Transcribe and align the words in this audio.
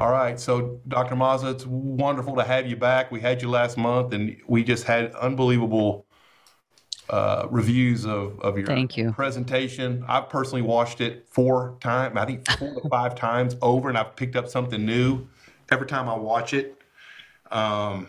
All 0.00 0.10
right, 0.10 0.38
so 0.38 0.80
Dr. 0.88 1.14
Mazza, 1.14 1.52
it's 1.54 1.64
wonderful 1.66 2.36
to 2.36 2.44
have 2.44 2.66
you 2.66 2.76
back. 2.76 3.10
We 3.10 3.20
had 3.20 3.40
you 3.40 3.48
last 3.48 3.78
month, 3.78 4.12
and 4.12 4.36
we 4.46 4.62
just 4.62 4.84
had 4.84 5.14
unbelievable 5.14 6.04
uh, 7.08 7.46
reviews 7.50 8.04
of, 8.04 8.38
of 8.40 8.58
your 8.58 8.66
Thank 8.66 8.98
you. 8.98 9.12
presentation. 9.12 10.04
I've 10.06 10.28
personally 10.28 10.60
watched 10.62 11.00
it 11.00 11.26
four 11.30 11.78
times, 11.80 12.16
I 12.18 12.26
think 12.26 12.48
four 12.58 12.80
to 12.80 12.88
five 12.90 13.14
times 13.14 13.56
over, 13.62 13.88
and 13.88 13.96
I've 13.96 14.14
picked 14.14 14.36
up 14.36 14.48
something 14.48 14.84
new 14.84 15.26
every 15.70 15.86
time 15.86 16.06
I 16.08 16.16
watch 16.16 16.52
it. 16.52 16.80
Um, 17.50 18.08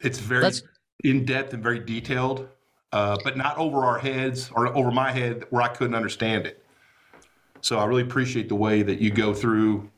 it's 0.00 0.18
very 0.18 0.42
Let's- 0.44 0.62
in 1.02 1.24
depth 1.24 1.54
and 1.54 1.62
very 1.62 1.78
detailed, 1.78 2.46
uh, 2.92 3.16
but 3.24 3.38
not 3.38 3.56
over 3.56 3.84
our 3.86 3.98
heads 3.98 4.50
or 4.54 4.66
over 4.76 4.90
my 4.90 5.12
head 5.12 5.44
where 5.50 5.62
I 5.62 5.68
couldn't 5.68 5.94
understand 5.94 6.46
it. 6.46 6.62
So 7.62 7.78
I 7.78 7.86
really 7.86 8.02
appreciate 8.02 8.48
the 8.50 8.54
way 8.54 8.82
that 8.82 9.00
you 9.00 9.10
go 9.10 9.32
through 9.32 9.90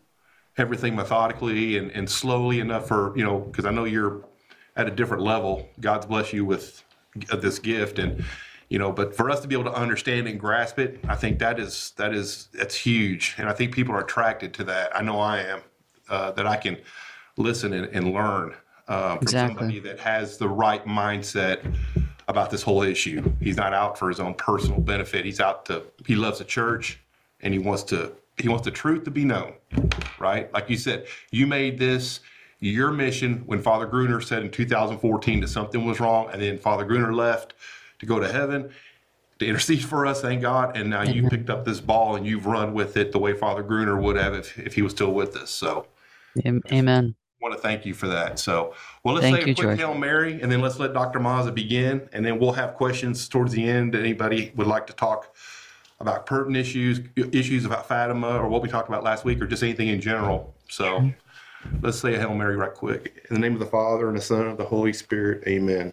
everything 0.59 0.95
methodically 0.96 1.79
and, 1.79 1.91
and 1.93 2.09
slowly 2.09 2.61
enough 2.61 2.88
for, 2.88 3.16
you 3.16 3.24
know, 3.24 3.41
because 3.41 3.64
I 3.64 3.70
know 3.70 3.84
you're 3.84 4.24
at 4.77 4.87
a 4.87 4.91
different 4.91 5.23
level. 5.23 5.69
God's 5.80 6.06
bless 6.06 6.33
you 6.33 6.45
with 6.45 6.84
uh, 7.30 7.37
this 7.37 7.59
gift 7.59 7.98
and, 7.98 8.24
you 8.69 8.78
know, 8.78 8.92
but 8.92 9.16
for 9.16 9.30
us 9.30 9.41
to 9.41 9.48
be 9.48 9.55
able 9.55 9.64
to 9.64 9.74
understand 9.74 10.28
and 10.28 10.38
grasp 10.38 10.78
it, 10.78 11.00
I 11.09 11.16
think 11.16 11.38
that 11.38 11.59
is, 11.59 11.92
that 11.97 12.14
is, 12.14 12.48
that's 12.52 12.74
huge. 12.74 13.34
And 13.38 13.48
I 13.48 13.52
think 13.52 13.74
people 13.74 13.95
are 13.95 14.00
attracted 14.00 14.52
to 14.55 14.64
that. 14.64 14.95
I 14.95 15.02
know 15.02 15.19
I 15.20 15.41
am, 15.41 15.60
uh, 16.09 16.33
that 16.33 16.47
I 16.47 16.56
can 16.56 16.77
listen 17.36 17.72
and, 17.72 17.86
and 17.86 18.12
learn 18.12 18.55
uh, 18.88 19.14
from 19.16 19.22
Exactly. 19.22 19.56
somebody 19.56 19.80
that 19.80 19.98
has 20.00 20.38
the 20.38 20.48
right 20.48 20.84
mindset 20.86 21.75
about 22.27 22.50
this 22.50 22.62
whole 22.62 22.83
issue. 22.83 23.33
He's 23.41 23.56
not 23.56 23.72
out 23.72 23.98
for 23.98 24.09
his 24.09 24.20
own 24.20 24.34
personal 24.34 24.80
benefit. 24.80 25.25
He's 25.25 25.41
out 25.41 25.64
to, 25.66 25.83
he 26.06 26.14
loves 26.14 26.38
the 26.38 26.45
church 26.45 27.00
and 27.41 27.55
he 27.55 27.59
wants 27.59 27.84
to, 27.84 28.12
he 28.41 28.48
wants 28.48 28.65
the 28.65 28.70
truth 28.70 29.05
to 29.05 29.10
be 29.10 29.24
known, 29.24 29.55
right? 30.19 30.52
Like 30.52 30.70
you 30.70 30.77
said, 30.77 31.06
you 31.30 31.47
made 31.47 31.78
this 31.78 32.20
your 32.61 32.91
mission 32.91 33.42
when 33.47 33.62
Father 33.62 33.87
Gruner 33.87 34.20
said 34.20 34.42
in 34.42 34.51
2014 34.51 35.41
that 35.41 35.48
something 35.48 35.84
was 35.84 36.00
wrong, 36.00 36.28
and 36.33 36.42
then 36.42 36.59
Father 36.59 36.84
Gruner 36.84 37.14
left 37.14 37.55
to 38.00 38.06
go 38.06 38.19
to 38.19 38.31
heaven 38.31 38.70
to 39.39 39.47
intercede 39.47 39.84
for 39.84 40.06
us, 40.06 40.20
thank 40.20 40.42
God. 40.42 40.77
And 40.77 40.91
now 40.91 41.03
you 41.03 41.28
picked 41.28 41.48
up 41.48 41.64
this 41.64 41.81
ball 41.81 42.16
and 42.16 42.27
you've 42.27 42.47
run 42.47 42.75
with 42.75 42.97
it 42.97 43.12
the 43.12 43.20
way 43.20 43.34
Father 43.34 43.62
Gruner 43.62 43.97
would 43.97 44.16
have 44.16 44.34
if, 44.34 44.59
if 44.59 44.75
he 44.75 44.83
was 44.83 44.92
still 44.92 45.12
with 45.12 45.36
us. 45.36 45.50
So 45.50 45.86
Am- 46.44 46.61
Amen. 46.72 47.14
want 47.41 47.55
to 47.55 47.61
thank 47.61 47.86
you 47.86 47.94
for 47.94 48.09
that. 48.09 48.41
So, 48.41 48.75
well, 49.05 49.14
let's 49.14 49.27
Thank 49.27 49.36
say 49.36 49.42
a 49.42 49.47
you, 49.47 49.55
quick 49.55 49.66
George. 49.69 49.78
Hail 49.78 49.94
Mary, 49.94 50.41
and 50.42 50.50
then 50.50 50.61
let's 50.61 50.81
let 50.81 50.92
Dr. 50.92 51.20
Mazza 51.20 51.55
begin, 51.55 52.09
and 52.12 52.27
then 52.27 52.41
we'll 52.41 52.53
have 52.53 52.75
questions 52.75 53.28
towards 53.28 53.53
the 53.53 53.62
end. 53.69 53.94
Anybody 53.94 54.53
would 54.56 54.66
like 54.66 54.89
to 54.89 54.92
talk 54.92 55.36
about 56.00 56.27
pertinent 56.27 56.56
issues, 56.56 57.00
issues 57.32 57.64
about 57.64 57.88
Fatima, 57.88 58.38
or 58.38 58.48
what 58.48 58.62
we 58.62 58.68
talked 58.68 58.88
about 58.88 59.02
last 59.02 59.24
week, 59.24 59.41
or 59.41 59.46
just 59.46 59.62
anything 59.62 59.88
in 59.88 60.00
general. 60.00 60.54
So, 60.68 61.10
let's 61.82 61.98
say 61.98 62.14
a 62.14 62.18
Hail 62.18 62.34
Mary 62.34 62.56
right 62.56 62.72
quick. 62.72 63.27
In 63.30 63.34
the 63.34 63.41
name 63.41 63.54
of 63.54 63.58
the 63.58 63.66
Father, 63.66 64.08
and 64.08 64.16
the 64.16 64.22
Son, 64.22 64.46
and 64.46 64.58
the 64.58 64.64
Holy 64.64 64.92
Spirit, 64.92 65.46
amen. 65.46 65.92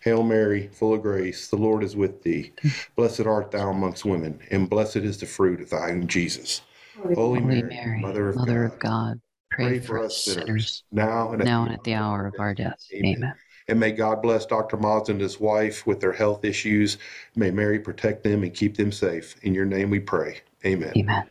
Hail 0.00 0.22
Mary, 0.22 0.68
full 0.68 0.94
of 0.94 1.02
grace, 1.02 1.48
the 1.48 1.56
Lord 1.56 1.84
is 1.84 1.94
with 1.94 2.22
thee. 2.22 2.52
Blessed 2.96 3.26
art 3.26 3.50
thou 3.50 3.70
amongst 3.70 4.04
women, 4.04 4.40
and 4.50 4.68
blessed 4.68 4.96
is 4.96 5.18
the 5.18 5.26
fruit 5.26 5.60
of 5.60 5.70
thy 5.70 5.90
womb, 5.90 6.06
Jesus. 6.06 6.62
Holy, 6.96 7.14
Holy 7.14 7.40
Mary, 7.40 7.62
Mary, 7.62 8.00
Mother 8.00 8.28
of 8.30 8.36
Mother 8.36 8.68
God, 8.68 8.72
of 8.72 8.78
God, 8.80 9.20
pray, 9.50 9.78
for 9.80 9.98
us 9.98 10.16
sinners, 10.16 10.84
now 10.92 11.32
and 11.32 11.40
at 11.40 11.46
now 11.46 11.64
the 11.64 11.70
and 11.70 11.78
at 11.78 11.84
the 11.84 11.94
hour 11.94 12.26
of 12.26 12.34
our 12.38 12.54
death. 12.54 12.84
Amen. 12.92 13.14
Amen. 13.16 13.34
And 13.68 13.78
may 13.78 13.92
God 13.92 14.22
bless 14.22 14.46
Dr. 14.46 14.76
Moz 14.76 15.08
and 15.08 15.20
his 15.20 15.38
wife 15.38 15.86
with 15.86 16.00
their 16.00 16.12
health 16.12 16.44
issues. 16.44 16.98
May 17.36 17.50
Mary 17.50 17.78
protect 17.78 18.24
them 18.24 18.42
and 18.42 18.52
keep 18.52 18.76
them 18.76 18.92
safe. 18.92 19.36
In 19.42 19.54
your 19.54 19.66
name 19.66 19.90
we 19.90 20.00
pray. 20.00 20.40
Amen. 20.64 20.92
Amen. 20.96 21.30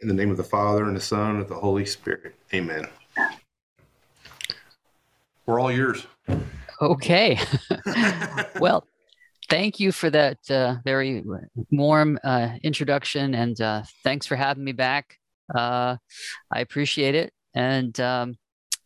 In 0.00 0.08
the 0.08 0.14
name 0.14 0.30
of 0.30 0.36
the 0.36 0.44
Father 0.44 0.84
and 0.84 0.96
the 0.96 1.00
Son 1.00 1.32
and 1.32 1.40
of 1.40 1.48
the 1.48 1.54
Holy 1.54 1.86
Spirit. 1.86 2.34
Amen. 2.54 2.86
We're 5.46 5.60
all 5.60 5.72
yours. 5.72 6.06
Okay. 6.80 7.38
well, 8.60 8.86
thank 9.48 9.80
you 9.80 9.92
for 9.92 10.10
that 10.10 10.38
uh, 10.50 10.76
very 10.84 11.22
warm 11.70 12.18
uh, 12.24 12.50
introduction, 12.62 13.34
and 13.34 13.60
uh, 13.60 13.82
thanks 14.02 14.26
for 14.26 14.36
having 14.36 14.64
me 14.64 14.72
back. 14.72 15.18
Uh, 15.54 15.96
I 16.50 16.60
appreciate 16.60 17.14
it. 17.14 17.32
And 17.54 17.98
um, 18.00 18.36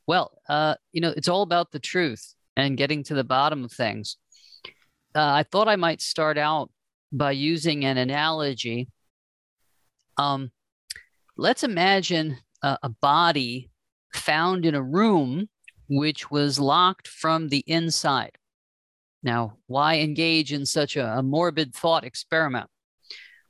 well, 0.06 0.32
uh, 0.48 0.74
you 0.92 1.00
know, 1.00 1.12
it's 1.16 1.28
all 1.28 1.42
about 1.42 1.72
the 1.72 1.78
truth 1.78 2.34
and 2.56 2.76
getting 2.76 3.02
to 3.04 3.14
the 3.14 3.24
bottom 3.24 3.64
of 3.64 3.72
things. 3.72 4.16
Uh, 5.14 5.32
I 5.32 5.42
thought 5.44 5.68
I 5.68 5.76
might 5.76 6.00
start 6.00 6.38
out 6.38 6.70
by 7.12 7.32
using 7.32 7.84
an 7.84 7.98
analogy. 7.98 8.88
Um, 10.16 10.50
let's 11.36 11.62
imagine 11.62 12.38
a, 12.62 12.78
a 12.82 12.88
body 12.88 13.70
found 14.14 14.66
in 14.66 14.74
a 14.74 14.82
room 14.82 15.48
which 15.88 16.30
was 16.30 16.58
locked 16.58 17.06
from 17.06 17.48
the 17.48 17.62
inside. 17.66 18.32
Now, 19.22 19.58
why 19.66 19.98
engage 19.98 20.52
in 20.52 20.66
such 20.66 20.96
a, 20.96 21.18
a 21.18 21.22
morbid 21.22 21.74
thought 21.74 22.04
experiment? 22.04 22.68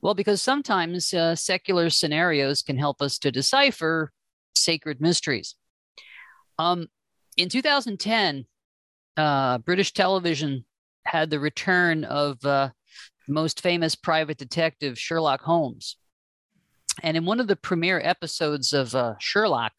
Well, 0.01 0.13
because 0.13 0.41
sometimes 0.41 1.13
uh, 1.13 1.35
secular 1.35 1.89
scenarios 1.89 2.61
can 2.61 2.77
help 2.77 3.01
us 3.01 3.17
to 3.19 3.31
decipher 3.31 4.11
sacred 4.55 5.01
mysteries. 5.01 5.55
Um, 6.59 6.87
in 7.35 7.49
2010, 7.49 8.45
uh, 9.17 9.57
British 9.59 9.93
television 9.93 10.63
had 11.05 11.29
the 11.29 11.39
return 11.39 12.03
of 12.03 12.43
uh, 12.45 12.69
most 13.27 13.61
famous 13.61 13.95
private 13.95 14.37
detective, 14.37 14.97
Sherlock 14.99 15.41
Holmes. 15.41 15.97
And 17.03 17.17
in 17.17 17.25
one 17.25 17.39
of 17.39 17.47
the 17.47 17.55
premiere 17.55 18.01
episodes 18.03 18.73
of 18.73 18.95
uh, 18.95 19.15
Sherlock, 19.19 19.73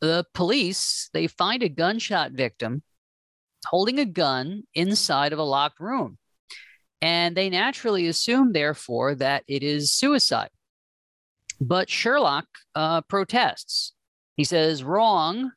the 0.00 0.26
police 0.34 1.08
they 1.12 1.26
find 1.26 1.62
a 1.62 1.68
gunshot 1.68 2.32
victim 2.32 2.82
holding 3.66 3.98
a 3.98 4.04
gun 4.04 4.64
inside 4.74 5.32
of 5.32 5.38
a 5.38 5.44
locked 5.44 5.80
room. 5.80 6.18
And 7.00 7.36
they 7.36 7.50
naturally 7.50 8.06
assume 8.06 8.52
therefore 8.52 9.14
that 9.16 9.44
it 9.46 9.62
is 9.62 9.92
suicide. 9.92 10.50
But 11.60 11.88
sherlock 11.88 12.46
uh, 12.74 13.02
protests. 13.02 13.92
He 14.36 14.44
says 14.44 14.82
wrong. 14.82 15.52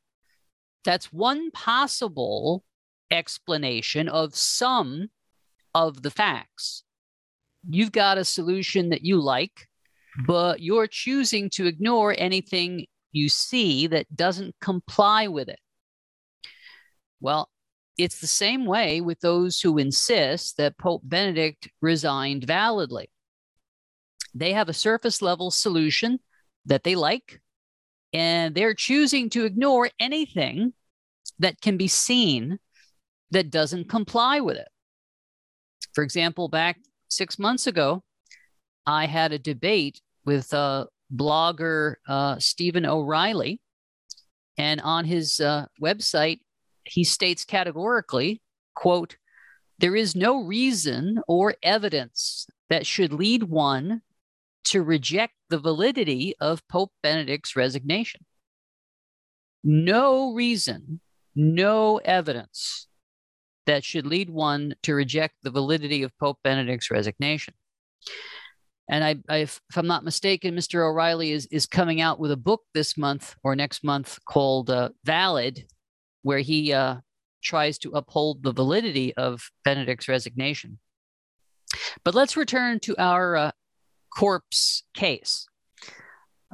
That's 0.86 1.12
one 1.12 1.52
possible 1.52 2.64
explanation 3.12 4.08
of 4.10 4.36
some 4.36 5.10
of 5.74 6.02
the 6.02 6.12
facts 6.12 6.84
you've 7.70 7.92
got 7.92 8.18
a 8.18 8.26
solution 8.26 8.90
that 8.90 9.04
you 9.04 9.20
like 9.20 9.68
but 10.26 10.62
you're 10.62 10.88
choosing 10.88 11.50
to 11.52 11.68
ignore 11.68 12.16
anything 12.18 12.86
you 13.12 13.30
see 13.30 13.88
that 13.88 14.16
doesn't 14.16 14.56
comply 14.60 15.28
with 15.28 15.50
it. 15.50 15.60
Well, 17.20 17.50
it's 17.98 18.20
the 18.20 18.28
same 18.28 18.66
way 18.66 19.02
with 19.02 19.20
those 19.20 19.60
who 19.60 19.78
insist 19.78 20.58
that 20.58 20.78
Pope 20.78 21.02
Benedict 21.04 21.70
resigned 21.82 22.44
validly. 22.46 23.10
They 24.36 24.54
have 24.54 24.70
a 24.70 24.74
surface 24.74 25.22
level 25.22 25.50
solution 25.50 26.20
that 26.66 26.84
they 26.84 26.96
like, 26.96 27.42
and 28.14 28.54
they're 28.54 28.76
choosing 28.76 29.30
to 29.32 29.46
ignore 29.46 29.90
anything 30.00 30.74
that 31.40 31.60
can 31.60 31.78
be 31.78 31.88
seen 31.88 32.60
that 33.32 33.52
doesn't 33.52 33.90
comply 33.90 34.40
with 34.40 34.58
it. 34.58 34.68
For 35.94 36.04
example, 36.04 36.48
back 36.48 36.78
six 37.10 37.40
months 37.40 37.68
ago, 37.68 38.04
I 38.86 39.06
had 39.06 39.32
a 39.32 39.40
debate 39.40 40.02
with 40.26 40.54
uh, 40.54 40.86
blogger 41.14 41.96
uh, 42.08 42.40
Stephen 42.40 42.86
O'Reilly. 42.86 43.60
And 44.58 44.82
on 44.82 45.06
his 45.06 45.40
uh, 45.40 45.66
website, 45.82 46.40
he 46.84 47.04
states 47.04 47.46
categorically, 47.46 48.42
quote, 48.76 49.18
there 49.80 49.96
is 49.96 50.16
no 50.16 50.44
reason 50.44 51.22
or 51.28 51.56
evidence 51.62 52.48
that 52.70 52.86
should 52.86 53.14
lead 53.14 53.44
one 53.44 54.02
to 54.66 54.82
reject 54.82 55.34
the 55.50 55.60
validity 55.60 56.34
of 56.40 56.68
Pope 56.68 56.92
Benedict's 57.04 57.56
resignation. 57.56 58.26
No 59.64 60.34
reason, 60.34 61.00
no 61.36 61.98
evidence 61.98 62.87
that 63.68 63.84
should 63.84 64.08
lead 64.08 64.30
one 64.30 64.74
to 64.82 64.96
reject 64.96 65.36
the 65.44 65.52
validity 65.52 66.02
of 66.02 66.18
Pope 66.18 66.40
Benedict's 66.44 66.90
resignation. 66.90 67.54
And 68.90 69.04
I, 69.04 69.16
I, 69.30 69.38
if 69.40 69.62
I'm 69.76 69.88
not 69.88 70.06
mistaken, 70.06 70.56
Mr. 70.56 70.88
O'Reilly 70.88 71.32
is 71.32 71.46
is 71.48 71.66
coming 71.66 72.00
out 72.00 72.20
with 72.20 72.32
a 72.32 72.38
book 72.38 72.64
this 72.74 72.98
month 72.98 73.36
or 73.44 73.56
next 73.56 73.84
month 73.84 74.18
called 74.26 74.70
uh, 74.70 74.90
"Valid," 75.04 75.66
where 76.22 76.40
he 76.40 76.72
uh, 76.72 76.98
tries 77.44 77.78
to 77.80 77.92
uphold 77.92 78.44
the 78.44 78.54
validity 78.54 79.14
of 79.16 79.52
Benedict's 79.66 80.08
resignation. 80.08 80.80
But 82.06 82.16
let's 82.16 82.38
return 82.38 82.80
to 82.82 82.96
our 82.98 83.36
uh, 83.36 83.52
corpse 84.16 84.84
case. 84.94 85.48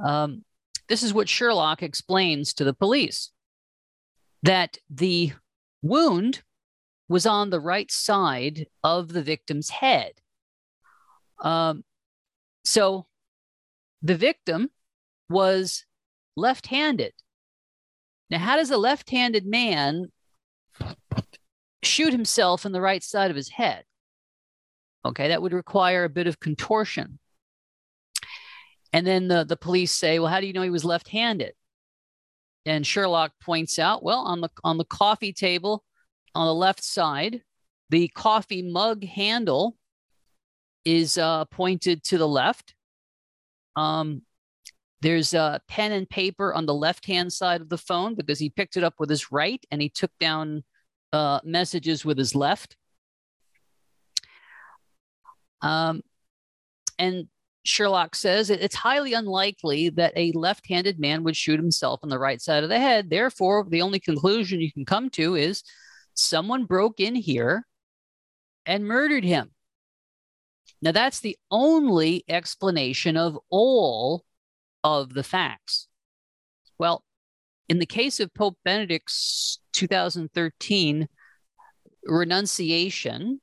Um, 0.04 0.44
this 0.88 1.04
is 1.04 1.14
what 1.14 1.28
Sherlock 1.28 1.84
explains 1.84 2.52
to 2.54 2.64
the 2.64 2.74
police: 2.74 3.30
that 4.42 4.78
the 4.90 5.34
wound 5.82 6.42
was 7.08 7.26
on 7.26 7.50
the 7.50 7.60
right 7.60 7.90
side 7.90 8.66
of 8.82 9.08
the 9.08 9.22
victim's 9.22 9.70
head. 9.70 10.12
Um, 11.40 11.84
so 12.64 13.06
the 14.02 14.16
victim 14.16 14.70
was 15.28 15.84
left 16.36 16.66
handed 16.66 17.12
Now, 18.30 18.38
how 18.38 18.56
does 18.56 18.70
a 18.70 18.76
left 18.76 19.10
handed 19.10 19.46
man 19.46 20.10
shoot 21.82 22.12
himself 22.12 22.64
in 22.64 22.72
the 22.72 22.80
right 22.80 23.02
side 23.02 23.30
of 23.30 23.36
his 23.36 23.50
head? 23.50 23.84
Okay, 25.04 25.28
that 25.28 25.42
would 25.42 25.52
require 25.52 26.04
a 26.04 26.08
bit 26.08 26.26
of 26.26 26.40
contortion. 26.40 27.18
And 28.92 29.06
then 29.06 29.28
the, 29.28 29.44
the 29.44 29.56
police 29.56 29.92
say, 29.92 30.18
well, 30.18 30.28
how 30.30 30.40
do 30.40 30.46
you 30.46 30.52
know 30.52 30.62
he 30.62 30.70
was 30.70 30.84
left 30.84 31.08
handed? 31.08 31.52
And 32.64 32.86
Sherlock 32.86 33.32
points 33.42 33.78
out, 33.78 34.02
well, 34.02 34.20
on 34.20 34.40
the 34.40 34.48
on 34.62 34.78
the 34.78 34.84
coffee 34.84 35.32
table 35.34 35.84
on 36.34 36.46
the 36.46 36.54
left 36.54 36.82
side, 36.82 37.42
the 37.90 38.08
coffee 38.08 38.62
mug 38.62 39.04
handle 39.04 39.76
is 40.84 41.16
uh, 41.16 41.44
pointed 41.46 42.02
to 42.04 42.18
the 42.18 42.28
left. 42.28 42.74
Um, 43.76 44.22
there's 45.00 45.34
a 45.34 45.60
pen 45.68 45.92
and 45.92 46.08
paper 46.08 46.54
on 46.54 46.66
the 46.66 46.74
left 46.74 47.06
hand 47.06 47.32
side 47.32 47.60
of 47.60 47.68
the 47.68 47.78
phone 47.78 48.14
because 48.14 48.38
he 48.38 48.48
picked 48.48 48.76
it 48.76 48.84
up 48.84 48.94
with 48.98 49.10
his 49.10 49.30
right 49.30 49.64
and 49.70 49.82
he 49.82 49.88
took 49.88 50.10
down 50.18 50.64
uh, 51.12 51.40
messages 51.44 52.04
with 52.04 52.18
his 52.18 52.34
left. 52.34 52.76
Um, 55.60 56.02
and 56.98 57.28
Sherlock 57.64 58.14
says 58.14 58.50
it's 58.50 58.74
highly 58.74 59.14
unlikely 59.14 59.88
that 59.90 60.12
a 60.16 60.32
left 60.32 60.66
handed 60.68 61.00
man 61.00 61.24
would 61.24 61.36
shoot 61.36 61.58
himself 61.58 62.00
on 62.02 62.10
the 62.10 62.18
right 62.18 62.40
side 62.40 62.62
of 62.62 62.68
the 62.68 62.78
head. 62.78 63.08
Therefore, 63.08 63.66
the 63.68 63.82
only 63.82 64.00
conclusion 64.00 64.60
you 64.60 64.72
can 64.72 64.84
come 64.84 65.08
to 65.10 65.34
is 65.34 65.62
someone 66.14 66.64
broke 66.64 67.00
in 67.00 67.14
here 67.14 67.66
and 68.66 68.86
murdered 68.86 69.24
him. 69.24 69.50
Now, 70.80 70.92
that's 70.92 71.20
the 71.20 71.36
only 71.50 72.24
explanation 72.28 73.16
of 73.16 73.38
all 73.50 74.24
of 74.82 75.14
the 75.14 75.22
facts. 75.22 75.88
Well, 76.78 77.04
in 77.68 77.78
the 77.78 77.86
case 77.86 78.20
of 78.20 78.34
Pope 78.34 78.58
Benedict's 78.64 79.60
2013 79.72 81.08
renunciation 82.06 83.40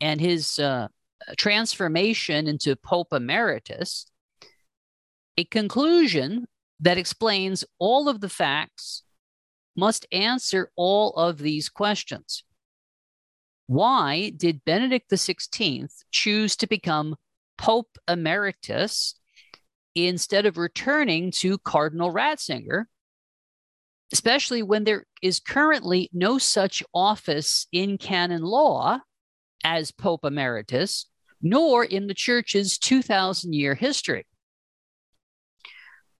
and 0.00 0.20
his 0.20 0.58
uh, 0.58 0.88
transformation 1.36 2.46
into 2.46 2.76
Pope 2.76 3.12
Emeritus, 3.12 4.06
a 5.38 5.44
conclusion 5.44 6.46
that 6.80 6.98
explains 6.98 7.64
all 7.78 8.08
of 8.08 8.20
the 8.20 8.28
facts 8.28 9.03
must 9.76 10.06
answer 10.12 10.70
all 10.76 11.12
of 11.14 11.38
these 11.38 11.68
questions. 11.68 12.44
Why 13.66 14.30
did 14.30 14.64
Benedict 14.64 15.10
XVI 15.10 15.88
choose 16.10 16.56
to 16.56 16.66
become 16.66 17.16
Pope 17.56 17.96
Emeritus 18.08 19.14
instead 19.94 20.44
of 20.44 20.58
returning 20.58 21.30
to 21.30 21.58
Cardinal 21.58 22.12
Ratzinger, 22.12 22.84
especially 24.12 24.62
when 24.62 24.84
there 24.84 25.06
is 25.22 25.40
currently 25.40 26.10
no 26.12 26.38
such 26.38 26.82
office 26.92 27.66
in 27.72 27.96
canon 27.96 28.42
law 28.42 28.98
as 29.62 29.92
Pope 29.92 30.24
Emeritus, 30.24 31.06
nor 31.40 31.84
in 31.84 32.06
the 32.06 32.14
church's 32.14 32.78
2,000 32.78 33.52
year 33.54 33.74
history. 33.74 34.26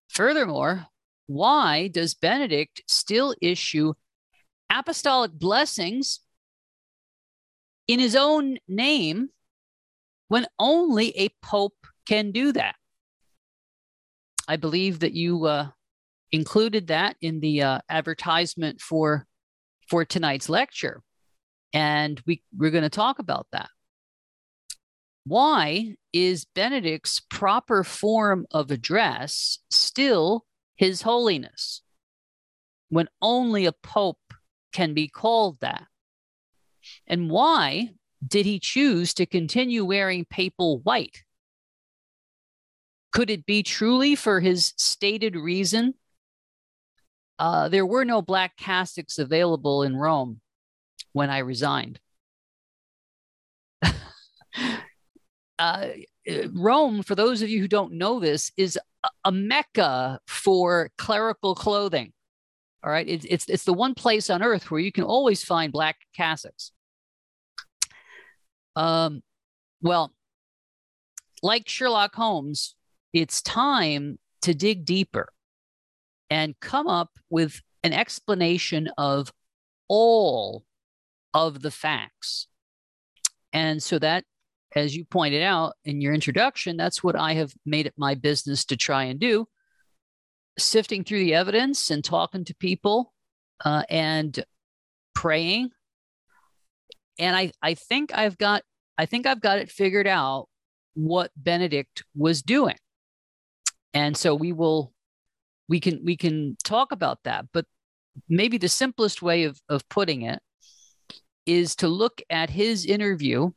Furthermore, 0.08 0.86
why 1.26 1.88
does 1.88 2.14
Benedict 2.14 2.82
still 2.86 3.34
issue 3.40 3.94
apostolic 4.70 5.32
blessings 5.32 6.20
in 7.86 7.98
his 7.98 8.16
own 8.16 8.58
name 8.68 9.28
when 10.28 10.46
only 10.58 11.10
a 11.16 11.28
pope 11.42 11.86
can 12.06 12.30
do 12.30 12.52
that? 12.52 12.76
I 14.46 14.56
believe 14.56 15.00
that 15.00 15.14
you 15.14 15.46
uh, 15.46 15.68
included 16.32 16.88
that 16.88 17.16
in 17.20 17.40
the 17.40 17.62
uh, 17.62 17.78
advertisement 17.88 18.80
for 18.80 19.26
for 19.88 20.04
tonight's 20.04 20.48
lecture, 20.48 21.02
and 21.72 22.20
we 22.26 22.42
we're 22.56 22.70
going 22.70 22.82
to 22.82 22.90
talk 22.90 23.18
about 23.18 23.46
that. 23.52 23.70
Why 25.26 25.96
is 26.12 26.44
Benedict's 26.54 27.20
proper 27.30 27.82
form 27.82 28.46
of 28.50 28.70
address 28.70 29.58
still 29.70 30.44
His 30.76 31.02
Holiness 31.02 31.82
when 32.94 33.08
only 33.20 33.66
a 33.66 33.72
pope 33.72 34.34
can 34.72 34.94
be 34.94 35.08
called 35.08 35.58
that? 35.60 35.86
And 37.06 37.28
why 37.28 37.90
did 38.26 38.46
he 38.46 38.58
choose 38.60 39.14
to 39.14 39.26
continue 39.26 39.84
wearing 39.84 40.24
papal 40.24 40.78
white? 40.78 41.24
Could 43.12 43.30
it 43.30 43.46
be 43.46 43.62
truly 43.62 44.14
for 44.14 44.40
his 44.40 44.74
stated 44.76 45.34
reason? 45.36 45.94
Uh, 47.38 47.68
there 47.68 47.86
were 47.86 48.04
no 48.04 48.22
black 48.22 48.56
cassocks 48.56 49.18
available 49.18 49.82
in 49.82 49.96
Rome 49.96 50.40
when 51.12 51.30
I 51.30 51.38
resigned. 51.38 51.98
uh, 55.58 55.86
Rome, 56.52 57.02
for 57.02 57.14
those 57.14 57.42
of 57.42 57.48
you 57.48 57.60
who 57.60 57.68
don't 57.68 57.92
know 57.92 58.18
this, 58.20 58.50
is 58.56 58.78
a, 59.24 59.32
mecca 59.32 60.20
for 60.26 60.90
clerical 60.96 61.54
clothing. 61.54 62.12
All 62.82 62.90
right, 62.90 63.08
it's, 63.08 63.26
it's 63.28 63.48
it's 63.48 63.64
the 63.64 63.72
one 63.72 63.94
place 63.94 64.30
on 64.30 64.42
earth 64.42 64.70
where 64.70 64.80
you 64.80 64.92
can 64.92 65.04
always 65.04 65.42
find 65.42 65.72
black 65.72 65.96
cassocks. 66.18 66.70
Um, 68.76 69.22
well, 69.82 70.12
like 71.42 71.68
Sherlock 71.68 72.14
Holmes, 72.14 72.74
it's 73.12 73.42
time 73.42 74.18
to 74.42 74.54
dig 74.54 74.84
deeper 74.84 75.28
and 76.30 76.58
come 76.60 76.86
up 76.86 77.10
with 77.30 77.60
an 77.82 77.92
explanation 77.92 78.88
of 78.98 79.32
all 79.88 80.64
of 81.32 81.60
the 81.60 81.70
facts. 81.70 82.48
And 83.52 83.82
so 83.82 83.98
that 83.98 84.24
as 84.74 84.96
you 84.96 85.04
pointed 85.04 85.42
out 85.42 85.74
in 85.84 86.00
your 86.00 86.14
introduction, 86.14 86.76
that's 86.76 87.02
what 87.02 87.16
I 87.16 87.34
have 87.34 87.52
made 87.64 87.86
it 87.86 87.94
my 87.96 88.14
business 88.14 88.64
to 88.66 88.76
try 88.76 89.04
and 89.04 89.20
do 89.20 89.46
sifting 90.58 91.04
through 91.04 91.18
the 91.18 91.34
evidence 91.34 91.90
and 91.90 92.04
talking 92.04 92.44
to 92.44 92.54
people 92.54 93.12
uh, 93.64 93.82
and 93.88 94.44
praying. 95.14 95.70
And 97.18 97.36
I, 97.36 97.52
I 97.62 97.74
think 97.74 98.16
I've 98.16 98.38
got 98.38 98.62
I 98.96 99.06
think 99.06 99.26
I've 99.26 99.40
got 99.40 99.58
it 99.58 99.70
figured 99.70 100.06
out 100.06 100.48
what 100.94 101.30
Benedict 101.36 102.04
was 102.14 102.42
doing. 102.42 102.76
And 103.92 104.16
so 104.16 104.34
we 104.34 104.52
will 104.52 104.92
we 105.68 105.80
can 105.80 106.04
we 106.04 106.16
can 106.16 106.56
talk 106.64 106.92
about 106.92 107.18
that. 107.24 107.46
But 107.52 107.66
maybe 108.28 108.58
the 108.58 108.68
simplest 108.68 109.22
way 109.22 109.44
of, 109.44 109.60
of 109.68 109.88
putting 109.88 110.22
it 110.22 110.40
is 111.46 111.76
to 111.76 111.88
look 111.88 112.22
at 112.30 112.50
his 112.50 112.86
interview 112.86 113.50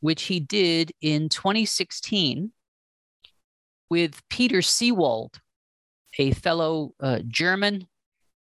which 0.00 0.24
he 0.24 0.40
did 0.40 0.92
in 1.00 1.28
2016 1.28 2.52
with 3.90 4.20
Peter 4.28 4.58
Seewald, 4.58 5.40
a 6.18 6.32
fellow 6.32 6.94
uh, 7.00 7.20
German, 7.26 7.86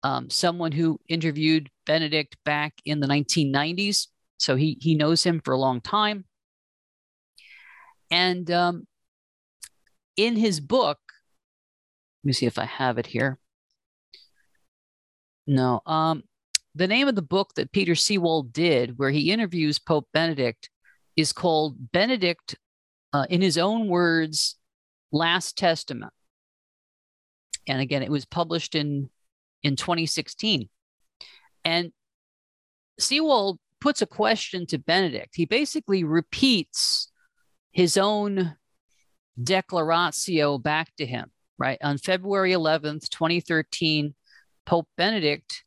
um, 0.03 0.31
someone 0.31 0.73
who 0.73 1.01
interviewed 1.09 1.71
Benedict 1.87 2.37
back 2.45 2.75
in 2.85 3.01
the 3.01 3.07
1990s. 3.07 4.09
So 4.39 4.57
he, 4.57 4.79
he 4.81 4.95
knows 4.95 5.25
him 5.25 5.41
for 5.45 5.53
a 5.53 5.59
long 5.59 5.81
time. 5.81 6.25
And 8.11 8.51
um, 8.51 8.87
in 10.17 10.37
his 10.37 10.61
book, 10.61 10.99
let 12.23 12.29
me 12.29 12.33
see 12.33 12.47
if 12.47 12.59
I 12.59 12.65
have 12.65 12.99
it 12.99 13.07
here. 13.07 13.39
No. 15.47 15.81
Um, 15.87 16.23
the 16.75 16.87
name 16.87 17.09
of 17.09 17.15
the 17.15 17.23
book 17.23 17.55
that 17.57 17.73
Peter 17.73 17.93
Seewald 17.93 18.53
did, 18.53 18.99
where 18.99 19.11
he 19.11 19.31
interviews 19.31 19.79
Pope 19.79 20.09
Benedict, 20.13 20.71
is 21.17 21.33
called 21.33 21.93
Benedict, 21.93 22.57
uh, 23.13 23.27
in 23.31 23.41
his 23.41 23.59
own 23.59 23.89
words, 23.89 24.57
Last 25.13 25.57
Testament. 25.57 26.13
And 27.67 27.81
again, 27.81 28.03
it 28.03 28.11
was 28.11 28.25
published 28.25 28.75
in, 28.75 29.09
in 29.63 29.77
2016. 29.77 30.69
And 31.65 31.93
Seewald 33.01 33.59
puts 33.81 34.03
a 34.03 34.07
question 34.07 34.67
to 34.67 34.79
Benedict. 34.79 35.31
He 35.35 35.47
basically 35.47 36.05
repeats 36.05 37.11
his 37.73 37.97
own 37.97 38.57
declaratio 39.43 40.59
back 40.59 40.95
to 40.97 41.07
him, 41.07 41.31
right? 41.59 41.79
On 41.83 41.99
February 41.99 42.53
11th, 42.53 43.09
2013, 43.09 44.15
Pope 44.67 44.89
Benedict 44.97 45.65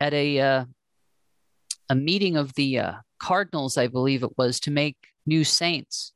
at 0.00 0.12
a 0.12 0.40
uh, 0.40 0.64
a 1.88 1.94
meeting 1.94 2.36
of 2.36 2.54
the 2.54 2.78
uh, 2.78 2.92
cardinals, 3.18 3.78
I 3.78 3.86
believe 3.86 4.22
it 4.22 4.36
was, 4.36 4.60
to 4.60 4.70
make 4.70 4.96
new 5.26 5.44
saints. 5.44 6.12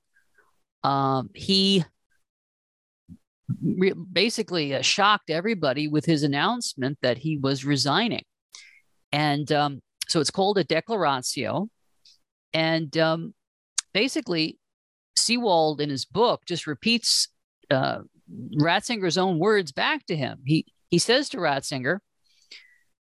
Um, 0.83 1.31
he 1.35 1.85
re- 3.62 3.93
basically 3.93 4.75
uh, 4.75 4.83
shocked 4.83 5.31
everybody 5.31 5.89
with 5.89 6.05
his 6.05 6.23
announcement 6.23 6.99
that 7.03 7.19
he 7.19 7.37
was 7.37 7.65
resigning. 7.65 8.25
And 9.12 9.50
um, 9.53 9.81
so 10.09 10.21
it's 10.21 10.31
called 10.31 10.59
a 10.59 10.65
declaratio. 10.65 11.69
And 12.53 12.97
um, 12.99 13.35
basically, 13.93 14.59
Seewald 15.17 15.81
in 15.81 15.91
his 15.91 16.05
book 16.05 16.43
just 16.47 16.67
repeats 16.67 17.29
uh, 17.71 18.00
Ratzinger's 18.59 19.19
own 19.19 19.39
words 19.39 19.73
back 19.73 20.07
to 20.07 20.17
him. 20.17 20.41
He 20.45 20.67
he 20.89 20.99
says 20.99 21.29
to 21.29 21.37
Ratzinger, 21.37 21.99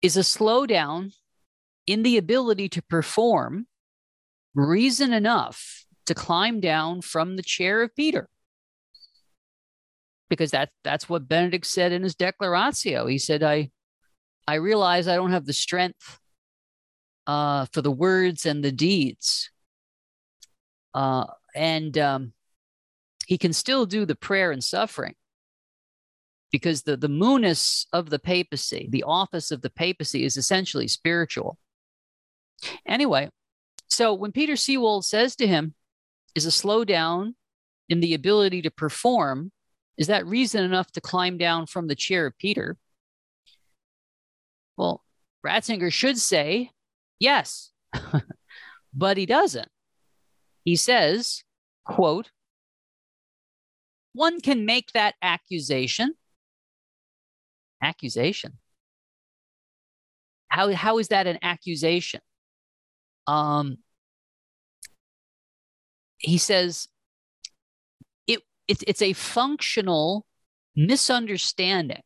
is 0.02 0.16
a 0.16 0.21
slowdown 0.21 1.12
in 1.86 2.02
the 2.02 2.16
ability 2.16 2.68
to 2.70 2.82
perform 2.82 3.66
reason 4.54 5.12
enough 5.12 5.84
to 6.06 6.14
climb 6.14 6.60
down 6.60 7.00
from 7.00 7.36
the 7.36 7.42
chair 7.42 7.82
of 7.82 7.94
Peter. 7.94 8.28
Because 10.28 10.50
that, 10.52 10.70
that's 10.82 11.08
what 11.08 11.28
Benedict 11.28 11.66
said 11.66 11.92
in 11.92 12.02
his 12.02 12.14
declaratio. 12.14 13.06
He 13.06 13.18
said, 13.18 13.42
I, 13.42 13.70
I 14.46 14.54
realize 14.54 15.06
I 15.06 15.16
don't 15.16 15.32
have 15.32 15.46
the 15.46 15.52
strength 15.52 16.18
uh, 17.26 17.66
for 17.72 17.82
the 17.82 17.90
words 17.90 18.46
and 18.46 18.64
the 18.64 18.72
deeds. 18.72 19.50
Uh, 20.94 21.26
and 21.54 21.96
um, 21.98 22.32
he 23.26 23.38
can 23.38 23.52
still 23.52 23.86
do 23.86 24.04
the 24.04 24.14
prayer 24.16 24.50
and 24.50 24.64
suffering 24.64 25.14
because 26.50 26.82
the, 26.82 26.96
the 26.96 27.08
munus 27.08 27.86
of 27.92 28.10
the 28.10 28.18
papacy, 28.18 28.88
the 28.90 29.04
office 29.04 29.50
of 29.50 29.62
the 29.62 29.70
papacy, 29.70 30.24
is 30.24 30.36
essentially 30.36 30.88
spiritual. 30.88 31.58
Anyway, 32.87 33.28
so 33.88 34.14
when 34.14 34.33
Peter 34.33 34.54
Seewald 34.54 35.04
says 35.04 35.37
to 35.37 35.47
him, 35.47 35.75
is 36.35 36.47
a 36.47 36.50
slowdown 36.50 37.35
in 37.88 38.00
the 38.00 38.14
ability 38.14 38.62
to 38.62 38.71
perform, 38.71 39.52
is 39.99 40.07
that 40.07 40.26
reason 40.26 40.64
enough 40.64 40.90
to 40.92 41.00
climb 41.00 41.37
down 41.37 41.66
from 41.66 41.87
the 41.87 41.95
chair 41.95 42.26
of 42.26 42.38
Peter? 42.38 42.78
Well, 44.76 45.04
Ratzinger 45.47 45.92
should 45.92 46.19
say 46.19 46.71
yes, 47.19 47.71
but 48.95 49.16
he 49.16 49.26
doesn't. 49.26 49.69
He 50.64 50.76
says, 50.76 51.42
quote, 51.85 52.31
one 54.14 54.40
can 54.40 54.64
make 54.64 54.92
that 54.92 55.14
accusation. 55.23 56.14
Accusation. 57.83 58.59
How, 60.49 60.73
how 60.73 60.99
is 60.99 61.09
that 61.09 61.26
an 61.26 61.38
accusation? 61.42 62.21
Um, 63.26 63.79
he 66.19 66.38
says 66.38 66.88
it, 68.26 68.41
it 68.69 68.83
it's 68.87 69.02
a 69.02 69.12
functional 69.12 70.26
misunderstanding. 70.75 72.02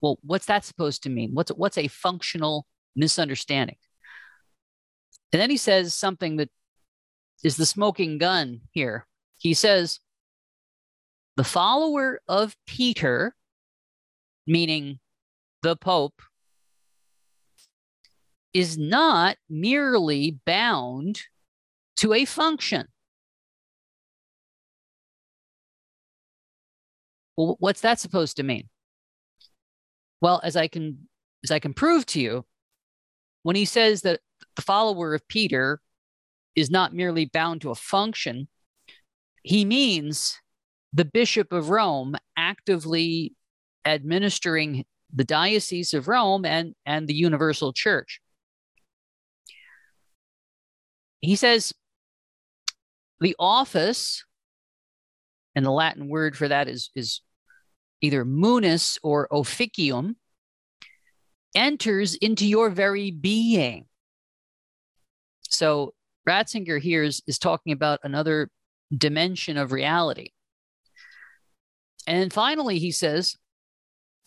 Well, 0.00 0.18
what's 0.22 0.46
that 0.46 0.64
supposed 0.64 1.02
to 1.04 1.10
mean? 1.10 1.30
What's 1.32 1.50
what's 1.52 1.78
a 1.78 1.88
functional 1.88 2.66
misunderstanding? 2.96 3.76
And 5.32 5.40
then 5.40 5.50
he 5.50 5.56
says 5.56 5.94
something 5.94 6.36
that 6.36 6.50
is 7.42 7.56
the 7.56 7.66
smoking 7.66 8.18
gun 8.18 8.62
here. 8.72 9.06
He 9.38 9.54
says, 9.54 10.00
the 11.36 11.44
follower 11.44 12.20
of 12.28 12.54
Peter, 12.66 13.34
meaning 14.46 15.00
the 15.62 15.76
Pope, 15.76 16.20
is 18.52 18.76
not 18.76 19.36
merely 19.48 20.38
bound 20.44 21.22
to 21.96 22.12
a 22.12 22.24
function. 22.24 22.88
Well, 27.36 27.56
what's 27.60 27.80
that 27.80 27.98
supposed 27.98 28.36
to 28.36 28.42
mean? 28.42 28.68
Well, 30.20 30.40
as 30.44 30.56
I 30.56 30.68
can 30.68 31.08
as 31.44 31.50
I 31.50 31.58
can 31.58 31.74
prove 31.74 32.06
to 32.06 32.20
you, 32.20 32.44
when 33.42 33.56
he 33.56 33.64
says 33.64 34.02
that 34.02 34.20
the 34.54 34.62
follower 34.62 35.14
of 35.14 35.26
Peter 35.28 35.80
is 36.54 36.70
not 36.70 36.94
merely 36.94 37.24
bound 37.24 37.62
to 37.62 37.70
a 37.70 37.74
function, 37.74 38.48
he 39.42 39.64
means 39.64 40.40
the 40.92 41.04
Bishop 41.04 41.52
of 41.52 41.70
Rome 41.70 42.16
actively 42.36 43.34
administering 43.84 44.84
the 45.12 45.24
Diocese 45.24 45.94
of 45.94 46.08
Rome 46.08 46.44
and, 46.44 46.74
and 46.86 47.08
the 47.08 47.14
Universal 47.14 47.72
Church. 47.72 48.20
He 51.22 51.36
says 51.36 51.72
the 53.20 53.34
office, 53.38 54.24
and 55.54 55.64
the 55.64 55.70
Latin 55.70 56.08
word 56.08 56.36
for 56.36 56.48
that 56.48 56.68
is, 56.68 56.90
is 56.94 57.22
either 58.00 58.24
munus 58.24 58.98
or 59.02 59.28
officium, 59.30 60.16
enters 61.54 62.16
into 62.16 62.46
your 62.46 62.70
very 62.70 63.10
being. 63.10 63.86
So 65.48 65.94
Ratzinger 66.28 66.80
here 66.80 67.04
is, 67.04 67.22
is 67.26 67.38
talking 67.38 67.72
about 67.72 68.00
another 68.02 68.50
dimension 68.96 69.56
of 69.56 69.70
reality. 69.70 70.30
And 72.06 72.32
finally, 72.32 72.80
he 72.80 72.90
says, 72.90 73.36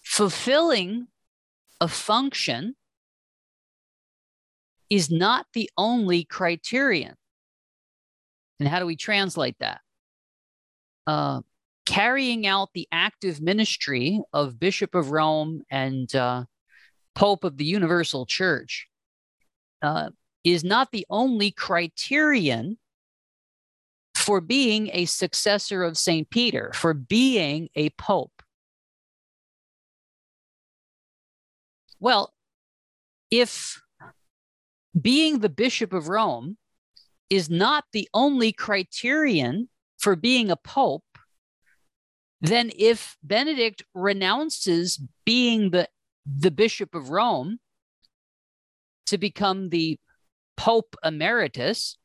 fulfilling 0.02 1.08
a 1.82 1.90
function 1.90 2.76
is 4.90 5.10
not 5.10 5.46
the 5.54 5.70
only 5.78 6.24
criterion. 6.24 7.16
And 8.60 8.70
how 8.70 8.80
do 8.80 8.86
we 8.86 8.96
translate 8.96 9.56
that? 9.60 9.82
Uh, 11.08 11.42
carrying 11.86 12.48
out 12.48 12.70
the 12.74 12.88
active 12.92 13.42
ministry 13.42 14.22
of 14.34 14.60
Bishop 14.60 14.96
of 14.96 15.12
Rome 15.12 15.62
and 15.70 16.14
uh, 16.16 16.46
Pope 17.14 17.44
of 17.44 17.58
the 17.58 17.66
Universal 17.66 18.26
Church 18.26 18.88
uh, 19.82 20.10
is 20.44 20.64
not 20.64 20.92
the 20.92 21.06
only 21.10 21.52
criterion 21.52 22.78
for 24.16 24.42
being 24.42 24.90
a 24.94 25.06
successor 25.06 25.84
of 25.84 25.98
St. 25.98 26.30
Peter, 26.30 26.72
for 26.74 26.94
being 26.94 27.70
a 27.76 27.90
pope. 27.92 28.42
Well, 32.00 32.34
if 33.30 33.82
being 35.00 35.40
the 35.40 35.50
Bishop 35.50 35.94
of 35.94 36.08
Rome 36.08 36.58
is 37.30 37.50
not 37.50 37.86
the 37.92 38.08
only 38.14 38.52
criterion 38.52 39.70
for 39.98 40.16
being 40.16 40.50
a 40.50 40.56
pope, 40.56 41.04
then 42.42 42.72
if 42.78 43.18
Benedict 43.24 43.84
renounces 43.94 45.02
being 45.26 45.72
the, 45.72 45.90
the 46.26 46.52
Bishop 46.52 46.94
of 46.96 47.10
Rome 47.10 47.60
to 49.08 49.18
become 49.18 49.70
the 49.70 50.00
Pope 50.56 50.96
Emeritus, 51.04 51.98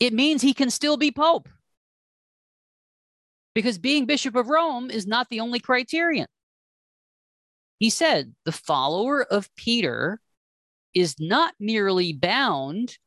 it 0.00 0.12
means 0.12 0.42
he 0.42 0.54
can 0.54 0.70
still 0.70 0.96
be 0.96 1.10
Pope. 1.10 1.48
Because 3.54 3.76
being 3.76 4.06
Bishop 4.06 4.34
of 4.34 4.48
Rome 4.48 4.90
is 4.90 5.06
not 5.06 5.28
the 5.28 5.40
only 5.40 5.60
criterion. 5.60 6.26
He 7.78 7.90
said, 7.90 8.34
the 8.44 8.52
follower 8.52 9.22
of 9.22 9.54
Peter 9.56 10.21
is 10.94 11.16
not 11.18 11.54
merely 11.58 12.12
bound 12.12 12.98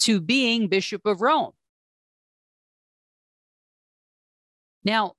to 0.00 0.20
being 0.20 0.68
Bishop 0.68 1.06
of 1.06 1.20
Rome. 1.20 1.52
Now, 4.84 5.14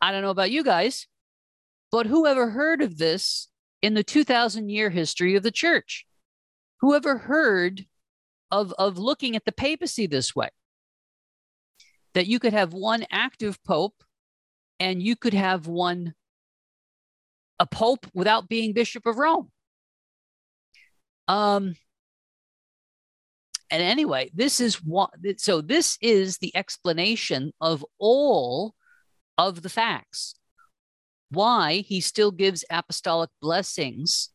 I 0.00 0.12
don't 0.12 0.22
know 0.22 0.30
about 0.30 0.50
you 0.50 0.64
guys, 0.64 1.06
but 1.90 2.06
who 2.06 2.26
ever 2.26 2.50
heard 2.50 2.80
of 2.82 2.98
this 2.98 3.48
in 3.82 3.94
the 3.94 4.02
2000 4.04 4.70
year 4.70 4.90
history 4.90 5.34
of 5.34 5.42
the 5.42 5.50
church? 5.50 6.06
Who 6.80 6.94
ever 6.94 7.18
heard 7.18 7.86
of, 8.50 8.72
of 8.78 8.98
looking 8.98 9.36
at 9.36 9.44
the 9.44 9.52
papacy 9.52 10.06
this 10.06 10.34
way? 10.34 10.50
That 12.14 12.26
you 12.26 12.38
could 12.38 12.52
have 12.52 12.72
one 12.72 13.04
active 13.10 13.62
pope 13.64 14.02
and 14.80 15.02
you 15.02 15.16
could 15.16 15.34
have 15.34 15.66
one 15.66 16.14
a 17.60 17.66
pope 17.66 18.06
without 18.14 18.48
being 18.48 18.72
bishop 18.72 19.04
of 19.04 19.18
Rome. 19.18 19.50
Um, 21.28 21.74
and 23.70 23.82
anyway, 23.82 24.30
this 24.34 24.60
is 24.60 24.76
what, 24.76 25.10
so 25.36 25.60
this 25.60 25.98
is 26.00 26.38
the 26.38 26.56
explanation 26.56 27.52
of 27.60 27.84
all 27.98 28.74
of 29.36 29.62
the 29.62 29.68
facts. 29.68 30.34
Why 31.30 31.84
he 31.86 32.00
still 32.00 32.30
gives 32.30 32.64
apostolic 32.70 33.28
blessings 33.42 34.30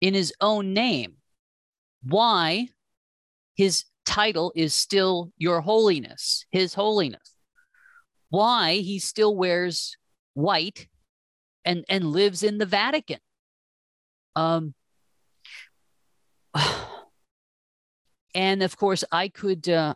in 0.00 0.14
his 0.14 0.34
own 0.40 0.74
name. 0.74 1.14
Why 2.02 2.68
his 3.54 3.84
title 4.04 4.52
is 4.56 4.74
still 4.74 5.30
Your 5.38 5.60
Holiness, 5.60 6.44
His 6.50 6.74
Holiness. 6.74 7.36
Why 8.30 8.76
he 8.76 8.98
still 8.98 9.36
wears 9.36 9.96
white 10.34 10.88
and, 11.64 11.84
and 11.88 12.04
lives 12.06 12.42
in 12.42 12.58
the 12.58 12.66
Vatican. 12.66 13.20
Um, 14.34 14.74
and 18.34 18.62
of 18.62 18.76
course, 18.76 19.04
I 19.10 19.28
could 19.28 19.68
uh, 19.68 19.94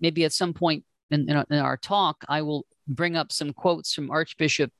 maybe 0.00 0.24
at 0.24 0.32
some 0.32 0.52
point 0.52 0.84
in, 1.10 1.28
in, 1.28 1.44
in, 1.50 1.58
our 1.58 1.76
talk, 1.76 2.24
I 2.28 2.42
will 2.42 2.66
bring 2.86 3.16
up 3.16 3.32
some 3.32 3.52
quotes 3.52 3.92
from 3.92 4.10
Archbishop 4.10 4.72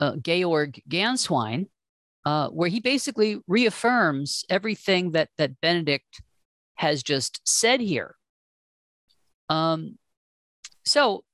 uh, 0.00 0.16
Georg 0.16 0.80
Gänswein, 0.88 1.66
uh, 2.24 2.48
where 2.48 2.68
he 2.68 2.80
basically 2.80 3.40
reaffirms 3.46 4.44
everything 4.48 5.12
that 5.12 5.28
that 5.38 5.60
Benedict 5.60 6.22
has 6.74 7.02
just 7.02 7.40
said 7.44 7.80
here. 7.80 8.16
Um, 9.48 9.98
so 10.84 11.24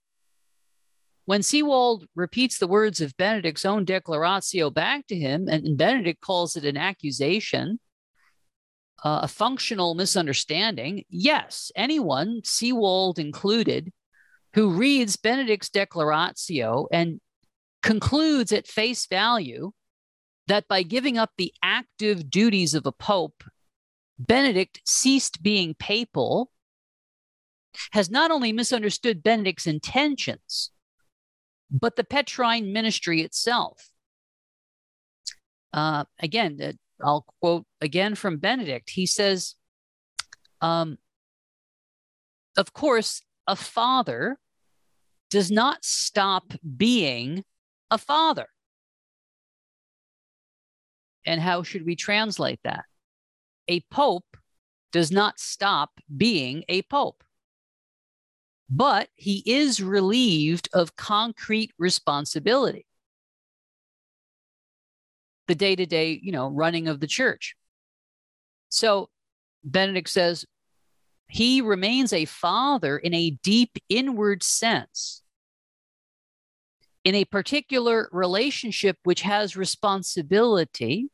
when 1.26 1.40
Seewald 1.40 2.06
repeats 2.14 2.58
the 2.58 2.66
words 2.66 3.00
of 3.00 3.16
Benedict's 3.16 3.64
own 3.64 3.84
declaratio 3.84 4.70
back 4.70 5.06
to 5.08 5.16
him, 5.16 5.48
and 5.48 5.76
Benedict 5.76 6.20
calls 6.20 6.56
it 6.56 6.64
an 6.64 6.76
accusation, 6.76 7.78
uh, 9.04 9.20
a 9.22 9.28
functional 9.28 9.94
misunderstanding, 9.94 11.04
yes, 11.08 11.70
anyone, 11.76 12.40
Seewald 12.42 13.18
included, 13.18 13.92
who 14.54 14.70
reads 14.70 15.16
Benedict's 15.16 15.68
declaratio 15.68 16.86
and 16.90 17.20
concludes 17.82 18.52
at 18.52 18.66
face 18.66 19.06
value 19.06 19.72
that 20.48 20.66
by 20.68 20.82
giving 20.82 21.18
up 21.18 21.30
the 21.36 21.52
active 21.62 22.30
duties 22.30 22.74
of 22.74 22.86
a 22.86 22.92
pope, 22.92 23.44
Benedict 24.18 24.80
ceased 24.86 25.42
being 25.42 25.74
papal, 25.74 26.50
has 27.92 28.10
not 28.10 28.30
only 28.30 28.52
misunderstood 28.52 29.22
Benedict's 29.22 29.66
intentions, 29.66 30.70
but 31.70 31.96
the 31.96 32.04
Petrine 32.04 32.72
ministry 32.72 33.20
itself. 33.20 33.90
Uh, 35.72 36.04
again, 36.18 36.58
uh, 36.62 36.72
I'll 37.02 37.26
quote 37.40 37.66
again 37.80 38.14
from 38.14 38.38
Benedict. 38.38 38.90
He 38.90 39.06
says, 39.06 39.54
um, 40.60 40.98
Of 42.56 42.72
course, 42.72 43.22
a 43.46 43.56
father 43.56 44.38
does 45.30 45.50
not 45.50 45.84
stop 45.84 46.52
being 46.76 47.44
a 47.90 47.98
father. 47.98 48.48
And 51.24 51.40
how 51.40 51.62
should 51.62 51.84
we 51.84 51.96
translate 51.96 52.60
that? 52.64 52.84
A 53.68 53.80
pope 53.90 54.36
does 54.92 55.10
not 55.10 55.40
stop 55.40 55.90
being 56.16 56.64
a 56.68 56.82
pope 56.82 57.24
but 58.68 59.08
he 59.14 59.42
is 59.46 59.80
relieved 59.80 60.68
of 60.72 60.96
concrete 60.96 61.72
responsibility 61.78 62.86
the 65.48 65.54
day-to-day 65.54 66.20
you 66.22 66.32
know 66.32 66.48
running 66.48 66.88
of 66.88 67.00
the 67.00 67.06
church. 67.06 67.54
So 68.68 69.08
benedict 69.64 70.08
says 70.08 70.44
he 71.28 71.60
remains 71.60 72.12
a 72.12 72.24
father 72.24 72.98
in 72.98 73.14
a 73.14 73.30
deep 73.42 73.78
inward 73.88 74.42
sense 74.42 75.22
in 77.04 77.14
a 77.14 77.24
particular 77.24 78.08
relationship 78.12 78.96
which 79.04 79.22
has 79.22 79.56
responsibility 79.56 81.08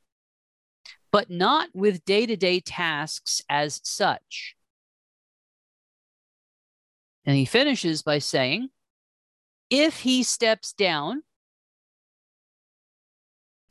but 1.13 1.31
not 1.31 1.69
with 1.75 2.05
day-to-day 2.07 2.61
tasks 2.61 3.43
as 3.49 3.81
such. 3.85 4.57
And 7.25 7.37
he 7.37 7.45
finishes 7.45 8.03
by 8.03 8.19
saying, 8.19 8.71
if 9.71 10.01
he 10.01 10.23
steps 10.23 10.73
down, 10.73 11.23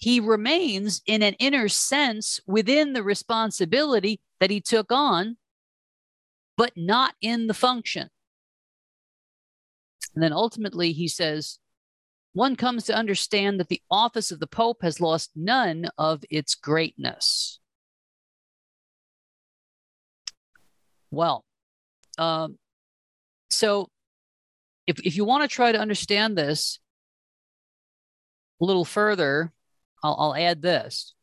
he 0.01 0.19
remains 0.19 1.01
in 1.05 1.21
an 1.21 1.35
inner 1.35 1.69
sense 1.69 2.39
within 2.47 2.93
the 2.93 3.03
responsibility 3.03 4.19
that 4.39 4.49
he 4.49 4.59
took 4.59 4.91
on, 4.91 5.37
but 6.57 6.71
not 6.75 7.13
in 7.21 7.45
the 7.45 7.53
function. 7.53 8.09
And 10.15 10.23
then 10.23 10.33
ultimately, 10.33 10.91
he 10.91 11.07
says, 11.07 11.59
one 12.33 12.55
comes 12.55 12.85
to 12.85 12.95
understand 12.95 13.59
that 13.59 13.69
the 13.69 13.83
office 13.91 14.31
of 14.31 14.39
the 14.39 14.47
Pope 14.47 14.81
has 14.81 14.99
lost 14.99 15.29
none 15.35 15.85
of 15.99 16.23
its 16.31 16.55
greatness. 16.55 17.59
Well, 21.11 21.45
um, 22.17 22.57
so 23.51 23.89
if, 24.87 24.99
if 25.05 25.15
you 25.15 25.25
want 25.25 25.43
to 25.43 25.53
try 25.53 25.71
to 25.71 25.79
understand 25.79 26.37
this 26.37 26.79
a 28.59 28.65
little 28.65 28.85
further, 28.85 29.53
I'll, 30.03 30.15
I'll 30.19 30.35
add 30.35 30.61
this. 30.61 31.13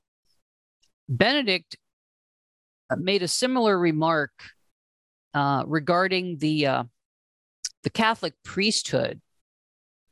Benedict 1.08 1.76
uh, 2.90 2.96
made 2.96 3.22
a 3.22 3.28
similar 3.28 3.78
remark 3.78 4.32
uh, 5.34 5.64
regarding 5.66 6.38
the 6.38 6.66
uh, 6.66 6.84
the 7.82 7.90
Catholic 7.90 8.34
priesthood 8.44 9.20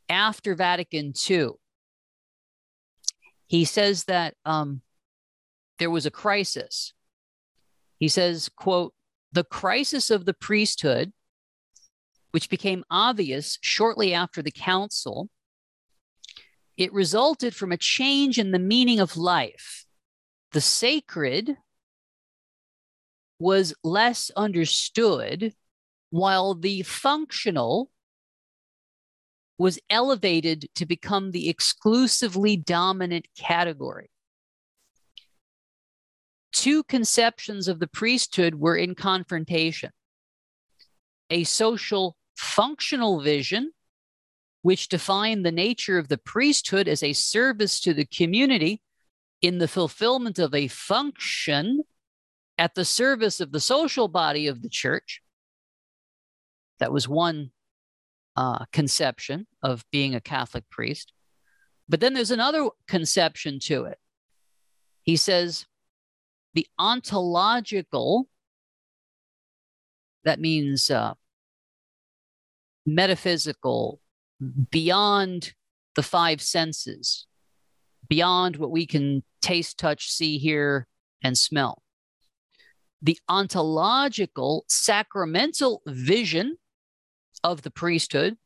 after 0.08 0.54
Vatican 0.54 1.12
II. 1.28 1.50
He 3.46 3.64
says 3.64 4.04
that 4.04 4.34
um, 4.44 4.82
there 5.78 5.90
was 5.90 6.06
a 6.06 6.10
crisis. 6.10 6.92
He 7.98 8.08
says, 8.08 8.48
"quote 8.56 8.94
The 9.32 9.44
crisis 9.44 10.10
of 10.10 10.24
the 10.24 10.34
priesthood 10.34 11.12
which 12.36 12.50
became 12.50 12.84
obvious 12.90 13.56
shortly 13.62 14.12
after 14.12 14.42
the 14.42 14.50
council, 14.50 15.30
it 16.76 16.92
resulted 16.92 17.54
from 17.54 17.72
a 17.72 17.76
change 17.76 18.38
in 18.38 18.50
the 18.50 18.58
meaning 18.58 19.00
of 19.00 19.16
life. 19.16 19.84
The 20.52 20.60
sacred 20.60 21.56
was 23.38 23.74
less 23.82 24.30
understood, 24.36 25.54
while 26.10 26.54
the 26.54 26.82
functional 26.82 27.90
was 29.58 29.78
elevated 29.88 30.68
to 30.74 30.86
become 30.86 31.30
the 31.30 31.48
exclusively 31.48 32.56
dominant 32.56 33.26
category. 33.38 34.10
Two 36.52 36.82
conceptions 36.84 37.68
of 37.68 37.78
the 37.78 37.86
priesthood 37.86 38.54
were 38.54 38.76
in 38.76 38.94
confrontation 38.94 39.90
a 41.28 41.42
social 41.44 42.16
functional 42.36 43.20
vision, 43.20 43.72
which 44.66 44.88
define 44.88 45.44
the 45.44 45.52
nature 45.52 45.96
of 45.96 46.08
the 46.08 46.18
priesthood 46.18 46.88
as 46.88 47.00
a 47.00 47.12
service 47.12 47.78
to 47.78 47.94
the 47.94 48.04
community 48.04 48.82
in 49.40 49.58
the 49.58 49.68
fulfillment 49.68 50.40
of 50.40 50.52
a 50.52 50.66
function 50.66 51.84
at 52.58 52.74
the 52.74 52.84
service 52.84 53.38
of 53.38 53.52
the 53.52 53.60
social 53.60 54.08
body 54.08 54.48
of 54.48 54.62
the 54.62 54.68
church. 54.68 55.22
That 56.80 56.90
was 56.90 57.08
one 57.08 57.52
uh, 58.34 58.64
conception 58.72 59.46
of 59.62 59.84
being 59.92 60.16
a 60.16 60.20
Catholic 60.20 60.68
priest. 60.68 61.12
But 61.88 62.00
then 62.00 62.14
there's 62.14 62.32
another 62.32 62.70
conception 62.88 63.60
to 63.66 63.84
it. 63.84 64.00
He 65.02 65.14
says 65.16 65.66
the 66.54 66.66
ontological, 66.76 68.26
that 70.24 70.40
means 70.40 70.90
uh, 70.90 71.14
metaphysical, 72.84 74.00
beyond 74.70 75.54
the 75.94 76.02
five 76.02 76.40
senses, 76.40 77.26
beyond 78.08 78.56
what 78.56 78.70
we 78.70 78.86
can 78.86 79.22
taste, 79.42 79.78
touch, 79.78 80.10
see, 80.10 80.38
hear, 80.38 80.86
and 81.22 81.36
smell. 81.36 81.82
The 83.02 83.18
ontological, 83.28 84.64
sacramental 84.68 85.82
vision 85.86 86.56
of 87.44 87.62
the 87.62 87.70
priesthood, 87.70 88.36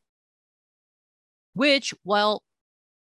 which, 1.53 1.93
while 2.03 2.43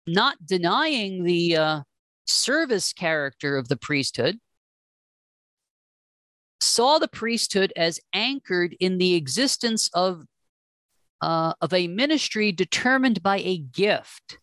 not 0.08 0.46
denying 0.46 1.24
the 1.24 1.58
uh, 1.58 1.82
service 2.26 2.94
character 2.94 3.58
of 3.58 3.68
the 3.68 3.78
priesthood, 3.78 4.40
saw 6.62 6.98
the 7.00 7.08
priesthood 7.08 7.72
as 7.76 8.00
anchored 8.14 8.76
in 8.80 8.98
the 8.98 9.16
existence 9.16 9.90
of 9.94 10.26
uh, 11.22 11.54
of 11.62 11.74
a 11.74 11.88
ministry 11.88 12.52
determined 12.52 13.24
by 13.24 13.38
a 13.40 13.58
gift 13.58 14.40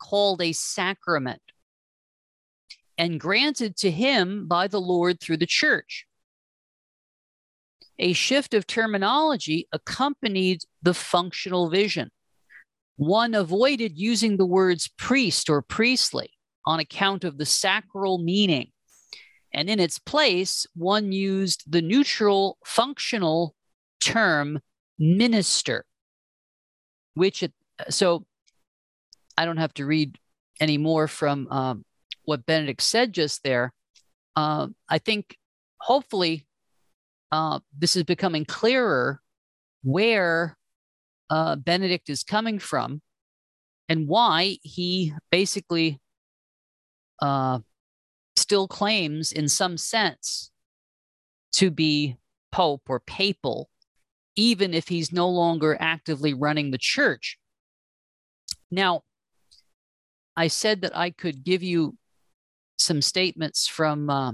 called 0.00 0.42
a 0.42 0.52
sacrament 0.52 1.42
and 2.98 3.20
granted 3.20 3.76
to 3.76 3.90
him 3.90 4.46
by 4.46 4.68
the 4.68 4.80
Lord 4.80 5.20
through 5.20 5.38
the 5.38 5.46
church. 5.46 6.06
A 7.98 8.12
shift 8.12 8.54
of 8.54 8.66
terminology 8.66 9.68
accompanied 9.72 10.62
the 10.82 10.94
functional 10.94 11.70
vision. 11.70 12.10
One 12.96 13.34
avoided 13.34 13.98
using 13.98 14.36
the 14.36 14.46
words 14.46 14.88
priest 14.98 15.48
or 15.48 15.62
priestly 15.62 16.30
on 16.66 16.80
account 16.80 17.24
of 17.24 17.38
the 17.38 17.46
sacral 17.46 18.18
meaning. 18.18 18.70
And 19.52 19.68
in 19.68 19.80
its 19.80 19.98
place, 19.98 20.66
one 20.74 21.12
used 21.12 21.64
the 21.70 21.82
neutral 21.82 22.58
functional 22.64 23.54
term 24.00 24.60
minister 24.98 25.84
which 27.14 27.42
it, 27.42 27.52
so 27.88 28.24
I 29.36 29.44
don't 29.44 29.56
have 29.56 29.74
to 29.74 29.86
read 29.86 30.18
any 30.60 30.78
more 30.78 31.08
from 31.08 31.48
um, 31.50 31.84
what 32.24 32.46
Benedict 32.46 32.82
said 32.82 33.12
just 33.12 33.42
there. 33.42 33.72
Uh, 34.36 34.68
I 34.88 34.98
think 34.98 35.36
hopefully 35.78 36.46
uh, 37.32 37.60
this 37.76 37.96
is 37.96 38.04
becoming 38.04 38.44
clearer 38.44 39.20
where 39.82 40.56
uh, 41.30 41.56
Benedict 41.56 42.10
is 42.10 42.22
coming 42.22 42.58
from 42.58 43.00
and 43.88 44.06
why 44.06 44.58
he 44.62 45.12
basically 45.30 46.00
uh, 47.20 47.60
still 48.36 48.68
claims, 48.68 49.32
in 49.32 49.48
some 49.48 49.76
sense, 49.76 50.50
to 51.52 51.70
be 51.70 52.16
pope 52.52 52.82
or 52.88 53.00
papal 53.00 53.68
even 54.36 54.74
if 54.74 54.88
he's 54.88 55.12
no 55.12 55.28
longer 55.28 55.76
actively 55.80 56.34
running 56.34 56.70
the 56.70 56.78
church. 56.78 57.38
Now, 58.70 59.02
I 60.36 60.46
said 60.48 60.82
that 60.82 60.96
I 60.96 61.10
could 61.10 61.44
give 61.44 61.62
you 61.62 61.96
some 62.76 63.02
statements 63.02 63.66
from 63.66 64.08
uh, 64.08 64.32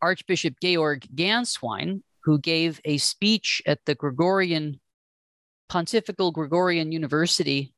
Archbishop 0.00 0.54
Georg 0.62 1.06
Gänswein, 1.14 2.02
who 2.24 2.38
gave 2.38 2.80
a 2.84 2.98
speech 2.98 3.62
at 3.66 3.84
the 3.84 3.94
Gregorian 3.94 4.80
Pontifical 5.68 6.32
Gregorian 6.32 6.92
University 6.92 7.74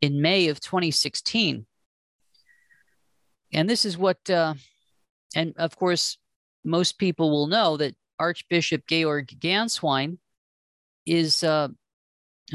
in 0.00 0.20
May 0.20 0.48
of 0.48 0.60
2016. 0.60 1.66
And 3.54 3.70
this 3.70 3.84
is 3.84 3.96
what, 3.96 4.28
uh, 4.28 4.54
and 5.34 5.54
of 5.56 5.76
course, 5.76 6.18
most 6.64 6.98
people 6.98 7.30
will 7.30 7.46
know 7.46 7.76
that 7.76 7.94
Archbishop 8.22 8.86
Georg 8.86 9.26
Gänswein 9.40 10.18
is 11.06 11.42
uh, 11.42 11.68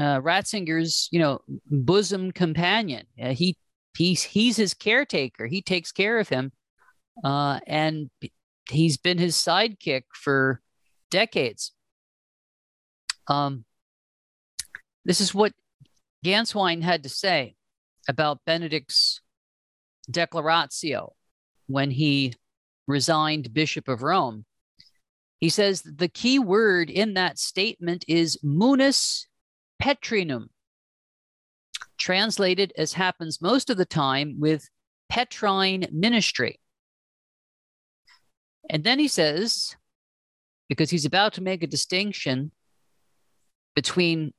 uh, 0.00 0.18
Ratzinger's, 0.20 1.10
you 1.12 1.18
know, 1.18 1.40
bosom 1.66 2.32
companion. 2.32 3.04
Uh, 3.22 3.34
he 3.34 3.54
he's 3.94 4.22
he's 4.22 4.56
his 4.56 4.72
caretaker. 4.72 5.46
He 5.46 5.60
takes 5.60 5.92
care 5.92 6.18
of 6.18 6.30
him, 6.30 6.52
uh, 7.22 7.60
and 7.66 8.08
he's 8.70 8.96
been 8.96 9.18
his 9.18 9.36
sidekick 9.36 10.04
for 10.14 10.62
decades. 11.10 11.72
Um, 13.26 13.66
this 15.04 15.20
is 15.20 15.34
what 15.34 15.52
Gänswein 16.24 16.82
had 16.82 17.02
to 17.02 17.10
say 17.10 17.56
about 18.08 18.44
Benedict's 18.46 19.20
declaratio 20.10 21.12
when 21.66 21.90
he 21.90 22.32
resigned 22.86 23.52
Bishop 23.52 23.86
of 23.86 24.02
Rome. 24.02 24.46
He 25.40 25.48
says 25.48 25.82
the 25.82 26.08
key 26.08 26.38
word 26.38 26.90
in 26.90 27.14
that 27.14 27.38
statement 27.38 28.04
is 28.08 28.38
munus 28.42 29.28
petrinum, 29.82 30.48
translated 31.96 32.72
as 32.76 32.94
happens 32.94 33.40
most 33.40 33.70
of 33.70 33.76
the 33.76 33.84
time 33.84 34.36
with 34.40 34.68
Petrine 35.08 35.86
ministry. 35.92 36.60
And 38.68 38.84
then 38.84 38.98
he 38.98 39.08
says, 39.08 39.76
because 40.68 40.90
he's 40.90 41.06
about 41.06 41.34
to 41.34 41.42
make 41.42 41.62
a 41.62 41.68
distinction 41.68 42.50
between 43.74 44.34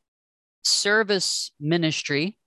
service 0.64 1.52
ministry 1.60 2.38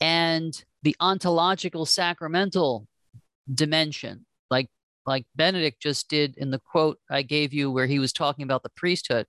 and 0.00 0.64
the 0.82 0.96
ontological 1.00 1.86
sacramental 1.86 2.86
dimension, 3.52 4.26
like 4.50 4.68
like 5.06 5.26
Benedict 5.34 5.80
just 5.80 6.08
did 6.08 6.36
in 6.36 6.50
the 6.50 6.60
quote 6.60 6.98
I 7.10 7.22
gave 7.22 7.52
you 7.52 7.70
where 7.70 7.86
he 7.86 7.98
was 7.98 8.12
talking 8.12 8.42
about 8.42 8.62
the 8.62 8.70
priesthood. 8.70 9.26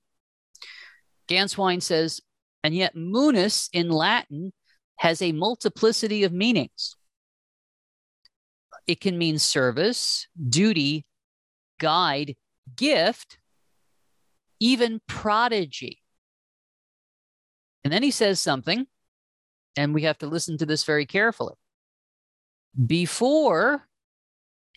Gänswein 1.28 1.82
says, 1.82 2.22
and 2.64 2.74
yet 2.76 2.96
munus 2.96 3.70
in 3.74 3.90
Latin 3.90 4.54
has 4.98 5.22
a 5.22 5.32
multiplicity 5.32 6.24
of 6.24 6.32
meanings. 6.32 6.96
It 8.88 9.02
can 9.02 9.18
mean 9.18 9.40
service, 9.40 10.28
duty, 10.50 11.06
guide, 11.80 12.36
gift, 12.76 13.40
even 14.60 15.02
prodigy. 15.08 16.02
And 17.84 17.92
then 17.92 18.04
he 18.04 18.12
says 18.12 18.40
something, 18.40 18.88
and 19.76 19.94
we 19.94 20.04
have 20.04 20.18
to 20.20 20.28
listen 20.28 20.58
to 20.58 20.66
this 20.66 20.84
very 20.84 21.06
carefully. 21.06 21.54
Before 22.86 23.88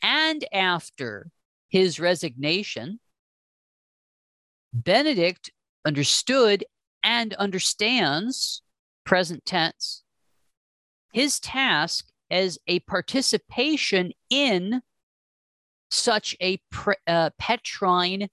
and 0.03 0.45
after 0.53 1.31
his 1.69 2.01
resignation, 2.01 3.01
Benedict 4.73 5.51
understood 5.85 6.65
and 7.03 7.35
understands 7.35 8.63
present 9.05 9.45
tense 9.45 10.03
his 11.13 11.41
task 11.41 12.07
as 12.31 12.59
a 12.67 12.81
participation 12.81 14.13
in 14.31 14.83
such 15.91 16.37
a 16.41 16.61
uh, 17.07 17.31
Petrine 17.39 18.29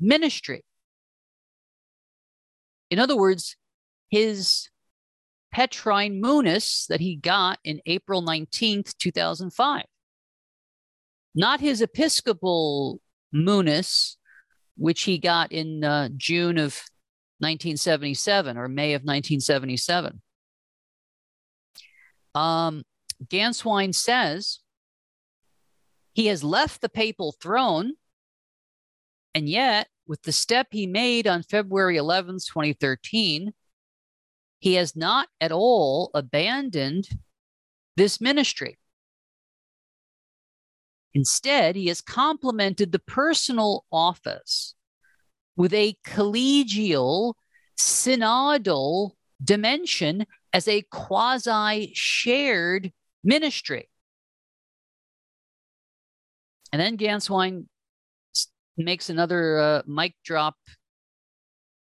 ministry. 0.00 0.64
In 2.90 2.98
other 2.98 3.16
words, 3.16 3.56
his 4.08 4.70
Petrine 5.52 6.20
Munus 6.20 6.86
that 6.88 7.00
he 7.00 7.16
got 7.16 7.58
in 7.62 7.80
April 7.84 8.22
19th, 8.22 8.96
2005. 8.96 9.84
Not 11.34 11.60
his 11.60 11.80
Episcopal 11.80 13.00
Munus, 13.32 14.16
which 14.76 15.02
he 15.02 15.18
got 15.18 15.52
in 15.52 15.84
uh, 15.84 16.08
June 16.16 16.58
of 16.58 16.82
1977 17.40 18.56
or 18.56 18.68
May 18.68 18.94
of 18.94 19.02
1977. 19.02 20.20
Um, 22.34 22.84
Gänswein 23.26 23.94
says 23.94 24.60
he 26.12 26.26
has 26.26 26.42
left 26.42 26.80
the 26.80 26.88
papal 26.88 27.32
throne, 27.32 27.92
and 29.34 29.48
yet, 29.48 29.88
with 30.06 30.22
the 30.22 30.32
step 30.32 30.68
he 30.70 30.86
made 30.86 31.26
on 31.26 31.42
February 31.42 31.96
11th, 31.96 32.46
2013, 32.46 33.52
he 34.58 34.74
has 34.74 34.96
not 34.96 35.28
at 35.40 35.52
all 35.52 36.10
abandoned 36.14 37.08
this 37.96 38.20
ministry. 38.20 38.78
Instead, 41.14 41.76
he 41.76 41.86
has 41.86 42.00
complemented 42.00 42.92
the 42.92 42.98
personal 42.98 43.84
office 43.90 44.74
with 45.56 45.72
a 45.74 45.96
collegial, 46.06 47.34
synodal 47.78 49.12
dimension 49.42 50.26
as 50.52 50.68
a 50.68 50.82
quasi 50.90 51.92
shared 51.94 52.92
ministry. 53.24 53.88
And 56.72 56.80
then 56.80 56.96
Gänswein 56.96 57.66
makes 58.76 59.10
another 59.10 59.58
uh, 59.58 59.82
mic 59.86 60.14
drop 60.24 60.56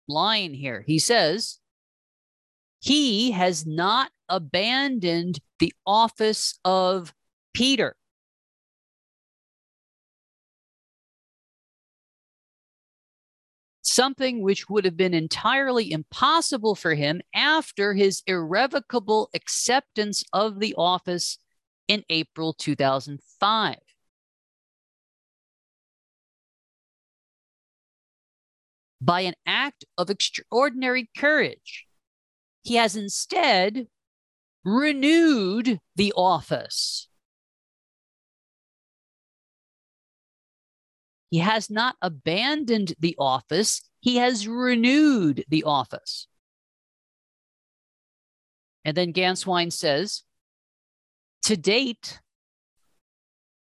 line 0.08 0.54
here. 0.54 0.84
He 0.86 0.98
says, 0.98 1.58
He 2.80 3.32
has 3.32 3.66
not 3.66 4.10
abandoned 4.28 5.40
the 5.58 5.72
office 5.86 6.58
of 6.64 7.12
Peter. 7.54 7.96
Something 13.96 14.42
which 14.42 14.68
would 14.68 14.84
have 14.84 14.96
been 14.96 15.14
entirely 15.14 15.90
impossible 15.90 16.74
for 16.74 16.94
him 16.94 17.22
after 17.34 17.94
his 17.94 18.22
irrevocable 18.26 19.30
acceptance 19.34 20.22
of 20.34 20.60
the 20.60 20.74
office 20.76 21.38
in 21.88 22.04
April 22.10 22.52
2005. 22.52 23.76
By 29.00 29.20
an 29.22 29.34
act 29.46 29.86
of 29.96 30.10
extraordinary 30.10 31.08
courage, 31.16 31.86
he 32.62 32.74
has 32.74 32.96
instead 32.96 33.86
renewed 34.62 35.80
the 35.94 36.12
office 36.14 37.08
He 41.30 41.38
has 41.38 41.68
not 41.68 41.96
abandoned 42.00 42.94
the 42.98 43.16
office, 43.18 43.85
he 44.06 44.18
has 44.18 44.46
renewed 44.46 45.44
the 45.48 45.64
office. 45.64 46.28
And 48.84 48.96
then 48.96 49.12
Gänswein 49.12 49.72
says, 49.72 50.22
to 51.42 51.56
date, 51.56 52.20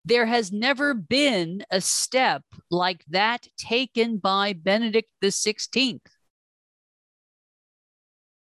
there 0.06 0.28
has 0.28 0.52
never 0.52 0.94
been 0.94 1.66
a 1.72 1.82
step 1.82 2.44
like 2.70 3.04
that 3.08 3.48
taken 3.58 4.18
by 4.18 4.54
Benedict 4.54 5.10
XVI. 5.24 6.00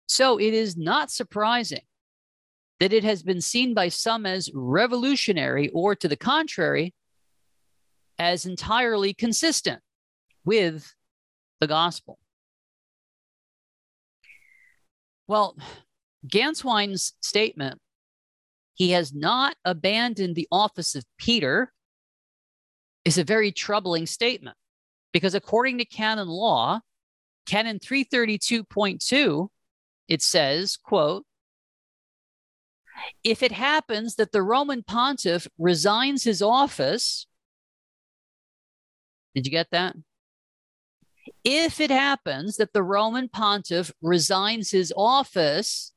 So 0.07 0.39
it 0.39 0.53
is 0.53 0.77
not 0.77 1.11
surprising 1.11 1.87
that 2.81 2.93
it 2.93 3.05
has 3.05 3.23
been 3.23 3.41
seen 3.41 3.73
by 3.73 3.89
some 3.89 4.27
as 4.27 4.51
revolutionary, 4.53 5.71
or 5.71 5.95
to 5.97 6.07
the 6.07 6.19
contrary, 6.19 6.93
as 8.19 8.45
entirely 8.45 9.15
consistent 9.15 9.81
with 10.45 10.95
the 11.61 11.67
gospel. 11.67 12.19
Well, 15.27 15.57
Gänswein's 16.27 17.15
statement, 17.21 17.81
he 18.75 18.91
has 18.91 19.15
not 19.15 19.57
abandoned 19.65 20.35
the 20.35 20.49
office 20.51 20.95
of 20.95 21.05
Peter, 21.19 21.73
is 23.05 23.19
a 23.19 23.25
very 23.25 23.53
troubling 23.53 24.07
statement 24.07 24.57
because 25.13 25.35
according 25.35 25.79
to 25.79 25.85
canon 25.85 26.29
law, 26.29 26.81
canon 27.47 27.79
332.2, 27.79 29.49
it 30.09 30.23
says, 30.23 30.77
quote, 30.77 31.25
if 33.23 33.43
it 33.43 33.53
happens 33.53 34.17
that 34.17 34.33
the 34.33 34.43
Roman 34.43 34.83
pontiff 34.83 35.49
resigns 35.59 36.25
his 36.25 36.41
office 36.41 37.27
did 39.35 39.47
you 39.47 39.51
get 39.51 39.71
that? 39.73 39.97
If 41.45 41.79
it 41.81 41.91
happens 41.91 42.57
that 42.57 42.73
the 42.73 42.83
Roman 42.83 43.29
pontiff 43.29 43.93
resigns 44.01 44.71
his 44.71 44.93
office, 44.97 45.93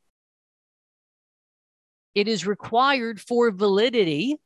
it 2.13 2.27
is 2.27 2.45
required 2.45 3.21
for 3.21 3.49
validity 3.51 4.37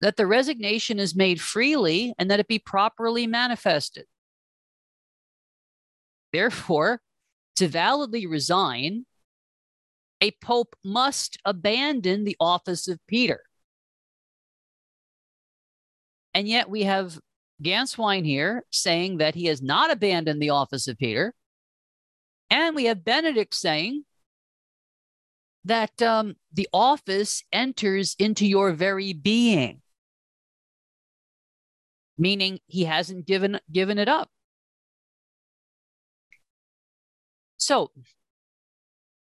that 0.00 0.16
the 0.16 0.26
resignation 0.26 0.98
is 0.98 1.14
made 1.14 1.40
freely 1.40 2.14
and 2.18 2.30
that 2.30 2.40
it 2.40 2.48
be 2.48 2.58
properly 2.58 3.26
manifested. 3.26 4.06
Therefore, 6.32 7.02
to 7.56 7.68
validly 7.68 8.26
resign, 8.26 9.04
a 10.22 10.30
pope 10.42 10.74
must 10.82 11.38
abandon 11.44 12.24
the 12.24 12.36
office 12.40 12.88
of 12.88 12.98
Peter. 13.06 13.42
And 16.32 16.48
yet 16.48 16.70
we 16.70 16.84
have 16.84 17.18
Gänswein 17.62 18.24
here 18.24 18.64
saying 18.70 19.18
that 19.18 19.34
he 19.34 19.46
has 19.46 19.60
not 19.60 19.90
abandoned 19.90 20.40
the 20.40 20.50
office 20.50 20.88
of 20.88 20.98
Peter. 20.98 21.34
And 22.48 22.74
we 22.74 22.84
have 22.86 23.04
Benedict 23.04 23.54
saying 23.54 24.04
that 25.64 26.00
um, 26.02 26.36
the 26.52 26.68
office 26.72 27.44
enters 27.52 28.16
into 28.18 28.46
your 28.46 28.72
very 28.72 29.12
being, 29.12 29.82
meaning 32.16 32.60
he 32.66 32.84
hasn't 32.84 33.26
given, 33.26 33.60
given 33.70 33.98
it 33.98 34.08
up. 34.08 34.30
So 37.58 37.92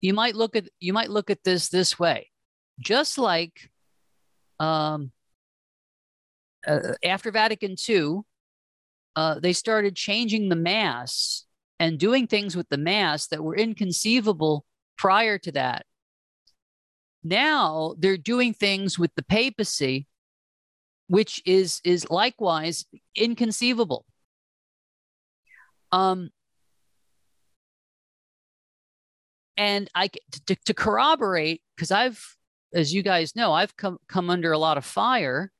you 0.00 0.14
might 0.14 0.34
look 0.34 0.56
at 0.56 0.68
you 0.80 0.92
might 0.92 1.10
look 1.10 1.30
at 1.30 1.44
this 1.44 1.68
this 1.68 1.98
way, 1.98 2.30
just 2.80 3.18
like 3.18 3.70
um, 4.58 5.12
uh, 6.66 6.94
after 7.04 7.30
Vatican 7.30 7.76
II, 7.88 8.20
uh, 9.16 9.38
they 9.40 9.52
started 9.52 9.96
changing 9.96 10.48
the 10.48 10.56
Mass 10.56 11.44
and 11.78 11.98
doing 11.98 12.26
things 12.26 12.56
with 12.56 12.68
the 12.68 12.78
Mass 12.78 13.26
that 13.28 13.42
were 13.42 13.56
inconceivable 13.56 14.64
prior 14.96 15.38
to 15.38 15.52
that. 15.52 15.84
Now 17.24 17.94
they're 17.98 18.16
doing 18.16 18.54
things 18.54 18.98
with 18.98 19.14
the 19.14 19.22
papacy, 19.22 20.06
which 21.08 21.42
is 21.44 21.80
is 21.84 22.10
likewise 22.10 22.84
inconceivable. 23.14 24.04
Um, 25.92 26.30
and 29.56 29.88
I 29.94 30.08
to, 30.46 30.56
to 30.56 30.74
corroborate 30.74 31.62
because 31.76 31.90
I've, 31.90 32.36
as 32.74 32.94
you 32.94 33.02
guys 33.02 33.36
know, 33.36 33.52
I've 33.52 33.76
come 33.76 33.98
come 34.08 34.30
under 34.30 34.52
a 34.52 34.58
lot 34.58 34.78
of 34.78 34.84
fire 34.84 35.52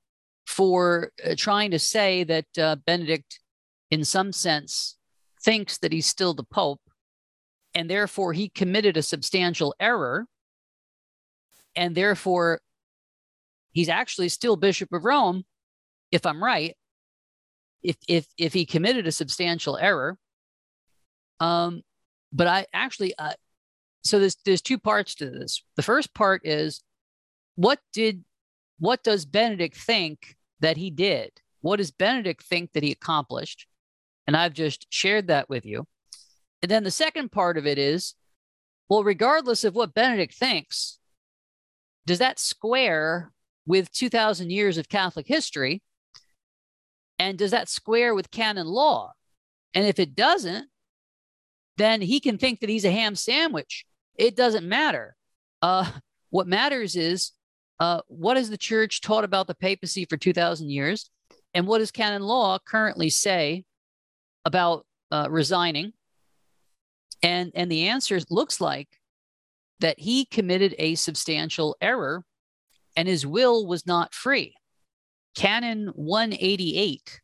for 0.47 1.13
uh, 1.25 1.35
trying 1.37 1.71
to 1.71 1.79
say 1.79 2.25
that 2.25 2.59
uh, 2.59 2.77
Benedict, 2.87 3.41
in 3.91 4.05
some 4.05 4.33
sense, 4.33 4.97
thinks 5.43 5.79
that 5.79 5.93
he's 5.93 6.07
still 6.07 6.35
the 6.35 6.45
Pope, 6.45 6.81
and 7.75 7.89
therefore 7.89 8.33
he 8.33 8.49
committed 8.49 8.97
a 8.97 9.03
substantial 9.03 9.75
error, 9.81 10.27
and 11.75 11.95
therefore 11.95 12.61
he's 13.73 13.89
actually 13.89 14.29
still 14.29 14.57
Bishop 14.57 14.93
of 14.93 15.05
Rome, 15.05 15.45
if 16.11 16.27
I'm 16.27 16.43
right. 16.43 16.77
If 17.83 17.97
if 18.07 18.27
if 18.39 18.53
he 18.53 18.65
committed 18.65 19.07
a 19.09 19.13
substantial 19.13 19.77
error, 19.77 20.17
um, 21.41 21.83
but 22.33 22.47
I 22.47 22.67
actually, 22.73 23.15
uh, 23.19 23.33
so 24.05 24.21
there's 24.21 24.37
there's 24.45 24.63
two 24.63 24.79
parts 24.79 25.17
to 25.17 25.29
this. 25.29 25.65
The 25.77 25.83
first 25.83 26.15
part 26.15 26.43
is 26.45 26.83
what 27.57 27.81
did 27.93 28.25
what 28.83 29.05
does 29.05 29.25
Benedict 29.25 29.77
think 29.77 30.35
that 30.59 30.77
he 30.77 30.91
did? 30.91 31.31
What 31.61 31.77
does 31.77 31.93
Benedict 31.93 32.43
think 32.43 32.73
that 32.73 32.83
he 32.83 32.91
accomplished? 32.91 33.69
And 34.27 34.37
I've 34.37 34.55
just 34.55 34.89
shared 34.91 35.29
that 35.29 35.49
with 35.49 35.65
you. 35.65 35.87
And 36.63 36.69
then 36.69 36.83
the 36.83 36.91
second 36.91 37.31
part 37.31 37.57
of 37.57 37.65
it 37.65 37.79
is 37.79 38.17
well, 38.89 39.05
regardless 39.05 39.63
of 39.63 39.77
what 39.77 39.95
Benedict 39.95 40.35
thinks, 40.35 40.99
does 42.07 42.19
that 42.19 42.41
square 42.41 43.31
with 43.67 43.93
2,000 43.93 44.51
years 44.51 44.79
of 44.79 44.89
Catholic 44.89 45.29
history? 45.29 45.81
And 47.21 47.39
does 47.39 47.53
that 47.53 47.69
square 47.69 48.17
with 48.17 48.33
canon 48.33 48.67
law? 48.67 49.13
And 49.75 49.87
if 49.87 50.01
it 50.01 50.17
doesn't, 50.17 50.67
then 51.77 52.01
he 52.01 52.19
can 52.19 52.37
think 52.37 52.59
that 52.59 52.69
he's 52.69 52.85
a 52.85 52.91
ham 52.91 53.15
sandwich. 53.15 53.87
It 54.17 54.35
doesn't 54.35 54.69
matter. 54.69 55.15
Uh, 55.63 55.89
what 56.31 56.49
matters 56.49 56.97
is 56.97 57.31
uh, 57.83 58.01
what 58.07 58.37
has 58.37 58.49
the 58.49 58.57
church 58.57 59.01
taught 59.01 59.25
about 59.25 59.49
the 59.49 59.57
papacy 59.57 60.05
for 60.05 60.17
2,000 60.17 60.71
years? 60.71 61.11
And 61.53 61.67
what 61.67 61.79
does 61.79 61.91
canon 61.91 62.23
law 62.23 62.61
currently 62.65 63.11
say 63.11 63.65
about 64.45 64.87
uh, 65.11 65.27
resigning? 65.29 65.93
And, 67.25 67.51
and 67.57 67.69
the 67.69 67.89
answer 67.89 68.21
looks 68.31 68.61
like 68.61 68.89
that 69.81 69.99
he 69.99 70.25
committed 70.25 70.77
a 70.79 70.95
substantial 70.95 71.77
error 71.81 72.25
and 72.95 73.09
his 73.09 73.27
will 73.27 73.67
was 73.67 73.85
not 73.85 74.15
free. 74.15 74.55
Canon 75.35 75.89
188 75.97 77.21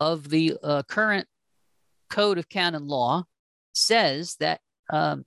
of 0.00 0.30
the 0.30 0.56
uh, 0.64 0.82
current 0.82 1.28
Code 2.08 2.38
of 2.38 2.48
Canon 2.48 2.88
Law 2.88 3.22
says 3.72 4.34
that 4.40 4.60
um, 4.92 5.24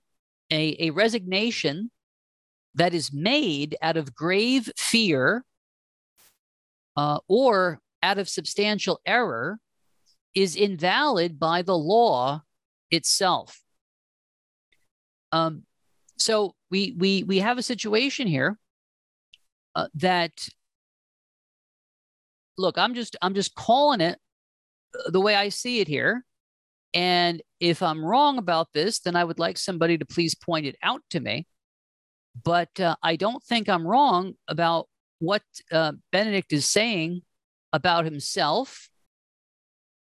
a, 0.52 0.76
a 0.88 0.90
resignation 0.90 1.90
that 2.74 2.94
is 2.94 3.12
made 3.12 3.76
out 3.82 3.96
of 3.96 4.14
grave 4.14 4.70
fear 4.76 5.44
uh, 6.96 7.18
or 7.28 7.80
out 8.02 8.18
of 8.18 8.28
substantial 8.28 9.00
error 9.06 9.58
is 10.34 10.56
invalid 10.56 11.38
by 11.38 11.62
the 11.62 11.76
law 11.76 12.42
itself. 12.90 13.60
Um, 15.32 15.64
so 16.16 16.54
we 16.70 16.94
we 16.96 17.22
we 17.24 17.38
have 17.38 17.58
a 17.58 17.62
situation 17.62 18.26
here 18.26 18.58
uh, 19.74 19.88
that 19.94 20.48
look, 22.56 22.78
I'm 22.78 22.94
just 22.94 23.16
I'm 23.20 23.34
just 23.34 23.54
calling 23.54 24.00
it 24.00 24.18
the 25.06 25.20
way 25.20 25.34
I 25.34 25.48
see 25.48 25.80
it 25.80 25.88
here. 25.88 26.24
And 26.92 27.42
if 27.58 27.82
I'm 27.82 28.04
wrong 28.04 28.38
about 28.38 28.68
this, 28.72 29.00
then 29.00 29.16
I 29.16 29.24
would 29.24 29.40
like 29.40 29.58
somebody 29.58 29.98
to 29.98 30.06
please 30.06 30.36
point 30.36 30.66
it 30.66 30.76
out 30.82 31.00
to 31.10 31.20
me. 31.20 31.46
But 32.42 32.78
uh, 32.80 32.96
I 33.02 33.16
don't 33.16 33.42
think 33.42 33.68
I'm 33.68 33.86
wrong 33.86 34.34
about 34.48 34.88
what 35.18 35.42
uh, 35.70 35.92
Benedict 36.12 36.52
is 36.52 36.68
saying 36.68 37.22
about 37.72 38.04
himself, 38.04 38.88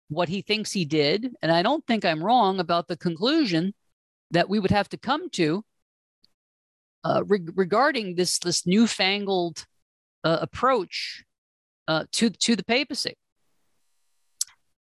what 0.08 0.28
he 0.28 0.42
thinks 0.42 0.72
he 0.72 0.84
did. 0.84 1.34
And 1.42 1.50
I 1.52 1.62
don't 1.62 1.86
think 1.86 2.04
I'm 2.04 2.22
wrong 2.22 2.60
about 2.60 2.88
the 2.88 2.96
conclusion 2.96 3.74
that 4.30 4.48
we 4.48 4.58
would 4.58 4.70
have 4.70 4.88
to 4.90 4.96
come 4.96 5.28
to 5.30 5.64
uh, 7.04 7.22
re- 7.26 7.48
regarding 7.54 8.14
this, 8.14 8.38
this 8.38 8.66
newfangled 8.66 9.66
uh, 10.24 10.38
approach 10.40 11.24
uh, 11.88 12.04
to, 12.12 12.30
to 12.30 12.56
the 12.56 12.64
papacy. 12.64 13.14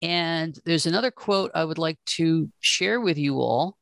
And 0.02 0.58
there's 0.66 0.86
another 0.86 1.12
quote 1.12 1.52
I 1.56 1.64
would 1.64 1.78
like 1.78 1.98
to 2.18 2.52
share 2.60 3.00
with 3.00 3.18
you 3.18 3.40
all 3.40 3.78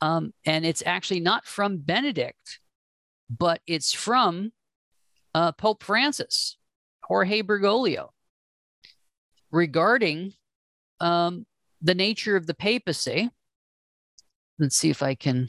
um, 0.00 0.32
and 0.44 0.64
it's 0.66 0.82
actually 0.84 1.20
not 1.20 1.46
from 1.46 1.78
Benedict, 1.78 2.60
but 3.30 3.60
it's 3.66 3.92
from 3.92 4.52
uh, 5.34 5.52
Pope 5.52 5.82
Francis, 5.82 6.56
Jorge 7.04 7.42
Bergoglio, 7.42 8.10
regarding 9.50 10.32
um, 11.00 11.46
the 11.82 11.94
nature 11.94 12.36
of 12.36 12.46
the 12.46 12.54
papacy. 12.54 13.30
Let's 14.58 14.76
see 14.76 14.90
if 14.90 15.02
I 15.02 15.14
can 15.14 15.48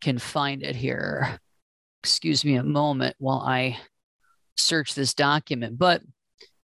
can 0.00 0.18
find 0.18 0.62
it 0.62 0.76
here. 0.76 1.38
Excuse 2.02 2.44
me 2.44 2.54
a 2.54 2.62
moment 2.62 3.16
while 3.18 3.40
I 3.40 3.78
search 4.56 4.94
this 4.94 5.14
document. 5.14 5.78
But 5.78 6.02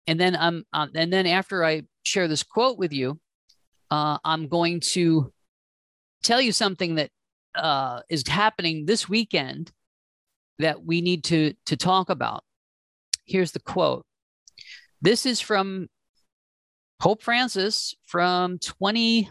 and 0.08 0.20
then 0.20 0.36
I'm 0.36 0.66
um, 0.74 0.92
and 0.96 1.14
then 1.14 1.28
after 1.28 1.64
I 1.64 1.84
share 2.04 2.28
this 2.28 2.44
quote 2.44 2.78
with 2.78 2.92
you, 2.92 3.20
uh, 3.92 4.18
I'm 4.24 4.48
going 4.48 4.82
to 4.94 5.32
tell 6.24 6.42
you 6.42 6.52
something 6.52 6.96
that 6.96 7.12
uh, 7.56 8.02
is 8.10 8.28
happening 8.28 8.86
this 8.86 9.08
weekend 9.08 9.72
that 10.60 10.84
we 10.84 11.02
need 11.02 11.24
to 11.26 11.54
to 11.66 11.78
talk 11.78 12.10
about. 12.10 12.44
Here's 13.26 13.52
the 13.52 13.60
quote. 13.60 14.06
This 15.02 15.26
is 15.26 15.42
from 15.42 15.88
Pope 17.00 17.22
Francis 17.22 17.96
from 18.06 18.58
20 18.60 19.30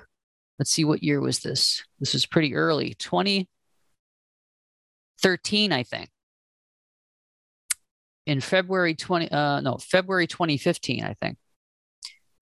let's 0.58 0.70
see 0.70 0.84
what 0.84 1.02
year 1.02 1.18
was 1.20 1.40
this? 1.40 1.82
This 1.98 2.14
is 2.14 2.26
pretty 2.26 2.54
early. 2.54 2.94
2013 2.98 5.72
I 5.72 5.82
think. 5.82 6.10
In 8.26 8.40
February 8.40 8.94
20 8.94 9.32
uh 9.32 9.60
no, 9.60 9.78
February 9.78 10.26
2015 10.26 11.04
I 11.04 11.14
think. 11.14 11.38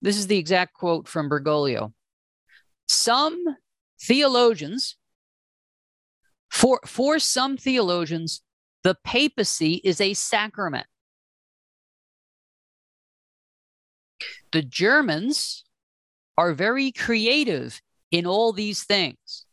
This 0.01 0.17
is 0.17 0.27
the 0.27 0.37
exact 0.37 0.73
quote 0.73 1.07
from 1.07 1.29
Bergoglio. 1.29 1.93
Some 2.87 3.43
theologians, 4.01 4.97
for, 6.49 6.79
for 6.85 7.19
some 7.19 7.57
theologians, 7.57 8.41
the 8.83 8.97
papacy 9.03 9.81
is 9.83 10.01
a 10.01 10.13
sacrament. 10.13 10.87
The 14.51 14.61
Germans 14.61 15.63
are 16.37 16.53
very 16.53 16.91
creative 16.91 17.81
in 18.11 18.25
all 18.25 18.51
these 18.51 18.83
things. 18.83 19.45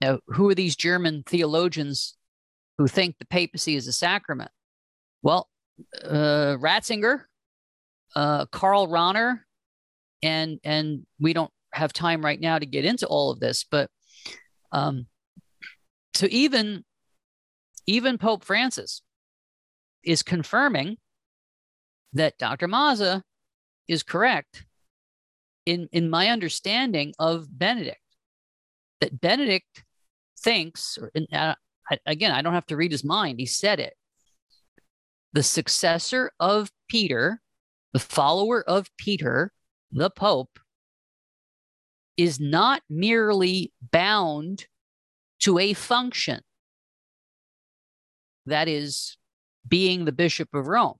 Now, 0.00 0.18
who 0.26 0.50
are 0.50 0.54
these 0.54 0.76
German 0.76 1.22
theologians 1.24 2.16
who 2.78 2.88
think 2.88 3.16
the 3.18 3.26
papacy 3.26 3.76
is 3.76 3.86
a 3.86 3.92
sacrament? 3.92 4.50
Well, 5.22 5.48
uh, 6.02 6.56
Ratzinger, 6.58 7.22
uh, 8.16 8.46
Karl 8.46 8.88
Rahner, 8.88 9.40
and 10.22 10.58
and 10.64 11.06
we 11.20 11.32
don't 11.32 11.50
have 11.74 11.92
time 11.92 12.24
right 12.24 12.40
now 12.40 12.58
to 12.58 12.66
get 12.66 12.84
into 12.84 13.06
all 13.06 13.30
of 13.30 13.40
this, 13.40 13.64
but 13.68 13.90
um, 14.72 15.06
so 16.14 16.26
even 16.30 16.84
even 17.86 18.18
Pope 18.18 18.44
Francis 18.44 19.02
is 20.02 20.22
confirming 20.22 20.96
that 22.12 22.38
Dr. 22.38 22.68
Mazza 22.68 23.22
is 23.88 24.02
correct 24.02 24.64
in 25.66 25.88
in 25.92 26.10
my 26.10 26.28
understanding 26.28 27.14
of 27.18 27.46
Benedict. 27.50 27.98
That 29.00 29.20
Benedict 29.20 29.84
thinks, 30.40 30.98
or 30.98 31.10
uh, 31.32 31.54
again, 32.06 32.30
I 32.30 32.42
don't 32.42 32.54
have 32.54 32.66
to 32.66 32.76
read 32.76 32.92
his 32.92 33.04
mind. 33.04 33.40
He 33.40 33.46
said 33.46 33.80
it. 33.80 33.94
The 35.32 35.42
successor 35.42 36.30
of 36.38 36.70
Peter, 36.88 37.40
the 37.92 37.98
follower 37.98 38.62
of 38.62 38.88
Peter, 38.96 39.52
the 39.90 40.10
Pope, 40.10 40.60
is 42.16 42.38
not 42.38 42.82
merely 42.88 43.72
bound 43.92 44.66
to 45.40 45.58
a 45.58 45.72
function, 45.72 46.40
that 48.46 48.68
is, 48.68 49.16
being 49.66 50.04
the 50.04 50.12
Bishop 50.12 50.48
of 50.54 50.66
Rome. 50.66 50.96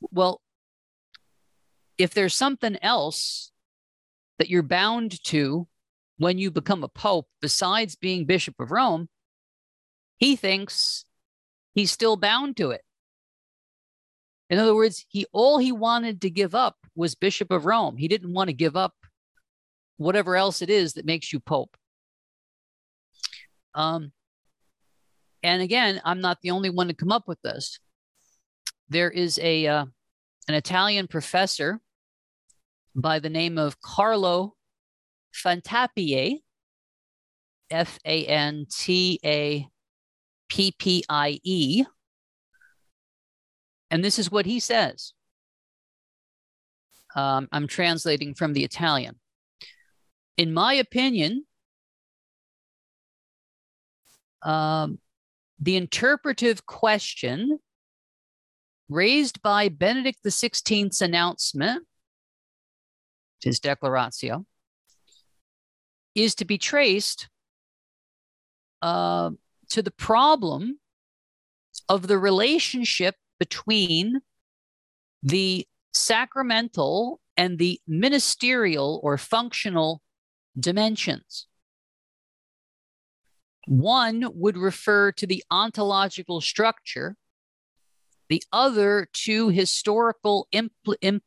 Well, 0.00 0.40
if 1.96 2.14
there's 2.14 2.34
something 2.34 2.76
else 2.82 3.50
that 4.38 4.48
you're 4.48 4.62
bound 4.62 5.22
to 5.24 5.66
when 6.18 6.38
you 6.38 6.50
become 6.50 6.84
a 6.84 6.88
pope 6.88 7.28
besides 7.40 7.96
being 7.96 8.26
Bishop 8.26 8.54
of 8.60 8.70
Rome, 8.70 9.08
he 10.16 10.36
thinks 10.36 11.04
he's 11.74 11.92
still 11.92 12.16
bound 12.16 12.56
to 12.56 12.70
it. 12.70 12.82
In 14.50 14.58
other 14.58 14.74
words, 14.74 15.04
he 15.08 15.26
all 15.32 15.58
he 15.58 15.72
wanted 15.72 16.20
to 16.22 16.30
give 16.30 16.54
up 16.54 16.76
was 16.94 17.14
Bishop 17.14 17.50
of 17.50 17.66
Rome. 17.66 17.96
He 17.96 18.08
didn't 18.08 18.32
want 18.32 18.48
to 18.48 18.54
give 18.54 18.76
up 18.76 18.94
whatever 19.98 20.36
else 20.36 20.62
it 20.62 20.70
is 20.70 20.94
that 20.94 21.04
makes 21.04 21.32
you 21.32 21.40
pope. 21.40 21.76
Um, 23.74 24.12
and 25.42 25.60
again, 25.62 26.00
I'm 26.04 26.20
not 26.20 26.38
the 26.42 26.50
only 26.50 26.70
one 26.70 26.88
to 26.88 26.94
come 26.94 27.12
up 27.12 27.28
with 27.28 27.40
this. 27.42 27.78
There 28.88 29.10
is 29.10 29.38
a 29.42 29.66
uh, 29.66 29.84
an 30.48 30.54
Italian 30.54 31.06
professor 31.06 31.80
by 32.94 33.18
the 33.18 33.28
name 33.28 33.58
of 33.58 33.80
Carlo 33.80 34.54
Fantappie, 35.34 36.40
F 37.70 37.98
A 38.04 38.24
N 38.26 38.66
T 38.70 39.20
A 39.24 39.68
P 40.48 40.74
P 40.78 41.04
I 41.08 41.38
E. 41.44 41.84
And 43.90 44.04
this 44.04 44.18
is 44.18 44.30
what 44.30 44.46
he 44.46 44.58
says. 44.60 45.12
Um, 47.14 47.48
I'm 47.52 47.66
translating 47.66 48.34
from 48.34 48.52
the 48.52 48.64
Italian. 48.64 49.16
In 50.38 50.54
my 50.54 50.74
opinion, 50.74 51.44
um, 54.42 55.00
the 55.58 55.76
interpretive 55.76 56.64
question 56.64 57.58
raised 58.88 59.42
by 59.42 59.68
Benedict 59.68 60.20
XVI's 60.24 61.02
announcement, 61.02 61.84
his 63.42 63.58
declaratio, 63.58 64.46
is 66.14 66.36
to 66.36 66.44
be 66.44 66.56
traced 66.56 67.28
uh, 68.80 69.30
to 69.70 69.82
the 69.82 69.90
problem 69.90 70.78
of 71.88 72.06
the 72.06 72.18
relationship 72.18 73.16
between 73.40 74.20
the 75.20 75.66
sacramental 75.92 77.18
and 77.36 77.58
the 77.58 77.80
ministerial 77.88 79.00
or 79.02 79.18
functional 79.18 80.00
dimensions. 80.58 81.46
One 83.66 84.30
would 84.34 84.56
refer 84.56 85.12
to 85.12 85.26
the 85.26 85.44
ontological 85.50 86.40
structure, 86.40 87.16
the 88.28 88.42
other 88.52 89.08
to 89.12 89.50
historical 89.50 90.48
impl- 90.52 90.96
imp- 91.02 91.22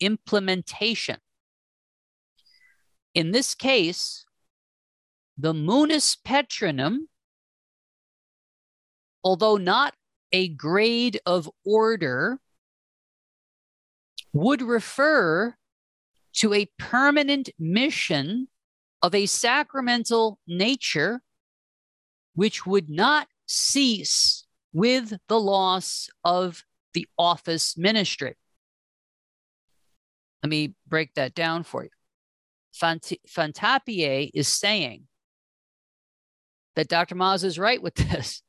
implementation. 0.00 1.18
In 3.14 3.30
this 3.30 3.54
case, 3.54 4.24
the 5.38 5.54
munus 5.54 6.16
petrinum, 6.16 7.06
although 9.22 9.56
not 9.56 9.94
a 10.32 10.48
grade 10.48 11.20
of 11.24 11.48
order, 11.64 12.40
would 14.32 14.62
refer 14.62 15.54
to 16.32 16.52
a 16.52 16.66
permanent 16.76 17.50
mission 17.56 18.48
of 19.04 19.14
a 19.14 19.26
sacramental 19.26 20.38
nature 20.46 21.20
which 22.34 22.64
would 22.64 22.88
not 22.88 23.28
cease 23.44 24.46
with 24.72 25.12
the 25.28 25.38
loss 25.38 26.08
of 26.24 26.64
the 26.94 27.06
office 27.18 27.76
ministry. 27.76 28.34
Let 30.42 30.48
me 30.48 30.74
break 30.88 31.12
that 31.16 31.34
down 31.34 31.64
for 31.64 31.84
you. 31.84 31.90
Fant- 32.74 33.20
Fantappie 33.28 34.30
is 34.32 34.48
saying 34.48 35.04
that 36.74 36.88
Dr. 36.88 37.14
Maz 37.14 37.44
is 37.44 37.58
right 37.58 37.82
with 37.82 37.94
this, 38.10 38.40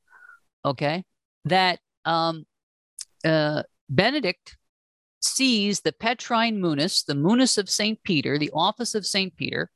okay? 0.63 1.03
That 1.43 1.79
um, 2.05 2.45
uh, 3.25 3.63
Benedict 3.89 4.55
sees 5.19 5.81
the 5.81 5.91
Petrine 5.91 6.61
Munus, 6.61 7.03
the 7.03 7.13
Munus 7.13 7.57
of 7.57 7.69
St. 7.69 8.01
Peter, 8.03 8.39
the 8.39 8.51
office 8.53 8.95
of 8.95 9.05
St. 9.05 9.35
Peter, 9.35 9.69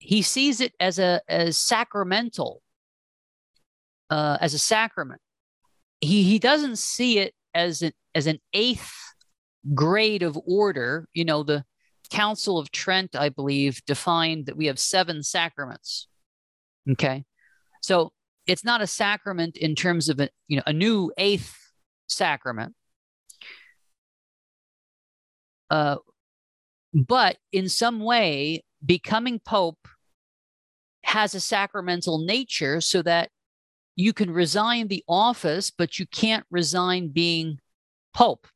he 0.00 0.22
sees 0.22 0.60
it 0.60 0.72
as 0.80 0.98
a 0.98 1.20
as 1.28 1.56
sacramental, 1.58 2.62
uh, 4.08 4.38
as 4.40 4.54
a 4.54 4.58
sacrament. 4.58 5.20
He 6.00 6.24
he 6.24 6.38
doesn't 6.38 6.78
see 6.78 7.18
it 7.18 7.34
as 7.54 7.82
an 7.82 7.92
as 8.14 8.26
an 8.26 8.38
eighth 8.52 8.92
grade 9.74 10.22
of 10.22 10.38
order. 10.46 11.06
You 11.12 11.26
know, 11.26 11.42
the 11.42 11.64
Council 12.10 12.58
of 12.58 12.72
Trent, 12.72 13.14
I 13.14 13.28
believe, 13.28 13.84
defined 13.84 14.46
that 14.46 14.56
we 14.56 14.66
have 14.66 14.78
seven 14.78 15.22
sacraments. 15.22 16.08
Okay, 16.90 17.24
so 17.82 18.12
it's 18.46 18.64
not 18.64 18.80
a 18.80 18.86
sacrament 18.86 19.58
in 19.58 19.74
terms 19.74 20.08
of 20.08 20.18
a 20.18 20.30
you 20.48 20.56
know 20.56 20.62
a 20.66 20.72
new 20.72 21.12
eighth 21.18 21.54
sacrament. 22.08 22.74
Uh, 25.68 25.98
but 26.94 27.36
in 27.52 27.68
some 27.68 28.00
way, 28.00 28.64
becoming 28.84 29.38
pope 29.38 29.88
has 31.04 31.34
a 31.34 31.40
sacramental 31.40 32.24
nature 32.24 32.80
so 32.80 33.02
that 33.02 33.30
you 33.96 34.12
can 34.12 34.30
resign 34.30 34.88
the 34.88 35.04
office, 35.08 35.70
but 35.70 35.98
you 35.98 36.06
can't 36.06 36.44
resign 36.50 37.08
being 37.08 37.58
pope 38.14 38.46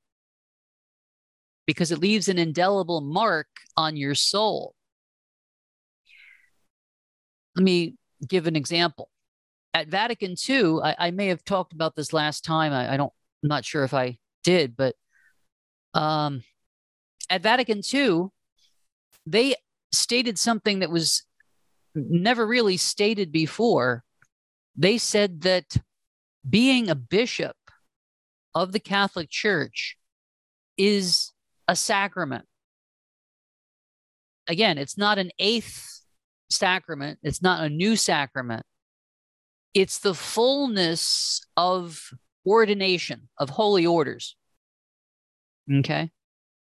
because 1.67 1.91
it 1.91 1.99
leaves 1.99 2.29
an 2.29 2.39
indelible 2.39 3.01
mark 3.01 3.49
on 3.77 3.97
your 3.97 4.15
soul. 4.15 4.75
Let 7.57 7.65
me 7.65 7.95
give 8.27 8.47
an 8.47 8.57
example. 8.57 9.11
At 9.73 9.89
Vatican 9.89 10.35
II, 10.49 10.81
I, 10.83 10.97
I 10.99 11.11
may 11.11 11.29
have 11.29 11.45
talked 11.45 11.73
about 11.73 11.97
this 11.97 12.13
last 12.13 12.45
time. 12.45 12.73
I, 12.73 12.95
I, 12.95 12.97
don't, 12.97 13.13
I'm 13.43 13.49
not 13.49 13.65
sure 13.65 13.85
if 13.85 13.95
I 13.95 14.19
did, 14.45 14.77
but 14.77 14.95
um, 15.95 16.43
at 17.31 17.43
Vatican 17.43 17.81
II, 17.93 18.27
they 19.27 19.57
stated 19.95 20.38
something 20.38 20.81
that 20.81 20.90
was 20.90 21.25
never 21.95 22.47
really 22.47 22.77
stated 22.77 23.33
before. 23.33 24.05
They 24.77 24.99
said 24.99 25.42
that 25.42 25.77
being 26.49 26.88
a 26.88 26.95
bishop 26.95 27.57
of 28.55 28.73
the 28.73 28.81
Catholic 28.81 29.31
Church 29.31 29.97
is 30.77 31.33
a 31.69 31.77
sacrament. 31.77 32.45
Again, 34.47 34.79
it's 34.79 34.99
not 34.99 35.19
an 35.19 35.31
eighth 35.38 36.03
sacrament, 36.51 37.19
it's 37.23 37.42
not 37.42 37.65
a 37.65 37.69
new 37.69 37.97
sacrament. 37.97 38.65
It's 39.73 39.99
the 39.99 40.15
fullness 40.15 41.45
of 41.57 42.11
ordination, 42.47 43.29
of 43.38 43.51
holy 43.51 43.87
orders. 43.87 44.37
Okay. 45.73 46.11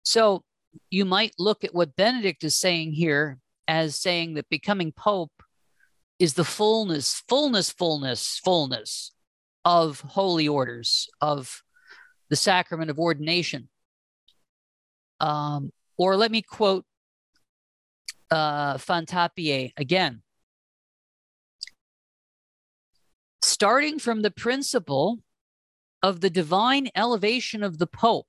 So 0.04 0.44
you 0.90 1.06
might 1.06 1.34
look 1.38 1.64
at 1.64 1.74
what 1.74 1.96
Benedict 1.96 2.44
is 2.44 2.56
saying 2.56 2.94
here 2.94 3.40
as 3.68 3.96
saying 3.96 4.34
that 4.36 4.50
becoming 4.50 4.92
pope 4.92 5.44
is 6.20 6.34
the 6.34 6.44
fullness, 6.44 7.24
fullness, 7.28 7.72
fullness, 7.72 8.40
fullness 8.44 9.12
of 9.66 10.02
holy 10.02 10.48
orders, 10.48 11.10
of 11.20 11.64
the 12.30 12.36
sacrament 12.36 12.90
of 12.90 13.00
ordination. 13.00 13.70
Um, 15.20 15.72
or 15.98 16.16
let 16.16 16.32
me 16.32 16.42
quote 16.42 16.86
uh, 18.32 18.78
again. 19.78 20.22
Starting 23.42 24.00
from 24.00 24.22
the 24.22 24.32
principle 24.32 25.20
of 26.02 26.22
the 26.22 26.30
divine 26.30 26.90
elevation 26.96 27.64
of 27.64 27.78
the 27.78 27.88
Pope, 27.88 28.28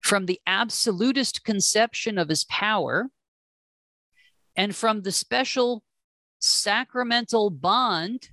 from 0.00 0.26
the 0.26 0.40
absolutist 0.46 1.44
conception 1.44 2.18
of 2.18 2.28
his 2.28 2.44
power, 2.44 3.10
and 4.56 4.74
from 4.74 5.02
the 5.02 5.12
special 5.12 5.82
sacramental 6.40 7.50
bond 7.50 8.30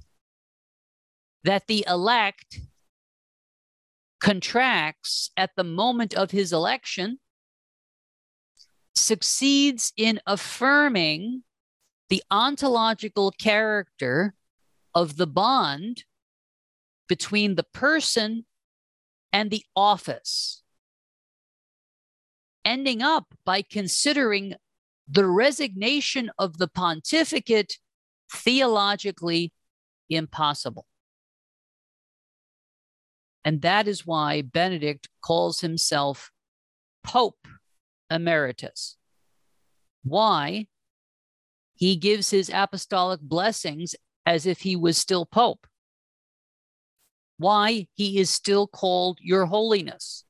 that 1.43 1.67
the 1.67 1.85
elect 1.87 2.59
contracts 4.19 5.31
at 5.37 5.51
the 5.55 5.63
moment 5.63 6.13
of 6.13 6.31
his 6.31 6.51
election 6.51 7.19
succeeds 8.95 9.93
in 9.97 10.19
affirming 10.25 11.43
the 12.09 12.23
ontological 12.31 13.31
character 13.31 14.33
of 14.93 15.17
the 15.17 15.27
bond 15.27 16.05
between 17.07 17.55
the 17.55 17.63
person 17.63 18.45
and 19.31 19.51
the 19.51 19.63
office, 19.75 20.63
ending 22.65 23.01
up 23.01 23.33
by 23.45 23.61
considering 23.61 24.55
the 25.07 25.27
resignation 25.27 26.31
of 26.37 26.57
the 26.57 26.67
pontificate 26.67 27.77
theologically 28.33 29.53
impossible. 30.09 30.85
And 33.43 33.61
that 33.61 33.87
is 33.87 34.05
why 34.05 34.41
Benedict 34.41 35.07
calls 35.21 35.61
himself 35.61 36.31
Pope 37.03 37.47
Emeritus. 38.09 38.97
Why? 40.03 40.65
He 41.75 41.95
gives 41.95 42.31
his 42.31 42.49
apostolic 42.51 43.21
blessings 43.21 43.95
as 44.25 44.47
if 44.47 44.61
he 44.61 44.75
was 44.75 44.97
still 44.97 45.25
Pope. 45.25 45.67
Why 47.37 47.87
he 47.93 48.17
is 48.17 48.31
still 48.31 48.65
called 48.65 49.19
Your 49.21 49.45
Holiness. 49.45 50.24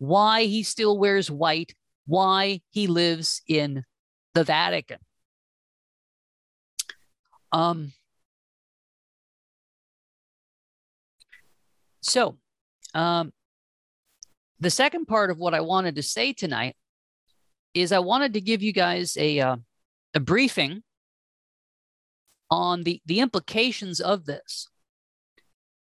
Why 0.00 0.44
he 0.44 0.62
still 0.62 0.98
wears 0.98 1.30
white. 1.30 1.74
Why 2.06 2.62
he 2.70 2.86
lives 2.86 3.42
in 3.46 3.84
the 4.32 4.44
Vatican. 4.44 4.96
Um, 7.52 7.92
so, 12.00 12.38
um, 12.94 13.34
the 14.58 14.70
second 14.70 15.04
part 15.04 15.30
of 15.30 15.38
what 15.38 15.52
I 15.52 15.60
wanted 15.60 15.96
to 15.96 16.02
say 16.02 16.32
tonight 16.32 16.76
is 17.74 17.92
I 17.92 17.98
wanted 17.98 18.32
to 18.32 18.40
give 18.40 18.62
you 18.62 18.72
guys 18.72 19.18
a 19.18 19.40
uh, 19.40 19.56
a 20.14 20.20
briefing 20.20 20.82
on 22.50 22.84
the 22.84 23.02
the 23.04 23.20
implications 23.20 24.00
of 24.00 24.24
this 24.24 24.66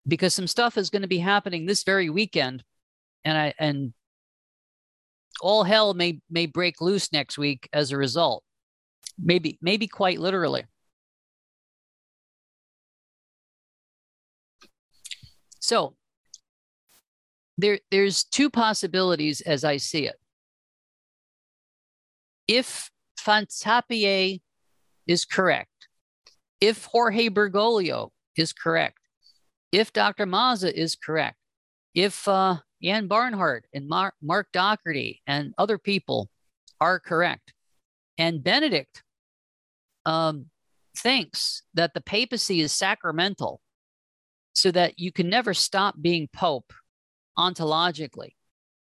because 0.07 0.33
some 0.33 0.47
stuff 0.47 0.75
is 0.75 0.89
going 0.89 1.03
to 1.03 1.07
be 1.07 1.19
happening 1.19 1.67
this 1.67 1.83
very 1.83 2.09
weekend 2.09 2.63
and 3.23 3.37
I 3.37 3.53
and 3.59 3.93
all 5.41 5.63
hell 5.63 5.93
may 5.93 6.19
may 6.29 6.45
break 6.45 6.81
loose 6.81 7.11
next 7.11 7.37
week 7.37 7.69
as 7.73 7.91
a 7.91 7.97
result 7.97 8.43
maybe 9.17 9.57
maybe 9.61 9.87
quite 9.87 10.19
literally 10.19 10.65
so 15.59 15.95
there 17.57 17.79
there's 17.91 18.23
two 18.23 18.49
possibilities 18.49 19.41
as 19.41 19.63
i 19.63 19.77
see 19.77 20.07
it 20.07 20.15
if 22.47 22.89
Fantappie 23.19 24.41
is 25.05 25.25
correct, 25.25 25.89
if 26.61 26.85
Jorge 26.85 27.29
Bergoglio 27.29 28.11
is 28.35 28.53
correct, 28.53 28.99
if 29.71 29.91
Dr. 29.91 30.25
Mazza 30.25 30.71
is 30.71 30.95
correct, 30.95 31.37
if 31.93 32.27
uh, 32.27 32.57
Ann 32.83 33.07
Barnhart 33.07 33.65
and 33.73 33.87
Mar- 33.87 34.13
Mark 34.21 34.47
Docherty 34.53 35.19
and 35.25 35.53
other 35.57 35.77
people 35.77 36.29
are 36.79 36.99
correct, 36.99 37.53
and 38.17 38.43
Benedict 38.43 39.03
um, 40.05 40.47
thinks 40.95 41.63
that 41.73 41.93
the 41.93 42.01
papacy 42.01 42.61
is 42.61 42.71
sacramental 42.71 43.61
so 44.53 44.71
that 44.71 44.99
you 44.99 45.11
can 45.11 45.29
never 45.29 45.53
stop 45.53 45.95
being 46.01 46.27
pope 46.33 46.73
ontologically. 47.37 48.35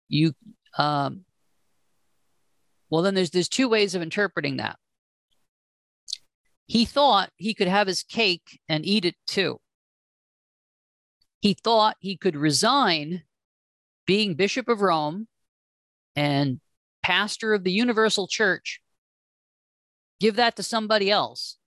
You 0.09 0.33
um, 0.77 1.25
well, 2.89 3.01
then 3.01 3.15
there's 3.15 3.31
there's 3.31 3.49
two 3.49 3.69
ways 3.69 3.95
of 3.95 4.01
interpreting 4.01 4.57
that. 4.57 4.77
He 6.65 6.85
thought 6.85 7.31
he 7.35 7.53
could 7.53 7.67
have 7.67 7.87
his 7.87 8.03
cake 8.03 8.59
and 8.69 8.85
eat 8.85 9.05
it 9.05 9.15
too. 9.27 9.59
He 11.41 11.53
thought 11.53 11.97
he 11.99 12.15
could 12.15 12.35
resign 12.35 13.23
being 14.05 14.35
Bishop 14.35 14.67
of 14.67 14.81
Rome 14.81 15.27
and 16.15 16.59
pastor 17.01 17.53
of 17.53 17.63
the 17.63 17.71
Universal 17.71 18.27
Church, 18.27 18.81
give 20.19 20.35
that 20.35 20.55
to 20.55 20.63
somebody 20.63 21.09
else, 21.11 21.57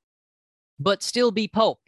but 0.78 1.02
still 1.02 1.30
be 1.30 1.48
Pope. 1.48 1.80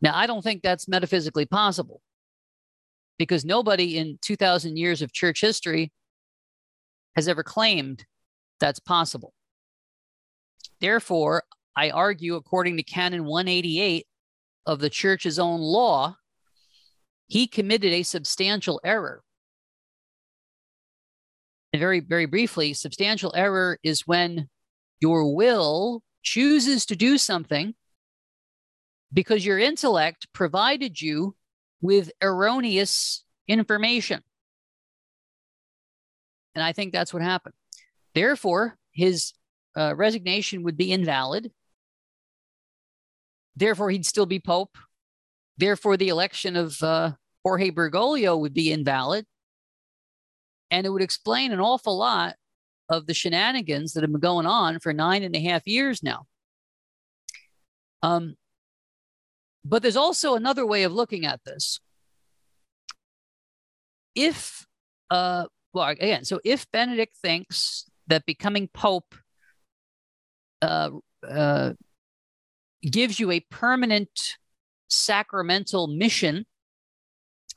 Now, 0.00 0.16
I 0.16 0.26
don't 0.26 0.42
think 0.42 0.62
that's 0.62 0.88
metaphysically 0.88 1.46
possible 1.46 2.00
because 3.18 3.44
nobody 3.44 3.98
in 3.98 4.18
2,000 4.22 4.76
years 4.76 5.00
of 5.00 5.12
church 5.12 5.40
history 5.40 5.92
has 7.14 7.28
ever 7.28 7.42
claimed 7.42 8.04
that's 8.58 8.80
possible. 8.80 9.32
Therefore, 10.80 11.44
I 11.76 11.90
argue, 11.90 12.34
according 12.34 12.78
to 12.78 12.82
Canon 12.82 13.24
188 13.24 14.06
of 14.66 14.80
the 14.80 14.90
church's 14.90 15.38
own 15.38 15.60
law, 15.60 16.16
he 17.32 17.46
committed 17.46 17.94
a 17.94 18.02
substantial 18.02 18.78
error. 18.84 19.22
And 21.72 21.80
very, 21.80 22.00
very 22.00 22.26
briefly, 22.26 22.74
substantial 22.74 23.32
error 23.34 23.78
is 23.82 24.06
when 24.06 24.50
your 25.00 25.34
will 25.34 26.02
chooses 26.22 26.84
to 26.84 26.94
do 26.94 27.16
something 27.16 27.74
because 29.14 29.46
your 29.46 29.58
intellect 29.58 30.26
provided 30.34 31.00
you 31.00 31.34
with 31.80 32.12
erroneous 32.22 33.24
information. 33.48 34.20
And 36.54 36.62
I 36.62 36.74
think 36.74 36.92
that's 36.92 37.14
what 37.14 37.22
happened. 37.22 37.54
Therefore, 38.14 38.76
his 38.90 39.32
uh, 39.74 39.94
resignation 39.96 40.64
would 40.64 40.76
be 40.76 40.92
invalid. 40.92 41.50
Therefore, 43.56 43.88
he'd 43.88 44.04
still 44.04 44.26
be 44.26 44.38
Pope. 44.38 44.76
Therefore, 45.56 45.96
the 45.96 46.08
election 46.10 46.56
of 46.56 46.76
uh, 46.82 47.12
Jorge 47.44 47.70
Bergoglio 47.70 48.38
would 48.38 48.54
be 48.54 48.72
invalid. 48.72 49.26
And 50.70 50.86
it 50.86 50.90
would 50.90 51.02
explain 51.02 51.52
an 51.52 51.60
awful 51.60 51.98
lot 51.98 52.36
of 52.88 53.06
the 53.06 53.14
shenanigans 53.14 53.92
that 53.92 54.02
have 54.02 54.12
been 54.12 54.20
going 54.20 54.46
on 54.46 54.78
for 54.80 54.92
nine 54.92 55.22
and 55.22 55.36
a 55.36 55.40
half 55.40 55.66
years 55.66 56.02
now. 56.02 56.26
Um, 58.02 58.36
but 59.64 59.82
there's 59.82 59.96
also 59.96 60.34
another 60.34 60.66
way 60.66 60.82
of 60.82 60.92
looking 60.92 61.24
at 61.26 61.40
this. 61.44 61.78
If 64.14 64.66
uh, 65.10 65.46
well, 65.72 65.88
again, 65.88 66.24
so 66.24 66.40
if 66.44 66.70
Benedict 66.70 67.16
thinks 67.16 67.84
that 68.08 68.26
becoming 68.26 68.68
Pope 68.68 69.14
uh, 70.60 70.90
uh, 71.26 71.72
gives 72.82 73.18
you 73.18 73.30
a 73.30 73.40
permanent 73.40 74.36
sacramental 74.88 75.86
mission 75.86 76.44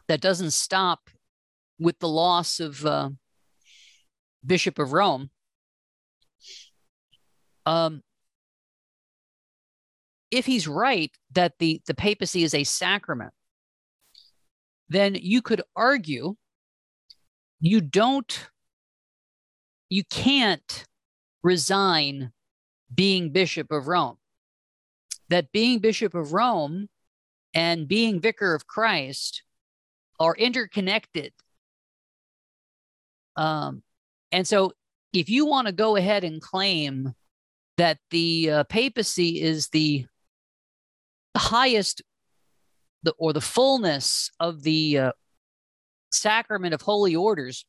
that 0.08 0.22
doesn't 0.22 0.52
stop 0.52 1.10
with 1.80 2.00
the 2.00 2.08
loss 2.08 2.60
of 2.60 2.86
uh, 2.86 3.10
Bishop 4.46 4.80
of 4.80 4.94
Rome, 4.94 5.30
um, 7.66 8.04
if 10.32 10.46
he's 10.46 10.68
right 10.68 11.12
that 11.32 11.54
the, 11.60 11.82
the 11.88 11.94
papacy 11.94 12.44
is 12.44 12.54
a 12.54 12.64
sacrament, 12.64 13.34
then 14.90 15.16
you 15.16 15.42
could 15.42 15.62
argue 15.76 16.36
you 17.60 17.82
don't, 17.82 18.50
you 19.90 20.04
can't 20.04 20.86
resign 21.42 22.32
being 22.94 23.32
Bishop 23.32 23.72
of 23.72 23.88
Rome. 23.88 24.18
That 25.30 25.52
being 25.52 25.80
Bishop 25.80 26.14
of 26.14 26.34
Rome 26.34 26.90
and 27.54 27.88
being 27.88 28.20
Vicar 28.20 28.54
of 28.54 28.68
Christ 28.68 29.42
are 30.20 30.36
interconnected. 30.36 31.34
Um, 33.36 33.84
and 34.32 34.48
so, 34.48 34.72
if 35.14 35.30
you 35.30 35.46
want 35.46 35.68
to 35.68 35.74
go 35.74 35.96
ahead 35.96 36.24
and 36.24 36.42
claim 36.42 37.14
that 37.78 37.98
the 38.12 38.50
uh, 38.52 38.64
papacy 38.66 39.42
is 39.42 39.70
the 39.70 40.06
highest 41.38 42.02
the, 43.04 43.14
or 43.18 43.34
the 43.34 43.42
fullness 43.42 44.30
of 44.40 44.64
the 44.64 44.98
uh, 44.98 45.12
sacrament 46.12 46.74
of 46.74 46.82
holy 46.82 47.16
orders, 47.16 47.66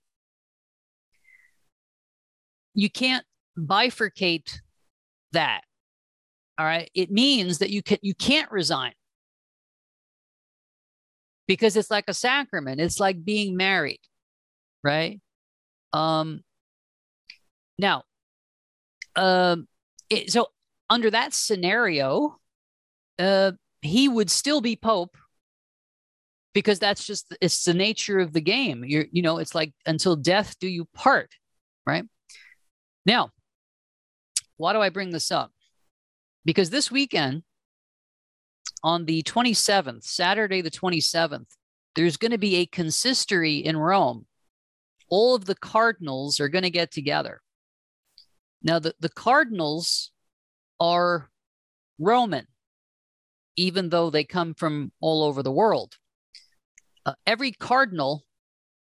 you 2.74 2.90
can't 2.90 3.24
bifurcate 3.59 4.61
that. 5.32 5.62
All 6.59 6.66
right. 6.66 6.90
It 6.94 7.11
means 7.11 7.59
that 7.59 7.70
you 7.70 7.82
can 7.82 7.99
you 8.03 8.14
can't 8.14 8.51
resign 8.51 8.92
because 11.47 11.76
it's 11.76 11.90
like 11.90 12.05
a 12.09 12.14
sacrament. 12.14 12.80
It's 12.80 13.01
like 13.01 13.24
being 13.24 13.57
married, 13.57 14.01
right? 14.82 15.20
Um 15.92 16.42
now 17.78 18.05
um 19.16 19.66
it, 20.11 20.30
so 20.30 20.49
under 20.88 21.11
that 21.11 21.34
scenario, 21.34 22.38
uh 23.18 23.53
he 23.82 24.09
would 24.09 24.30
still 24.30 24.61
be 24.61 24.76
pope 24.76 25.16
because 26.55 26.78
that's 26.78 27.05
just 27.05 27.36
it's 27.40 27.64
the 27.64 27.74
nature 27.74 28.18
of 28.18 28.32
the 28.32 28.40
game. 28.40 28.84
You're 28.84 29.07
you 29.12 29.22
know, 29.22 29.38
it's 29.38 29.55
like 29.55 29.72
until 29.84 30.16
death 30.16 30.57
do 30.59 30.68
you 30.68 30.86
part, 30.94 31.30
right? 31.86 32.05
Now, 33.05 33.30
why 34.57 34.72
do 34.72 34.80
I 34.80 34.88
bring 34.88 35.11
this 35.11 35.30
up? 35.30 35.53
Because 36.44 36.70
this 36.70 36.90
weekend, 36.90 37.42
on 38.87 39.05
the 39.05 39.20
27th, 39.24 40.05
Saturday 40.05 40.61
the 40.61 40.70
27th, 40.70 41.57
there's 41.97 42.16
going 42.16 42.30
to 42.30 42.39
be 42.39 42.55
a 42.57 42.66
consistory 42.66 43.57
in 43.57 43.76
Rome. 43.76 44.26
All 45.09 45.34
of 45.34 45.45
the 45.45 45.57
cardinals 45.57 46.39
are 46.39 46.49
going 46.49 46.62
to 46.62 46.70
get 46.70 46.93
together. 46.93 47.41
Now, 48.62 48.78
the, 48.78 48.95
the 49.01 49.09
cardinals 49.09 50.12
are 50.78 51.30
Roman, 51.99 52.47
even 53.57 53.89
though 53.89 54.09
they 54.09 54.22
come 54.22 54.55
from 54.55 54.93
all 55.01 55.24
over 55.24 55.43
the 55.43 55.51
world. 55.51 55.97
Uh, 57.05 57.14
every 57.26 57.51
cardinal 57.51 58.24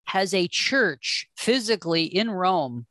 has 0.05 0.35
a 0.35 0.47
church 0.47 1.27
physically 1.35 2.03
in 2.03 2.29
Rome 2.29 2.85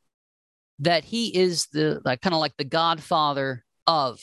that 0.79 1.05
he 1.05 1.33
is 1.33 1.67
the 1.67 2.01
like 2.03 2.19
kind 2.19 2.33
of 2.33 2.41
like 2.41 2.57
the 2.57 2.65
godfather 2.65 3.63
of 3.87 4.19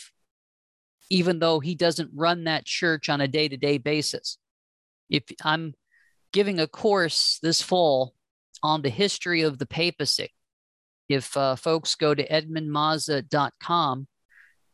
even 1.13 1.41
though 1.41 1.61
he 1.61 1.75
doesn't 1.75 2.11
run 2.15 2.45
that 2.45 2.65
church 2.65 3.11
on 3.11 3.21
a 3.21 3.29
day-to-day 3.29 3.79
basis. 3.79 4.39
If 5.11 5.25
i'm 5.45 5.75
giving 6.33 6.59
a 6.59 6.67
course 6.67 7.39
this 7.43 7.61
fall 7.61 8.15
on 8.63 8.81
the 8.81 8.89
history 8.89 9.43
of 9.43 9.59
the 9.59 9.67
papacy 9.67 10.33
if 11.11 11.37
uh, 11.37 11.57
folks 11.57 11.95
go 11.95 12.15
to 12.15 12.27
edmundmazza.com 12.27 14.07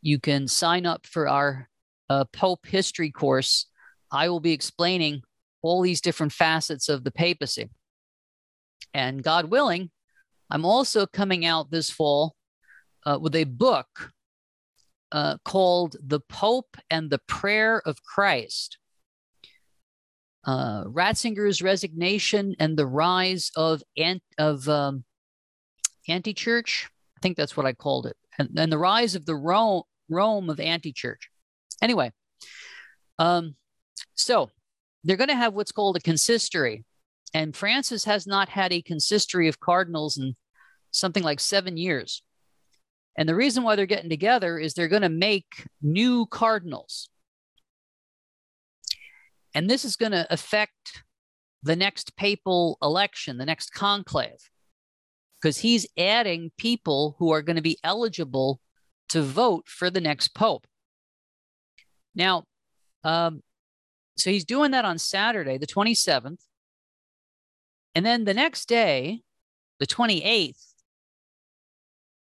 you 0.01 0.17
can 0.19 0.47
sign 0.47 0.85
up 0.85 1.05
for 1.05 1.27
our 1.27 1.67
uh, 2.09 2.23
pope 2.31 2.65
history 2.65 3.11
course. 3.11 3.65
I 4.09 4.29
will 4.29 4.39
be 4.39 4.53
explaining 4.53 5.23
all 5.61 5.81
these 5.81 5.99
different 5.99 6.31
facets 6.31 6.87
of 6.87 7.03
the 7.03 7.11
papacy. 7.11 7.69
And 8.93 9.21
god 9.21 9.51
willing 9.51 9.91
I'm 10.49 10.65
also 10.65 11.05
coming 11.05 11.45
out 11.45 11.69
this 11.69 11.89
fall 11.89 12.35
uh, 13.05 13.19
with 13.21 13.35
a 13.35 13.43
book 13.43 14.13
uh, 15.11 15.37
called 15.43 15.95
The 16.01 16.19
Pope 16.19 16.77
and 16.89 17.09
the 17.09 17.19
Prayer 17.27 17.81
of 17.85 18.03
Christ. 18.03 18.77
Uh, 20.45 20.85
Ratzinger's 20.85 21.61
resignation 21.61 22.55
and 22.59 22.77
the 22.77 22.87
rise 22.87 23.51
of 23.55 23.83
ant- 23.97 24.23
of 24.37 24.67
um, 24.69 25.03
anti-church. 26.07 26.89
I 27.17 27.19
think 27.21 27.35
that's 27.35 27.57
what 27.57 27.65
I 27.65 27.73
called 27.73 28.05
it, 28.05 28.15
and, 28.37 28.57
and 28.57 28.71
the 28.71 28.77
rise 28.77 29.15
of 29.15 29.25
the 29.25 29.35
Rome 29.35 29.83
Rome 30.09 30.49
of 30.49 30.59
anti-church. 30.59 31.29
Anyway, 31.81 32.11
um, 33.19 33.55
so 34.15 34.49
they're 35.03 35.17
going 35.17 35.29
to 35.29 35.35
have 35.35 35.53
what's 35.53 35.73
called 35.73 35.97
a 35.97 36.01
consistory, 36.01 36.85
and 37.33 37.55
Francis 37.55 38.05
has 38.05 38.25
not 38.25 38.49
had 38.49 38.71
a 38.71 38.81
consistory 38.81 39.49
of 39.49 39.59
cardinals 39.59 40.17
in 40.17 40.35
something 40.91 41.21
like 41.21 41.39
seven 41.39 41.77
years. 41.77 42.23
And 43.19 43.27
the 43.27 43.35
reason 43.35 43.63
why 43.63 43.75
they're 43.75 43.85
getting 43.85 44.09
together 44.09 44.57
is 44.57 44.73
they're 44.73 44.87
going 44.87 45.01
to 45.01 45.09
make 45.09 45.67
new 45.81 46.25
cardinals. 46.25 47.09
And 49.53 49.69
this 49.69 49.83
is 49.83 49.97
going 49.97 50.13
to 50.13 50.25
affect 50.31 51.03
the 51.61 51.75
next 51.75 52.15
papal 52.15 52.77
election, 52.81 53.37
the 53.37 53.45
next 53.45 53.73
conclave, 53.73 54.49
because 55.41 55.57
he's 55.57 55.85
adding 55.97 56.53
people 56.57 57.17
who 57.19 57.31
are 57.31 57.41
going 57.41 57.57
to 57.57 57.61
be 57.61 57.77
eligible 57.83 58.61
to 59.09 59.21
vote 59.21 59.67
for 59.67 59.89
the 59.89 59.99
next 59.99 60.29
pope. 60.29 60.65
Now, 62.15 62.45
um, 63.03 63.43
so 64.15 64.29
he's 64.29 64.45
doing 64.45 64.71
that 64.71 64.85
on 64.85 64.97
Saturday, 64.97 65.57
the 65.57 65.67
27th. 65.67 66.39
And 67.93 68.05
then 68.05 68.23
the 68.23 68.33
next 68.33 68.69
day, 68.69 69.23
the 69.81 69.87
28th, 69.87 70.68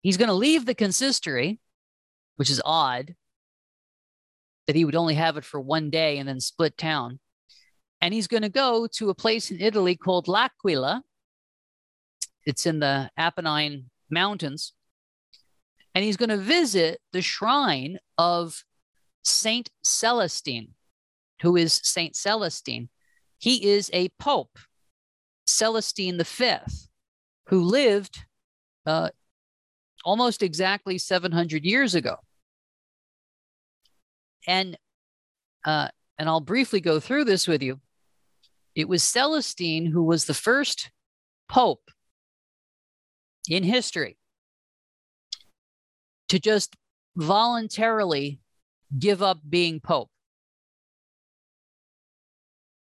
he's 0.03 0.17
going 0.17 0.29
to 0.29 0.35
leave 0.35 0.67
the 0.67 0.75
consistory, 0.75 1.61
which 2.37 2.51
is 2.51 2.63
odd 2.65 3.15
that 4.67 4.77
he 4.77 4.85
would 4.85 4.95
only 4.95 5.15
have 5.15 5.37
it 5.37 5.45
for 5.45 5.61
one 5.61 5.91
day 5.91 6.19
and 6.19 6.29
then 6.29 6.41
split 6.41 6.77
town. 6.77 7.19
And 8.01 8.15
he's 8.15 8.29
going 8.29 8.43
to 8.43 8.49
go 8.49 8.87
to 8.95 9.11
a 9.11 9.15
place 9.15 9.51
in 9.51 9.61
Italy 9.61 9.97
called 9.97 10.29
L'Aquila. 10.29 11.03
It's 12.45 12.67
in 12.67 12.79
the 12.79 13.11
Apennine 13.19 13.87
Mountains. 14.11 14.75
And 15.95 16.05
he's 16.05 16.17
going 16.17 16.29
to 16.29 16.37
visit 16.37 17.01
the 17.13 17.23
shrine 17.23 17.99
of 18.19 18.63
Saint 19.25 19.71
Celestine, 19.83 20.75
who 21.43 21.57
is 21.57 21.81
Saint 21.83 22.15
Celestine. 22.15 22.89
He 23.39 23.69
is 23.69 23.91
a 23.93 24.11
pope, 24.21 24.59
Celestine 25.47 26.23
V, 26.23 26.57
who 27.47 27.63
lived 27.63 28.25
uh, 28.87 29.11
almost 30.09 30.43
exactly 30.43 30.97
700 30.97 31.67
years 31.67 31.95
ago. 31.95 32.17
And 34.47 34.79
uh, 35.67 35.89
and 36.19 36.31
I'll 36.31 36.41
briefly 36.41 36.81
go 36.81 36.99
through 36.99 37.25
this 37.25 37.47
with 37.47 37.63
you. 37.63 37.81
It 38.75 38.89
was 38.89 39.03
Celestine 39.03 39.85
who 39.85 40.03
was 40.03 40.25
the 40.25 40.33
first 40.33 40.91
pope 41.47 41.91
in 43.51 43.63
history 43.63 44.17
to 46.31 46.39
just 46.39 46.75
voluntarily 47.15 48.41
give 48.99 49.23
up 49.23 49.41
being 49.47 49.79
pope. 49.79 50.11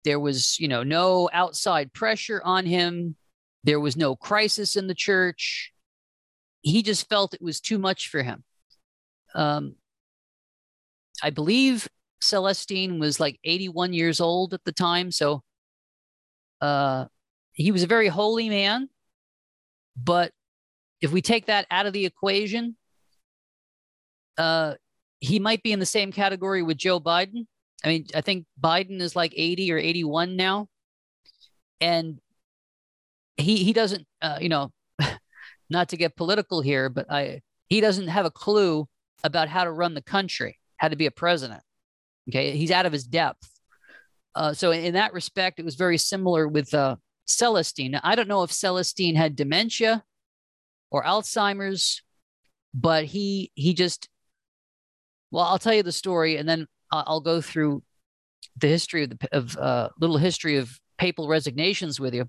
There 0.04 0.18
was, 0.18 0.58
you 0.58 0.68
know, 0.68 0.82
no 0.82 1.28
outside 1.30 1.92
pressure 1.92 2.40
on 2.42 2.64
him. 2.64 3.16
There 3.64 3.80
was 3.80 3.98
no 3.98 4.16
crisis 4.16 4.76
in 4.76 4.86
the 4.86 4.94
church. 4.94 5.74
He 6.60 6.82
just 6.82 7.08
felt 7.08 7.34
it 7.34 7.42
was 7.42 7.60
too 7.60 7.78
much 7.78 8.08
for 8.08 8.22
him. 8.22 8.44
Um, 9.34 9.76
I 11.22 11.30
believe 11.30 11.88
Celestine 12.20 12.98
was 12.98 13.20
like 13.20 13.38
81 13.44 13.92
years 13.92 14.20
old 14.20 14.54
at 14.54 14.64
the 14.64 14.72
time. 14.72 15.10
So 15.10 15.42
uh, 16.60 17.06
he 17.52 17.70
was 17.70 17.82
a 17.82 17.88
very 17.88 18.08
holy 18.08 18.48
man. 18.48 18.88
But 19.96 20.32
if 21.00 21.12
we 21.12 21.22
take 21.22 21.46
that 21.46 21.66
out 21.70 21.86
of 21.86 21.92
the 21.92 22.06
equation, 22.06 22.76
uh, 24.36 24.74
he 25.20 25.38
might 25.38 25.62
be 25.62 25.72
in 25.72 25.80
the 25.80 25.86
same 25.86 26.12
category 26.12 26.62
with 26.62 26.76
Joe 26.76 27.00
Biden. 27.00 27.46
I 27.84 27.88
mean, 27.88 28.06
I 28.14 28.20
think 28.20 28.46
Biden 28.60 29.00
is 29.00 29.16
like 29.16 29.32
80 29.36 29.72
or 29.72 29.78
81 29.78 30.36
now. 30.36 30.68
And 31.80 32.20
he 33.36 33.62
he 33.62 33.72
doesn't 33.72 34.04
uh, 34.20 34.38
you 34.40 34.48
know 34.48 34.72
not 35.70 35.90
to 35.90 35.96
get 35.96 36.16
political 36.16 36.60
here, 36.60 36.88
but 36.88 37.10
I 37.10 37.42
he 37.68 37.80
doesn't 37.80 38.08
have 38.08 38.24
a 38.24 38.30
clue 38.30 38.88
about 39.24 39.48
how 39.48 39.64
to 39.64 39.72
run 39.72 39.94
the 39.94 40.02
country, 40.02 40.58
how 40.76 40.88
to 40.88 40.96
be 40.96 41.06
a 41.06 41.10
president. 41.10 41.62
Okay, 42.28 42.56
he's 42.56 42.70
out 42.70 42.86
of 42.86 42.92
his 42.92 43.04
depth. 43.04 43.50
Uh, 44.34 44.52
so 44.52 44.70
in 44.70 44.94
that 44.94 45.12
respect, 45.12 45.58
it 45.58 45.64
was 45.64 45.74
very 45.74 45.98
similar 45.98 46.46
with 46.46 46.72
uh, 46.72 46.96
Celestine. 47.26 47.92
Now, 47.92 48.00
I 48.04 48.14
don't 48.14 48.28
know 48.28 48.42
if 48.42 48.52
Celestine 48.52 49.16
had 49.16 49.36
dementia 49.36 50.04
or 50.90 51.02
Alzheimer's, 51.04 52.02
but 52.72 53.04
he 53.04 53.50
he 53.54 53.74
just 53.74 54.08
well, 55.30 55.44
I'll 55.44 55.58
tell 55.58 55.74
you 55.74 55.82
the 55.82 55.92
story, 55.92 56.36
and 56.36 56.48
then 56.48 56.66
I'll 56.90 57.20
go 57.20 57.40
through 57.40 57.82
the 58.56 58.68
history 58.68 59.04
of 59.04 59.10
the 59.10 59.28
of 59.32 59.56
uh, 59.56 59.88
little 60.00 60.16
history 60.16 60.56
of 60.56 60.78
papal 60.96 61.28
resignations 61.28 62.00
with 62.00 62.14
you. 62.14 62.28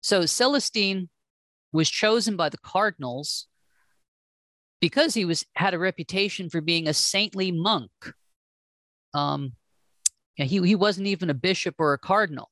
So 0.00 0.22
Celestine 0.22 1.08
was 1.72 1.90
chosen 1.90 2.36
by 2.36 2.48
the 2.48 2.58
Cardinals 2.58 3.46
because 4.80 5.14
he 5.14 5.24
was 5.24 5.44
had 5.54 5.74
a 5.74 5.78
reputation 5.78 6.48
for 6.48 6.60
being 6.60 6.88
a 6.88 6.94
saintly 6.94 7.52
monk. 7.52 7.90
Um, 9.14 9.52
he 10.34 10.60
he 10.60 10.74
wasn't 10.74 11.06
even 11.06 11.30
a 11.30 11.34
bishop 11.34 11.76
or 11.78 11.92
a 11.92 11.98
cardinal. 11.98 12.50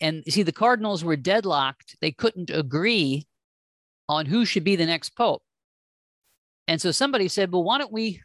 And 0.00 0.22
see, 0.28 0.42
the 0.42 0.52
cardinals 0.52 1.02
were 1.02 1.16
deadlocked; 1.16 1.96
they 2.00 2.12
couldn't 2.12 2.50
agree 2.50 3.26
on 4.08 4.26
who 4.26 4.44
should 4.44 4.64
be 4.64 4.76
the 4.76 4.86
next 4.86 5.10
pope. 5.10 5.42
And 6.68 6.80
so 6.80 6.90
somebody 6.90 7.28
said, 7.28 7.52
"Well, 7.52 7.64
why 7.64 7.78
don't 7.78 7.92
we, 7.92 8.20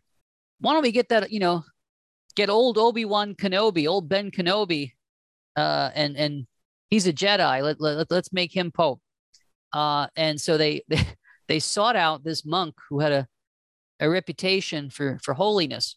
why 0.59 0.73
don't 0.73 0.83
we 0.83 0.91
get 0.91 1.09
that? 1.09 1.31
You 1.31 1.39
know, 1.39 1.63
get 2.35 2.49
old 2.49 2.77
Obi 2.77 3.05
Wan 3.05 3.35
Kenobi, 3.35 3.87
old 3.87 4.09
Ben 4.09 4.31
Kenobi, 4.31 4.93
uh, 5.55 5.91
and 5.95 6.17
and 6.17 6.47
he's 6.89 7.07
a 7.07 7.13
Jedi. 7.13 7.61
Let, 7.61 7.79
let, 7.79 8.11
let's 8.11 8.33
make 8.33 8.55
him 8.55 8.71
Pope. 8.71 9.01
Uh, 9.73 10.07
and 10.15 10.39
so 10.39 10.57
they, 10.57 10.83
they, 10.87 11.05
they 11.47 11.59
sought 11.59 11.95
out 11.95 12.23
this 12.23 12.45
monk 12.45 12.75
who 12.89 12.99
had 12.99 13.11
a, 13.11 13.27
a 13.99 14.09
reputation 14.09 14.89
for, 14.89 15.19
for 15.23 15.33
holiness. 15.33 15.95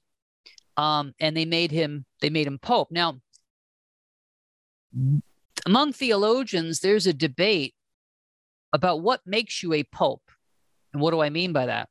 Um, 0.76 1.12
and 1.20 1.36
they 1.36 1.44
made 1.44 1.70
him, 1.70 2.06
they 2.20 2.30
made 2.30 2.46
him 2.46 2.58
Pope. 2.58 2.88
Now, 2.90 3.20
among 5.66 5.92
theologians, 5.92 6.80
there's 6.80 7.06
a 7.06 7.12
debate 7.12 7.74
about 8.72 9.02
what 9.02 9.20
makes 9.26 9.62
you 9.62 9.72
a 9.74 9.84
Pope. 9.84 10.22
And 10.92 11.00
what 11.00 11.10
do 11.10 11.20
I 11.20 11.30
mean 11.30 11.52
by 11.52 11.66
that? 11.66 11.88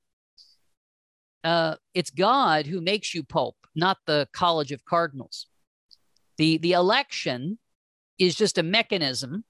Uh, 1.44 1.76
it's 1.94 2.12
God 2.12 2.68
who 2.68 2.82
makes 2.82 3.14
you 3.14 3.24
Pope, 3.24 3.58
not 3.76 3.98
the 4.06 4.28
College 4.34 4.72
of 4.72 4.86
Cardinals. 4.86 5.48
The, 6.38 6.58
the 6.58 6.74
election 6.74 7.58
is 8.20 8.36
just 8.36 8.58
a 8.58 8.64
mechanism. 8.64 9.44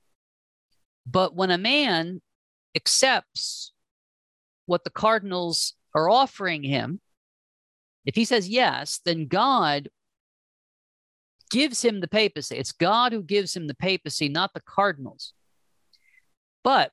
But 1.06 1.36
when 1.36 1.52
a 1.52 1.58
man 1.58 2.22
accepts 2.76 3.74
what 4.66 4.84
the 4.84 4.90
cardinals 4.90 5.74
are 5.96 6.10
offering 6.10 6.64
him, 6.64 7.02
if 8.06 8.16
he 8.16 8.26
says 8.26 8.50
yes, 8.50 9.00
then 9.06 9.28
God 9.28 9.90
gives 11.52 11.84
him 11.84 12.00
the 12.00 12.08
papacy. 12.08 12.56
It's 12.56 12.72
God 12.72 13.12
who 13.12 13.22
gives 13.22 13.56
him 13.56 13.68
the 13.68 13.76
papacy, 13.76 14.30
not 14.30 14.54
the 14.54 14.62
cardinals. 14.62 15.34
But 16.64 16.92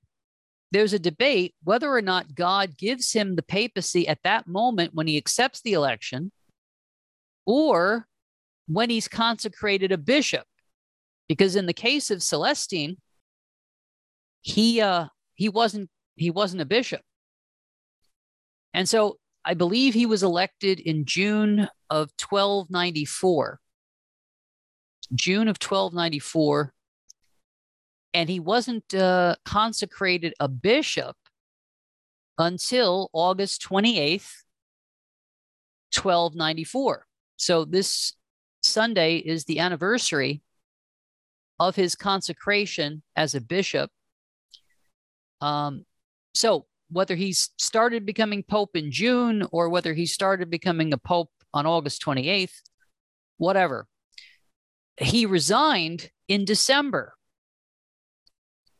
there's 0.70 0.92
a 0.92 0.98
debate 0.98 1.54
whether 1.62 1.90
or 1.90 2.02
not 2.02 2.34
God 2.34 2.76
gives 2.76 3.12
him 3.12 3.36
the 3.36 3.42
papacy 3.42 4.06
at 4.06 4.22
that 4.24 4.46
moment 4.46 4.94
when 4.94 5.06
he 5.06 5.16
accepts 5.16 5.62
the 5.62 5.72
election 5.72 6.32
or 7.46 8.06
when 8.66 8.90
he's 8.90 9.08
consecrated 9.08 9.92
a 9.92 9.98
bishop. 9.98 10.44
Because 11.28 11.56
in 11.56 11.66
the 11.66 11.72
case 11.72 12.10
of 12.10 12.22
Celestine, 12.22 12.98
he 14.42 14.80
uh 14.80 15.06
he 15.34 15.48
wasn't 15.48 15.90
he 16.16 16.30
wasn't 16.30 16.62
a 16.62 16.66
bishop. 16.66 17.02
And 18.74 18.88
so 18.88 19.18
I 19.44 19.54
believe 19.54 19.94
he 19.94 20.06
was 20.06 20.22
elected 20.22 20.80
in 20.80 21.04
June 21.04 21.68
of 21.88 22.10
1294. 22.20 23.60
June 25.14 25.48
of 25.48 25.56
1294. 25.56 26.74
And 28.14 28.28
he 28.28 28.40
wasn't 28.40 28.94
uh, 28.94 29.36
consecrated 29.44 30.34
a 30.40 30.48
bishop 30.48 31.16
until 32.36 33.10
August 33.12 33.62
28th, 33.62 34.32
1294. 35.94 37.06
So 37.36 37.64
this 37.64 38.14
Sunday 38.62 39.16
is 39.16 39.44
the 39.44 39.60
anniversary 39.60 40.42
of 41.58 41.76
his 41.76 41.94
consecration 41.94 43.02
as 43.16 43.34
a 43.34 43.40
bishop. 43.40 43.90
Um, 45.40 45.84
so 46.34 46.66
whether 46.90 47.14
he 47.14 47.32
started 47.32 48.06
becoming 48.06 48.42
pope 48.42 48.76
in 48.76 48.90
June 48.90 49.46
or 49.52 49.68
whether 49.68 49.94
he 49.94 50.06
started 50.06 50.50
becoming 50.50 50.92
a 50.92 50.98
pope 50.98 51.30
on 51.52 51.66
August 51.66 52.02
28th, 52.04 52.62
whatever, 53.36 53.86
he 54.96 55.26
resigned 55.26 56.10
in 56.28 56.44
December. 56.44 57.14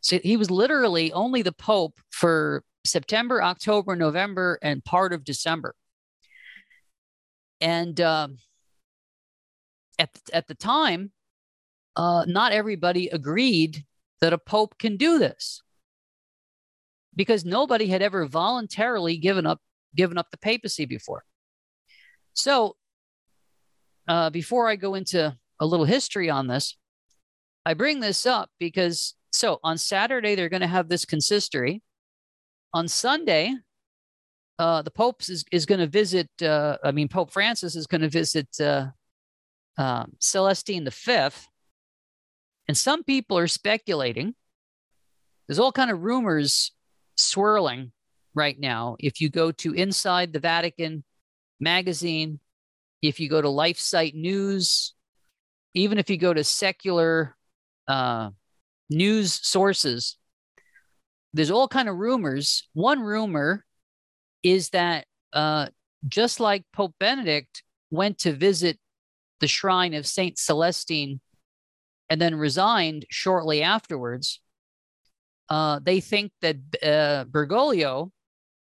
So 0.00 0.18
he 0.22 0.36
was 0.36 0.50
literally 0.50 1.12
only 1.12 1.42
the 1.42 1.52
pope 1.52 1.98
for 2.10 2.62
September, 2.84 3.42
October, 3.42 3.94
November, 3.96 4.58
and 4.62 4.84
part 4.84 5.12
of 5.12 5.24
December. 5.24 5.74
And 7.60 8.00
um, 8.00 8.38
at 9.98 10.10
at 10.32 10.46
the 10.46 10.54
time, 10.54 11.10
uh, 11.96 12.24
not 12.26 12.52
everybody 12.52 13.08
agreed 13.08 13.84
that 14.20 14.32
a 14.32 14.38
pope 14.38 14.78
can 14.78 14.96
do 14.96 15.18
this 15.18 15.62
because 17.18 17.44
nobody 17.44 17.88
had 17.88 18.00
ever 18.00 18.26
voluntarily 18.26 19.18
given 19.18 19.44
up 19.44 19.60
given 19.94 20.16
up 20.16 20.30
the 20.30 20.38
papacy 20.38 20.86
before. 20.86 21.24
So, 22.32 22.76
uh, 24.06 24.30
before 24.30 24.68
I 24.68 24.76
go 24.76 24.94
into 24.94 25.36
a 25.58 25.66
little 25.66 25.84
history 25.84 26.30
on 26.30 26.46
this, 26.46 26.76
I 27.66 27.74
bring 27.74 27.98
this 27.98 28.24
up 28.24 28.50
because 28.60 29.16
so 29.32 29.58
on 29.64 29.76
Saturday 29.76 30.36
they're 30.36 30.48
going 30.48 30.62
to 30.62 30.68
have 30.68 30.88
this 30.88 31.04
consistory. 31.04 31.82
On 32.72 32.86
Sunday, 32.86 33.54
uh, 34.58 34.82
the 34.82 34.90
Pope 34.90 35.22
is, 35.28 35.44
is 35.50 35.66
going 35.66 35.80
to 35.80 35.86
visit. 35.86 36.28
Uh, 36.40 36.76
I 36.84 36.92
mean, 36.92 37.08
Pope 37.08 37.32
Francis 37.32 37.74
is 37.74 37.86
going 37.88 38.02
to 38.02 38.08
visit 38.08 38.48
uh, 38.60 38.86
um, 39.76 40.12
Celestine 40.20 40.88
V, 40.88 41.36
and 42.68 42.76
some 42.76 43.02
people 43.02 43.38
are 43.38 43.48
speculating. 43.48 44.34
There's 45.46 45.58
all 45.58 45.72
kind 45.72 45.90
of 45.90 46.02
rumors 46.02 46.72
swirling 47.18 47.92
right 48.34 48.58
now. 48.58 48.96
If 48.98 49.20
you 49.20 49.28
go 49.28 49.52
to 49.52 49.74
Inside 49.74 50.32
the 50.32 50.40
Vatican 50.40 51.04
magazine, 51.60 52.40
if 53.02 53.20
you 53.20 53.28
go 53.28 53.42
to 53.42 53.48
LifeSite 53.48 54.14
News, 54.14 54.94
even 55.74 55.98
if 55.98 56.08
you 56.10 56.16
go 56.16 56.32
to 56.32 56.44
secular 56.44 57.36
uh, 57.86 58.30
news 58.90 59.38
sources, 59.46 60.16
there's 61.32 61.50
all 61.50 61.68
kind 61.68 61.88
of 61.88 61.96
rumors. 61.96 62.68
One 62.72 63.00
rumor 63.00 63.64
is 64.42 64.70
that 64.70 65.06
uh, 65.32 65.68
just 66.06 66.40
like 66.40 66.64
Pope 66.72 66.94
Benedict 66.98 67.62
went 67.90 68.18
to 68.18 68.32
visit 68.32 68.78
the 69.40 69.48
shrine 69.48 69.94
of 69.94 70.06
Saint 70.06 70.38
Celestine 70.38 71.20
and 72.10 72.20
then 72.20 72.34
resigned 72.34 73.06
shortly 73.10 73.62
afterwards, 73.62 74.40
uh, 75.48 75.80
they 75.82 76.00
think 76.00 76.32
that 76.42 76.56
uh, 76.82 77.24
Bergoglio 77.24 78.10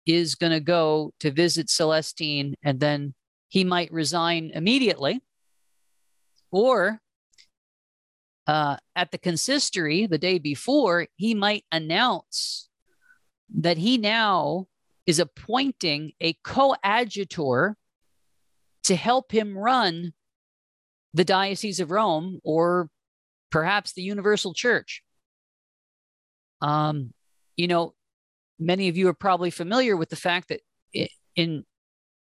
is 0.06 0.36
going 0.36 0.54
to 0.54 0.60
go 0.60 1.12
to 1.20 1.32
visit 1.32 1.70
Celestine 1.70 2.56
and 2.64 2.80
then 2.80 3.14
he 3.50 3.64
might 3.64 3.92
resign 3.92 4.52
immediately. 4.54 5.22
Or 6.52 7.02
uh, 8.48 8.78
at 8.96 9.12
the 9.12 9.18
consistory 9.18 10.08
the 10.08 10.18
day 10.18 10.40
before, 10.40 11.08
he 11.18 11.34
might 11.34 11.66
announce 11.72 12.70
that 13.54 13.78
he 13.78 13.98
now 13.98 14.68
is 15.06 15.20
appointing 15.20 16.14
a 16.22 16.34
coadjutor 16.44 17.76
to 18.84 18.96
help 18.96 19.32
him 19.32 19.58
run 19.58 20.14
the 21.14 21.26
Diocese 21.26 21.80
of 21.80 21.92
Rome 21.92 22.40
or 22.44 22.90
perhaps 23.52 23.94
the 23.94 24.02
Universal 24.02 24.54
Church. 24.54 25.02
Um, 26.62 27.14
you 27.56 27.68
know, 27.68 27.94
many 28.60 28.88
of 28.88 28.98
you 28.98 29.08
are 29.08 29.14
probably 29.14 29.52
familiar 29.52 29.96
with 29.96 30.10
the 30.10 30.16
fact 30.16 30.50
that 30.50 30.62
in 31.36 31.64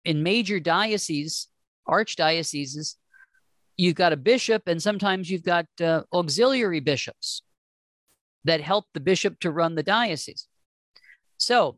in 0.03 0.23
major 0.23 0.59
dioceses, 0.59 1.47
archdioceses, 1.87 2.95
you've 3.77 3.95
got 3.95 4.13
a 4.13 4.17
bishop, 4.17 4.63
and 4.67 4.81
sometimes 4.81 5.29
you've 5.29 5.43
got 5.43 5.65
uh, 5.79 6.03
auxiliary 6.13 6.79
bishops 6.79 7.43
that 8.43 8.61
help 8.61 8.85
the 8.93 8.99
bishop 8.99 9.39
to 9.39 9.51
run 9.51 9.75
the 9.75 9.83
diocese. 9.83 10.47
So 11.37 11.77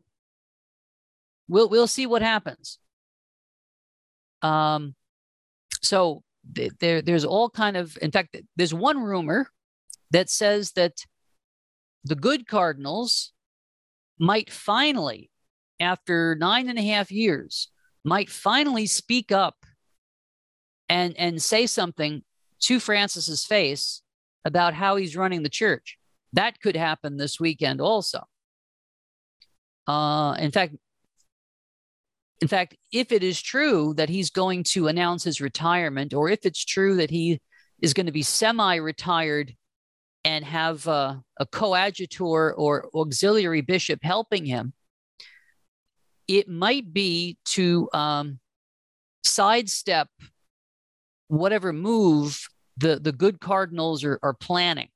we'll 1.48 1.68
we'll 1.68 1.86
see 1.86 2.06
what 2.06 2.22
happens. 2.22 2.78
Um, 4.42 4.94
so 5.82 6.22
there 6.52 7.02
there's 7.02 7.24
all 7.24 7.48
kind 7.48 7.76
of 7.76 7.96
in 8.02 8.10
fact 8.10 8.36
there's 8.56 8.74
one 8.74 8.98
rumor 9.02 9.48
that 10.10 10.28
says 10.28 10.72
that 10.72 10.92
the 12.04 12.14
good 12.14 12.46
cardinals 12.46 13.32
might 14.18 14.50
finally 14.50 15.30
after 15.80 16.36
nine 16.38 16.68
and 16.68 16.78
a 16.78 16.82
half 16.82 17.10
years 17.10 17.68
might 18.04 18.30
finally 18.30 18.86
speak 18.86 19.32
up 19.32 19.64
and 20.88 21.16
and 21.16 21.42
say 21.42 21.66
something 21.66 22.22
to 22.60 22.78
francis's 22.78 23.44
face 23.44 24.02
about 24.44 24.74
how 24.74 24.96
he's 24.96 25.16
running 25.16 25.42
the 25.42 25.48
church. 25.48 25.98
That 26.34 26.60
could 26.60 26.76
happen 26.76 27.16
this 27.16 27.40
weekend 27.40 27.80
also. 27.80 28.24
Uh, 29.86 30.36
in 30.38 30.50
fact 30.50 30.74
in 32.40 32.48
fact, 32.48 32.76
if 32.92 33.12
it 33.12 33.22
is 33.22 33.40
true 33.40 33.94
that 33.94 34.08
he's 34.08 34.28
going 34.28 34.64
to 34.64 34.88
announce 34.88 35.24
his 35.24 35.40
retirement, 35.40 36.12
or 36.12 36.28
if 36.28 36.44
it's 36.44 36.64
true 36.64 36.96
that 36.96 37.10
he 37.10 37.40
is 37.80 37.94
going 37.94 38.06
to 38.06 38.12
be 38.12 38.22
semi 38.22 38.74
retired 38.76 39.54
and 40.24 40.44
have 40.44 40.86
uh, 40.88 41.16
a 41.38 41.46
coadjutor 41.46 42.54
or 42.54 42.88
auxiliary 42.94 43.60
bishop 43.60 44.00
helping 44.02 44.46
him, 44.46 44.72
it 46.26 46.48
might 46.48 46.92
be 46.92 47.36
to 47.44 47.88
um, 47.92 48.38
sidestep 49.22 50.08
whatever 51.28 51.72
move 51.72 52.48
the, 52.76 52.98
the 52.98 53.12
good 53.12 53.40
cardinals 53.40 54.04
are, 54.04 54.18
are 54.22 54.34
planning. 54.34 54.88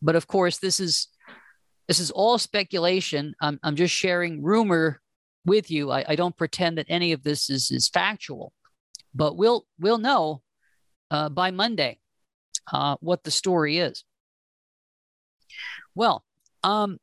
But 0.00 0.16
of 0.16 0.26
course, 0.26 0.58
this 0.58 0.80
is 0.80 1.08
this 1.88 1.98
is 1.98 2.10
all 2.10 2.38
speculation. 2.38 3.34
I'm, 3.40 3.58
I'm 3.62 3.76
just 3.76 3.94
sharing 3.94 4.42
rumor 4.42 5.00
with 5.44 5.70
you. 5.70 5.90
I, 5.90 6.04
I 6.08 6.16
don't 6.16 6.36
pretend 6.36 6.78
that 6.78 6.86
any 6.88 7.12
of 7.12 7.22
this 7.22 7.50
is, 7.50 7.70
is 7.70 7.88
factual, 7.88 8.52
but 9.14 9.36
we'll 9.36 9.66
we'll 9.78 9.98
know 9.98 10.42
uh, 11.10 11.28
by 11.28 11.50
Monday 11.50 11.98
uh, 12.72 12.96
what 13.00 13.24
the 13.24 13.30
story 13.30 13.78
is. 13.78 14.04
Well, 15.94 16.24
um, 16.62 16.98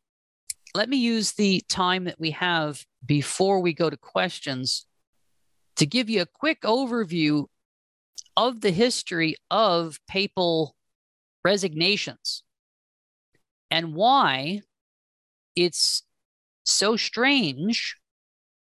let 0.75 0.89
me 0.89 0.97
use 0.97 1.33
the 1.33 1.61
time 1.67 2.05
that 2.05 2.19
we 2.19 2.31
have 2.31 2.85
before 3.05 3.59
we 3.59 3.73
go 3.73 3.89
to 3.89 3.97
questions 3.97 4.85
to 5.75 5.85
give 5.85 6.09
you 6.09 6.21
a 6.21 6.25
quick 6.25 6.61
overview 6.61 7.45
of 8.35 8.61
the 8.61 8.71
history 8.71 9.35
of 9.49 9.99
papal 10.07 10.75
resignations 11.43 12.43
and 13.71 13.95
why 13.95 14.61
it's 15.55 16.03
so 16.63 16.95
strange 16.95 17.95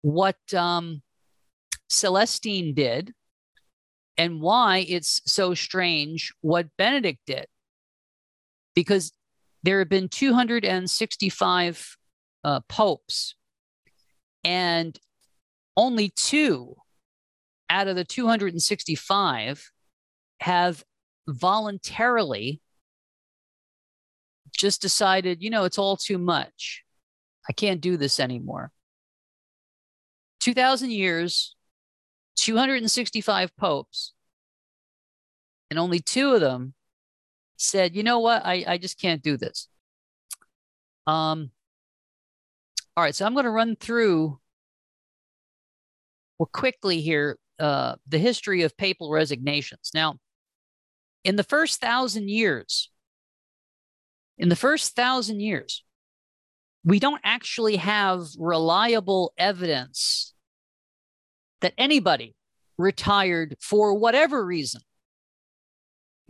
what 0.01 0.37
um, 0.53 1.01
Celestine 1.89 2.73
did 2.73 3.13
and 4.17 4.41
why 4.41 4.85
it's 4.87 5.21
so 5.25 5.53
strange 5.53 6.33
what 6.41 6.67
Benedict 6.77 7.19
did. 7.25 7.45
Because 8.73 9.11
there 9.63 9.79
have 9.79 9.89
been 9.89 10.09
265 10.09 11.97
uh, 12.43 12.59
popes, 12.69 13.35
and 14.43 14.97
only 15.75 16.09
two 16.09 16.75
out 17.69 17.87
of 17.87 17.95
the 17.95 18.05
265 18.05 19.71
have 20.39 20.83
voluntarily 21.27 22.61
just 24.57 24.81
decided, 24.81 25.43
you 25.43 25.49
know, 25.49 25.65
it's 25.65 25.77
all 25.77 25.97
too 25.97 26.17
much. 26.17 26.83
I 27.49 27.53
can't 27.53 27.81
do 27.81 27.97
this 27.97 28.19
anymore. 28.19 28.71
2,000 30.39 30.91
years, 30.91 31.55
265 32.37 33.55
popes, 33.57 34.13
and 35.69 35.79
only 35.79 35.99
two 35.99 36.33
of 36.33 36.41
them 36.41 36.73
said, 37.57 37.95
you 37.95 38.03
know 38.03 38.19
what, 38.19 38.45
I, 38.45 38.63
I 38.67 38.77
just 38.77 38.99
can't 38.99 39.21
do 39.21 39.37
this. 39.37 39.67
Um, 41.05 41.51
all 42.95 43.03
right, 43.03 43.15
so 43.15 43.25
I'm 43.25 43.33
going 43.33 43.45
to 43.45 43.51
run 43.51 43.75
through 43.75 44.39
well 46.39 46.49
quickly 46.51 47.01
here 47.01 47.37
uh, 47.59 47.95
the 48.07 48.19
history 48.19 48.61
of 48.61 48.77
papal 48.77 49.11
resignations. 49.11 49.91
Now, 49.93 50.15
in 51.23 51.35
the 51.35 51.43
first 51.43 51.81
thousand 51.81 52.29
years, 52.29 52.91
in 54.37 54.49
the 54.49 54.55
first 54.55 54.95
thousand 54.95 55.39
years, 55.39 55.83
we 56.83 56.99
don't 56.99 57.21
actually 57.23 57.77
have 57.77 58.27
reliable 58.37 59.33
evidence 59.37 60.33
that 61.61 61.73
anybody 61.77 62.35
retired 62.77 63.55
for 63.59 63.95
whatever 63.95 64.45
reason. 64.45 64.81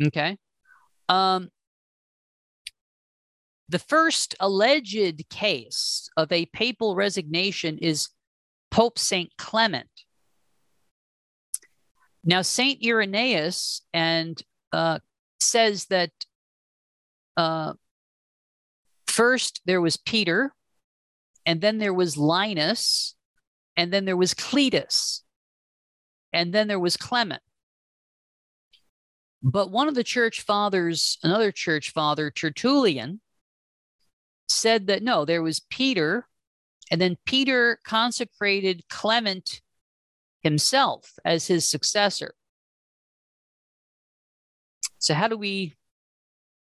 Okay. 0.05 0.37
Um, 1.09 1.49
the 3.69 3.79
first 3.79 4.35
alleged 4.39 5.29
case 5.29 6.09
of 6.15 6.31
a 6.31 6.45
papal 6.47 6.95
resignation 6.95 7.77
is 7.77 8.09
Pope 8.71 8.97
St. 8.97 9.31
Clement. 9.37 9.89
Now, 12.23 12.41
St. 12.41 12.83
Irenaeus 12.85 13.81
and 13.93 14.41
uh, 14.71 14.99
says 15.39 15.85
that 15.85 16.11
uh, 17.35 17.73
first 19.05 19.61
there 19.65 19.81
was 19.81 19.97
Peter, 19.97 20.53
and 21.45 21.61
then 21.61 21.77
there 21.77 21.93
was 21.93 22.17
Linus, 22.17 23.15
and 23.77 23.93
then 23.93 24.05
there 24.05 24.17
was 24.17 24.33
Cletus, 24.33 25.21
and 26.33 26.53
then 26.53 26.67
there 26.67 26.79
was 26.79 26.97
Clement. 26.97 27.41
But 29.43 29.71
one 29.71 29.87
of 29.87 29.95
the 29.95 30.03
church 30.03 30.41
fathers, 30.41 31.17
another 31.23 31.51
church 31.51 31.91
father, 31.91 32.31
Tertullian, 32.31 33.21
said 34.47 34.87
that 34.87 35.03
no, 35.03 35.25
there 35.25 35.43
was 35.43 35.59
Peter, 35.69 36.27
and 36.89 36.99
then 36.99 37.17
Peter 37.25 37.79
consecrated 37.85 38.83
Clement 38.89 39.61
himself 40.41 41.13
as 41.25 41.47
his 41.47 41.67
successor. 41.67 42.33
So, 44.99 45.13
how 45.13 45.27
do 45.27 45.37
we 45.37 45.75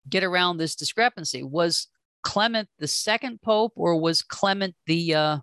get 0.10 0.24
around 0.24 0.58
this 0.58 0.76
discrepancy? 0.76 1.44
Was 1.44 1.88
Clement 2.24 2.68
the 2.80 2.88
second 2.88 3.42
pope, 3.42 3.74
or 3.76 4.00
was 4.00 4.22
Clement 4.22 4.76
the 4.86 5.16
uh, 5.16 5.38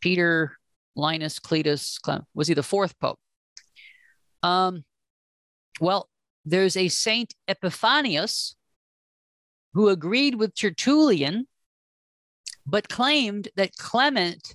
Peter, 0.00 0.56
Linus, 0.94 1.38
Cletus? 1.38 2.00
Clement? 2.00 2.26
Was 2.34 2.48
he 2.48 2.54
the 2.54 2.62
fourth 2.62 2.98
pope? 2.98 3.18
Um, 4.42 4.84
well, 5.80 6.08
there's 6.44 6.76
a 6.76 6.88
Saint 6.88 7.34
Epiphanius 7.48 8.56
who 9.74 9.88
agreed 9.88 10.34
with 10.34 10.54
Tertullian, 10.54 11.46
but 12.66 12.88
claimed 12.88 13.48
that 13.56 13.76
Clement, 13.76 14.54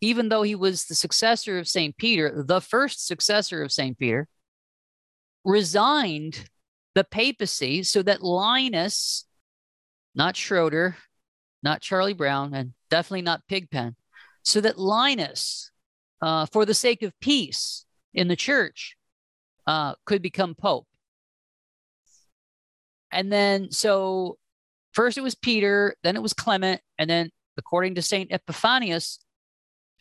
even 0.00 0.28
though 0.28 0.42
he 0.42 0.54
was 0.54 0.84
the 0.84 0.94
successor 0.94 1.58
of 1.58 1.68
St. 1.68 1.96
Peter, 1.96 2.44
the 2.46 2.60
first 2.60 3.06
successor 3.06 3.62
of 3.62 3.72
St. 3.72 3.98
Peter, 3.98 4.28
resigned 5.44 6.48
the 6.94 7.04
papacy 7.04 7.82
so 7.82 8.02
that 8.02 8.22
Linus, 8.22 9.26
not 10.14 10.36
Schroeder, 10.36 10.96
not 11.62 11.80
Charlie 11.80 12.12
Brown, 12.12 12.54
and 12.54 12.72
definitely 12.90 13.22
not 13.22 13.46
Pigpen, 13.48 13.96
so 14.42 14.60
that 14.60 14.78
Linus, 14.78 15.70
uh, 16.22 16.46
for 16.46 16.64
the 16.64 16.74
sake 16.74 17.02
of 17.02 17.18
peace 17.20 17.84
in 18.14 18.28
the 18.28 18.36
church, 18.36 18.96
uh, 19.66 19.94
could 20.04 20.22
become 20.22 20.54
pope. 20.54 20.86
And 23.10 23.32
then, 23.32 23.70
so 23.70 24.38
first 24.92 25.18
it 25.18 25.22
was 25.22 25.34
Peter, 25.34 25.94
then 26.02 26.16
it 26.16 26.22
was 26.22 26.32
Clement, 26.32 26.80
and 26.98 27.08
then, 27.08 27.30
according 27.56 27.94
to 27.96 28.02
St. 28.02 28.30
Epiphanius, 28.30 29.18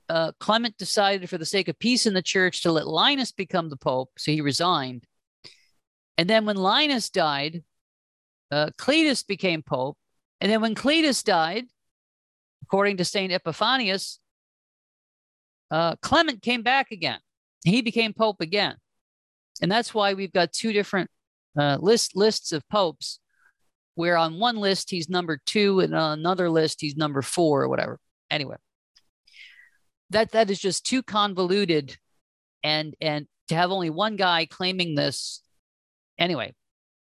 uh, 0.09 0.31
Clement 0.39 0.77
decided, 0.77 1.29
for 1.29 1.37
the 1.37 1.45
sake 1.45 1.67
of 1.67 1.79
peace 1.79 2.05
in 2.05 2.13
the 2.13 2.21
church, 2.21 2.63
to 2.63 2.71
let 2.71 2.87
Linus 2.87 3.31
become 3.31 3.69
the 3.69 3.77
pope. 3.77 4.11
So 4.17 4.31
he 4.31 4.41
resigned. 4.41 5.05
And 6.17 6.29
then, 6.29 6.45
when 6.45 6.55
Linus 6.55 7.09
died, 7.09 7.63
uh, 8.51 8.69
Cletus 8.77 9.25
became 9.25 9.61
pope. 9.61 9.97
And 10.41 10.51
then, 10.51 10.61
when 10.61 10.75
Cletus 10.75 11.23
died, 11.23 11.65
according 12.63 12.97
to 12.97 13.05
St. 13.05 13.31
Epiphanius, 13.31 14.19
uh, 15.71 15.95
Clement 15.97 16.41
came 16.41 16.63
back 16.63 16.91
again. 16.91 17.19
He 17.63 17.81
became 17.81 18.13
pope 18.13 18.41
again. 18.41 18.75
And 19.61 19.71
that's 19.71 19.93
why 19.93 20.13
we've 20.13 20.31
got 20.31 20.53
two 20.53 20.71
different 20.71 21.09
uh, 21.57 21.77
list 21.79 22.15
lists 22.15 22.51
of 22.51 22.67
popes, 22.69 23.19
where 23.95 24.17
on 24.17 24.39
one 24.39 24.57
list 24.57 24.89
he's 24.89 25.09
number 25.09 25.39
two, 25.45 25.79
and 25.79 25.95
on 25.95 26.19
another 26.19 26.49
list 26.49 26.81
he's 26.81 26.95
number 26.95 27.21
four 27.21 27.63
or 27.63 27.69
whatever. 27.69 27.99
Anyway, 28.29 28.57
that 30.09 30.31
that 30.31 30.49
is 30.49 30.59
just 30.59 30.85
too 30.85 31.03
convoluted, 31.03 31.97
and 32.63 32.95
and 33.01 33.27
to 33.47 33.55
have 33.55 33.71
only 33.71 33.89
one 33.89 34.15
guy 34.15 34.45
claiming 34.45 34.95
this, 34.95 35.41
anyway, 36.17 36.53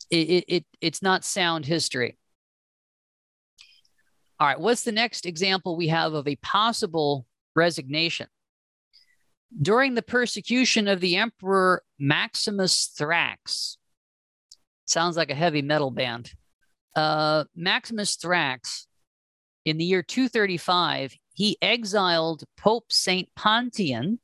it 0.10 0.46
it 0.48 0.66
it's 0.82 1.02
not 1.02 1.24
sound 1.24 1.66
history. 1.66 2.18
All 4.40 4.48
right, 4.48 4.60
what's 4.60 4.84
the 4.84 4.92
next 4.92 5.28
example 5.28 5.78
we 5.78 5.90
have 5.90 6.14
of 6.14 6.28
a 6.28 6.36
possible 6.38 7.28
resignation? 7.56 8.28
During 9.62 9.94
the 9.94 10.02
persecution 10.02 10.88
of 10.88 11.00
the 11.00 11.18
Emperor 11.18 11.84
Maximus 12.00 12.92
Thrax, 12.98 13.78
Sounds 14.92 15.16
like 15.16 15.32
a 15.32 15.36
heavy 15.36 15.62
metal 15.62 15.90
band. 15.90 16.34
Uh, 16.98 17.46
Maximus 17.56 18.18
Thrax, 18.18 18.88
in 19.64 19.78
the 19.78 19.86
year 19.86 20.04
235, 20.04 21.16
he 21.34 21.58
exiled 21.62 22.44
Pope 22.58 22.92
Saint 22.92 23.30
Pontian 23.34 24.20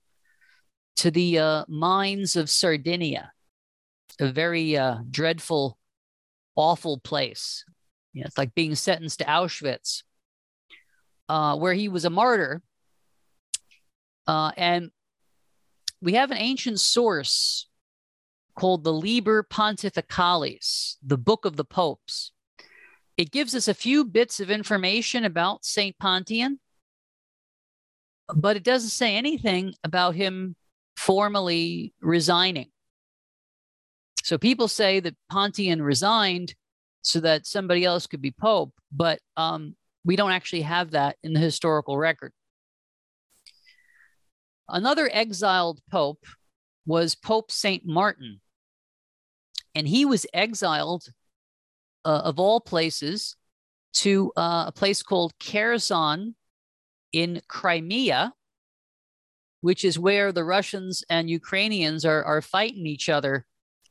to 0.98 1.10
the 1.10 1.40
uh, 1.40 1.66
mines 1.70 2.36
of 2.36 2.50
Sardinia, 2.50 3.32
a 4.20 4.30
very 4.30 4.76
uh, 4.76 4.98
dreadful, 5.10 5.78
awful 6.58 6.98
place. 6.98 7.64
You 8.12 8.24
know, 8.24 8.26
it's 8.26 8.38
like 8.38 8.54
being 8.54 8.76
sentenced 8.76 9.20
to 9.20 9.26
Auschwitz, 9.26 10.04
uh, 11.30 11.56
where 11.56 11.74
he 11.74 11.88
was 11.88 12.04
a 12.04 12.10
martyr. 12.10 12.62
Uh, 14.28 14.52
and 14.58 14.92
we 16.02 16.16
have 16.16 16.32
an 16.32 16.38
ancient 16.38 16.82
source 16.82 17.70
called 18.58 18.84
the 18.84 18.92
Liber 18.92 19.44
Pontificalis, 19.44 20.96
the 21.06 21.18
Book 21.18 21.46
of 21.46 21.58
the 21.58 21.64
Popes. 21.64 22.32
It 23.16 23.32
gives 23.32 23.54
us 23.54 23.68
a 23.68 23.74
few 23.76 24.04
bits 24.04 24.40
of 24.40 24.50
information 24.50 25.24
about 25.24 25.64
St. 25.64 25.96
Pontian, 26.00 26.60
but 28.36 28.58
it 28.58 28.64
doesn't 28.64 28.90
say 28.90 29.16
anything 29.16 29.76
about 29.84 30.16
him 30.16 30.56
formally 30.96 31.94
resigning. 32.02 32.72
So 34.24 34.40
people 34.40 34.68
say 34.68 35.00
that 35.02 35.16
Pontian 35.32 35.84
resigned 35.84 36.56
so 37.04 37.20
that 37.20 37.46
somebody 37.46 37.86
else 37.86 38.08
could 38.08 38.24
be 38.24 38.32
Pope, 38.32 38.74
but 38.92 39.20
um, 39.38 39.76
we 40.04 40.16
don't 40.16 40.32
actually 40.32 40.64
have 40.64 40.92
that 40.92 41.16
in 41.24 41.34
the 41.34 41.40
historical 41.40 41.96
record. 41.96 42.34
Another 44.68 45.08
exiled 45.14 45.80
Pope 45.92 46.26
was 46.88 47.14
Pope 47.14 47.52
St. 47.52 47.86
Martin 47.86 48.42
and 49.78 49.88
he 49.88 50.06
was 50.06 50.26
exiled 50.34 51.04
uh, 52.04 52.22
of 52.24 52.40
all 52.40 52.60
places 52.60 53.36
to 53.94 54.32
uh, 54.36 54.64
a 54.66 54.72
place 54.72 55.04
called 55.04 55.34
Kherson 55.40 56.34
in 57.14 57.42
Crimea, 57.48 58.34
which 59.62 59.86
is 59.86 60.00
where 60.00 60.32
the 60.32 60.44
Russians 60.44 61.04
and 61.12 61.30
Ukrainians 61.30 62.06
are, 62.06 62.24
are 62.24 62.42
fighting 62.42 62.88
each 62.88 63.08
other 63.08 63.46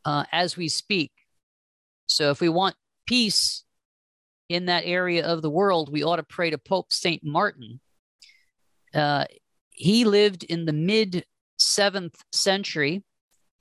uh, 0.05 0.25
as 0.33 0.57
we 0.57 0.69
speak. 0.69 1.13
So 2.07 2.31
if 2.31 2.41
we 2.41 2.49
want 2.49 2.75
peace 3.07 3.63
in 4.49 4.67
that 4.67 4.87
area 4.87 5.25
of 5.25 5.41
the 5.41 5.51
world, 5.51 5.93
we 5.93 6.03
ought 6.03 6.17
to 6.17 6.25
pray 6.25 6.51
to 6.51 6.59
Pope 6.59 6.93
St. 6.93 7.23
Martin. 7.23 7.79
Uh, 8.93 9.27
he 9.71 10.05
lived 10.05 10.43
in 10.43 10.65
the 10.65 10.73
mid 10.73 11.25
seventh 11.59 12.17
century. 12.33 13.05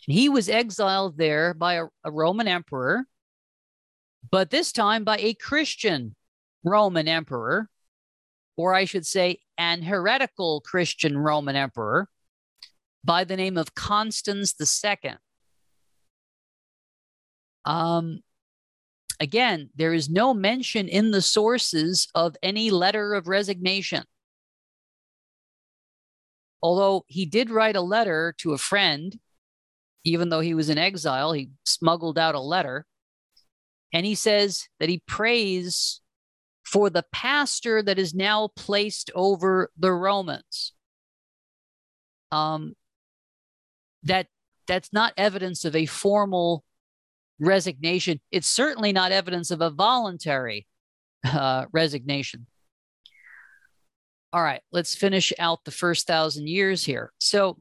And 0.07 0.17
he 0.17 0.29
was 0.29 0.49
exiled 0.49 1.17
there 1.17 1.53
by 1.53 1.75
a, 1.75 1.85
a 2.03 2.11
Roman 2.11 2.47
emperor, 2.47 3.05
but 4.29 4.49
this 4.49 4.71
time 4.71 5.03
by 5.03 5.17
a 5.17 5.33
Christian 5.33 6.15
Roman 6.63 7.07
emperor, 7.07 7.69
or 8.57 8.73
I 8.73 8.85
should 8.85 9.05
say, 9.05 9.39
an 9.57 9.83
heretical 9.83 10.61
Christian 10.61 11.17
Roman 11.17 11.55
emperor 11.55 12.09
by 13.03 13.23
the 13.23 13.37
name 13.37 13.57
of 13.57 13.75
Constans 13.75 14.55
II. 14.59 15.15
Um, 17.65 18.21
again, 19.19 19.69
there 19.75 19.93
is 19.93 20.09
no 20.09 20.33
mention 20.33 20.87
in 20.87 21.11
the 21.11 21.21
sources 21.21 22.07
of 22.15 22.35
any 22.43 22.69
letter 22.71 23.13
of 23.13 23.27
resignation. 23.27 24.03
Although 26.61 27.05
he 27.07 27.25
did 27.25 27.49
write 27.49 27.75
a 27.75 27.81
letter 27.81 28.33
to 28.39 28.53
a 28.53 28.57
friend, 28.57 29.19
even 30.05 30.29
though 30.29 30.39
he 30.39 30.53
was 30.53 30.69
in 30.69 30.77
exile, 30.77 31.33
he 31.33 31.49
smuggled 31.65 32.17
out 32.17 32.35
a 32.35 32.39
letter. 32.39 32.85
And 33.91 34.05
he 34.05 34.15
says 34.15 34.67
that 34.79 34.87
he 34.87 35.01
prays 35.07 36.01
for 36.63 36.89
the 36.89 37.05
pastor 37.11 37.81
that 37.81 37.99
is 37.99 38.13
now 38.13 38.49
placed 38.55 39.11
over 39.15 39.71
the 39.77 39.91
Romans. 39.91 40.73
Um, 42.31 42.75
that 44.03 44.27
that's 44.67 44.93
not 44.93 45.13
evidence 45.17 45.65
of 45.65 45.75
a 45.75 45.85
formal 45.85 46.63
resignation. 47.39 48.19
It's 48.31 48.47
certainly 48.47 48.93
not 48.93 49.11
evidence 49.11 49.51
of 49.51 49.61
a 49.61 49.69
voluntary 49.69 50.67
uh, 51.25 51.65
resignation. 51.71 52.47
All 54.33 54.43
right, 54.43 54.61
let's 54.71 54.95
finish 54.95 55.31
out 55.39 55.63
the 55.63 55.71
first 55.71 56.07
thousand 56.07 56.47
years 56.47 56.83
here. 56.83 57.13
So, 57.19 57.57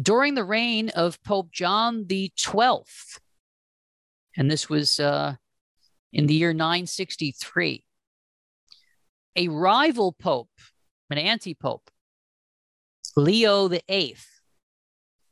during 0.00 0.34
the 0.34 0.44
reign 0.44 0.90
of 0.90 1.22
Pope 1.22 1.50
John 1.52 2.06
the 2.06 2.30
Twelfth, 2.40 3.20
and 4.36 4.50
this 4.50 4.68
was 4.68 5.00
uh, 5.00 5.36
in 6.12 6.26
the 6.26 6.34
year 6.34 6.52
963, 6.52 7.84
a 9.36 9.48
rival 9.48 10.12
pope, 10.12 10.50
an 11.10 11.18
anti-pope, 11.18 11.90
Leo 13.16 13.68
the 13.68 13.82
Eighth, 13.88 14.40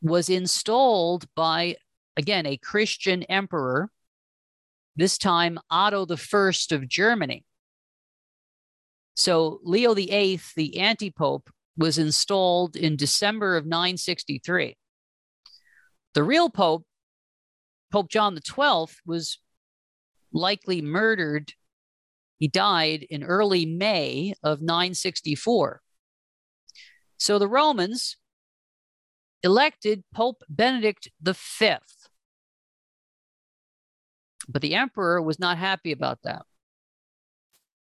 was 0.01 0.29
installed 0.29 1.27
by 1.35 1.77
again 2.17 2.47
a 2.47 2.57
Christian 2.57 3.23
emperor, 3.25 3.91
this 4.97 5.19
time 5.19 5.59
Otto 5.71 6.07
the 6.07 6.17
First 6.17 6.73
of 6.73 6.89
Germany. 6.89 7.45
So 9.17 9.61
Leo 9.63 9.95
VIII, 9.95 10.41
the 10.57 10.79
anti-pope, 10.79 11.51
was 11.77 11.99
installed 11.99 12.77
in 12.77 12.97
December 12.97 13.57
of 13.57 13.67
963. 13.67 14.77
The 16.15 16.23
real 16.23 16.49
pope, 16.49 16.87
Pope 17.91 18.09
John 18.09 18.37
XII, 18.37 18.95
was 19.05 19.39
likely 20.33 20.81
murdered. 20.81 21.53
He 22.39 22.49
died 22.49 23.05
in 23.09 23.23
early 23.23 23.67
May 23.67 24.35
of 24.43 24.61
964. 24.61 25.81
So 27.17 27.39
the 27.39 27.49
Romans 27.49 28.17
elected 29.43 30.05
Pope 30.15 30.43
Benedict 30.49 31.09
V. 31.23 31.75
But 34.49 34.63
the 34.63 34.75
emperor 34.75 35.23
was 35.23 35.39
not 35.39 35.59
happy 35.59 35.93
about 35.93 36.21
that. 36.25 36.43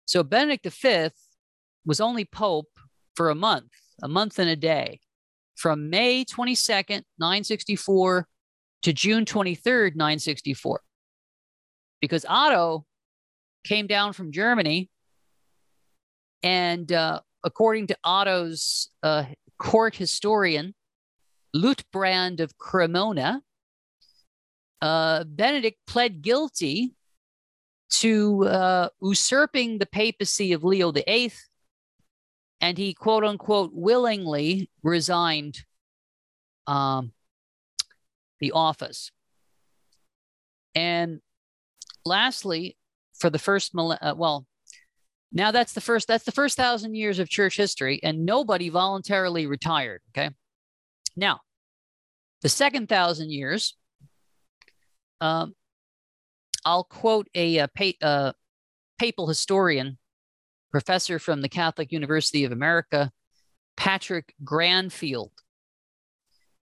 So 0.06 0.22
Benedict 0.22 0.66
V 0.66 1.08
was 1.84 2.00
only 2.00 2.24
pope 2.24 2.73
for 3.14 3.30
a 3.30 3.34
month, 3.34 3.70
a 4.02 4.08
month 4.08 4.38
and 4.38 4.48
a 4.48 4.56
day, 4.56 5.00
from 5.56 5.90
May 5.90 6.24
22nd, 6.24 7.02
964 7.18 8.26
to 8.82 8.92
June 8.92 9.24
23rd, 9.24 9.96
964. 9.96 10.80
Because 12.00 12.26
Otto 12.28 12.84
came 13.64 13.86
down 13.86 14.12
from 14.12 14.32
Germany, 14.32 14.90
and 16.42 16.92
uh, 16.92 17.20
according 17.42 17.86
to 17.88 17.96
Otto's 18.04 18.90
uh, 19.02 19.24
court 19.58 19.96
historian, 19.96 20.74
Liutprand 21.56 22.40
of 22.40 22.58
Cremona, 22.58 23.40
uh, 24.82 25.24
Benedict 25.24 25.78
pled 25.86 26.20
guilty 26.20 26.94
to 27.88 28.44
uh, 28.44 28.88
usurping 29.00 29.78
the 29.78 29.86
papacy 29.86 30.52
of 30.52 30.64
Leo 30.64 30.92
VIII, 30.92 31.32
and 32.64 32.78
he 32.78 32.94
quote 32.94 33.24
unquote 33.24 33.72
willingly 33.74 34.70
resigned 34.82 35.64
um, 36.66 37.12
the 38.40 38.52
office. 38.52 39.10
And 40.74 41.20
lastly, 42.06 42.78
for 43.18 43.28
the 43.28 43.38
first 43.38 43.72
uh, 43.76 44.14
well, 44.16 44.46
now 45.30 45.50
that's 45.50 45.74
the 45.74 45.82
first 45.82 46.08
that's 46.08 46.24
the 46.24 46.32
first 46.32 46.56
thousand 46.56 46.94
years 46.94 47.18
of 47.18 47.28
church 47.28 47.54
history, 47.58 48.00
and 48.02 48.24
nobody 48.24 48.70
voluntarily 48.70 49.46
retired. 49.46 50.00
Okay, 50.16 50.30
now 51.14 51.40
the 52.40 52.48
second 52.48 52.88
thousand 52.88 53.30
years. 53.30 53.76
Um, 55.20 55.54
I'll 56.64 56.84
quote 56.84 57.28
a, 57.34 57.58
a, 57.58 57.68
pa- 57.68 58.00
a 58.00 58.34
papal 58.98 59.26
historian, 59.26 59.98
professor 60.74 61.20
from 61.20 61.40
the 61.40 61.48
Catholic 61.48 61.92
University 61.92 62.42
of 62.42 62.50
America, 62.50 63.12
Patrick 63.76 64.34
Granfield. 64.42 65.30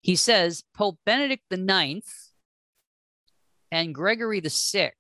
He 0.01 0.17
says 0.17 0.65
Pope 0.75 0.99
Benedict 1.05 1.45
IX 1.53 2.01
and 3.71 3.95
Gregory 3.95 4.41
VI, 4.41 4.93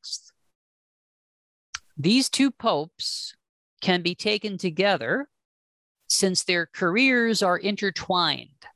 these 1.96 2.28
two 2.28 2.50
popes 2.50 3.34
can 3.80 4.02
be 4.02 4.14
taken 4.14 4.58
together 4.58 5.30
since 6.06 6.44
their 6.44 6.66
careers 6.66 7.42
are 7.42 7.56
intertwined. 7.56 8.66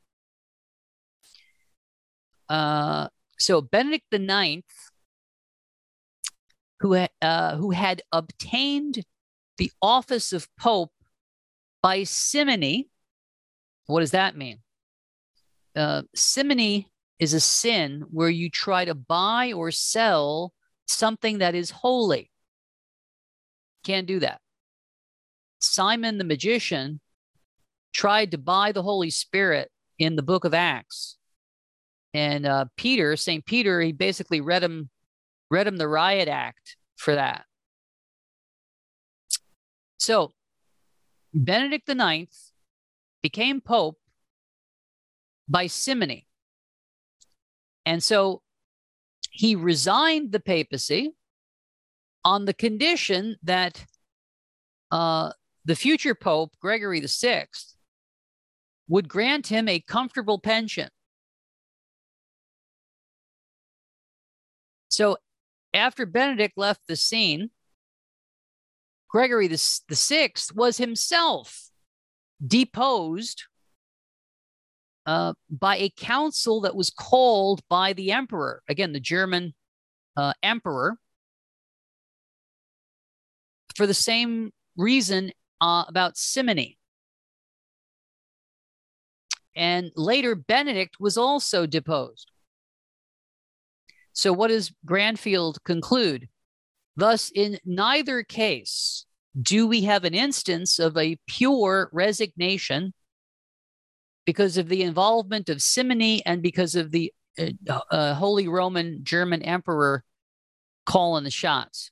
Uh, 2.49 3.09
so 3.39 3.61
Benedict 3.61 4.07
IX 4.11 4.62
who, 6.80 7.07
uh, 7.20 7.57
who 7.57 7.72
had 7.72 8.01
obtained 8.12 9.05
the 9.59 9.70
office 9.80 10.32
of 10.32 10.48
Pope 10.59 10.92
by 11.82 12.05
simony. 12.05 12.88
What 13.86 14.00
does 14.00 14.12
that 14.12 14.36
mean? 14.36 14.59
Uh, 15.74 16.03
simony 16.14 16.90
is 17.18 17.34
a 17.34 17.40
sin 17.40 18.05
where 18.11 18.28
you 18.28 18.50
try 18.50 18.84
to 18.84 18.94
buy 18.94 19.53
or 19.53 19.70
sell 19.70 20.53
something 20.86 21.38
that 21.38 21.55
is 21.55 21.70
holy. 21.70 22.30
Can't 23.84 24.07
do 24.07 24.20
that. 24.20 24.40
Simon 25.61 26.18
the 26.18 26.24
magician 26.24 27.00
tried 27.92 28.30
to 28.32 28.38
buy 28.38 28.72
the 28.72 28.82
Holy 28.82 29.11
Spirit 29.11 29.70
in 29.98 30.16
the 30.16 30.22
book 30.22 30.44
of 30.44 30.55
Acts. 30.55 31.16
And 32.14 32.46
uh, 32.46 32.66
Peter, 32.76 33.16
St. 33.16 33.44
Peter, 33.44 33.80
he 33.80 33.92
basically 33.92 34.40
read 34.40 34.62
him 34.62 34.90
read 35.50 35.66
him 35.66 35.76
the 35.76 35.88
riot 35.88 36.28
act 36.28 36.76
for 36.96 37.14
that. 37.14 37.44
So 40.03 40.32
Benedict 41.32 41.88
IX 41.88 42.53
became 43.22 43.61
Pope 43.61 44.00
by 45.48 45.68
simony. 45.68 46.26
And 47.86 48.03
so 48.03 48.42
he 49.30 49.55
resigned 49.55 50.32
the 50.32 50.40
papacy 50.40 51.14
on 52.24 52.46
the 52.46 52.53
condition 52.53 53.36
that 53.44 53.86
uh, 54.90 55.30
the 55.64 55.76
future 55.76 56.16
Pope, 56.16 56.57
Gregory 56.61 57.00
VI, 57.00 57.46
would 58.88 59.09
grant 59.09 59.46
him 59.46 59.68
a 59.68 59.78
comfortable 59.78 60.40
pension. 60.40 60.88
So 64.88 65.18
after 65.72 66.07
Benedict 66.07 66.59
left 66.59 66.88
the 66.88 66.96
scene, 66.96 67.50
Gregory 69.12 69.46
the, 69.46 69.80
the 69.88 69.96
Sixth 69.96 70.54
was 70.54 70.78
himself 70.78 71.68
deposed 72.44 73.44
uh, 75.04 75.34
by 75.50 75.76
a 75.76 75.90
council 75.90 76.62
that 76.62 76.74
was 76.74 76.90
called 76.90 77.60
by 77.68 77.92
the 77.92 78.10
emperor. 78.10 78.62
Again, 78.68 78.92
the 78.92 79.00
German 79.00 79.54
uh, 80.16 80.32
emperor. 80.42 80.98
for 83.76 83.86
the 83.86 83.94
same 83.94 84.52
reason 84.76 85.32
uh, 85.60 85.84
about 85.88 86.16
simony. 86.16 86.78
And 89.54 89.90
later, 89.96 90.34
Benedict 90.34 90.96
was 90.98 91.16
also 91.18 91.66
deposed. 91.66 92.30
So, 94.14 94.32
what 94.32 94.48
does 94.48 94.72
Granfield 94.86 95.62
conclude? 95.64 96.28
Thus, 96.97 97.30
in 97.34 97.59
neither 97.64 98.22
case 98.22 99.07
do 99.40 99.66
we 99.66 99.82
have 99.82 100.05
an 100.05 100.14
instance 100.14 100.78
of 100.78 100.97
a 100.97 101.16
pure 101.26 101.88
resignation 101.93 102.93
because 104.26 104.59
of 104.59 104.68
the 104.68 104.82
involvement 104.82 105.49
of 105.49 105.62
simony 105.62 106.24
and 106.26 106.43
because 106.43 106.74
of 106.74 106.90
the 106.90 107.12
uh, 107.38 107.80
uh, 107.90 108.14
Holy 108.14 108.47
Roman 108.47 109.05
German 109.05 109.43
Emperor 109.43 110.05
calling 110.84 111.24
the 111.24 111.30
shots. 111.30 111.90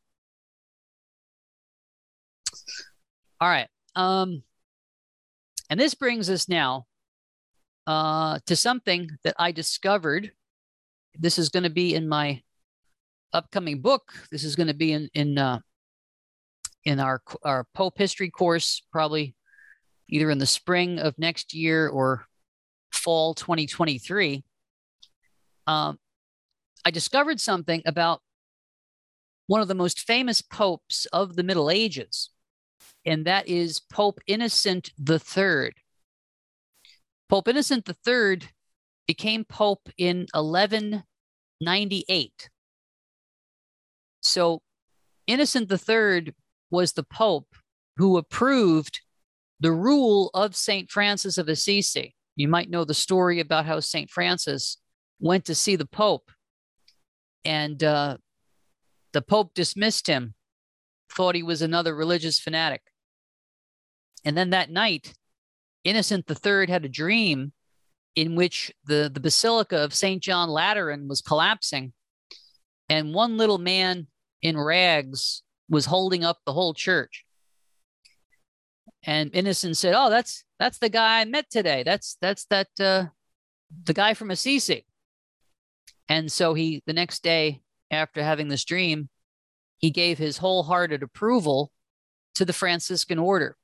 All 3.40 3.48
right. 3.48 3.68
Um, 3.96 4.42
and 5.70 5.80
this 5.80 5.94
brings 5.94 6.28
us 6.28 6.48
now 6.48 6.86
uh, 7.86 8.38
to 8.46 8.54
something 8.54 9.08
that 9.24 9.34
I 9.38 9.52
discovered. 9.52 10.32
This 11.18 11.38
is 11.38 11.48
going 11.48 11.62
to 11.62 11.70
be 11.70 11.94
in 11.94 12.06
my 12.06 12.42
upcoming 13.32 13.80
book. 13.80 14.12
This 14.30 14.44
is 14.44 14.56
going 14.56 14.68
to 14.68 14.74
be 14.74 14.92
in 14.92 15.08
in 15.14 15.38
uh, 15.38 15.60
in 16.84 17.00
our 17.00 17.22
our 17.44 17.66
Pope 17.74 17.98
history 17.98 18.30
course, 18.30 18.82
probably 18.92 19.34
either 20.08 20.30
in 20.30 20.38
the 20.38 20.46
spring 20.46 20.98
of 20.98 21.18
next 21.18 21.54
year 21.54 21.88
or 21.88 22.26
fall 22.92 23.34
2023. 23.34 24.44
Um, 25.66 25.98
I 26.84 26.90
discovered 26.90 27.40
something 27.40 27.82
about 27.86 28.20
one 29.46 29.60
of 29.60 29.68
the 29.68 29.74
most 29.74 30.00
famous 30.00 30.42
popes 30.42 31.06
of 31.12 31.36
the 31.36 31.42
Middle 31.42 31.70
Ages, 31.70 32.30
and 33.04 33.26
that 33.26 33.48
is 33.48 33.80
Pope 33.80 34.20
Innocent 34.26 34.90
III. 34.98 35.72
Pope 37.28 37.48
Innocent 37.48 37.88
III 38.06 38.40
became 39.06 39.44
pope 39.44 39.88
in 39.98 40.26
1198. 40.32 42.50
So 44.30 44.62
Innocent 45.26 45.70
III 45.70 46.34
was 46.70 46.92
the 46.92 47.02
pope 47.02 47.48
who 47.96 48.16
approved 48.16 49.00
the 49.58 49.72
rule 49.72 50.30
of 50.32 50.56
St. 50.56 50.90
Francis 50.90 51.36
of 51.36 51.48
Assisi. 51.48 52.14
You 52.36 52.48
might 52.48 52.70
know 52.70 52.84
the 52.84 52.94
story 52.94 53.40
about 53.40 53.66
how 53.66 53.80
St. 53.80 54.08
Francis 54.08 54.78
went 55.18 55.44
to 55.46 55.54
see 55.54 55.76
the 55.76 55.86
pope 55.86 56.30
and 57.44 57.82
uh, 57.82 58.16
the 59.12 59.22
pope 59.22 59.54
dismissed 59.54 60.06
him, 60.06 60.34
thought 61.12 61.34
he 61.34 61.42
was 61.42 61.62
another 61.62 61.94
religious 61.94 62.38
fanatic. 62.38 62.82
And 64.24 64.36
then 64.36 64.50
that 64.50 64.70
night, 64.70 65.14
Innocent 65.84 66.30
III 66.30 66.66
had 66.68 66.84
a 66.84 66.88
dream 66.88 67.52
in 68.14 68.36
which 68.36 68.72
the, 68.84 69.10
the 69.12 69.20
Basilica 69.20 69.78
of 69.78 69.94
St. 69.94 70.22
John 70.22 70.48
Lateran 70.48 71.08
was 71.08 71.20
collapsing, 71.20 71.92
and 72.88 73.14
one 73.14 73.36
little 73.36 73.58
man 73.58 74.08
in 74.42 74.58
rags 74.58 75.42
was 75.68 75.86
holding 75.86 76.24
up 76.24 76.38
the 76.44 76.52
whole 76.52 76.74
church. 76.74 77.24
And 79.04 79.30
Innocent 79.32 79.76
said, 79.76 79.94
"Oh, 79.96 80.10
that's 80.10 80.44
that's 80.58 80.78
the 80.78 80.88
guy 80.88 81.20
I 81.20 81.24
met 81.24 81.50
today. 81.50 81.82
That's 81.82 82.16
that's 82.20 82.44
that 82.46 82.68
uh, 82.78 83.06
the 83.84 83.94
guy 83.94 84.14
from 84.14 84.30
Assisi." 84.30 84.84
And 86.08 86.30
so 86.30 86.54
he 86.54 86.82
the 86.86 86.92
next 86.92 87.22
day 87.22 87.62
after 87.90 88.22
having 88.22 88.48
this 88.48 88.64
dream, 88.64 89.08
he 89.78 89.90
gave 89.90 90.18
his 90.18 90.38
wholehearted 90.38 91.02
approval 91.02 91.72
to 92.34 92.44
the 92.44 92.52
Franciscan 92.52 93.18
order. 93.18 93.56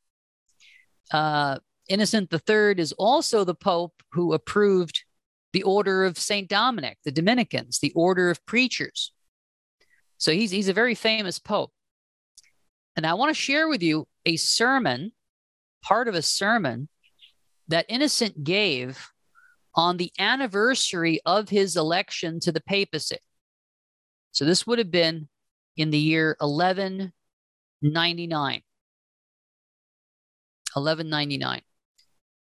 Uh, 1.12 1.58
Innocent 1.88 2.32
III 2.32 2.74
is 2.78 2.92
also 2.92 3.44
the 3.44 3.54
Pope 3.54 4.02
who 4.12 4.32
approved 4.32 5.04
the 5.52 5.62
order 5.62 6.04
of 6.04 6.18
St. 6.18 6.48
Dominic, 6.48 6.98
the 7.04 7.12
Dominicans, 7.12 7.78
the 7.78 7.92
order 7.94 8.30
of 8.30 8.44
preachers. 8.44 9.12
So 10.18 10.32
he's, 10.32 10.50
he's 10.50 10.68
a 10.68 10.74
very 10.74 10.94
famous 10.94 11.38
Pope. 11.38 11.72
And 12.96 13.06
I 13.06 13.14
want 13.14 13.30
to 13.30 13.40
share 13.40 13.68
with 13.68 13.82
you 13.82 14.06
a 14.24 14.36
sermon, 14.36 15.12
part 15.82 16.08
of 16.08 16.14
a 16.14 16.22
sermon 16.22 16.88
that 17.68 17.86
Innocent 17.88 18.44
gave 18.44 19.10
on 19.74 19.98
the 19.98 20.10
anniversary 20.18 21.20
of 21.26 21.50
his 21.50 21.76
election 21.76 22.40
to 22.40 22.50
the 22.50 22.62
papacy. 22.62 23.18
So 24.32 24.44
this 24.44 24.66
would 24.66 24.78
have 24.78 24.90
been 24.90 25.28
in 25.76 25.90
the 25.90 25.98
year 25.98 26.36
1199. 26.40 28.62
1199. 30.72 31.60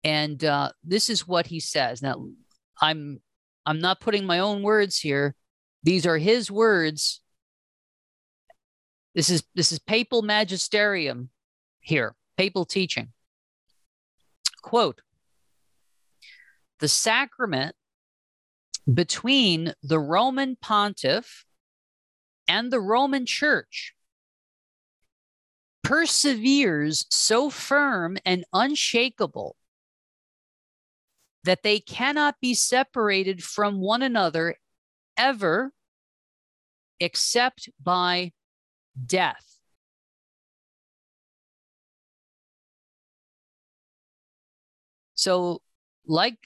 And 0.03 0.43
uh, 0.43 0.71
this 0.83 1.09
is 1.09 1.27
what 1.27 1.47
he 1.47 1.59
says. 1.59 2.01
Now, 2.01 2.27
I'm 2.81 3.21
I'm 3.65 3.79
not 3.79 4.01
putting 4.01 4.25
my 4.25 4.39
own 4.39 4.61
words 4.61 4.99
here. 4.99 5.35
These 5.83 6.05
are 6.05 6.17
his 6.17 6.51
words. 6.51 7.21
This 9.15 9.29
is 9.29 9.43
this 9.53 9.71
is 9.71 9.79
papal 9.79 10.21
magisterium 10.21 11.29
here, 11.79 12.15
papal 12.37 12.65
teaching. 12.65 13.09
Quote: 14.61 15.01
The 16.79 16.87
sacrament 16.87 17.75
between 18.91 19.73
the 19.83 19.99
Roman 19.99 20.55
pontiff 20.55 21.45
and 22.47 22.71
the 22.71 22.81
Roman 22.81 23.25
church 23.25 23.93
perseveres 25.83 27.05
so 27.09 27.49
firm 27.49 28.17
and 28.25 28.45
unshakable 28.53 29.55
that 31.43 31.63
they 31.63 31.79
cannot 31.79 32.35
be 32.41 32.53
separated 32.53 33.43
from 33.43 33.79
one 33.79 34.01
another 34.01 34.55
ever 35.17 35.73
except 36.99 37.69
by 37.81 38.31
death. 39.05 39.59
So 45.15 45.61
like 46.05 46.37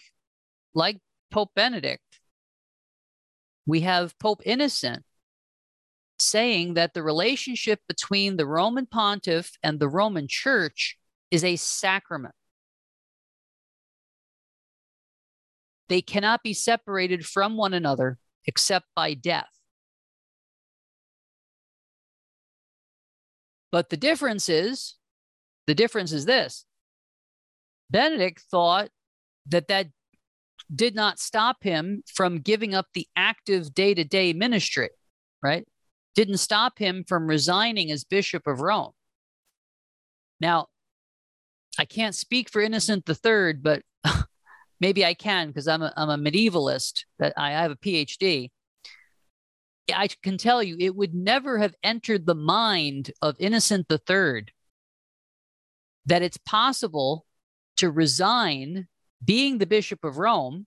like 0.74 1.00
Pope 1.32 1.52
Benedict 1.56 2.04
we 3.68 3.82
have 3.82 4.18
Pope 4.18 4.42
Innocent 4.46 5.04
saying 6.20 6.74
that 6.76 6.94
the 6.94 7.04
relationship 7.04 7.82
between 7.88 8.38
the 8.38 8.46
Roman 8.46 8.88
pontiff 8.88 9.52
and 9.62 9.80
the 9.80 9.90
Roman 9.90 10.28
church 10.28 10.98
is 11.30 11.44
a 11.44 11.58
sacrament. 11.58 12.34
They 15.90 16.02
cannot 16.02 16.44
be 16.44 16.54
separated 16.54 17.26
from 17.26 17.58
one 17.58 17.74
another 17.74 18.18
except 18.46 18.88
by 18.96 19.14
death. 19.14 19.57
But 23.72 23.90
the 23.90 23.98
difference 23.98 24.50
is 24.50 24.96
the 25.66 25.76
difference 25.76 26.12
is 26.12 26.26
this 26.26 26.66
Benedict 27.90 28.42
thought 28.52 28.90
that 29.48 29.68
that 29.68 29.88
did 30.74 30.96
not 30.96 31.20
stop 31.20 31.64
him 31.64 32.04
from 32.14 32.40
giving 32.40 32.74
up 32.74 32.88
the 32.94 33.08
active 33.16 33.74
day 33.74 33.94
to 33.94 34.04
day 34.04 34.34
ministry, 34.34 34.90
right? 35.42 35.66
didn't 36.18 36.38
stop 36.38 36.80
him 36.80 37.04
from 37.08 37.28
resigning 37.28 37.92
as 37.92 38.04
Bishop 38.04 38.48
of 38.48 38.60
Rome. 38.60 38.92
Now, 40.42 40.66
I 41.78 41.86
can't 41.86 42.16
speak 42.16 42.50
for 42.50 42.60
Innocent 42.60 43.08
III, 43.08 43.54
but 43.54 43.84
maybe 44.82 45.06
I 45.06 45.14
can 45.14 45.50
because 45.50 45.68
I'm 45.68 45.84
a, 45.84 45.94
I'm 45.96 46.10
a 46.10 46.18
medievalist 46.18 47.04
that 47.20 47.34
I 47.38 47.52
have 47.52 47.70
a 47.70 47.76
PhD. 47.76 48.50
I 49.94 50.08
can 50.22 50.38
tell 50.38 50.62
you 50.62 50.76
it 50.80 50.96
would 50.96 51.14
never 51.14 51.58
have 51.60 51.76
entered 51.84 52.26
the 52.26 52.36
mind 52.36 53.12
of 53.22 53.36
Innocent 53.40 53.88
III 53.92 54.48
that 56.06 56.22
it's 56.22 56.38
possible 56.38 57.26
to 57.78 57.92
resign 57.92 58.88
being 59.24 59.58
the 59.58 59.66
Bishop 59.66 60.04
of 60.04 60.18
Rome 60.18 60.66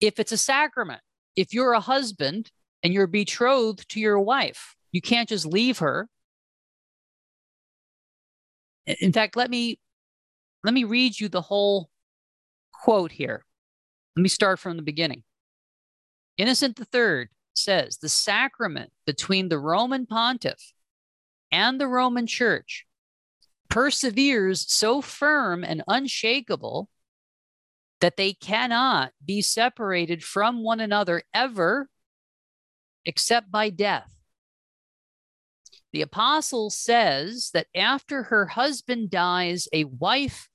if 0.00 0.18
it's 0.18 0.32
a 0.32 0.36
sacrament. 0.36 1.00
If 1.36 1.54
you're 1.54 1.72
a 1.72 1.80
husband 1.80 2.50
and 2.82 2.92
you're 2.92 3.06
betrothed 3.06 3.88
to 3.90 4.00
your 4.00 4.20
wife. 4.20 4.74
You 4.92 5.00
can't 5.00 5.28
just 5.28 5.46
leave 5.46 5.78
her. 5.78 6.08
In 8.86 9.12
fact, 9.12 9.36
let 9.36 9.50
me 9.50 9.78
let 10.64 10.74
me 10.74 10.84
read 10.84 11.18
you 11.18 11.28
the 11.28 11.40
whole 11.40 11.90
quote 12.72 13.12
here. 13.12 13.44
Let 14.16 14.22
me 14.22 14.28
start 14.28 14.58
from 14.58 14.76
the 14.76 14.82
beginning. 14.82 15.22
Innocent 16.40 16.80
III 16.80 17.26
says 17.52 17.98
the 17.98 18.08
sacrament 18.08 18.90
between 19.04 19.50
the 19.50 19.58
Roman 19.58 20.06
pontiff 20.06 20.72
and 21.52 21.78
the 21.78 21.86
Roman 21.86 22.26
church 22.26 22.86
perseveres 23.68 24.64
so 24.72 25.02
firm 25.02 25.62
and 25.62 25.82
unshakable 25.86 26.88
that 28.00 28.16
they 28.16 28.32
cannot 28.32 29.12
be 29.22 29.42
separated 29.42 30.24
from 30.24 30.62
one 30.62 30.80
another 30.80 31.24
ever 31.34 31.90
except 33.04 33.50
by 33.50 33.68
death. 33.68 34.10
the 35.92 36.00
apostle 36.00 36.70
says 36.70 37.50
that 37.52 37.66
after 37.74 38.22
her 38.22 38.46
husband 38.46 39.10
dies, 39.10 39.68
a 39.74 39.84
wife 39.84 40.48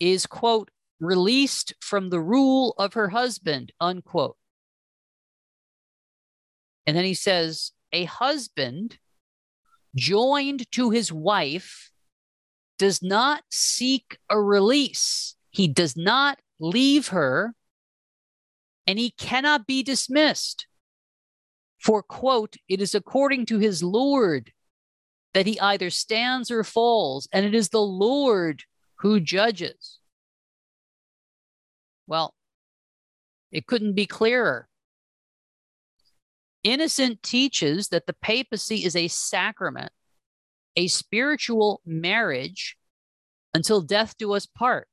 is, 0.00 0.24
quote, 0.24 0.70
released 1.00 1.74
from 1.80 2.08
the 2.08 2.20
rule 2.20 2.74
of 2.78 2.94
her 2.94 3.10
husband, 3.10 3.74
unquote. 3.78 4.38
And 6.86 6.96
then 6.96 7.04
he 7.04 7.14
says, 7.14 7.72
a 7.92 8.04
husband 8.04 8.98
joined 9.94 10.70
to 10.72 10.90
his 10.90 11.12
wife 11.12 11.90
does 12.78 13.02
not 13.02 13.42
seek 13.50 14.18
a 14.28 14.40
release. 14.40 15.34
He 15.50 15.66
does 15.66 15.96
not 15.96 16.38
leave 16.60 17.08
her, 17.08 17.54
and 18.86 18.98
he 18.98 19.10
cannot 19.10 19.66
be 19.66 19.82
dismissed. 19.82 20.66
For, 21.78 22.02
quote, 22.02 22.56
it 22.68 22.80
is 22.80 22.94
according 22.94 23.46
to 23.46 23.58
his 23.58 23.82
Lord 23.82 24.52
that 25.34 25.46
he 25.46 25.58
either 25.60 25.90
stands 25.90 26.50
or 26.50 26.64
falls, 26.64 27.28
and 27.32 27.44
it 27.46 27.54
is 27.54 27.68
the 27.68 27.80
Lord 27.80 28.64
who 28.96 29.20
judges. 29.20 29.98
Well, 32.06 32.34
it 33.50 33.66
couldn't 33.66 33.94
be 33.94 34.06
clearer. 34.06 34.68
Innocent 36.66 37.22
teaches 37.22 37.90
that 37.90 38.08
the 38.08 38.12
papacy 38.12 38.84
is 38.84 38.96
a 38.96 39.06
sacrament, 39.06 39.92
a 40.74 40.88
spiritual 40.88 41.80
marriage 41.86 42.76
until 43.54 43.80
death 43.80 44.18
do 44.18 44.32
us 44.32 44.46
part. 44.46 44.88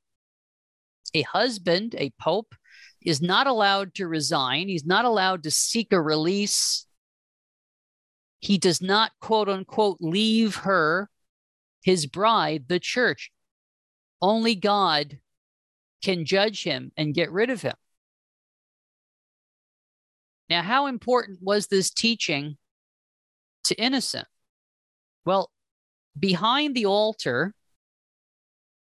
A 1.15 1.23
husband, 1.23 1.95
a 1.97 2.11
pope, 2.21 2.53
is 3.01 3.23
not 3.23 3.47
allowed 3.47 3.95
to 3.95 4.07
resign. 4.07 4.67
He's 4.67 4.85
not 4.85 5.03
allowed 5.03 5.41
to 5.43 5.49
seek 5.49 5.91
a 5.91 5.99
release. 5.99 6.85
He 8.37 8.59
does 8.59 8.79
not, 8.79 9.11
quote 9.19 9.49
unquote, 9.49 9.97
leave 9.99 10.57
her, 10.57 11.09
his 11.81 12.05
bride, 12.05 12.65
the 12.67 12.79
church. 12.79 13.31
Only 14.21 14.53
God 14.53 15.17
can 16.03 16.23
judge 16.23 16.61
him 16.61 16.91
and 16.95 17.15
get 17.15 17.31
rid 17.31 17.49
of 17.49 17.63
him. 17.63 17.73
Now, 20.53 20.61
how 20.61 20.85
important 20.85 21.39
was 21.41 21.65
this 21.65 21.89
teaching 21.89 22.57
to 23.63 23.73
Innocent? 23.73 24.27
Well, 25.25 25.49
behind 26.19 26.75
the 26.75 26.85
altar 26.85 27.55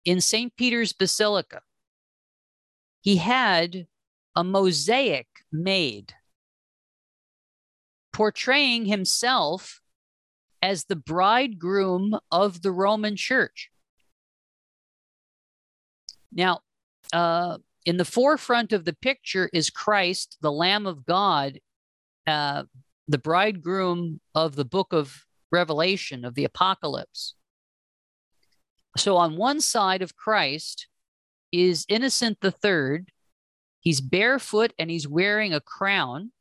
in 0.04 0.20
St. 0.20 0.56
Peter's 0.56 0.94
Basilica, 0.94 1.62
he 3.02 3.18
had 3.18 3.86
a 4.36 4.44
mosaic 4.44 5.28
made 5.52 6.16
portraying 8.14 8.86
himself 8.86 9.80
as 10.64 10.86
the 10.86 10.96
bridegroom 10.96 12.18
of 12.32 12.64
the 12.64 12.72
Roman 12.72 13.16
church. 13.16 13.70
Now, 16.32 16.62
uh, 17.14 17.60
in 17.90 17.98
the 17.98 18.06
forefront 18.06 18.72
of 18.72 18.86
the 18.86 18.94
picture 18.94 19.50
is 19.52 19.72
Christ, 19.72 20.38
the 20.42 20.52
Lamb 20.52 20.86
of 20.86 21.08
God, 21.08 21.58
uh, 22.28 22.66
the 23.08 23.18
bridegroom 23.18 24.22
of 24.36 24.56
the 24.56 24.64
book 24.64 24.94
of 24.94 25.26
Revelation, 25.52 26.24
of 26.24 26.36
the 26.36 26.44
Apocalypse. 26.44 27.34
So 28.96 29.18
on 29.18 29.38
one 29.38 29.60
side 29.60 30.04
of 30.04 30.16
Christ 30.16 30.86
is 31.52 31.88
Innocent 31.90 32.42
the 32.42 32.52
Third. 32.52 33.10
He's 33.80 34.02
barefoot 34.02 34.72
and 34.78 34.92
he's 34.92 35.08
wearing 35.08 35.52
a 35.52 35.60
crown. 35.60 36.32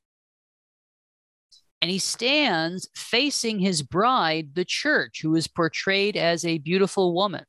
And 1.80 1.90
he 1.90 1.98
stands 1.98 2.90
facing 2.94 3.60
his 3.60 3.80
bride, 3.80 4.50
the 4.52 4.66
church, 4.66 5.22
who 5.22 5.34
is 5.34 5.48
portrayed 5.48 6.14
as 6.14 6.44
a 6.44 6.58
beautiful 6.58 7.14
woman. 7.14 7.46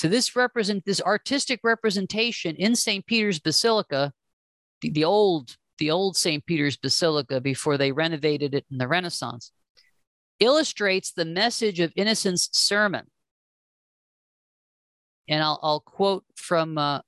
So 0.00 0.08
this 0.08 0.34
represent 0.34 0.86
this 0.86 1.02
artistic 1.02 1.60
representation 1.62 2.56
in 2.56 2.74
St. 2.74 3.04
Peter's 3.04 3.38
Basilica, 3.38 4.14
the, 4.80 4.88
the 4.88 5.04
old 5.04 5.58
the 5.76 5.90
old 5.90 6.16
St. 6.16 6.46
Peter's 6.46 6.78
Basilica 6.78 7.38
before 7.38 7.76
they 7.76 7.92
renovated 7.92 8.54
it 8.54 8.64
in 8.70 8.78
the 8.78 8.88
Renaissance, 8.88 9.52
illustrates 10.38 11.12
the 11.12 11.26
message 11.26 11.80
of 11.80 11.92
Innocent's 11.96 12.48
sermon. 12.50 13.08
And 15.28 15.42
I'll, 15.42 15.60
I'll 15.62 15.80
quote 15.80 16.24
from 16.34 16.78
uh, 16.78 17.00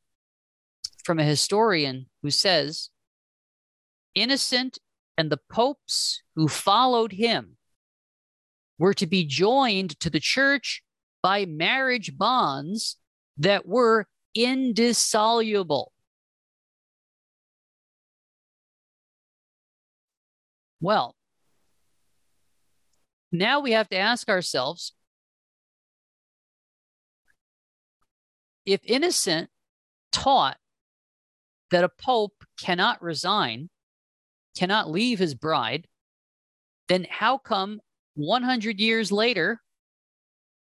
from 1.03 1.18
a 1.18 1.24
historian 1.24 2.11
who 2.22 2.28
says, 2.28 2.90
"Innocent 4.14 4.76
and 5.16 5.32
the 5.32 5.40
popes 5.51 6.22
who 6.36 6.47
followed 6.47 7.12
him 7.12 7.57
were 8.78 8.93
to 8.93 9.07
be 9.07 9.24
joined 9.24 9.99
to 10.01 10.11
the 10.11 10.20
church 10.20 10.82
by 11.22 11.46
marriage 11.46 12.16
bonds 12.18 12.96
that 13.38 13.66
were 13.66 14.06
indissoluble. 14.34 15.92
Well, 20.80 21.14
now 23.30 23.60
we 23.60 23.72
have 23.72 23.88
to 23.90 23.96
ask 23.96 24.28
ourselves 24.28 24.92
if 28.66 28.80
Innocent 28.84 29.48
taught 30.10 30.58
that 31.70 31.84
a 31.84 31.88
pope 31.88 32.44
cannot 32.60 33.02
resign, 33.02 33.70
cannot 34.56 34.90
leave 34.90 35.18
his 35.18 35.34
bride, 35.34 35.86
then 36.88 37.06
how 37.08 37.38
come 37.38 37.80
100 38.14 38.78
years 38.78 39.10
later 39.10 39.62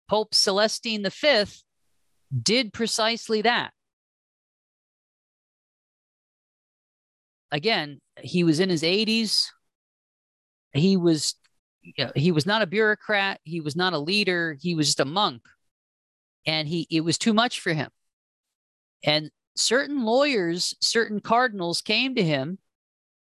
Pope 0.09 0.35
Celestine 0.35 1.09
V 1.09 1.45
did 2.43 2.73
precisely 2.73 3.43
that. 3.43 3.73
Again, 7.51 8.01
he 8.21 8.45
was 8.45 8.61
in 8.61 8.69
his 8.69 8.83
80s. 8.83 9.47
He 10.73 10.97
was 10.97 11.35
he 12.17 12.33
was 12.33 12.47
not 12.47 12.63
a 12.63 12.67
bureaucrat, 12.67 13.41
he 13.45 13.61
was 13.61 13.77
not 13.77 13.93
a 13.93 13.99
leader, 13.99 14.57
he 14.61 14.75
was 14.75 14.89
just 14.89 15.01
a 15.01 15.05
monk. 15.05 15.43
And 16.47 16.67
he 16.67 16.87
it 16.91 17.03
was 17.03 17.19
too 17.19 17.33
much 17.33 17.61
for 17.61 17.73
him. 17.73 17.91
And 19.05 19.31
certain 19.57 20.05
lawyers, 20.05 20.75
certain 20.81 21.21
cardinals 21.21 21.81
came 21.81 22.15
to 22.17 22.23
him 22.25 22.59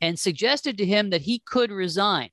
and 0.01 0.19
suggested 0.19 0.79
to 0.79 0.87
him 0.87 1.11
that 1.11 1.23
he 1.23 1.43
could 1.45 1.71
resign. 1.71 2.31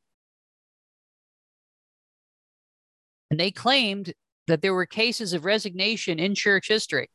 And 3.30 3.40
they 3.40 3.52
claimed 3.52 4.14
that 4.48 4.62
there 4.62 4.74
were 4.74 4.86
cases 4.86 5.34
of 5.34 5.46
resignation 5.46 6.20
in 6.20 6.36
church 6.36 6.68
history. 6.68 7.10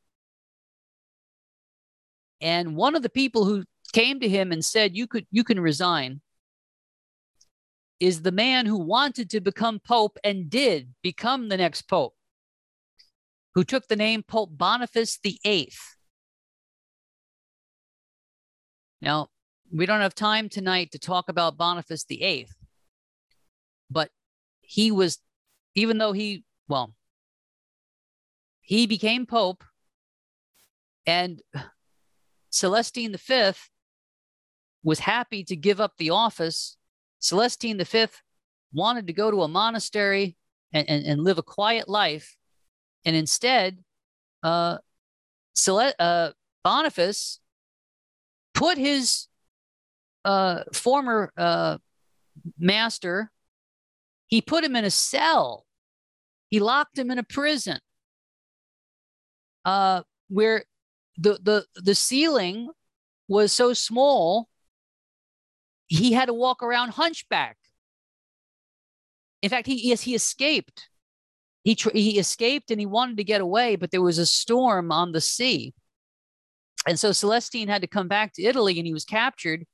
And 2.40 2.76
one 2.76 2.94
of 2.94 3.02
the 3.02 3.10
people 3.10 3.44
who 3.44 3.64
came 3.92 4.20
to 4.20 4.28
him 4.28 4.52
and 4.52 4.64
said, 4.64 4.96
You 4.96 5.06
could 5.06 5.26
you 5.30 5.44
can 5.44 5.58
resign 5.60 6.20
is 7.98 8.22
the 8.22 8.32
man 8.32 8.66
who 8.66 8.78
wanted 8.78 9.30
to 9.30 9.40
become 9.40 9.80
pope 9.80 10.18
and 10.22 10.50
did 10.50 10.94
become 11.02 11.48
the 11.48 11.56
next 11.56 11.82
pope, 11.82 12.14
who 13.54 13.64
took 13.64 13.88
the 13.88 13.96
name 13.96 14.22
Pope 14.22 14.50
Boniface 14.52 15.18
the 15.22 15.38
Eighth. 15.44 15.96
Now, 19.00 19.28
we 19.72 19.86
don't 19.86 20.00
have 20.00 20.14
time 20.14 20.48
tonight 20.48 20.92
to 20.92 20.98
talk 20.98 21.28
about 21.28 21.56
Boniface 21.56 22.04
the 22.04 22.22
Eighth, 22.22 22.54
but 23.90 24.10
he 24.60 24.90
was, 24.90 25.18
even 25.74 25.98
though 25.98 26.12
he, 26.12 26.44
well, 26.68 26.94
he 28.66 28.88
became 28.88 29.26
Pope, 29.26 29.62
and 31.06 31.40
Celestine 32.50 33.16
V 33.16 33.52
was 34.82 34.98
happy 34.98 35.44
to 35.44 35.54
give 35.54 35.80
up 35.80 35.92
the 35.96 36.10
office. 36.10 36.76
Celestine 37.20 37.78
V 37.78 38.06
wanted 38.72 39.06
to 39.06 39.12
go 39.12 39.30
to 39.30 39.42
a 39.42 39.48
monastery 39.48 40.36
and, 40.72 40.90
and, 40.90 41.06
and 41.06 41.22
live 41.22 41.38
a 41.38 41.44
quiet 41.44 41.88
life. 41.88 42.36
And 43.04 43.14
instead, 43.14 43.78
uh, 44.42 44.78
Cele- 45.54 45.94
uh, 46.00 46.30
Boniface 46.64 47.38
put 48.52 48.78
his 48.78 49.28
uh, 50.24 50.64
former 50.72 51.32
uh, 51.36 51.78
master, 52.58 53.30
he 54.26 54.42
put 54.42 54.64
him 54.64 54.74
in 54.74 54.84
a 54.84 54.90
cell. 54.90 55.66
He 56.48 56.58
locked 56.58 56.98
him 56.98 57.12
in 57.12 57.18
a 57.18 57.22
prison 57.22 57.78
uh, 59.66 60.02
where 60.28 60.64
the 61.18 61.38
the 61.42 61.66
the 61.74 61.94
ceiling 61.94 62.70
was 63.28 63.52
so 63.52 63.74
small 63.74 64.48
he 65.88 66.12
had 66.12 66.26
to 66.26 66.34
walk 66.34 66.62
around 66.62 66.90
hunchback. 66.90 67.58
In 69.42 69.50
fact 69.50 69.66
he 69.66 69.88
yes 69.88 70.02
he 70.02 70.14
escaped. 70.14 70.88
He 71.64 71.74
tr- 71.74 71.90
he 71.92 72.18
escaped 72.18 72.70
and 72.70 72.80
he 72.80 72.86
wanted 72.86 73.16
to 73.18 73.24
get 73.24 73.40
away 73.40 73.76
but 73.76 73.90
there 73.90 74.02
was 74.02 74.18
a 74.18 74.26
storm 74.26 74.90
on 74.92 75.12
the 75.12 75.20
sea. 75.20 75.74
And 76.86 76.98
so 76.98 77.10
Celestine 77.10 77.68
had 77.68 77.82
to 77.82 77.88
come 77.88 78.06
back 78.06 78.32
to 78.34 78.44
Italy 78.44 78.78
and 78.78 78.86
he 78.86 78.92
was 78.92 79.04
captured 79.04 79.66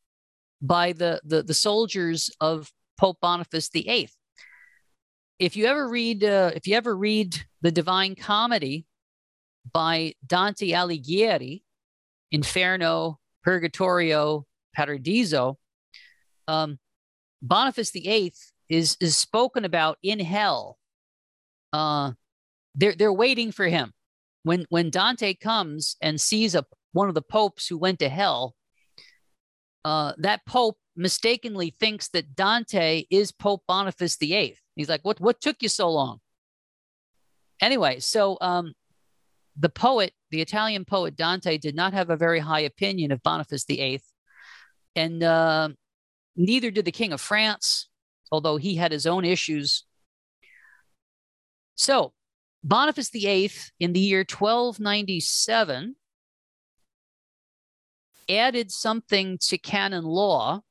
by 0.62 0.92
the, 0.92 1.20
the, 1.24 1.42
the 1.42 1.52
soldiers 1.52 2.30
of 2.40 2.72
Pope 2.96 3.18
Boniface 3.20 3.68
VIII. 3.68 4.08
If 5.38 5.56
you 5.56 5.66
ever 5.66 5.86
read, 5.86 6.24
uh, 6.24 6.52
if 6.54 6.66
you 6.66 6.74
ever 6.76 6.96
read 6.96 7.36
the 7.60 7.72
Divine 7.72 8.14
Comedy 8.14 8.86
by 9.70 10.14
Dante 10.26 10.70
Alighieri, 10.70 11.62
Inferno, 12.30 13.18
Purgatorio, 13.42 14.46
Paradiso, 14.74 15.58
um, 16.48 16.78
Boniface 17.42 17.90
VIII 17.90 18.32
is 18.68 18.96
is 19.00 19.16
spoken 19.16 19.64
about 19.64 19.98
in 20.02 20.20
hell. 20.20 20.78
Uh, 21.72 22.12
they're 22.74 22.94
they're 22.94 23.12
waiting 23.12 23.52
for 23.52 23.66
him. 23.66 23.92
When 24.44 24.66
when 24.70 24.90
Dante 24.90 25.34
comes 25.34 25.96
and 26.00 26.20
sees 26.20 26.54
a 26.54 26.64
one 26.92 27.08
of 27.08 27.14
the 27.14 27.22
popes 27.22 27.66
who 27.66 27.78
went 27.78 27.98
to 27.98 28.08
hell, 28.08 28.54
uh, 29.84 30.12
that 30.18 30.46
pope 30.46 30.78
mistakenly 30.94 31.74
thinks 31.80 32.08
that 32.08 32.36
Dante 32.36 33.04
is 33.10 33.32
Pope 33.32 33.62
Boniface 33.66 34.16
VIII. 34.16 34.56
He's 34.76 34.88
like, 34.88 35.04
"What 35.04 35.20
what 35.20 35.40
took 35.40 35.56
you 35.60 35.68
so 35.68 35.90
long?" 35.90 36.20
Anyway, 37.60 38.00
so 38.00 38.38
um, 38.40 38.74
the 39.56 39.68
poet, 39.68 40.12
the 40.30 40.40
Italian 40.40 40.84
poet 40.84 41.16
Dante, 41.16 41.58
did 41.58 41.74
not 41.74 41.92
have 41.92 42.10
a 42.10 42.16
very 42.16 42.40
high 42.40 42.60
opinion 42.60 43.12
of 43.12 43.22
Boniface 43.22 43.64
VIII, 43.64 44.02
and 44.96 45.22
uh, 45.22 45.68
neither 46.36 46.70
did 46.70 46.84
the 46.84 46.92
King 46.92 47.12
of 47.12 47.20
France, 47.20 47.88
although 48.30 48.56
he 48.56 48.76
had 48.76 48.92
his 48.92 49.06
own 49.06 49.24
issues. 49.24 49.84
So, 51.74 52.12
Boniface 52.64 53.10
VIII, 53.10 53.50
in 53.80 53.92
the 53.92 54.00
year 54.00 54.20
1297, 54.20 55.96
added 58.28 58.70
something 58.70 59.38
to 59.38 59.58
canon 59.58 60.04
law, 60.04 60.62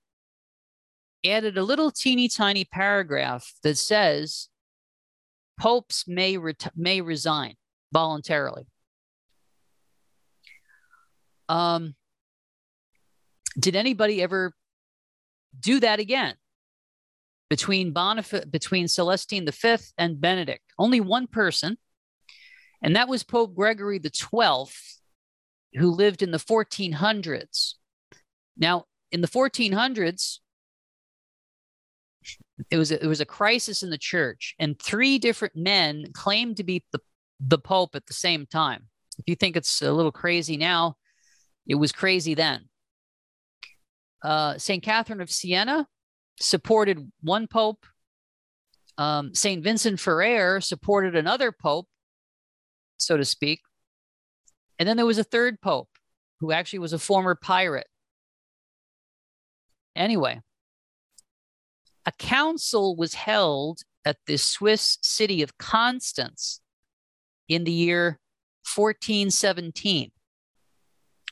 added 1.26 1.58
a 1.58 1.64
little 1.64 1.92
teeny 1.92 2.28
tiny 2.28 2.64
paragraph 2.64 3.54
that 3.64 3.78
says 3.78 4.48
popes 5.60 6.06
may, 6.08 6.38
ret- 6.38 6.72
may 6.76 7.02
resign 7.02 7.56
voluntarily. 7.92 8.71
Um, 11.52 11.96
did 13.60 13.76
anybody 13.76 14.22
ever 14.22 14.54
do 15.60 15.82
that 15.82 16.00
again 16.00 16.36
between 17.50 17.94
Bonif- 17.94 18.50
between 18.50 18.88
Celestine 18.88 19.46
V 19.46 19.76
and 19.98 20.22
Benedict? 20.22 20.64
Only 20.80 21.02
one 21.02 21.28
person, 21.28 21.78
and 22.82 22.96
that 22.96 23.10
was 23.10 23.24
Pope 23.24 23.54
Gregory 23.54 24.00
the 24.00 24.10
Twelfth, 24.10 25.02
who 25.74 25.92
lived 25.92 26.24
in 26.24 26.32
the 26.32 26.38
1400s. 26.38 27.74
Now, 28.56 28.86
in 29.12 29.20
the 29.20 29.28
1400s, 29.28 30.40
it 32.70 32.78
was 32.78 32.92
a, 32.94 33.04
it 33.04 33.08
was 33.08 33.20
a 33.20 33.26
crisis 33.26 33.84
in 33.84 33.90
the 33.90 33.98
church, 33.98 34.56
and 34.58 34.80
three 34.80 35.20
different 35.20 35.58
men 35.58 36.06
claimed 36.14 36.56
to 36.58 36.64
be 36.64 36.86
the 36.94 37.00
the 37.46 37.58
Pope 37.58 37.94
at 37.96 38.06
the 38.06 38.14
same 38.14 38.46
time. 38.46 38.86
If 39.18 39.26
you 39.28 39.36
think 39.36 39.58
it's 39.58 39.82
a 39.82 39.92
little 39.92 40.14
crazy 40.14 40.56
now, 40.56 40.96
it 41.68 41.76
was 41.76 41.92
crazy 41.92 42.34
then. 42.34 42.66
Uh, 44.24 44.58
St. 44.58 44.84
Catherine 44.84 45.22
of 45.22 45.32
Siena 45.32 45.88
supported 46.40 47.12
one 47.22 47.48
pope. 47.48 47.86
Um, 48.98 49.34
St. 49.34 49.64
Vincent 49.64 50.00
Ferrer 50.00 50.62
supported 50.62 51.16
another 51.16 51.52
pope, 51.52 51.88
so 52.98 53.18
to 53.18 53.26
speak. 53.26 53.62
And 54.78 54.88
then 54.88 54.98
there 54.98 55.06
was 55.06 55.18
a 55.18 55.24
third 55.24 55.62
pope 55.62 55.90
who 56.40 56.52
actually 56.52 56.80
was 56.80 56.94
a 56.94 57.00
former 57.00 57.36
pirate. 57.36 57.88
Anyway, 59.96 60.42
a 62.06 62.12
council 62.14 62.96
was 62.96 63.14
held 63.14 63.82
at 64.06 64.18
the 64.26 64.38
Swiss 64.38 64.98
city 65.02 65.42
of 65.44 65.58
Constance 65.58 66.62
in 67.48 67.64
the 67.64 67.72
year 67.72 68.20
1417, 68.76 70.12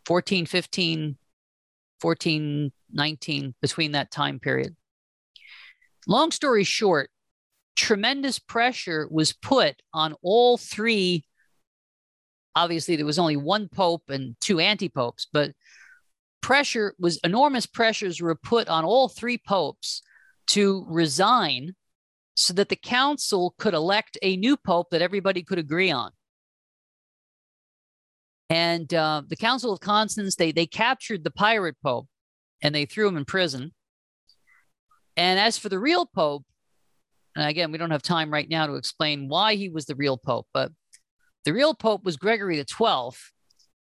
1415, 0.10 1.18
1419, 2.02 3.56
between 3.61 3.91
that 3.91 4.11
time 4.11 4.40
period. 4.40 4.76
Long 6.07 6.31
story 6.31 6.64
short, 6.64 7.11
tremendous 7.76 8.40
pressure 8.40 9.07
was 9.11 9.34
put 9.34 9.81
on 9.94 10.15
all 10.23 10.57
three. 10.57 11.26
Obviously, 12.56 12.95
there 12.95 13.06
was 13.06 13.19
only 13.19 13.38
one 13.38 13.69
pope 13.69 14.10
and 14.10 14.36
two 14.41 14.60
anti 14.60 14.90
popes, 14.90 15.27
but 15.31 15.52
pressure 16.41 16.95
was 16.98 17.19
enormous 17.23 17.68
pressures 17.68 18.19
were 18.19 18.36
put 18.36 18.68
on 18.68 18.84
all 18.84 19.10
three 19.10 19.38
popes 19.38 20.02
to 20.48 20.86
resign 20.90 21.76
so 22.34 22.53
that 22.53 22.69
the 22.69 22.76
council 22.76 23.53
could 23.60 23.73
elect 23.73 24.18
a 24.22 24.38
new 24.38 24.57
pope 24.57 24.88
that 24.90 25.02
everybody 25.02 25.44
could 25.44 25.60
agree 25.60 25.91
on. 25.91 26.11
And 28.50 28.92
uh, 28.94 29.24
the 29.28 29.36
Council 29.36 29.72
of 29.72 29.80
Constance, 29.80 30.36
they, 30.36 30.52
they 30.52 30.66
captured 30.66 31.24
the 31.24 31.32
pirate 31.32 31.76
pope 31.84 32.08
and 32.62 32.74
they 32.74 32.86
threw 32.86 33.08
him 33.08 33.18
in 33.18 33.26
prison. 33.26 33.72
And 35.16 35.40
as 35.40 35.58
for 35.58 35.70
the 35.70 35.80
real 35.80 36.06
pope, 36.06 36.46
and 37.36 37.48
again, 37.48 37.72
we 37.72 37.78
don't 37.78 37.92
have 37.92 38.02
time 38.02 38.32
right 38.32 38.50
now 38.50 38.66
to 38.68 38.76
explain 38.76 39.28
why 39.28 39.56
he 39.56 39.70
was 39.70 39.86
the 39.86 39.96
real 39.96 40.18
pope, 40.18 40.48
but 40.54 40.72
the 41.46 41.54
real 41.54 41.74
pope 41.74 42.04
was 42.04 42.18
Gregory 42.18 42.58
the 42.58 42.66
12th, 42.66 43.20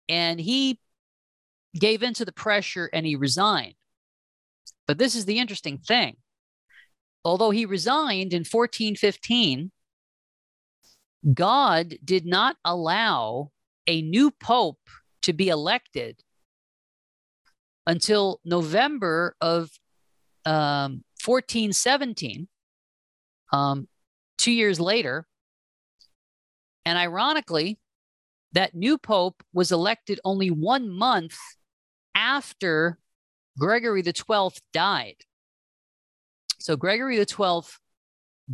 and 0.10 0.40
he 0.40 0.80
gave 1.80 2.03
into 2.03 2.26
the 2.26 2.34
pressure 2.34 2.90
and 2.91 3.06
he 3.06 3.15
resigned. 3.15 3.76
But 4.86 4.98
this 4.98 5.15
is 5.15 5.26
the 5.26 5.40
interesting 5.40 5.78
thing 5.78 6.18
although 7.23 7.52
he 7.52 7.65
resigned 7.65 8.34
in 8.34 8.40
1415, 8.40 9.72
God 11.34 11.95
did 12.03 12.26
not 12.26 12.57
allow 12.65 13.52
a 13.87 14.01
new 14.01 14.31
pope 14.31 14.79
to 15.23 15.33
be 15.33 15.49
elected 15.49 16.21
until 17.87 18.39
November 18.45 19.35
of 19.41 19.69
um, 20.45 21.03
1417, 21.23 22.47
um, 23.51 23.87
two 24.37 24.51
years 24.51 24.79
later. 24.79 25.27
And 26.85 26.97
ironically, 26.97 27.79
that 28.53 28.75
new 28.75 28.97
pope 28.97 29.43
was 29.53 29.71
elected 29.71 30.19
only 30.25 30.49
one 30.49 30.89
month 30.89 31.37
after 32.15 32.97
Gregory 33.57 34.03
Twelfth 34.03 34.61
died. 34.73 35.17
So 36.59 36.75
Gregory 36.75 37.23
Twelfth 37.25 37.79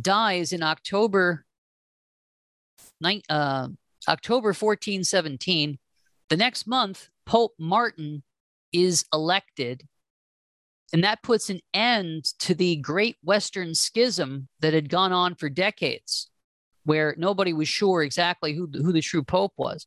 dies 0.00 0.52
in 0.52 0.62
October, 0.62 1.44
uh, 3.28 3.68
October 4.06 4.48
1417. 4.48 5.78
The 6.28 6.36
next 6.36 6.66
month, 6.66 7.08
Pope 7.26 7.54
Martin 7.58 8.22
is 8.72 9.04
elected. 9.12 9.86
And 10.92 11.04
that 11.04 11.22
puts 11.22 11.50
an 11.50 11.60
end 11.74 12.24
to 12.40 12.54
the 12.54 12.76
Great 12.76 13.16
Western 13.22 13.74
Schism 13.74 14.48
that 14.60 14.72
had 14.72 14.88
gone 14.88 15.12
on 15.12 15.34
for 15.34 15.50
decades, 15.50 16.30
where 16.84 17.14
nobody 17.18 17.52
was 17.52 17.68
sure 17.68 18.02
exactly 18.02 18.54
who, 18.54 18.68
who 18.72 18.92
the 18.92 19.02
true 19.02 19.22
Pope 19.22 19.52
was. 19.56 19.86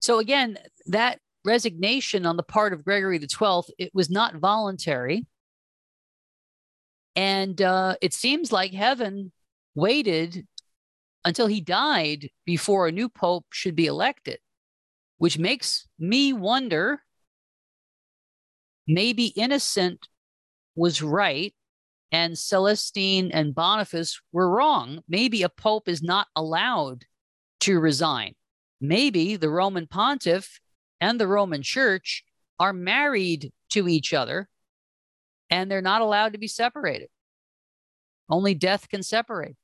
So, 0.00 0.18
again, 0.18 0.58
that 0.86 1.20
resignation 1.44 2.24
on 2.24 2.36
the 2.36 2.42
part 2.42 2.72
of 2.72 2.84
Gregory 2.84 3.18
Twelfth, 3.18 3.70
it 3.78 3.94
was 3.94 4.10
not 4.10 4.36
voluntary. 4.36 5.26
And 7.14 7.60
uh, 7.60 7.96
it 8.00 8.14
seems 8.14 8.52
like 8.52 8.72
heaven 8.72 9.32
waited 9.74 10.46
until 11.24 11.46
he 11.46 11.60
died 11.60 12.30
before 12.44 12.86
a 12.86 12.92
new 12.92 13.08
pope 13.08 13.46
should 13.50 13.76
be 13.76 13.86
elected, 13.86 14.38
which 15.18 15.38
makes 15.38 15.86
me 15.98 16.32
wonder 16.32 17.02
maybe 18.86 19.26
Innocent 19.26 20.08
was 20.74 21.02
right 21.02 21.54
and 22.10 22.36
Celestine 22.36 23.30
and 23.30 23.54
Boniface 23.54 24.20
were 24.32 24.50
wrong. 24.50 25.02
Maybe 25.08 25.42
a 25.42 25.48
pope 25.48 25.88
is 25.88 26.02
not 26.02 26.26
allowed 26.36 27.04
to 27.60 27.78
resign. 27.78 28.34
Maybe 28.80 29.36
the 29.36 29.48
Roman 29.48 29.86
pontiff 29.86 30.60
and 31.00 31.18
the 31.18 31.28
Roman 31.28 31.62
church 31.62 32.24
are 32.58 32.72
married 32.72 33.52
to 33.70 33.88
each 33.88 34.12
other 34.12 34.48
and 35.48 35.70
they're 35.70 35.80
not 35.80 36.02
allowed 36.02 36.32
to 36.32 36.38
be 36.38 36.48
separated. 36.48 37.08
Only 38.28 38.54
death 38.54 38.88
can 38.88 39.02
separate. 39.02 39.56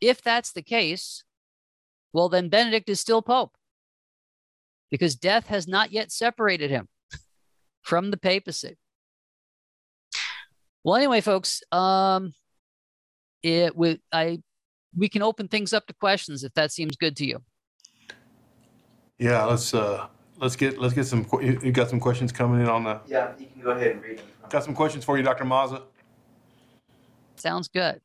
If 0.00 0.22
that's 0.22 0.52
the 0.52 0.62
case, 0.62 1.24
well, 2.12 2.28
then 2.28 2.48
Benedict 2.48 2.88
is 2.88 3.00
still 3.00 3.22
Pope 3.22 3.56
because 4.90 5.16
death 5.16 5.48
has 5.48 5.66
not 5.66 5.92
yet 5.92 6.12
separated 6.12 6.70
him 6.70 6.88
from 7.82 8.10
the 8.10 8.16
papacy. 8.16 8.76
Well, 10.84 10.96
anyway, 10.96 11.20
folks, 11.20 11.62
um, 11.72 12.32
it 13.42 13.76
we, 13.76 14.00
I 14.12 14.40
we 14.96 15.08
can 15.08 15.22
open 15.22 15.48
things 15.48 15.72
up 15.72 15.86
to 15.86 15.94
questions 15.94 16.44
if 16.44 16.54
that 16.54 16.72
seems 16.72 16.96
good 16.96 17.16
to 17.16 17.26
you. 17.26 17.42
Yeah, 19.18 19.44
let's 19.44 19.74
uh, 19.74 20.06
let's 20.38 20.56
get 20.56 20.78
let's 20.78 20.94
get 20.94 21.06
some. 21.06 21.26
You, 21.40 21.58
you 21.62 21.72
got 21.72 21.90
some 21.90 22.00
questions 22.00 22.32
coming 22.32 22.60
in 22.60 22.68
on 22.68 22.84
the. 22.84 23.00
Yeah, 23.06 23.32
you 23.38 23.46
can 23.46 23.62
go 23.62 23.70
ahead 23.70 23.92
and 23.92 24.02
read 24.02 24.18
them. 24.18 24.26
Got 24.48 24.64
some 24.64 24.74
questions 24.74 25.04
for 25.04 25.16
you, 25.16 25.24
Dr. 25.24 25.44
Mazza. 25.44 25.82
Sounds 27.36 27.68
good. 27.68 28.00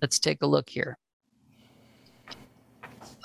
Let's 0.00 0.18
take 0.18 0.42
a 0.42 0.46
look 0.46 0.68
here. 0.68 0.98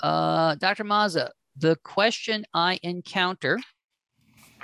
Uh, 0.00 0.54
Dr. 0.56 0.84
Mazza, 0.84 1.30
the 1.56 1.76
question 1.82 2.44
I 2.54 2.78
encounter 2.82 3.58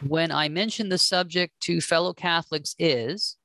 when 0.06 0.30
I 0.30 0.48
mention 0.48 0.88
the 0.88 0.98
subject 0.98 1.54
to 1.62 1.80
fellow 1.80 2.12
Catholics 2.12 2.74
is 2.78 3.36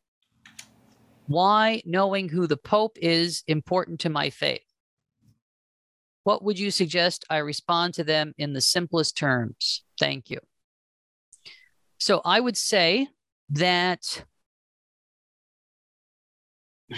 why 1.27 1.81
knowing 1.85 2.29
who 2.29 2.47
the 2.47 2.57
Pope 2.57 2.97
is 2.99 3.43
important 3.47 3.99
to 4.01 4.09
my 4.09 4.29
faith? 4.29 4.61
What 6.23 6.43
would 6.43 6.59
you 6.59 6.71
suggest 6.71 7.25
I 7.29 7.37
respond 7.37 7.93
to 7.95 8.03
them 8.03 8.33
in 8.37 8.53
the 8.53 8.61
simplest 8.61 9.15
terms? 9.15 9.83
Thank 9.99 10.29
you. 10.29 10.39
So 11.99 12.21
I 12.25 12.39
would 12.39 12.57
say 12.57 13.07
that 13.49 14.25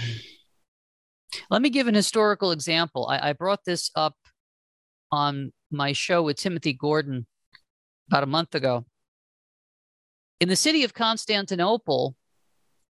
let 1.49 1.61
me 1.61 1.69
give 1.69 1.87
an 1.87 1.95
historical 1.95 2.51
example. 2.51 3.07
I, 3.09 3.29
I 3.29 3.33
brought 3.33 3.65
this 3.65 3.91
up 3.95 4.15
on 5.11 5.51
my 5.69 5.93
show 5.93 6.23
with 6.23 6.37
Timothy 6.37 6.73
Gordon 6.73 7.25
about 8.07 8.23
a 8.23 8.27
month 8.27 8.55
ago. 8.55 8.85
In 10.39 10.49
the 10.49 10.55
city 10.55 10.83
of 10.83 10.93
Constantinople, 10.93 12.15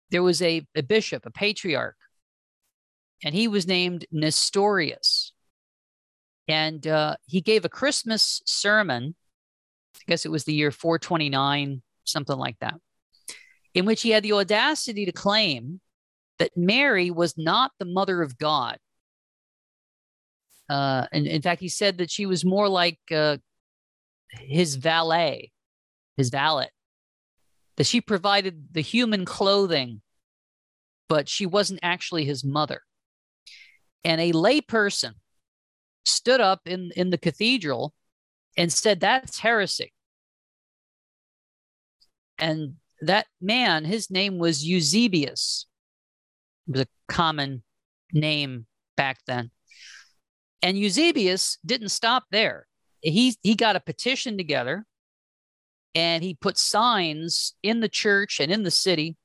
there 0.09 0.23
was 0.23 0.41
a, 0.41 0.65
a 0.75 0.83
bishop, 0.83 1.25
a 1.25 1.31
patriarch, 1.31 1.97
and 3.23 3.33
he 3.33 3.47
was 3.47 3.67
named 3.67 4.05
Nestorius. 4.11 5.31
And 6.47 6.85
uh, 6.87 7.17
he 7.25 7.41
gave 7.41 7.65
a 7.65 7.69
Christmas 7.69 8.41
sermon, 8.45 9.15
I 9.95 10.03
guess 10.07 10.25
it 10.25 10.31
was 10.31 10.45
the 10.45 10.53
year 10.53 10.71
429, 10.71 11.81
something 12.05 12.37
like 12.37 12.57
that, 12.59 12.75
in 13.73 13.85
which 13.85 14.01
he 14.01 14.11
had 14.11 14.23
the 14.23 14.33
audacity 14.33 15.05
to 15.05 15.11
claim 15.11 15.81
that 16.39 16.55
Mary 16.55 17.11
was 17.11 17.37
not 17.37 17.71
the 17.79 17.85
mother 17.85 18.21
of 18.21 18.37
God. 18.37 18.77
Uh, 20.69 21.07
and 21.11 21.27
in 21.27 21.41
fact, 21.41 21.61
he 21.61 21.69
said 21.69 21.97
that 21.97 22.11
she 22.11 22.25
was 22.25 22.43
more 22.43 22.67
like 22.67 22.99
uh, 23.11 23.37
his 24.31 24.75
valet, 24.75 25.51
his 26.17 26.29
valet, 26.29 26.69
that 27.77 27.85
she 27.85 28.01
provided 28.01 28.67
the 28.71 28.81
human 28.81 29.23
clothing, 29.23 30.01
but 31.07 31.29
she 31.29 31.45
wasn't 31.45 31.79
actually 31.83 32.25
his 32.25 32.43
mother. 32.43 32.81
And 34.03 34.19
a 34.19 34.31
layperson 34.31 35.13
stood 36.05 36.41
up 36.41 36.61
in, 36.65 36.91
in 36.95 37.09
the 37.09 37.17
cathedral 37.17 37.93
and 38.57 38.71
said, 38.71 38.99
That's 38.99 39.39
heresy. 39.39 39.93
And 42.37 42.75
that 43.01 43.27
man, 43.41 43.85
his 43.85 44.09
name 44.09 44.37
was 44.37 44.65
Eusebius. 44.65 45.67
It 46.67 46.71
was 46.71 46.81
a 46.81 46.87
common 47.07 47.63
name 48.11 48.65
back 48.95 49.19
then. 49.27 49.51
And 50.61 50.77
Eusebius 50.77 51.57
didn't 51.65 51.89
stop 51.89 52.25
there. 52.31 52.67
He 53.01 53.35
he 53.43 53.55
got 53.55 53.75
a 53.75 53.79
petition 53.79 54.37
together 54.37 54.85
and 55.93 56.23
he 56.23 56.33
put 56.33 56.57
signs 56.57 57.53
in 57.63 57.79
the 57.79 57.89
church 57.89 58.39
and 58.39 58.51
in 58.51 58.63
the 58.63 58.71
city. 58.71 59.17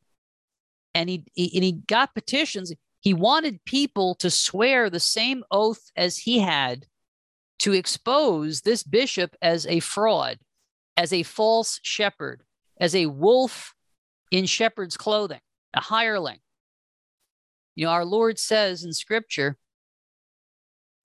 And 0.95 1.09
he, 1.09 1.25
he 1.35 1.51
and 1.55 1.65
he 1.65 1.73
got 1.73 2.15
petitions. 2.15 2.73
He 3.01 3.15
wanted 3.15 3.65
people 3.65 4.15
to 4.17 4.31
swear 4.31 4.89
the 4.89 5.01
same 5.01 5.43
oath 5.51 5.91
as 5.97 6.19
he 6.19 6.39
had 6.39 6.87
to 7.61 7.73
expose 7.73 8.61
this 8.61 8.83
bishop 8.83 9.37
as 9.41 9.67
a 9.67 9.81
fraud, 9.81 10.39
as 10.97 11.13
a 11.13 11.23
false 11.23 11.79
shepherd, 11.83 12.43
as 12.81 12.95
a 12.95 13.07
wolf 13.07 13.75
in 14.31 14.47
shepherd's 14.47 14.97
clothing, 14.97 15.41
a 15.75 15.81
hireling. 15.81 16.39
You 17.75 17.87
know, 17.87 17.93
our 17.93 18.05
Lord 18.05 18.39
says 18.39 18.85
in 18.85 18.93
scripture, 18.93 19.57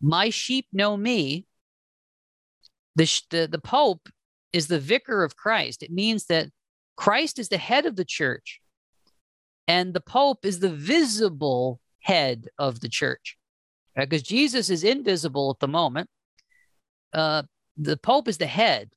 My 0.01 0.29
sheep 0.29 0.67
know 0.71 0.95
me. 0.97 1.45
The, 2.95 3.21
the, 3.29 3.47
the 3.51 3.59
Pope 3.59 4.09
is 4.53 4.67
the 4.67 4.79
vicar 4.79 5.23
of 5.23 5.35
Christ. 5.35 5.83
It 5.83 5.91
means 5.91 6.25
that 6.25 6.49
Christ 6.95 7.37
is 7.37 7.49
the 7.49 7.57
head 7.57 7.85
of 7.85 7.95
the 7.95 8.05
church, 8.05 8.59
and 9.67 9.93
the 9.93 10.01
Pope 10.01 10.45
is 10.45 10.59
the 10.59 10.73
visible 10.73 11.79
head 11.99 12.47
of 12.57 12.79
the 12.79 12.89
church. 12.89 13.37
Because 13.95 14.23
Jesus 14.23 14.69
is 14.69 14.83
invisible 14.83 15.51
at 15.51 15.59
the 15.59 15.67
moment. 15.67 16.09
Uh, 17.13 17.43
the 17.77 17.97
Pope 17.97 18.27
is 18.27 18.37
the 18.37 18.47
head. 18.47 18.89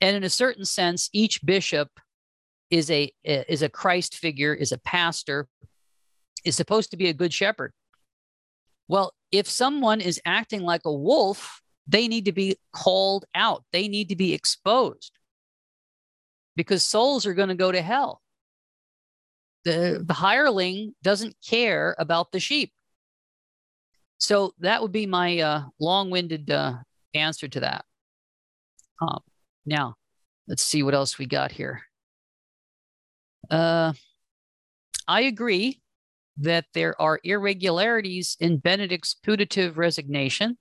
And 0.00 0.16
in 0.16 0.24
a 0.24 0.30
certain 0.30 0.64
sense, 0.64 1.08
each 1.12 1.44
bishop 1.44 1.88
is 2.70 2.90
a 2.90 3.12
is 3.24 3.62
a 3.62 3.68
Christ 3.68 4.16
figure, 4.16 4.54
is 4.54 4.72
a 4.72 4.78
pastor, 4.78 5.46
is 6.44 6.56
supposed 6.56 6.90
to 6.90 6.96
be 6.96 7.08
a 7.08 7.12
good 7.12 7.32
shepherd. 7.32 7.72
Well, 8.88 9.14
if 9.30 9.48
someone 9.48 10.00
is 10.00 10.20
acting 10.24 10.62
like 10.62 10.82
a 10.84 10.92
wolf, 10.92 11.62
they 11.86 12.08
need 12.08 12.26
to 12.26 12.32
be 12.32 12.56
called 12.72 13.24
out. 13.34 13.64
They 13.72 13.88
need 13.88 14.10
to 14.10 14.16
be 14.16 14.34
exposed 14.34 15.12
because 16.56 16.84
souls 16.84 17.26
are 17.26 17.34
going 17.34 17.48
to 17.48 17.54
go 17.54 17.72
to 17.72 17.82
hell. 17.82 18.20
The, 19.64 20.02
the 20.04 20.14
hireling 20.14 20.94
doesn't 21.02 21.36
care 21.46 21.94
about 21.98 22.32
the 22.32 22.40
sheep. 22.40 22.72
So 24.18 24.54
that 24.60 24.82
would 24.82 24.92
be 24.92 25.06
my 25.06 25.38
uh, 25.40 25.62
long 25.80 26.10
winded 26.10 26.50
uh, 26.50 26.74
answer 27.14 27.48
to 27.48 27.60
that. 27.60 27.84
Um, 29.00 29.20
now, 29.66 29.96
let's 30.46 30.62
see 30.62 30.82
what 30.82 30.94
else 30.94 31.18
we 31.18 31.26
got 31.26 31.50
here. 31.50 31.82
Uh, 33.50 33.92
I 35.08 35.22
agree 35.22 35.81
that 36.38 36.64
there 36.74 37.00
are 37.00 37.20
irregularities 37.24 38.36
in 38.40 38.58
Benedict's 38.58 39.14
putative 39.14 39.78
resignation 39.78 40.58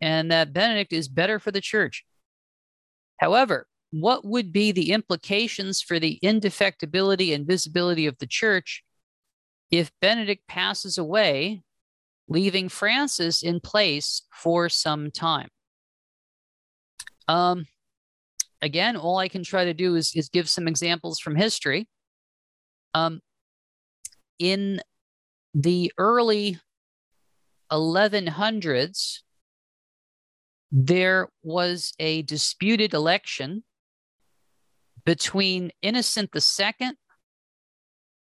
and 0.00 0.30
that 0.30 0.52
Benedict 0.52 0.92
is 0.92 1.08
better 1.08 1.38
for 1.38 1.50
the 1.50 1.60
church. 1.60 2.04
However, 3.18 3.66
what 3.90 4.24
would 4.24 4.52
be 4.52 4.72
the 4.72 4.92
implications 4.92 5.80
for 5.80 5.98
the 5.98 6.18
indefectibility 6.22 7.34
and 7.34 7.46
visibility 7.46 8.06
of 8.06 8.18
the 8.18 8.26
church 8.26 8.84
if 9.70 9.90
Benedict 10.00 10.46
passes 10.46 10.98
away, 10.98 11.62
leaving 12.28 12.68
Francis 12.68 13.42
in 13.42 13.60
place 13.60 14.22
for 14.32 14.68
some 14.68 15.10
time? 15.10 15.48
Um, 17.26 17.66
again, 18.62 18.96
all 18.96 19.18
I 19.18 19.28
can 19.28 19.42
try 19.42 19.64
to 19.64 19.74
do 19.74 19.94
is, 19.94 20.12
is 20.14 20.28
give 20.28 20.48
some 20.48 20.68
examples 20.68 21.18
from 21.18 21.36
history. 21.36 21.88
Um, 22.94 23.20
in 24.38 24.80
the 25.54 25.92
early 25.98 26.58
1100s, 27.70 29.20
there 30.70 31.28
was 31.42 31.92
a 31.98 32.22
disputed 32.22 32.94
election 32.94 33.64
between 35.04 35.70
Innocent 35.80 36.30
II 36.34 36.90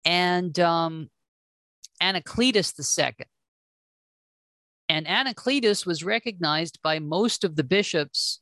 and 0.04 0.60
um, 0.60 1.10
Anacletus 2.02 2.74
II. 2.98 3.14
And 4.90 5.08
Anacletus 5.08 5.86
was 5.86 6.04
recognized 6.04 6.80
by 6.84 7.00
most 7.00 7.44
of 7.44 7.56
the 7.56 7.64
bishops 7.64 8.42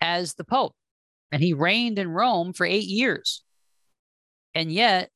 as 0.00 0.34
the 0.34 0.44
Pope, 0.44 0.74
and 1.30 1.42
he 1.42 1.52
reigned 1.52 1.98
in 1.98 2.08
Rome 2.08 2.52
for 2.52 2.64
eight 2.64 2.88
years. 2.88 3.44
And 4.54 4.72
yet, 4.72 5.10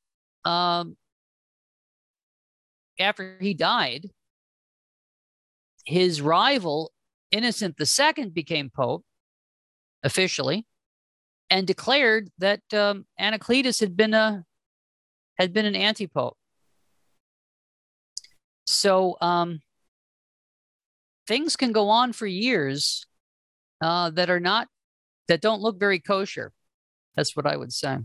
um, 0.45 0.95
after 2.99 3.37
he 3.39 3.53
died, 3.53 4.09
his 5.85 6.21
rival, 6.21 6.91
Innocent 7.31 7.75
II, 7.79 8.29
became 8.29 8.69
Pope 8.69 9.03
officially 10.03 10.65
and 11.49 11.67
declared 11.67 12.29
that 12.37 12.61
um, 12.73 13.05
Anacletus 13.19 13.79
had 13.79 13.95
been 13.95 14.13
a 14.13 14.43
had 15.37 15.51
been 15.51 15.65
an 15.65 15.75
anti-pope. 15.75 16.37
So 18.65 19.17
um, 19.21 19.59
things 21.27 21.55
can 21.55 21.71
go 21.71 21.89
on 21.89 22.13
for 22.13 22.25
years 22.25 23.05
uh, 23.81 24.09
that 24.11 24.29
are 24.29 24.39
not 24.39 24.67
that 25.27 25.41
don't 25.41 25.61
look 25.61 25.79
very 25.79 25.99
kosher. 25.99 26.53
That's 27.15 27.35
what 27.35 27.45
I 27.45 27.57
would 27.57 27.73
say. 27.73 27.97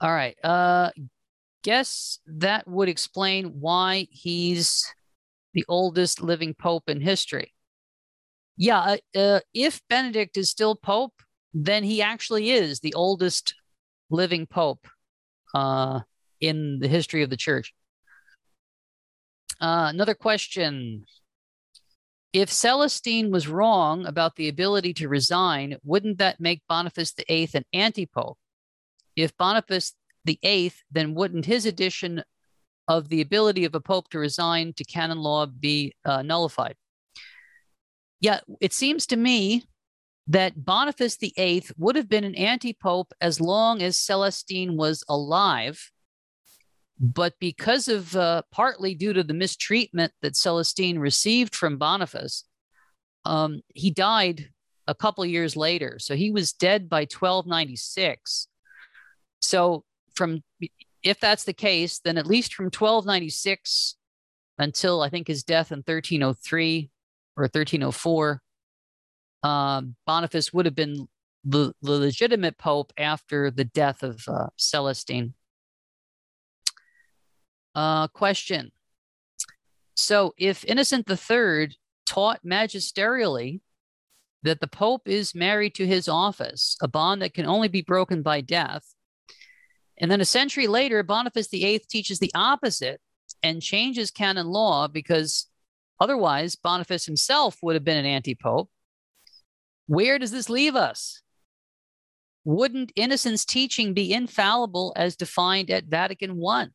All 0.00 0.12
right. 0.12 0.36
Uh, 0.42 0.90
guess 1.62 2.18
that 2.26 2.66
would 2.68 2.88
explain 2.88 3.60
why 3.60 4.06
he's 4.10 4.84
the 5.54 5.64
oldest 5.68 6.22
living 6.22 6.54
pope 6.54 6.88
in 6.88 7.00
history. 7.00 7.52
Yeah, 8.56 8.96
uh, 9.14 9.18
uh, 9.18 9.40
if 9.54 9.80
Benedict 9.88 10.36
is 10.36 10.50
still 10.50 10.74
pope, 10.74 11.14
then 11.54 11.84
he 11.84 12.02
actually 12.02 12.50
is 12.50 12.80
the 12.80 12.94
oldest 12.94 13.54
living 14.10 14.46
pope 14.46 14.86
uh, 15.54 16.00
in 16.40 16.78
the 16.78 16.88
history 16.88 17.22
of 17.22 17.30
the 17.30 17.36
church. 17.36 17.74
Uh, 19.60 19.86
another 19.90 20.14
question. 20.14 21.04
if 22.32 22.50
Celestine 22.50 23.30
was 23.30 23.46
wrong 23.46 24.06
about 24.06 24.36
the 24.36 24.48
ability 24.48 24.94
to 24.94 25.08
resign, 25.08 25.76
wouldn't 25.84 26.18
that 26.18 26.40
make 26.40 26.62
Boniface 26.68 27.12
VIII 27.12 27.50
an 27.54 27.64
anti-pope? 27.72 28.38
If 29.16 29.36
Boniface 29.36 29.92
VIII, 30.26 30.72
then 30.90 31.14
wouldn't 31.14 31.46
his 31.46 31.66
addition 31.66 32.22
of 32.88 33.08
the 33.08 33.20
ability 33.20 33.64
of 33.64 33.74
a 33.74 33.80
pope 33.80 34.08
to 34.10 34.18
resign 34.18 34.72
to 34.74 34.84
canon 34.84 35.18
law 35.18 35.46
be 35.46 35.94
uh, 36.04 36.22
nullified? 36.22 36.76
Yet 38.20 38.44
it 38.60 38.72
seems 38.72 39.06
to 39.06 39.16
me 39.16 39.64
that 40.28 40.64
Boniface 40.64 41.16
VIII 41.16 41.64
would 41.76 41.96
have 41.96 42.08
been 42.08 42.24
an 42.24 42.36
anti-pope 42.36 43.12
as 43.20 43.40
long 43.40 43.82
as 43.82 43.96
Celestine 43.96 44.76
was 44.76 45.02
alive. 45.08 45.90
But 47.00 47.34
because 47.40 47.88
of 47.88 48.14
uh, 48.14 48.42
partly 48.52 48.94
due 48.94 49.12
to 49.12 49.24
the 49.24 49.34
mistreatment 49.34 50.12
that 50.22 50.36
Celestine 50.36 51.00
received 51.00 51.56
from 51.56 51.78
Boniface, 51.78 52.44
um, 53.24 53.60
he 53.74 53.90
died 53.90 54.50
a 54.86 54.94
couple 54.94 55.24
years 55.24 55.56
later. 55.56 55.98
So 55.98 56.14
he 56.14 56.30
was 56.30 56.52
dead 56.52 56.88
by 56.88 57.00
1296. 57.00 58.46
So 59.40 59.84
from 60.14 60.42
if 61.02 61.18
that's 61.20 61.44
the 61.44 61.52
case, 61.52 61.98
then 61.98 62.16
at 62.16 62.26
least 62.26 62.54
from 62.54 62.66
1296 62.66 63.96
until 64.58 65.02
I 65.02 65.08
think 65.08 65.26
his 65.26 65.42
death 65.42 65.72
in 65.72 65.78
1303 65.78 66.90
or 67.36 67.44
1304, 67.44 68.42
um, 69.42 69.96
Boniface 70.06 70.52
would 70.52 70.66
have 70.66 70.74
been 70.74 71.08
the, 71.44 71.74
legitimate 71.82 72.58
pope 72.58 72.92
after 72.96 73.50
the 73.50 73.64
death 73.64 74.02
of 74.02 74.22
uh, 74.28 74.46
Celestine. 74.56 75.34
Uh, 77.74 78.06
question. 78.08 78.70
So 79.96 80.34
if 80.38 80.64
Innocent 80.64 81.10
III 81.10 81.76
taught 82.06 82.40
magisterially 82.44 83.60
that 84.42 84.60
the 84.60 84.66
pope 84.66 85.08
is 85.08 85.34
married 85.34 85.74
to 85.76 85.86
his 85.86 86.08
office, 86.08 86.76
a 86.82 86.88
bond 86.88 87.22
that 87.22 87.34
can 87.34 87.46
only 87.46 87.68
be 87.68 87.82
broken 87.82 88.22
by 88.22 88.40
death, 88.40 88.94
and 90.02 90.10
then 90.10 90.20
a 90.20 90.24
century 90.24 90.66
later, 90.66 91.04
Boniface 91.04 91.46
VIII 91.48 91.78
teaches 91.88 92.18
the 92.18 92.32
opposite 92.34 93.00
and 93.40 93.62
changes 93.62 94.10
canon 94.10 94.48
law 94.48 94.88
because 94.88 95.46
otherwise 96.00 96.56
Boniface 96.56 97.06
himself 97.06 97.58
would 97.62 97.76
have 97.76 97.84
been 97.84 97.98
an 97.98 98.04
anti 98.04 98.34
pope. 98.34 98.68
Where 99.86 100.18
does 100.18 100.32
this 100.32 100.50
leave 100.50 100.74
us? 100.74 101.22
Wouldn't 102.44 102.90
Innocent's 102.96 103.44
teaching 103.44 103.94
be 103.94 104.12
infallible 104.12 104.92
as 104.96 105.14
defined 105.14 105.70
at 105.70 105.84
Vatican 105.84 106.42
I? 106.44 106.66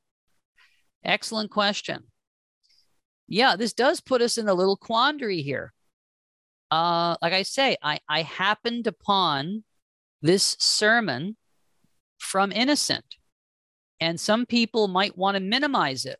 Excellent 1.03 1.51
question. 1.51 2.05
Yeah, 3.27 3.57
this 3.57 3.73
does 3.73 3.99
put 3.99 4.21
us 4.21 4.37
in 4.37 4.47
a 4.47 4.53
little 4.53 4.77
quandary 4.77 5.41
here. 5.41 5.73
Uh, 6.71 7.17
like 7.21 7.33
I 7.33 7.43
say, 7.43 7.75
I, 7.83 7.99
I 8.07 8.21
happened 8.21 8.87
upon 8.87 9.65
this 10.21 10.55
sermon 10.59 11.35
from 12.17 12.51
Innocent, 12.51 13.15
and 13.99 14.19
some 14.19 14.45
people 14.45 14.87
might 14.87 15.17
want 15.17 15.35
to 15.35 15.41
minimize 15.41 16.05
it. 16.05 16.19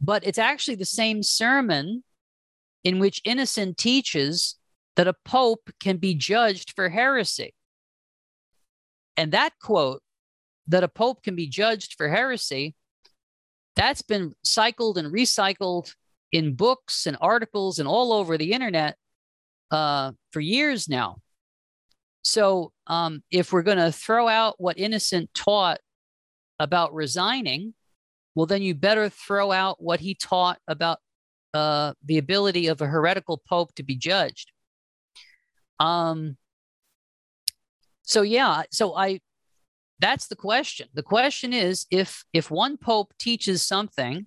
But 0.00 0.26
it's 0.26 0.38
actually 0.38 0.76
the 0.76 0.84
same 0.84 1.22
sermon 1.22 2.02
in 2.84 2.98
which 2.98 3.20
Innocent 3.24 3.76
teaches 3.76 4.56
that 4.96 5.08
a 5.08 5.14
pope 5.24 5.70
can 5.80 5.96
be 5.96 6.14
judged 6.14 6.72
for 6.74 6.88
heresy. 6.88 7.54
And 9.16 9.32
that 9.32 9.52
quote, 9.60 10.02
that 10.68 10.84
a 10.84 10.88
pope 10.88 11.22
can 11.22 11.34
be 11.34 11.46
judged 11.46 11.94
for 11.96 12.08
heresy, 12.08 12.74
that's 13.74 14.02
been 14.02 14.34
cycled 14.44 14.98
and 14.98 15.12
recycled 15.12 15.94
in 16.30 16.54
books 16.54 17.06
and 17.06 17.16
articles 17.20 17.78
and 17.78 17.88
all 17.88 18.12
over 18.12 18.36
the 18.36 18.52
internet 18.52 18.96
uh, 19.70 20.12
for 20.30 20.40
years 20.40 20.88
now. 20.88 21.18
So 22.22 22.72
um, 22.86 23.22
if 23.30 23.52
we're 23.52 23.62
going 23.62 23.78
to 23.78 23.92
throw 23.92 24.28
out 24.28 24.54
what 24.58 24.78
Innocent 24.78 25.32
taught 25.34 25.80
about 26.58 26.94
resigning, 26.94 27.74
well, 28.34 28.46
then 28.46 28.62
you 28.62 28.74
better 28.74 29.08
throw 29.08 29.52
out 29.52 29.82
what 29.82 30.00
he 30.00 30.14
taught 30.14 30.58
about 30.66 30.98
uh, 31.52 31.92
the 32.04 32.18
ability 32.18 32.68
of 32.68 32.80
a 32.80 32.86
heretical 32.86 33.42
pope 33.46 33.74
to 33.74 33.82
be 33.82 33.96
judged. 33.96 34.52
Um, 35.80 36.36
so 38.02 38.22
yeah, 38.22 38.62
so 38.70 38.94
I 38.94 39.20
that's 39.98 40.26
the 40.26 40.36
question. 40.36 40.88
The 40.94 41.02
question 41.02 41.52
is 41.52 41.86
if 41.90 42.24
if 42.32 42.50
one 42.50 42.76
pope 42.76 43.12
teaches 43.18 43.62
something 43.62 44.26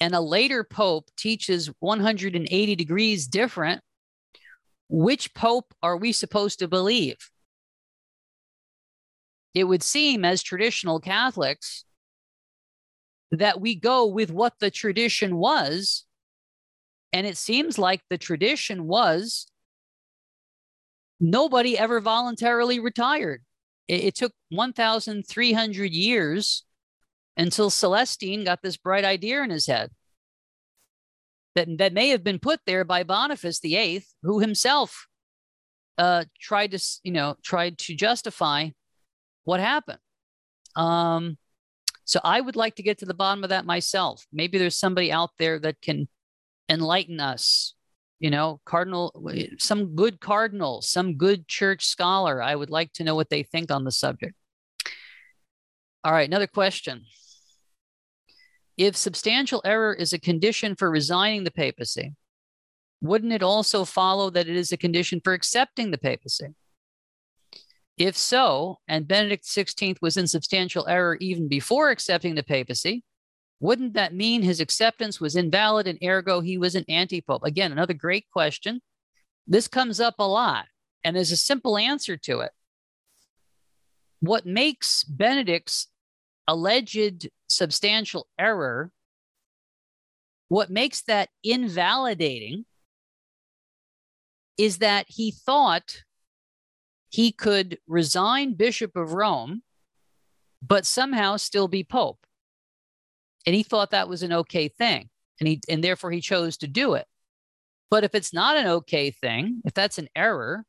and 0.00 0.14
a 0.14 0.20
later 0.20 0.64
pope 0.64 1.10
teaches 1.16 1.70
180 1.80 2.74
degrees 2.76 3.26
different, 3.26 3.82
which 4.88 5.32
pope 5.34 5.74
are 5.82 5.96
we 5.96 6.12
supposed 6.12 6.58
to 6.58 6.68
believe? 6.68 7.16
It 9.54 9.64
would 9.64 9.82
seem 9.82 10.24
as 10.24 10.42
traditional 10.42 11.00
Catholics 11.00 11.84
that 13.30 13.60
we 13.60 13.74
go 13.74 14.06
with 14.06 14.30
what 14.30 14.54
the 14.60 14.70
tradition 14.70 15.36
was. 15.36 16.04
And 17.12 17.26
it 17.26 17.36
seems 17.36 17.78
like 17.78 18.02
the 18.08 18.18
tradition 18.18 18.86
was 18.86 19.46
nobody 21.20 21.78
ever 21.78 22.00
voluntarily 22.00 22.78
retired. 22.80 23.42
It, 23.88 24.04
it 24.04 24.14
took 24.14 24.32
1,300 24.50 25.92
years 25.92 26.64
until 27.36 27.70
Celestine 27.70 28.44
got 28.44 28.60
this 28.62 28.76
bright 28.76 29.04
idea 29.04 29.42
in 29.42 29.50
his 29.50 29.66
head 29.66 29.90
that, 31.54 31.68
that 31.78 31.92
may 31.92 32.08
have 32.08 32.24
been 32.24 32.38
put 32.38 32.60
there 32.66 32.84
by 32.84 33.02
Boniface 33.02 33.60
VIII, 33.60 34.04
who 34.22 34.40
himself 34.40 35.06
uh, 35.98 36.24
tried 36.40 36.72
to, 36.72 36.82
you 37.02 37.12
know, 37.12 37.36
tried 37.42 37.78
to 37.78 37.94
justify 37.94 38.68
what 39.44 39.60
happened. 39.60 39.98
Um, 40.76 41.38
so 42.04 42.20
I 42.24 42.40
would 42.40 42.56
like 42.56 42.76
to 42.76 42.82
get 42.82 42.98
to 42.98 43.06
the 43.06 43.14
bottom 43.14 43.44
of 43.44 43.50
that 43.50 43.66
myself. 43.66 44.26
Maybe 44.32 44.58
there's 44.58 44.76
somebody 44.76 45.12
out 45.12 45.30
there 45.38 45.58
that 45.60 45.80
can 45.80 46.08
enlighten 46.68 47.20
us 47.20 47.74
you 48.22 48.30
know, 48.30 48.60
cardinal, 48.64 49.12
some 49.58 49.96
good 49.96 50.20
cardinal, 50.20 50.80
some 50.80 51.16
good 51.16 51.48
church 51.48 51.84
scholar. 51.84 52.40
I 52.40 52.54
would 52.54 52.70
like 52.70 52.92
to 52.92 53.04
know 53.04 53.16
what 53.16 53.30
they 53.30 53.42
think 53.42 53.72
on 53.72 53.82
the 53.82 53.90
subject. 53.90 54.34
All 56.04 56.12
right, 56.12 56.28
another 56.28 56.46
question. 56.46 57.02
If 58.76 58.96
substantial 58.96 59.60
error 59.64 59.92
is 59.92 60.12
a 60.12 60.20
condition 60.20 60.76
for 60.76 60.88
resigning 60.88 61.42
the 61.42 61.50
papacy, 61.50 62.14
wouldn't 63.00 63.32
it 63.32 63.42
also 63.42 63.84
follow 63.84 64.30
that 64.30 64.46
it 64.46 64.54
is 64.54 64.70
a 64.70 64.76
condition 64.76 65.20
for 65.22 65.32
accepting 65.32 65.90
the 65.90 65.98
papacy? 65.98 66.54
If 67.98 68.16
so, 68.16 68.78
and 68.88 69.06
Benedict 69.06 69.44
XVI 69.44 69.96
was 70.00 70.16
in 70.16 70.26
substantial 70.26 70.88
error 70.88 71.16
even 71.20 71.48
before 71.48 71.90
accepting 71.90 72.34
the 72.34 72.42
papacy, 72.42 73.04
wouldn't 73.60 73.94
that 73.94 74.14
mean 74.14 74.42
his 74.42 74.60
acceptance 74.60 75.20
was 75.20 75.36
invalid 75.36 75.86
and 75.86 75.98
ergo 76.02 76.40
he 76.40 76.58
was 76.58 76.74
an 76.74 76.84
anti 76.88 77.20
pope? 77.20 77.44
Again, 77.44 77.70
another 77.70 77.94
great 77.94 78.26
question. 78.32 78.80
This 79.46 79.68
comes 79.68 80.00
up 80.00 80.16
a 80.18 80.26
lot, 80.26 80.66
and 81.04 81.14
there's 81.14 81.32
a 81.32 81.36
simple 81.36 81.76
answer 81.76 82.16
to 82.16 82.40
it. 82.40 82.50
What 84.20 84.46
makes 84.46 85.04
Benedict's 85.04 85.88
alleged 86.48 87.28
substantial 87.48 88.26
error, 88.38 88.90
what 90.48 90.70
makes 90.70 91.02
that 91.02 91.28
invalidating 91.44 92.64
is 94.58 94.78
that 94.78 95.06
he 95.08 95.30
thought 95.30 96.02
he 97.12 97.30
could 97.30 97.78
resign 97.86 98.54
Bishop 98.54 98.96
of 98.96 99.12
Rome, 99.12 99.62
but 100.66 100.86
somehow 100.86 101.36
still 101.36 101.68
be 101.68 101.84
Pope. 101.84 102.26
And 103.46 103.54
he 103.54 103.62
thought 103.62 103.90
that 103.90 104.08
was 104.08 104.22
an 104.22 104.32
okay 104.32 104.68
thing 104.68 105.10
and 105.38 105.48
he 105.48 105.60
and 105.68 105.84
therefore 105.84 106.10
he 106.10 106.20
chose 106.20 106.56
to 106.58 106.68
do 106.68 106.94
it. 106.94 107.06
But 107.90 108.04
if 108.04 108.14
it's 108.14 108.32
not 108.32 108.56
an 108.56 108.66
okay 108.66 109.10
thing 109.10 109.60
if 109.64 109.74
that's 109.74 109.98
an 109.98 110.08
error 110.16 110.64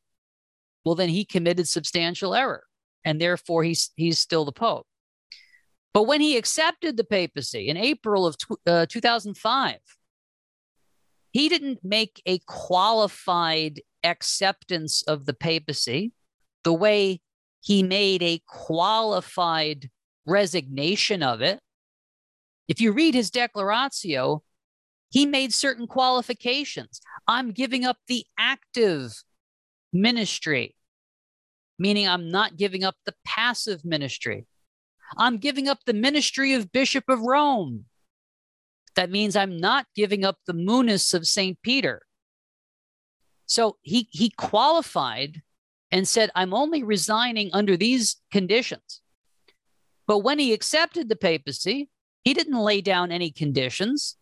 well 0.83 0.95
then 0.95 1.09
he 1.09 1.23
committed 1.23 1.67
substantial 1.69 2.35
error 2.35 2.63
and 3.05 3.21
therefore 3.21 3.63
he's 3.63 3.91
he's 3.95 4.19
still 4.19 4.43
the 4.43 4.51
pope. 4.51 4.87
But 5.93 6.03
when 6.03 6.19
he 6.19 6.35
accepted 6.35 6.97
the 6.97 7.03
papacy 7.03 7.69
in 7.69 7.77
april 7.77 8.25
of 8.25 8.35
uh, 8.65 8.87
2005 8.87 9.77
he 11.31 11.47
didn't 11.47 11.79
make 11.83 12.21
a 12.25 12.39
qualified 12.39 13.79
acceptance 14.03 15.03
of 15.03 15.25
the 15.25 15.33
papacy 15.33 16.11
the 16.63 16.73
way 16.73 17.21
he 17.61 17.83
made 17.83 18.21
a 18.21 18.41
qualified 18.47 19.89
resignation 20.25 21.23
of 21.23 21.41
it 21.41 21.59
if 22.67 22.79
you 22.79 22.91
read 22.91 23.13
his 23.13 23.29
declaratio, 23.29 24.43
he 25.09 25.25
made 25.25 25.53
certain 25.53 25.87
qualifications. 25.87 27.01
I'm 27.27 27.51
giving 27.51 27.85
up 27.85 27.97
the 28.07 28.25
active 28.37 29.23
ministry, 29.91 30.75
meaning 31.77 32.07
I'm 32.07 32.29
not 32.29 32.57
giving 32.57 32.83
up 32.83 32.95
the 33.05 33.13
passive 33.25 33.83
ministry. 33.85 34.47
I'm 35.17 35.37
giving 35.37 35.67
up 35.67 35.79
the 35.85 35.93
ministry 35.93 36.53
of 36.53 36.71
Bishop 36.71 37.03
of 37.09 37.21
Rome. 37.21 37.85
That 38.95 39.11
means 39.11 39.35
I'm 39.35 39.57
not 39.57 39.87
giving 39.95 40.23
up 40.23 40.37
the 40.47 40.53
munus 40.53 41.13
of 41.13 41.27
St. 41.27 41.59
Peter. 41.61 42.03
So 43.45 43.77
he 43.81 44.07
he 44.11 44.29
qualified 44.29 45.41
and 45.93 46.07
said, 46.07 46.31
I'm 46.33 46.55
only 46.55 46.81
resigning 46.81 47.51
under 47.53 47.77
these 47.77 48.17
conditions. 48.31 49.01
But 50.07 50.19
when 50.19 50.39
he 50.39 50.51
accepted 50.51 51.07
the 51.07 51.15
papacy, 51.15 51.87
he 52.23 52.33
didn't 52.33 52.57
lay 52.57 52.81
down 52.81 53.11
any 53.11 53.29
conditions. 53.29 54.17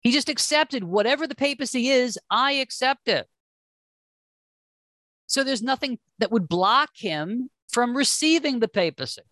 He 0.00 0.10
just 0.10 0.28
accepted 0.28 0.82
whatever 0.82 1.28
the 1.28 1.36
papacy 1.36 1.88
is, 1.88 2.18
I 2.28 2.54
accept 2.54 3.06
it. 3.06 3.28
So 5.28 5.44
there's 5.44 5.62
nothing 5.62 6.00
that 6.18 6.32
would 6.32 6.48
block 6.48 6.90
him 6.96 7.48
from 7.70 7.96
receiving 7.96 8.58
the 8.58 8.68
papacy 8.68 9.22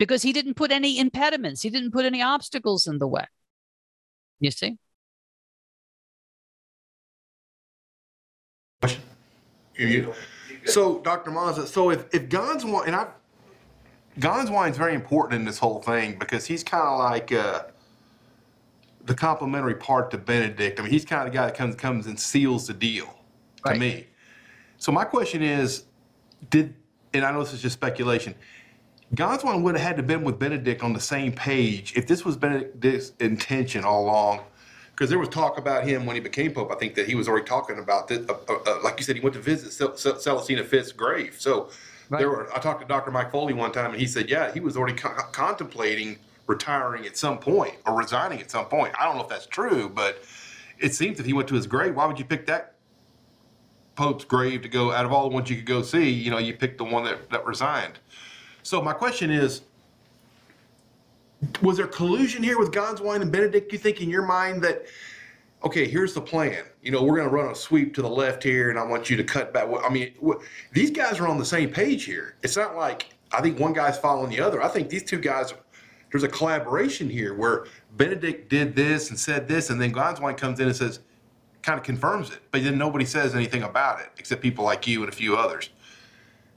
because 0.00 0.22
he 0.22 0.32
didn't 0.32 0.54
put 0.54 0.72
any 0.72 0.98
impediments, 0.98 1.62
he 1.62 1.70
didn't 1.70 1.92
put 1.92 2.04
any 2.04 2.20
obstacles 2.20 2.88
in 2.88 2.98
the 2.98 3.06
way. 3.06 3.26
You 4.40 4.50
see? 4.50 4.78
You- 9.88 10.14
So, 10.66 11.00
Dr. 11.00 11.30
Mazza, 11.32 11.66
so 11.66 11.90
if, 11.90 12.04
if 12.14 12.28
Gänswein, 12.28 12.86
and 12.86 12.94
I, 12.94 13.08
Gänswein's 14.18 14.76
very 14.78 14.94
important 14.94 15.40
in 15.40 15.44
this 15.44 15.58
whole 15.58 15.82
thing 15.82 16.16
because 16.18 16.46
he's 16.46 16.62
kind 16.62 16.84
of 16.84 16.98
like 17.00 17.32
uh, 17.32 17.64
the 19.04 19.14
complementary 19.14 19.74
part 19.74 20.10
to 20.12 20.18
Benedict. 20.18 20.78
I 20.78 20.82
mean, 20.84 20.92
he's 20.92 21.04
kind 21.04 21.26
of 21.26 21.32
the 21.32 21.36
guy 21.36 21.46
that 21.46 21.56
comes 21.56 21.74
comes 21.74 22.06
and 22.06 22.18
seals 22.18 22.66
the 22.68 22.74
deal 22.74 23.06
to 23.64 23.70
Right. 23.70 23.80
me. 23.80 24.06
So 24.78 24.92
my 24.92 25.04
question 25.04 25.42
is, 25.42 25.84
did 26.50 26.74
and 27.14 27.24
I 27.24 27.32
know 27.32 27.42
this 27.42 27.52
is 27.54 27.62
just 27.62 27.74
speculation. 27.74 28.34
Gänswein 29.14 29.62
would 29.62 29.74
have 29.76 29.86
had 29.86 29.96
to 29.96 30.02
been 30.02 30.22
with 30.22 30.38
Benedict 30.38 30.82
on 30.82 30.92
the 30.92 31.00
same 31.00 31.32
page 31.32 31.92
if 31.96 32.06
this 32.06 32.24
was 32.24 32.36
Benedict's 32.36 33.12
intention 33.20 33.84
all 33.84 34.04
along. 34.04 34.40
Because 34.94 35.08
there 35.08 35.18
was 35.18 35.28
talk 35.30 35.58
about 35.58 35.84
him 35.84 36.04
when 36.06 36.14
he 36.16 36.20
became 36.20 36.52
pope. 36.52 36.70
I 36.70 36.74
think 36.76 36.94
that 36.96 37.08
he 37.08 37.14
was 37.14 37.28
already 37.28 37.46
talking 37.46 37.78
about 37.78 38.08
this. 38.08 38.28
Uh, 38.28 38.34
uh, 38.48 38.58
uh, 38.66 38.78
like 38.84 38.98
you 38.98 39.04
said, 39.04 39.16
he 39.16 39.22
went 39.22 39.34
to 39.34 39.40
visit 39.40 39.72
Cel- 39.72 39.96
Cel- 39.96 40.16
Celestina 40.18 40.64
Fifth's 40.64 40.92
grave. 40.92 41.36
So 41.38 41.70
Right. 42.10 42.18
there 42.18 42.28
were. 42.28 42.54
I 42.54 42.58
talked 42.58 42.82
to 42.82 42.86
Dr. 42.86 43.10
Mike 43.10 43.30
Foley 43.30 43.54
one 43.54 43.72
time, 43.72 43.92
and 43.92 44.00
he 44.00 44.06
said, 44.06 44.28
yeah, 44.28 44.52
he 44.52 44.60
was 44.60 44.76
already 44.76 44.96
co- 44.96 45.14
contemplating 45.32 46.18
retiring 46.46 47.06
at 47.06 47.16
some 47.16 47.38
point 47.38 47.74
or 47.86 47.96
resigning 47.96 48.40
at 48.40 48.50
some 48.50 48.66
point. 48.66 48.92
I 49.00 49.04
don't 49.04 49.16
know 49.16 49.22
if 49.22 49.28
that's 49.30 49.46
true, 49.46 49.88
but 49.88 50.22
it 50.78 50.94
seems 50.94 51.16
that 51.16 51.24
he 51.24 51.32
went 51.32 51.48
to 51.48 51.54
his 51.54 51.66
grave. 51.66 51.94
Why 51.94 52.04
would 52.04 52.18
you 52.18 52.24
pick 52.26 52.46
that 52.46 52.74
Pope's 53.94 54.24
grave 54.24 54.60
to 54.62 54.68
go 54.68 54.92
out 54.92 55.06
of 55.06 55.12
all 55.12 55.28
the 55.28 55.34
ones 55.34 55.48
you 55.48 55.56
could 55.56 55.64
go 55.66 55.80
see? 55.82 56.10
You 56.10 56.30
know, 56.30 56.38
you 56.38 56.52
picked 56.54 56.78
the 56.78 56.84
one 56.84 57.04
that, 57.04 57.30
that 57.30 57.46
resigned. 57.46 57.94
So 58.62 58.82
my 58.82 58.92
question 58.92 59.30
is, 59.30 59.62
was 61.62 61.76
there 61.76 61.86
collusion 61.86 62.42
here 62.42 62.58
with 62.58 62.72
Gänswein 62.72 63.22
and 63.22 63.32
Benedict? 63.32 63.72
You 63.72 63.78
think 63.78 64.00
in 64.00 64.10
your 64.10 64.22
mind 64.22 64.62
that, 64.62 64.86
okay, 65.64 65.88
here's 65.88 66.14
the 66.14 66.20
plan. 66.20 66.64
You 66.82 66.90
know, 66.90 67.02
we're 67.02 67.16
going 67.16 67.28
to 67.28 67.34
run 67.34 67.50
a 67.50 67.54
sweep 67.54 67.94
to 67.94 68.02
the 68.02 68.08
left 68.08 68.42
here, 68.42 68.70
and 68.70 68.78
I 68.78 68.84
want 68.84 69.10
you 69.10 69.16
to 69.16 69.24
cut 69.24 69.52
back. 69.52 69.68
I 69.84 69.88
mean, 69.88 70.14
these 70.72 70.90
guys 70.90 71.18
are 71.20 71.28
on 71.28 71.38
the 71.38 71.44
same 71.44 71.70
page 71.70 72.04
here. 72.04 72.36
It's 72.42 72.56
not 72.56 72.76
like 72.76 73.14
I 73.32 73.40
think 73.40 73.58
one 73.58 73.72
guy's 73.72 73.98
following 73.98 74.30
the 74.30 74.40
other. 74.40 74.62
I 74.62 74.68
think 74.68 74.88
these 74.88 75.02
two 75.02 75.18
guys, 75.18 75.54
there's 76.10 76.24
a 76.24 76.28
collaboration 76.28 77.08
here 77.08 77.34
where 77.34 77.66
Benedict 77.96 78.48
did 78.48 78.76
this 78.76 79.10
and 79.10 79.18
said 79.18 79.48
this, 79.48 79.70
and 79.70 79.80
then 79.80 79.92
Gänswein 79.92 80.36
comes 80.36 80.60
in 80.60 80.66
and 80.66 80.76
says, 80.76 81.00
kind 81.62 81.78
of 81.78 81.84
confirms 81.84 82.30
it, 82.30 82.40
but 82.50 82.62
then 82.64 82.76
nobody 82.76 83.04
says 83.04 83.34
anything 83.34 83.62
about 83.62 84.00
it 84.00 84.10
except 84.18 84.42
people 84.42 84.64
like 84.64 84.86
you 84.86 85.00
and 85.04 85.12
a 85.12 85.14
few 85.14 85.36
others. 85.36 85.70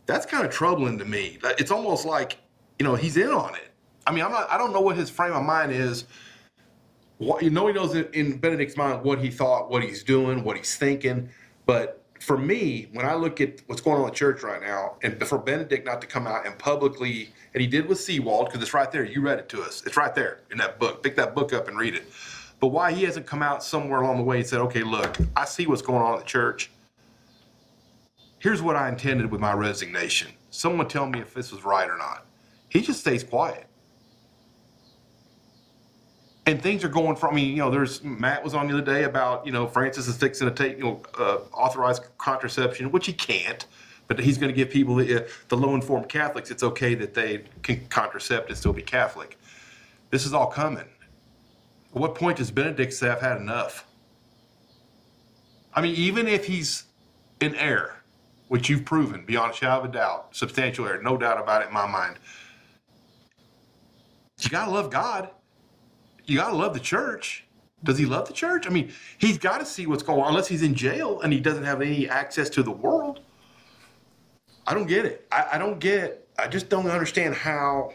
That's 0.07 0.25
kind 0.25 0.45
of 0.45 0.51
troubling 0.51 0.97
to 0.97 1.05
me. 1.05 1.37
It's 1.43 1.71
almost 1.71 2.05
like, 2.05 2.37
you 2.79 2.85
know, 2.85 2.95
he's 2.95 3.15
in 3.15 3.29
on 3.29 3.55
it. 3.55 3.71
I 4.07 4.11
mean, 4.11 4.23
I'm 4.23 4.31
not. 4.31 4.49
I 4.49 4.57
don't 4.57 4.73
know 4.73 4.81
what 4.81 4.97
his 4.97 5.09
frame 5.09 5.33
of 5.33 5.43
mind 5.43 5.71
is. 5.71 6.05
What 7.17 7.41
you 7.43 7.49
know, 7.49 7.67
he 7.67 7.73
knows 7.73 7.95
in- 7.95 8.37
Benedict's 8.37 8.77
mind 8.77 9.03
what 9.03 9.19
he 9.19 9.31
thought, 9.31 9.69
what 9.69 9.83
he's 9.83 10.03
doing, 10.03 10.43
what 10.43 10.57
he's 10.57 10.75
thinking. 10.75 11.29
But 11.65 12.03
for 12.19 12.37
me, 12.37 12.87
when 12.91 13.05
I 13.05 13.15
look 13.15 13.41
at 13.41 13.61
what's 13.67 13.81
going 13.81 14.01
on 14.01 14.09
in 14.09 14.13
church 14.13 14.43
right 14.43 14.61
now, 14.61 14.97
and 15.01 15.21
for 15.25 15.37
Benedict 15.37 15.85
not 15.85 16.01
to 16.01 16.07
come 16.07 16.27
out 16.27 16.45
and 16.45 16.57
publicly, 16.57 17.29
and 17.53 17.61
he 17.61 17.67
did 17.67 17.87
with 17.87 17.97
Seewald, 17.97 18.45
because 18.45 18.61
it's 18.61 18.73
right 18.73 18.91
there. 18.91 19.03
You 19.03 19.21
read 19.21 19.39
it 19.39 19.49
to 19.49 19.61
us. 19.61 19.83
It's 19.85 19.97
right 19.97 20.13
there 20.13 20.41
in 20.51 20.57
that 20.57 20.79
book. 20.79 21.01
Pick 21.01 21.15
that 21.15 21.33
book 21.33 21.53
up 21.53 21.67
and 21.67 21.77
read 21.77 21.95
it. 21.95 22.03
But 22.59 22.67
why 22.67 22.91
he 22.93 23.03
hasn't 23.03 23.25
come 23.25 23.41
out 23.41 23.63
somewhere 23.63 24.01
along 24.01 24.17
the 24.17 24.23
way 24.23 24.37
and 24.37 24.47
said, 24.47 24.59
okay, 24.61 24.83
look, 24.83 25.17
I 25.35 25.45
see 25.45 25.67
what's 25.67 25.81
going 25.81 26.01
on 26.01 26.13
in 26.13 26.19
the 26.19 26.25
church. 26.25 26.71
Here's 28.39 28.61
what 28.61 28.75
I 28.75 28.87
intended 28.89 29.31
with 29.31 29.41
my 29.41 29.53
resignation. 29.53 30.31
Someone 30.51 30.87
tell 30.87 31.05
me 31.05 31.19
if 31.19 31.33
this 31.33 31.51
was 31.51 31.65
right 31.65 31.89
or 31.89 31.97
not. 31.97 32.25
He 32.69 32.81
just 32.81 32.99
stays 33.01 33.23
quiet 33.23 33.67
and 36.45 36.61
things 36.61 36.83
are 36.83 36.89
going 36.89 37.15
from. 37.15 37.31
I 37.31 37.35
mean, 37.35 37.49
you 37.51 37.57
know, 37.57 37.71
there's 37.71 38.03
Matt 38.03 38.43
was 38.43 38.53
on 38.53 38.67
the 38.67 38.73
other 38.77 38.85
day 38.85 39.03
about 39.03 39.45
you 39.45 39.51
know 39.51 39.67
Francis 39.67 40.07
is 40.07 40.17
fixing 40.17 40.47
to 40.47 40.53
take 40.53 40.77
you 40.77 40.83
know 40.83 41.01
uh, 41.17 41.39
authorized 41.53 42.03
contraception, 42.17 42.91
which 42.91 43.07
he 43.07 43.13
can't, 43.13 43.65
but 44.07 44.19
he's 44.19 44.37
going 44.37 44.51
to 44.51 44.55
give 44.55 44.69
people 44.69 44.95
the, 44.95 45.23
uh, 45.23 45.27
the 45.49 45.57
low 45.57 45.73
informed 45.73 46.09
Catholics 46.09 46.51
it's 46.51 46.63
okay 46.63 46.95
that 46.95 47.13
they 47.13 47.43
can 47.63 47.77
contracept 47.87 48.47
and 48.47 48.57
still 48.57 48.73
be 48.73 48.81
Catholic. 48.81 49.37
This 50.11 50.25
is 50.25 50.33
all 50.33 50.47
coming. 50.47 50.85
At 51.93 52.01
what 52.01 52.15
point 52.15 52.37
does 52.37 52.51
Benedict 52.51 52.93
say 52.93 53.09
I've 53.09 53.21
had 53.21 53.37
enough? 53.37 53.87
I 55.73 55.81
mean, 55.81 55.95
even 55.95 56.27
if 56.27 56.45
he's 56.45 56.83
in 57.41 57.55
error, 57.55 57.97
which 58.47 58.69
you've 58.69 58.85
proven 58.85 59.25
beyond 59.25 59.51
a 59.51 59.55
shadow 59.55 59.83
of 59.83 59.89
a 59.89 59.91
doubt, 59.91 60.35
substantial 60.35 60.85
error, 60.85 61.01
no 61.01 61.17
doubt 61.17 61.41
about 61.41 61.63
it 61.63 61.67
in 61.69 61.73
my 61.73 61.87
mind. 61.87 62.17
You 64.39 64.49
gotta 64.49 64.71
love 64.71 64.91
God 64.91 65.29
you 66.25 66.37
gotta 66.37 66.55
love 66.55 66.73
the 66.73 66.79
church. 66.79 67.45
Does 67.83 67.97
he 67.97 68.05
love 68.05 68.27
the 68.27 68.33
church? 68.33 68.65
I 68.65 68.69
mean, 68.69 68.91
he's 69.17 69.37
got 69.37 69.59
to 69.59 69.65
see 69.65 69.85
what's 69.85 70.01
going 70.01 70.21
on, 70.21 70.29
unless 70.29 70.47
he's 70.47 70.63
in 70.63 70.73
jail 70.73 71.21
and 71.21 71.31
he 71.31 71.39
doesn't 71.39 71.65
have 71.65 71.81
any 71.81 72.09
access 72.09 72.49
to 72.51 72.63
the 72.63 72.71
world. 72.71 73.19
I 74.65 74.73
don't 74.73 74.87
get 74.87 75.05
it. 75.05 75.27
I, 75.31 75.47
I 75.53 75.57
don't 75.57 75.79
get. 75.79 76.27
I 76.37 76.47
just 76.47 76.69
don't 76.69 76.87
understand 76.87 77.35
how 77.35 77.93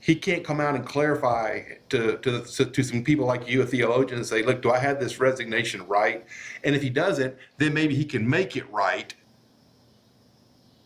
he 0.00 0.14
can't 0.14 0.44
come 0.44 0.60
out 0.60 0.76
and 0.76 0.86
clarify 0.86 1.62
to 1.88 2.18
to 2.18 2.42
to 2.42 2.82
some 2.82 3.02
people 3.02 3.26
like 3.26 3.48
you, 3.48 3.62
a 3.62 3.66
theologian, 3.66 4.18
and 4.18 4.26
say, 4.26 4.42
"Look, 4.42 4.62
do 4.62 4.70
I 4.70 4.78
have 4.78 5.00
this 5.00 5.18
resignation 5.18 5.86
right?" 5.88 6.24
And 6.62 6.76
if 6.76 6.82
he 6.82 6.90
doesn't, 6.90 7.34
then 7.56 7.74
maybe 7.74 7.96
he 7.96 8.04
can 8.04 8.28
make 8.28 8.56
it 8.56 8.70
right. 8.70 9.12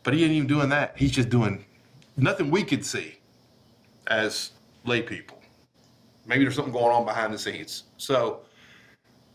But 0.03 0.15
he 0.15 0.25
ain't 0.25 0.33
even 0.33 0.49
doing 0.49 0.71
that. 0.71 0.97
He's 0.97 1.13
just 1.13 1.29
doing 1.29 1.67
nothing 2.17 2.51
we 2.51 2.65
could 2.65 2.85
see 2.85 3.19
as 4.07 4.53
lay 4.85 5.03
people. 5.03 5.42
Maybe 6.27 6.45
there's 6.45 6.55
something 6.55 6.73
going 6.73 6.95
on 6.95 7.05
behind 7.05 7.33
the 7.35 7.39
scenes. 7.39 7.85
So 7.97 8.41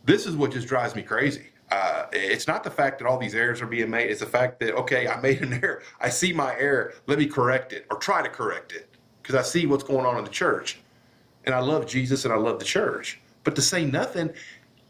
this 0.06 0.26
is 0.26 0.36
what 0.36 0.52
just 0.52 0.68
drives 0.68 0.96
me 0.96 1.02
crazy. 1.02 1.48
Uh, 1.70 2.06
it's 2.14 2.48
not 2.48 2.64
the 2.64 2.72
fact 2.72 2.98
that 3.00 3.08
all 3.08 3.18
these 3.18 3.36
errors 3.36 3.62
are 3.62 3.68
being 3.68 3.90
made. 3.90 4.10
It's 4.10 4.22
the 4.22 4.26
fact 4.26 4.60
that 4.62 4.74
okay, 4.76 5.08
I 5.08 5.20
made 5.20 5.42
an 5.42 5.54
error. 5.64 5.84
I 6.00 6.10
see 6.10 6.32
my 6.32 6.58
error. 6.58 6.94
Let 7.08 7.20
me 7.20 7.26
correct 7.26 7.74
it 7.74 7.86
or 7.92 7.98
try 7.98 8.22
to 8.22 8.30
correct 8.30 8.72
it 8.72 8.90
because 9.22 9.36
I 9.36 9.42
see 9.42 9.66
what's 9.66 9.84
going 9.84 10.06
on 10.06 10.18
in 10.18 10.24
the 10.24 10.30
church, 10.30 10.80
and 11.46 11.54
I 11.54 11.60
love 11.60 11.86
Jesus 11.86 12.24
and 12.24 12.34
I 12.34 12.38
love 12.38 12.60
the 12.60 12.66
church. 12.66 13.20
But 13.44 13.56
to 13.56 13.62
say 13.62 13.84
nothing 13.84 14.32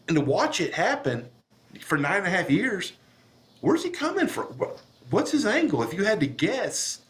and 0.06 0.16
to 0.16 0.20
watch 0.20 0.60
it 0.60 0.72
happen 0.74 1.28
for 1.80 1.98
nine 1.98 2.18
and 2.18 2.26
a 2.26 2.30
half 2.30 2.50
years, 2.50 2.92
where's 3.60 3.82
he 3.82 3.90
coming 3.90 4.28
from? 4.28 4.46
What's 5.10 5.32
his 5.32 5.46
angle? 5.46 5.82
If 5.82 5.92
you 5.92 6.04
had 6.04 6.20
to 6.20 6.26
guess, 6.26 7.00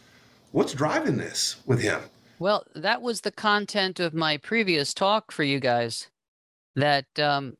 what's 0.52 0.72
driving 0.72 1.16
this 1.16 1.56
with 1.66 1.80
him? 1.80 2.00
Well, 2.40 2.64
that 2.74 3.02
was 3.02 3.22
the 3.22 3.32
content 3.32 3.98
of 3.98 4.14
my 4.14 4.36
previous 4.36 4.94
talk 4.94 5.32
for 5.32 5.42
you 5.42 5.58
guys. 5.58 6.08
That 6.76 7.06
um, 7.18 7.56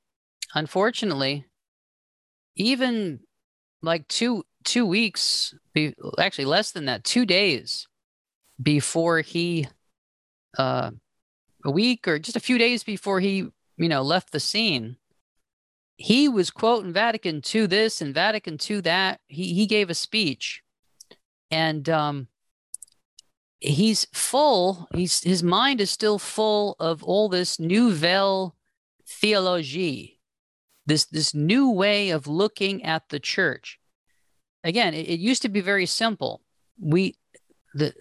unfortunately, 0.54 1.46
even 2.54 3.20
like 3.82 4.06
two 4.06 4.44
two 4.64 4.86
weeks, 4.86 5.54
be, 5.74 5.94
actually 6.18 6.44
less 6.44 6.70
than 6.70 6.84
that, 6.84 7.02
two 7.02 7.26
days 7.26 7.88
before 8.62 9.20
he, 9.20 9.66
uh, 10.58 10.90
a 11.64 11.70
week 11.70 12.06
or 12.06 12.18
just 12.18 12.36
a 12.36 12.40
few 12.40 12.58
days 12.58 12.84
before 12.84 13.20
he, 13.20 13.48
you 13.76 13.88
know, 13.88 14.02
left 14.02 14.30
the 14.30 14.40
scene, 14.40 14.96
he 15.96 16.28
was 16.28 16.50
quoting 16.50 16.92
Vatican 16.92 17.42
II 17.54 17.66
this 17.66 18.00
and 18.00 18.14
Vatican 18.14 18.58
II 18.68 18.80
that. 18.82 19.20
He 19.26 19.54
he 19.54 19.66
gave 19.66 19.90
a 19.90 19.94
speech, 19.94 20.62
and 21.50 21.88
um, 21.88 22.28
he's 23.60 24.06
full 24.12 24.88
he's 24.94 25.22
his 25.22 25.42
mind 25.42 25.80
is 25.80 25.90
still 25.90 26.18
full 26.18 26.76
of 26.78 27.02
all 27.02 27.28
this 27.28 27.58
nouvelle 27.58 28.56
theologie 29.06 30.18
this 30.86 31.04
this 31.06 31.34
new 31.34 31.70
way 31.70 32.10
of 32.10 32.26
looking 32.26 32.82
at 32.84 33.08
the 33.08 33.20
church. 33.20 33.78
Again 34.62 34.94
it, 34.94 35.08
it 35.08 35.20
used 35.20 35.42
to 35.42 35.48
be 35.48 35.60
very 35.60 35.86
simple. 35.86 36.42
We 36.80 37.16
the 37.74 37.94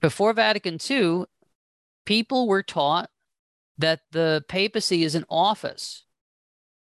before 0.00 0.32
vatican 0.32 0.78
ii 0.90 1.24
people 2.04 2.46
were 2.46 2.62
taught 2.62 3.10
that 3.78 4.00
the 4.12 4.44
papacy 4.48 5.02
is 5.02 5.14
an 5.14 5.24
office 5.28 6.04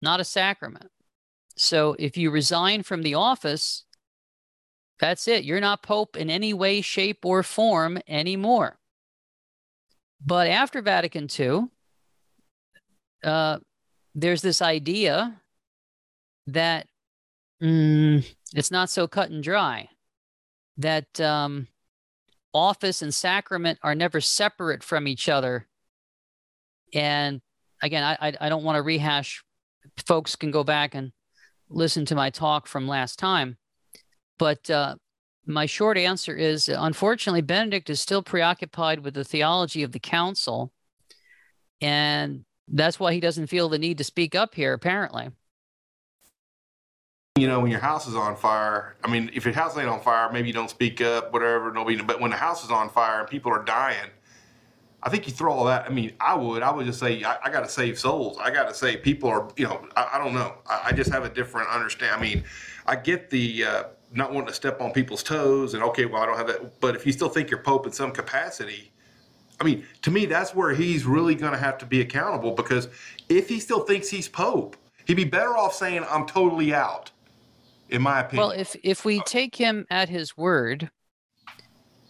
not 0.03 0.21
a 0.21 0.25
sacrament. 0.25 0.91
So 1.57 1.97
if 1.99 2.17
you 2.17 2.31
resign 2.31 2.83
from 2.83 3.03
the 3.03 3.15
office 3.15 3.85
that's 4.99 5.29
it. 5.29 5.45
You're 5.45 5.61
not 5.61 5.83
Pope 5.83 6.17
in 6.17 6.31
any 6.31 6.55
way, 6.55 6.81
shape, 6.81 7.25
or 7.25 7.43
form 7.43 7.99
anymore. 8.09 8.79
But 10.25 10.49
after 10.49 10.81
Vatican 10.81 11.29
II, 11.39 11.67
uh, 13.23 13.59
there's 14.15 14.43
this 14.43 14.63
idea 14.63 15.41
that 16.47 16.87
mm, 17.63 18.27
it's 18.55 18.71
not 18.71 18.91
so 18.91 19.07
cut 19.07 19.31
and 19.31 19.43
dry. 19.43 19.89
That 20.79 21.21
um, 21.21 21.69
office 22.53 23.03
and 23.03 23.15
sacrament 23.15 23.79
are 23.83 23.95
never 23.95 24.21
separate 24.21 24.83
from 24.83 25.07
each 25.07 25.29
other. 25.29 25.67
And 26.95 27.41
again, 27.83 28.03
I 28.03 28.29
I, 28.29 28.33
I 28.43 28.49
don't 28.49 28.65
want 28.65 28.77
to 28.77 28.83
rehash. 28.83 29.43
Folks 30.07 30.37
can 30.37 30.51
go 30.51 30.65
back 30.65 30.95
and 30.95 31.13
listen 31.69 32.05
to 32.07 32.15
my 32.15 32.31
talk 32.31 32.67
from 32.67 32.89
last 32.89 33.19
time, 33.19 33.57
but 34.39 34.69
uh, 34.71 34.97
my 35.47 35.67
short 35.67 35.97
answer 35.97 36.35
is 36.35 36.69
unfortunately, 36.69 37.43
Benedict 37.43 37.89
is 37.89 38.01
still 38.01 38.23
preoccupied 38.23 39.01
with 39.01 39.15
the 39.15 39.25
theology 39.25 39.83
of 39.83 39.93
the 39.93 40.01
council. 40.01 40.73
And 41.81 42.45
that's 42.69 42.99
why 42.99 43.13
he 43.13 43.21
doesn't 43.21 43.47
feel 43.47 43.69
the 43.69 43.79
need 43.79 43.99
to 43.99 44.05
speak 44.05 44.35
up 44.35 44.55
here, 44.55 44.73
apparently. 44.73 45.31
You 47.39 47.47
know, 47.47 47.61
when 47.61 47.71
your 47.71 47.81
house 47.81 48.09
is 48.09 48.15
on 48.15 48.35
fire, 48.35 48.97
I 49.05 49.11
mean, 49.11 49.31
if 49.35 49.45
your 49.45 49.53
house 49.53 49.77
ain't 49.77 49.89
on 49.89 50.01
fire, 50.01 50.33
maybe 50.33 50.49
you 50.49 50.55
don't 50.55 50.71
speak 50.71 51.03
up, 51.03 51.33
whatever, 51.33 51.71
nobody, 51.71 52.01
but 52.01 52.19
when 52.19 52.31
the 52.31 52.37
house 52.37 52.65
is 52.65 52.71
on 52.71 52.89
fire 52.89 53.21
and 53.21 53.29
people 53.29 53.53
are 53.53 53.63
dying, 53.63 54.09
I 55.03 55.11
think 55.11 55.27
you 55.27 55.35
throw 55.35 55.53
all 55.53 55.65
that. 55.67 55.85
I 55.85 55.91
mean, 55.91 56.15
I 56.19 56.35
would, 56.35 56.63
I 56.63 56.73
would 56.73 56.87
just 56.87 56.99
say, 56.99 57.23
I, 57.23 57.37
I 57.45 57.51
got 57.51 57.61
to 57.61 57.69
save 57.69 57.99
souls. 57.99 58.39
I 58.41 58.51
got 58.51 58.69
to 58.69 58.75
say, 58.75 58.97
people 58.97 59.29
are, 59.29 59.49
you 59.57 59.65
know, 59.65 59.87
I, 59.95 60.13
I 60.15 60.19
don't 60.19 60.33
know. 60.33 60.55
I, 60.67 60.85
I, 60.87 60.93
just 60.93 61.13
have 61.13 61.25
a 61.25 61.29
different 61.29 61.69
understand. 61.69 62.17
I 62.17 62.21
mean, 62.21 62.43
I 62.87 62.97
get 62.97 63.29
the, 63.29 63.65
uh, 63.65 63.85
not 64.17 64.33
wanting 64.33 64.49
to 64.49 64.55
step 64.55 64.81
on 64.81 64.93
people's 64.93 65.23
toes 65.23 65.75
and 65.75 65.83
okay, 65.83 66.07
well, 66.07 66.23
I 66.23 66.27
don't 66.27 66.37
have 66.37 66.47
that. 66.49 66.81
But 66.81 66.97
if 66.97 67.07
you 67.07 67.13
still 67.13 67.29
think 67.29 67.51
you're 67.51 67.61
Pope 67.61 67.87
in 67.87 67.93
some 67.93 68.13
capacity, 68.13 68.93
I 69.61 69.65
mean, 69.65 69.85
to 70.03 70.11
me, 70.11 70.27
that's 70.27 70.55
where 70.55 70.75
he's 70.75 71.05
really 71.05 71.35
going 71.35 71.53
to 71.53 71.59
have 71.59 71.79
to 71.79 71.87
be 71.87 72.01
accountable 72.01 72.53
because 72.53 72.89
if 73.29 73.49
he 73.49 73.61
still 73.61 73.81
thinks 73.81 74.09
he's 74.09 74.29
Pope, 74.29 74.77
he'd 75.07 75.15
be 75.15 75.25
better 75.25 75.57
off 75.57 75.75
saying, 75.75 76.05
I'm 76.11 76.27
totally 76.27 76.75
out, 76.75 77.11
in 77.89 78.03
my 78.03 78.21
opinion. 78.21 78.49
Well, 78.49 78.59
if, 78.59 78.77
if 78.83 79.05
we 79.05 79.21
take 79.21 79.57
him 79.57 79.87
at 79.91 80.09
his 80.09 80.37
word, 80.37 80.91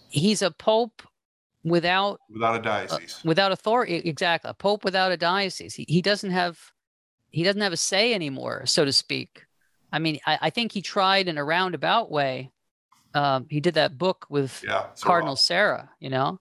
he's 0.08 0.42
a 0.42 0.50
Pope 0.50 1.02
without 1.66 2.20
without 2.30 2.54
a 2.54 2.62
diocese 2.62 3.16
uh, 3.16 3.28
without 3.28 3.50
authority 3.50 3.96
exactly 3.96 4.48
a 4.48 4.54
pope 4.54 4.84
without 4.84 5.10
a 5.10 5.16
diocese 5.16 5.74
he, 5.74 5.84
he 5.88 6.00
doesn't 6.00 6.30
have 6.30 6.70
he 7.30 7.42
doesn't 7.42 7.60
have 7.60 7.72
a 7.72 7.76
say 7.76 8.14
anymore 8.14 8.64
so 8.66 8.84
to 8.84 8.92
speak 8.92 9.45
I 9.96 9.98
mean, 9.98 10.20
I, 10.26 10.38
I 10.42 10.50
think 10.50 10.72
he 10.72 10.82
tried 10.82 11.26
in 11.26 11.38
a 11.38 11.44
roundabout 11.44 12.10
way. 12.10 12.52
Um, 13.14 13.46
he 13.48 13.60
did 13.60 13.74
that 13.74 13.96
book 13.96 14.26
with 14.28 14.62
yeah, 14.62 14.88
Cardinal 15.00 15.36
Sarah, 15.36 15.88
you 16.00 16.10
know. 16.10 16.38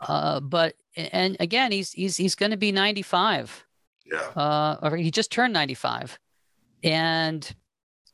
Uh, 0.00 0.38
but 0.38 0.76
and 0.96 1.36
again, 1.40 1.72
he's 1.72 1.90
he's 1.90 2.16
he's 2.16 2.36
going 2.36 2.52
to 2.52 2.56
be 2.56 2.70
95. 2.70 3.66
Yeah. 4.06 4.18
Uh, 4.40 4.76
or 4.80 4.96
he 4.96 5.10
just 5.10 5.32
turned 5.32 5.52
95, 5.52 6.20
and 6.84 7.52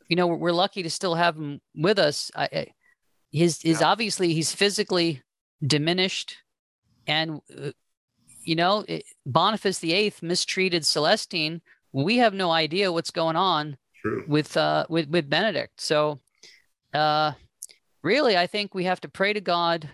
you 0.08 0.16
know 0.16 0.26
we're, 0.26 0.36
we're 0.36 0.52
lucky 0.52 0.82
to 0.82 0.88
still 0.88 1.14
have 1.14 1.36
him 1.36 1.60
with 1.74 1.98
us. 1.98 2.30
I, 2.34 2.68
his 3.30 3.62
is 3.62 3.82
yeah. 3.82 3.86
obviously 3.88 4.32
he's 4.32 4.54
physically 4.54 5.20
diminished, 5.62 6.38
and 7.06 7.42
uh, 7.54 7.72
you 8.44 8.56
know 8.56 8.86
Boniface 9.26 9.78
the 9.78 9.92
Eighth 9.92 10.22
mistreated 10.22 10.84
Celestine. 10.84 11.60
We 11.92 12.16
have 12.16 12.32
no 12.32 12.50
idea 12.50 12.90
what's 12.90 13.10
going 13.10 13.36
on 13.36 13.76
True. 14.02 14.24
with 14.26 14.56
uh 14.56 14.86
with 14.88 15.08
with 15.08 15.28
Benedict. 15.28 15.80
So 15.80 16.18
uh 16.94 17.32
really 18.02 18.36
I 18.36 18.46
think 18.46 18.74
we 18.74 18.84
have 18.84 19.00
to 19.02 19.08
pray 19.08 19.32
to 19.32 19.40
God 19.40 19.88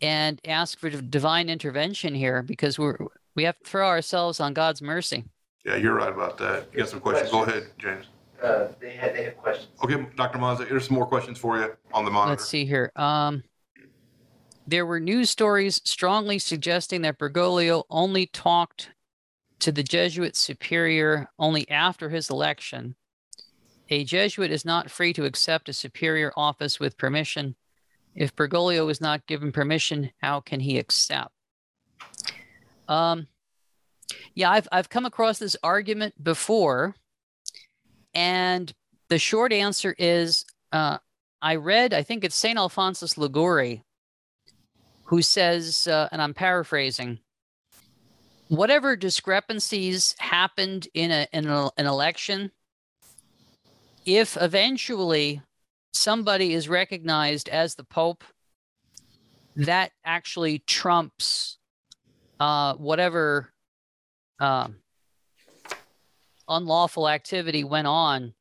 and 0.00 0.40
ask 0.46 0.78
for 0.78 0.90
divine 0.90 1.48
intervention 1.48 2.14
here 2.14 2.42
because 2.42 2.78
we're 2.78 2.98
we 3.34 3.44
have 3.44 3.58
to 3.58 3.68
throw 3.68 3.86
ourselves 3.86 4.40
on 4.40 4.52
God's 4.52 4.82
mercy. 4.82 5.24
Yeah, 5.64 5.76
you're 5.76 5.94
right 5.94 6.12
about 6.12 6.36
that. 6.38 6.66
You 6.72 6.80
got 6.80 6.88
some 6.88 7.00
questions? 7.00 7.30
Go 7.30 7.44
ahead, 7.44 7.68
James. 7.78 8.06
Uh, 8.42 8.68
they 8.80 8.90
had 8.90 9.14
they 9.14 9.24
have 9.24 9.36
questions. 9.36 9.68
Okay, 9.84 10.04
Dr. 10.16 10.38
Mazza, 10.38 10.66
here's 10.66 10.88
some 10.88 10.96
more 10.96 11.06
questions 11.06 11.38
for 11.38 11.58
you 11.58 11.72
on 11.92 12.04
the 12.04 12.10
monitor. 12.10 12.32
Let's 12.32 12.48
see 12.48 12.64
here. 12.64 12.90
Um, 12.96 13.44
there 14.66 14.84
were 14.84 14.98
news 14.98 15.30
stories 15.30 15.80
strongly 15.84 16.38
suggesting 16.38 17.02
that 17.02 17.18
Bergoglio 17.18 17.84
only 17.88 18.26
talked 18.26 18.90
to 19.60 19.70
the 19.70 19.82
Jesuit 19.82 20.36
superior 20.36 21.28
only 21.38 21.68
after 21.70 22.08
his 22.08 22.30
election 22.30 22.96
a 23.92 24.04
Jesuit 24.04 24.50
is 24.50 24.64
not 24.64 24.90
free 24.90 25.12
to 25.12 25.26
accept 25.26 25.68
a 25.68 25.74
superior 25.74 26.32
office 26.34 26.80
with 26.80 26.96
permission. 26.96 27.54
If 28.14 28.34
Bergoglio 28.34 28.90
is 28.90 29.02
not 29.02 29.26
given 29.26 29.52
permission, 29.52 30.12
how 30.22 30.40
can 30.40 30.60
he 30.60 30.78
accept? 30.78 31.30
Um, 32.88 33.26
yeah, 34.34 34.50
I've, 34.50 34.66
I've 34.72 34.88
come 34.88 35.04
across 35.04 35.38
this 35.38 35.56
argument 35.62 36.14
before. 36.22 36.94
And 38.14 38.72
the 39.08 39.18
short 39.18 39.52
answer 39.52 39.94
is 39.98 40.46
uh, 40.72 40.96
I 41.42 41.56
read, 41.56 41.92
I 41.92 42.02
think 42.02 42.24
it's 42.24 42.34
St. 42.34 42.58
Alphonsus 42.58 43.18
Liguori, 43.18 43.84
who 45.04 45.20
says, 45.20 45.86
uh, 45.86 46.08
and 46.10 46.22
I'm 46.22 46.32
paraphrasing, 46.32 47.18
whatever 48.48 48.96
discrepancies 48.96 50.14
happened 50.18 50.88
in, 50.94 51.10
a, 51.10 51.26
in 51.32 51.46
a, 51.46 51.70
an 51.76 51.86
election 51.86 52.52
if 54.04 54.36
eventually 54.40 55.42
somebody 55.92 56.54
is 56.54 56.68
recognized 56.68 57.48
as 57.48 57.74
the 57.74 57.84
Pope, 57.84 58.24
that 59.56 59.92
actually 60.04 60.60
trumps 60.60 61.58
uh, 62.40 62.74
whatever 62.74 63.52
um, 64.40 64.76
unlawful 66.48 67.08
activity 67.08 67.62
went 67.62 67.86
on 67.86 68.34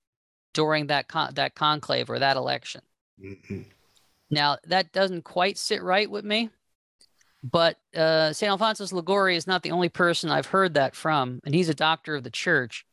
during 0.54 0.88
that 0.88 1.08
con- 1.08 1.34
that 1.36 1.56
conclave 1.56 2.10
or 2.10 2.20
that 2.20 2.38
election. 2.38 2.82
Mm-hmm. 3.24 3.62
Now 4.30 4.58
that 4.66 4.92
doesn't 4.92 5.24
quite 5.24 5.58
sit 5.58 5.84
right 5.84 6.10
with 6.10 6.26
me, 6.26 6.50
but 7.44 7.78
uh, 7.96 8.34
Saint 8.34 8.50
Alphonsus 8.50 8.94
Liguori 8.94 9.36
is 9.36 9.48
not 9.48 9.64
the 9.64 9.72
only 9.72 9.90
person 9.90 10.32
I've 10.32 10.48
heard 10.48 10.74
that 10.76 10.96
from, 10.96 11.42
and 11.46 11.54
he's 11.54 11.70
a 11.70 11.76
doctor 11.76 12.16
of 12.16 12.24
the 12.24 12.32
church. 12.32 12.86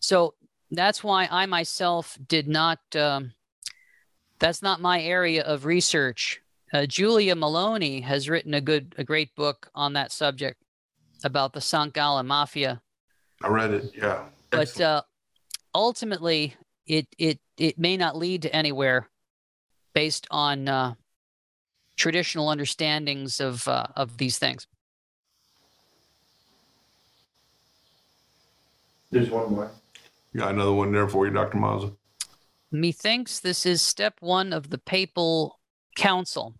So 0.00 0.34
that's 0.78 1.04
why 1.04 1.28
I 1.30 1.46
myself 1.46 2.18
did 2.26 2.48
not. 2.48 2.78
Um, 2.96 3.32
that's 4.38 4.62
not 4.62 4.80
my 4.80 5.00
area 5.00 5.42
of 5.42 5.64
research. 5.64 6.40
Uh, 6.72 6.86
Julia 6.86 7.34
Meloni 7.34 8.02
has 8.02 8.28
written 8.28 8.54
a 8.54 8.60
good, 8.60 8.94
a 8.98 9.04
great 9.04 9.34
book 9.36 9.70
on 9.74 9.92
that 9.92 10.10
subject 10.10 10.62
about 11.22 11.52
the. 11.52 11.90
Gallen 11.92 12.26
Mafia. 12.26 12.80
I 13.42 13.48
read 13.48 13.70
it. 13.72 13.92
Yeah. 13.94 14.24
But 14.50 14.80
uh, 14.80 15.02
ultimately, 15.74 16.56
it 16.86 17.06
it 17.18 17.38
it 17.58 17.78
may 17.78 17.96
not 17.96 18.16
lead 18.16 18.42
to 18.42 18.54
anywhere, 18.54 19.08
based 19.94 20.26
on 20.30 20.68
uh, 20.68 20.94
traditional 21.96 22.48
understandings 22.48 23.40
of 23.40 23.66
uh, 23.68 23.86
of 23.96 24.16
these 24.16 24.38
things. 24.38 24.66
There's 29.10 29.30
one 29.30 29.50
more. 29.52 29.70
Got 30.36 30.54
another 30.54 30.72
one 30.72 30.92
there 30.92 31.08
for 31.08 31.26
you, 31.26 31.32
Dr. 31.32 31.58
Mazza. 31.58 31.94
Methinks 32.70 33.38
this 33.38 33.66
is 33.66 33.82
step 33.82 34.14
one 34.20 34.52
of 34.52 34.70
the 34.70 34.78
papal 34.78 35.58
council. 35.94 36.54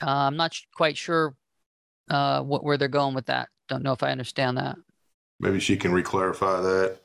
Uh, 0.00 0.06
I'm 0.10 0.36
not 0.36 0.54
sh- 0.54 0.62
quite 0.74 0.96
sure 0.96 1.34
uh, 2.08 2.42
what, 2.42 2.64
where 2.64 2.78
they're 2.78 2.88
going 2.88 3.14
with 3.14 3.26
that. 3.26 3.50
Don't 3.68 3.82
know 3.82 3.92
if 3.92 4.02
I 4.02 4.10
understand 4.10 4.56
that. 4.56 4.76
Maybe 5.38 5.60
she 5.60 5.76
can 5.76 5.92
reclarify 5.92 6.62
that. 6.62 6.98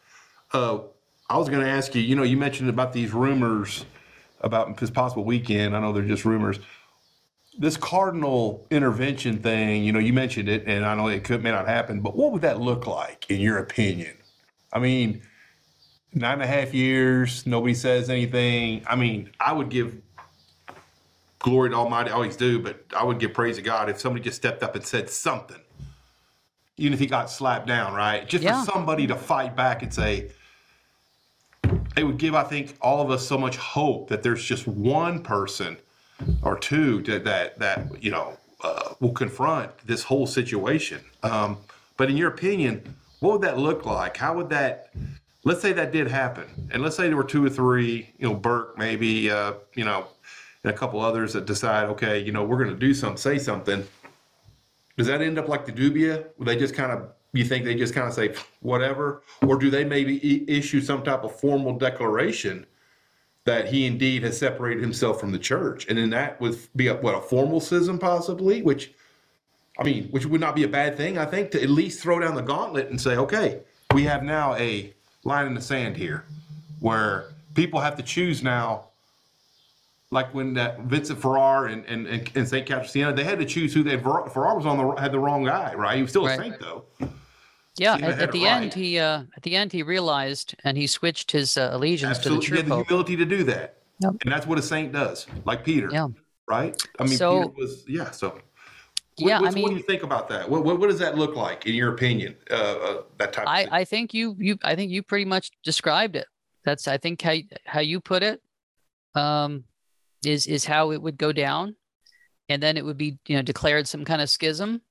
Uh, 0.54 0.80
I 1.30 1.38
was 1.38 1.50
going 1.50 1.64
to 1.64 1.70
ask 1.70 1.94
you, 1.96 2.02
you 2.02 2.16
know, 2.16 2.24
you 2.24 2.38
mentioned 2.38 2.70
about 2.70 2.94
these 2.94 3.12
rumors 3.12 3.86
about 4.42 4.78
this 4.78 4.90
possible 4.90 5.26
weekend. 5.26 5.76
I 5.76 5.80
know 5.82 5.92
they're 5.92 6.04
just 6.04 6.24
rumors. 6.24 6.60
This 7.58 7.78
cardinal 7.78 8.66
intervention 8.70 9.40
thing, 9.40 9.84
you 9.84 9.92
know, 9.92 10.00
you 10.00 10.14
mentioned 10.14 10.50
it, 10.50 10.64
and 10.66 10.86
I 10.86 10.96
know 10.96 11.08
it 11.08 11.24
could 11.24 11.42
may 11.44 11.52
not 11.52 11.68
happen, 11.68 12.02
but 12.02 12.16
what 12.16 12.32
would 12.32 12.42
that 12.42 12.60
look 12.60 12.86
like 12.86 13.30
in 13.30 13.40
your 13.40 13.58
opinion? 13.58 14.16
I 14.76 14.80
mean, 14.80 15.22
nine 16.14 16.34
and 16.34 16.44
a 16.44 16.48
half 16.48 16.74
years, 16.74 17.48
nobody 17.48 17.74
says 17.74 18.10
anything. 18.10 18.84
I 18.86 18.98
mean, 18.98 19.32
I 19.40 19.54
would 19.54 19.70
give 19.70 20.02
glory 21.40 21.70
to 21.70 21.76
Almighty, 21.76 22.10
I 22.10 22.14
always 22.14 22.36
do, 22.36 22.60
but 22.60 22.84
I 22.96 23.04
would 23.04 23.20
give 23.20 23.34
praise 23.34 23.56
to 23.56 23.62
God 23.62 23.90
if 23.90 24.00
somebody 24.00 24.24
just 24.24 24.36
stepped 24.36 24.64
up 24.64 24.76
and 24.76 24.86
said 24.86 25.10
something. 25.10 25.62
Even 26.78 26.92
if 26.92 27.00
he 27.00 27.06
got 27.06 27.30
slapped 27.30 27.68
down, 27.68 27.94
right? 27.94 28.28
Just 28.28 28.44
yeah. 28.44 28.64
for 28.64 28.72
somebody 28.72 29.08
to 29.08 29.16
fight 29.16 29.56
back 29.56 29.82
and 29.82 29.94
say, 29.94 30.32
it 31.96 32.04
would 32.04 32.18
give, 32.18 32.36
I 32.36 32.44
think, 32.44 32.76
all 32.82 33.02
of 33.02 33.10
us 33.10 33.26
so 33.26 33.38
much 33.38 33.56
hope 33.56 34.10
that 34.10 34.24
there's 34.24 34.44
just 34.44 34.68
one 34.68 35.24
person 35.24 35.78
or 36.42 36.58
two 36.58 37.02
that 37.04 37.24
that, 37.24 37.60
that 37.60 38.04
you 38.04 38.12
know 38.12 38.38
uh, 38.62 38.94
will 39.00 39.14
confront 39.14 39.72
this 39.88 40.04
whole 40.04 40.28
situation. 40.28 41.02
Um, 41.24 41.58
but 41.96 42.10
in 42.10 42.18
your 42.18 42.30
opinion, 42.30 42.96
what 43.20 43.34
would 43.34 43.42
that 43.42 43.58
look 43.58 43.86
like? 43.86 44.18
How 44.18 44.36
would 44.36 44.50
that, 44.50 44.94
let's 45.44 45.62
say 45.62 45.74
that 45.74 45.92
did 45.92 46.08
happen, 46.08 46.70
and 46.72 46.82
let's 46.82 46.96
say 46.96 47.08
there 47.08 47.18
were 47.18 47.24
two 47.24 47.46
or 47.46 47.50
three, 47.50 48.14
you 48.18 48.28
know, 48.28 48.34
Burke 48.34 48.78
maybe, 48.78 49.30
uh, 49.30 49.54
you 49.74 49.86
know, 49.86 50.08
and 50.64 50.74
a 50.74 50.78
couple 50.78 51.00
others 51.00 51.34
that 51.34 51.46
decide, 51.46 51.90
okay, 51.90 52.20
you 52.20 52.32
know, 52.32 52.44
we're 52.44 52.58
going 52.58 52.74
to 52.74 52.80
do 52.80 52.94
something, 52.94 53.18
say 53.18 53.38
something. 53.38 53.86
Does 54.98 55.08
that 55.08 55.22
end 55.22 55.38
up 55.38 55.48
like 55.48 55.66
the 55.66 55.72
Dubia, 55.72 56.26
where 56.38 56.46
they 56.46 56.56
just 56.56 56.74
kind 56.74 56.92
of 56.92 57.10
you 57.36 57.44
think 57.44 57.66
they 57.66 57.76
just 57.76 57.94
kind 57.94 58.08
of 58.08 58.14
say 58.14 58.34
whatever, 58.62 59.22
or 59.42 59.58
do 59.58 59.70
they 59.70 59.84
maybe 59.84 60.50
issue 60.50 60.82
some 60.82 61.04
type 61.04 61.24
of 61.24 61.38
formal 61.38 61.78
declaration 61.78 62.66
that 63.44 63.68
he 63.68 63.86
indeed 63.86 64.24
has 64.24 64.38
separated 64.40 64.82
himself 64.82 65.20
from 65.20 65.32
the 65.32 65.38
church, 65.38 65.86
and 65.88 65.98
then 65.98 66.10
that 66.10 66.40
would 66.42 66.58
be 66.76 66.88
a, 66.88 66.96
what 66.96 67.14
a 67.14 67.22
formal 67.22 67.60
schism 67.60 68.00
possibly, 68.00 68.62
which 68.62 68.94
I 69.78 69.84
mean, 69.84 70.08
which 70.10 70.26
would 70.26 70.42
not 70.42 70.56
be 70.56 70.64
a 70.64 70.68
bad 70.68 70.96
thing, 70.96 71.18
I 71.18 71.26
think, 71.26 71.52
to 71.52 71.62
at 71.62 71.70
least 71.70 72.02
throw 72.02 72.20
down 72.20 72.36
the 72.36 72.42
gauntlet 72.42 72.90
and 72.90 73.00
say, 73.00 73.18
okay, 73.18 73.60
we 73.94 74.04
have 74.04 74.24
now 74.24 74.56
a 74.56 74.94
line 75.24 75.48
in 75.48 75.54
the 75.54 75.62
sand 75.62 75.98
here, 75.98 76.26
where 76.80 77.26
people 77.56 77.80
have 77.80 77.96
to 77.98 78.04
choose 78.04 78.42
now. 78.42 78.86
Like 80.12 80.34
when 80.34 80.54
that 80.54 80.82
Vincent 80.82 81.20
Ferrer 81.22 81.66
and, 81.66 81.84
and, 81.86 82.08
and, 82.08 82.32
and 82.36 82.48
St. 82.48 82.66
Catherine 82.66 82.88
Siena, 82.88 83.12
they 83.12 83.24
had 83.24 83.40
to 83.40 83.46
choose 83.46 83.74
who 83.74 83.84
they. 83.84 83.98
Ferrer 83.98 84.30
Ferrer 84.30 84.56
was 84.56 84.66
on 84.66 84.78
the 84.78 85.02
had 85.02 85.12
the 85.12 85.20
wrong 85.20 85.44
guy, 85.44 85.74
right? 85.74 85.96
He 85.98 86.04
was 86.04 86.12
still 86.12 86.28
a 86.28 86.38
saint 86.38 86.60
though. 86.60 86.86
Yeah, 87.78 87.96
at, 87.96 88.20
at 88.20 88.32
the 88.32 88.44
right. 88.44 88.62
end, 88.62 88.74
he 88.74 89.00
uh, 89.00 89.24
at 89.36 89.44
the 89.44 89.56
end 89.56 89.74
he 89.74 89.84
realized 89.84 90.56
and 90.64 90.78
he 90.78 90.88
switched 90.88 91.32
his 91.32 91.58
uh, 91.58 91.70
allegiance 91.74 92.20
Absolutely, 92.20 92.46
to 92.46 92.56
he 92.56 92.62
the 92.62 92.62
had 92.62 92.72
the 92.72 92.84
humility 92.86 93.16
to 93.18 93.26
do 93.26 93.44
that, 93.46 93.80
Yep. 94.00 94.14
and 94.22 94.32
that's 94.32 94.46
what 94.46 94.58
a 94.58 94.62
saint 94.62 94.94
does, 94.94 95.26
like 95.44 95.66
Peter. 95.66 95.90
Yeah. 95.92 96.08
Right. 96.48 96.80
I 97.00 97.04
mean, 97.04 97.18
So- 97.18 97.50
Peter 97.50 97.54
was 97.58 97.84
yeah. 97.88 98.12
So. 98.12 98.40
What, 99.20 99.30
Yeah, 99.30 99.38
I 99.40 99.42
what's- 99.44 99.56
what 99.56 99.70
do 99.70 99.76
you 99.78 99.84
think 99.84 100.04
about 100.04 100.28
that? 100.30 100.50
What, 100.50 100.66
what, 100.66 100.80
what 100.80 100.90
does 100.90 101.00
that 101.00 101.18
look 101.18 101.36
like 101.36 101.66
in 101.66 101.74
your 101.74 101.94
opinion? 101.94 102.36
Uh, 102.52 102.54
uh, 102.56 103.02
that 103.18 103.32
type. 103.34 103.44
of 103.44 103.50
I? 103.50 103.68
I 103.72 103.86
think 103.86 104.14
you 104.14 104.36
you 104.40 104.58
I 104.64 104.76
think 104.76 104.92
you 104.92 105.04
pretty 105.04 105.26
much 105.26 105.52
described 105.64 106.16
it. 106.16 106.28
That's 106.66 106.88
I 106.88 106.98
think 106.98 107.22
how 107.22 107.36
how 107.66 107.80
you 107.80 108.02
put 108.02 108.24
it 108.24 108.42
um, 109.16 109.64
is 110.26 110.48
is 110.48 110.66
how 110.66 110.92
it 110.92 111.02
would 111.02 111.18
go 111.18 111.32
down, 111.32 111.76
and 112.50 112.62
then 112.62 112.76
it 112.76 112.84
would 112.84 112.98
be 112.98 113.18
you 113.28 113.38
know 113.38 113.42
declared 113.42 113.88
some 113.88 114.04
kind 114.04 114.22
of 114.22 114.30
schism. 114.30 114.82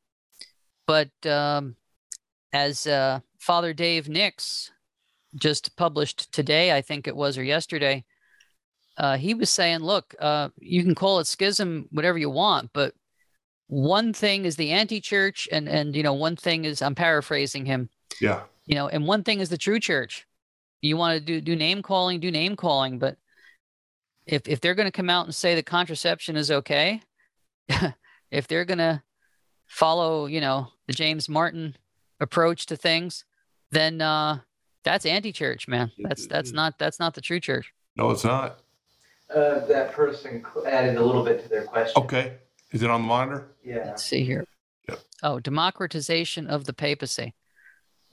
But 0.87 1.11
um, 1.27 1.77
as 2.53 2.87
uh, 2.87 3.21
Father 3.39 3.75
Dave 3.75 4.09
Nix 4.09 4.71
just 5.37 5.77
published 5.77 6.33
today, 6.33 6.73
I 6.75 6.81
think 6.81 7.07
it 7.07 7.17
was 7.17 7.37
or 7.37 7.43
yesterday, 7.43 8.05
uh, 8.97 9.17
he 9.17 9.35
was 9.35 9.51
saying, 9.51 9.81
look, 9.81 10.15
uh, 10.21 10.51
you 10.61 10.83
can 10.85 10.95
call 10.95 11.19
it 11.19 11.27
schism, 11.27 11.89
whatever 11.91 12.17
you 12.19 12.31
want, 12.31 12.71
but 12.73 12.95
one 13.67 14.13
thing 14.13 14.45
is 14.45 14.57
the 14.57 14.71
anti-church, 14.73 15.49
and 15.51 15.69
and 15.69 15.97
you 15.97 16.03
know 16.03 16.15
one 16.15 16.37
thing 16.37 16.65
is 16.65 16.83
I'm 16.83 16.95
paraphrasing 16.95 17.67
him 17.67 17.89
yeah. 18.21 18.43
you 18.67 18.75
know 18.75 18.89
and 18.89 19.07
one 19.07 19.23
thing 19.23 19.41
is 19.41 19.49
the 19.49 19.59
true 19.59 19.81
church 19.81 20.27
you 20.81 20.97
want 20.97 21.19
to 21.19 21.21
do 21.21 21.41
do 21.41 21.57
name 21.57 21.83
calling 21.83 22.21
do 22.21 22.31
name 22.31 22.57
calling 22.57 22.99
but 22.99 23.17
if 24.27 24.47
if 24.47 24.61
they're 24.61 24.75
going 24.75 24.87
to 24.87 24.93
come 24.93 25.11
out 25.11 25.27
and 25.27 25.35
say 25.35 25.55
that 25.55 25.67
contraception 25.67 26.37
is 26.37 26.51
okay 26.51 27.01
if 28.31 28.47
they're 28.47 28.65
going 28.65 28.79
to 28.79 29.03
follow 29.67 30.27
you 30.27 30.41
know 30.41 30.69
the 30.87 30.93
james 30.93 31.29
martin 31.29 31.75
approach 32.21 32.67
to 32.67 32.77
things 32.77 33.25
then 33.71 34.01
uh 34.01 34.39
that's 34.85 35.07
anti-church 35.07 35.67
man 35.67 35.91
that's 35.99 36.27
that's 36.27 36.53
not 36.53 36.79
that's 36.79 37.01
not 37.01 37.15
the 37.15 37.21
true 37.21 37.41
church 37.41 37.73
No, 37.97 38.11
it's 38.11 38.25
not. 38.25 38.61
Uh, 39.35 39.65
that 39.67 39.93
person 39.93 40.45
added 40.67 40.97
a 40.97 41.05
little 41.05 41.25
bit 41.25 41.43
to 41.43 41.49
their 41.49 41.65
question. 41.65 42.03
Okay. 42.03 42.35
Is 42.75 42.83
it 42.83 42.91
on 42.91 43.03
the 43.03 43.09
monitor? 43.09 43.53
Yeah. 43.65 43.85
Let's 43.87 44.03
see 44.03 44.25
here. 44.25 44.45
Yep. 44.89 44.99
Oh, 45.23 45.39
democratization 45.39 46.49
of 46.49 46.65
the 46.65 46.73
papacy. 46.73 47.33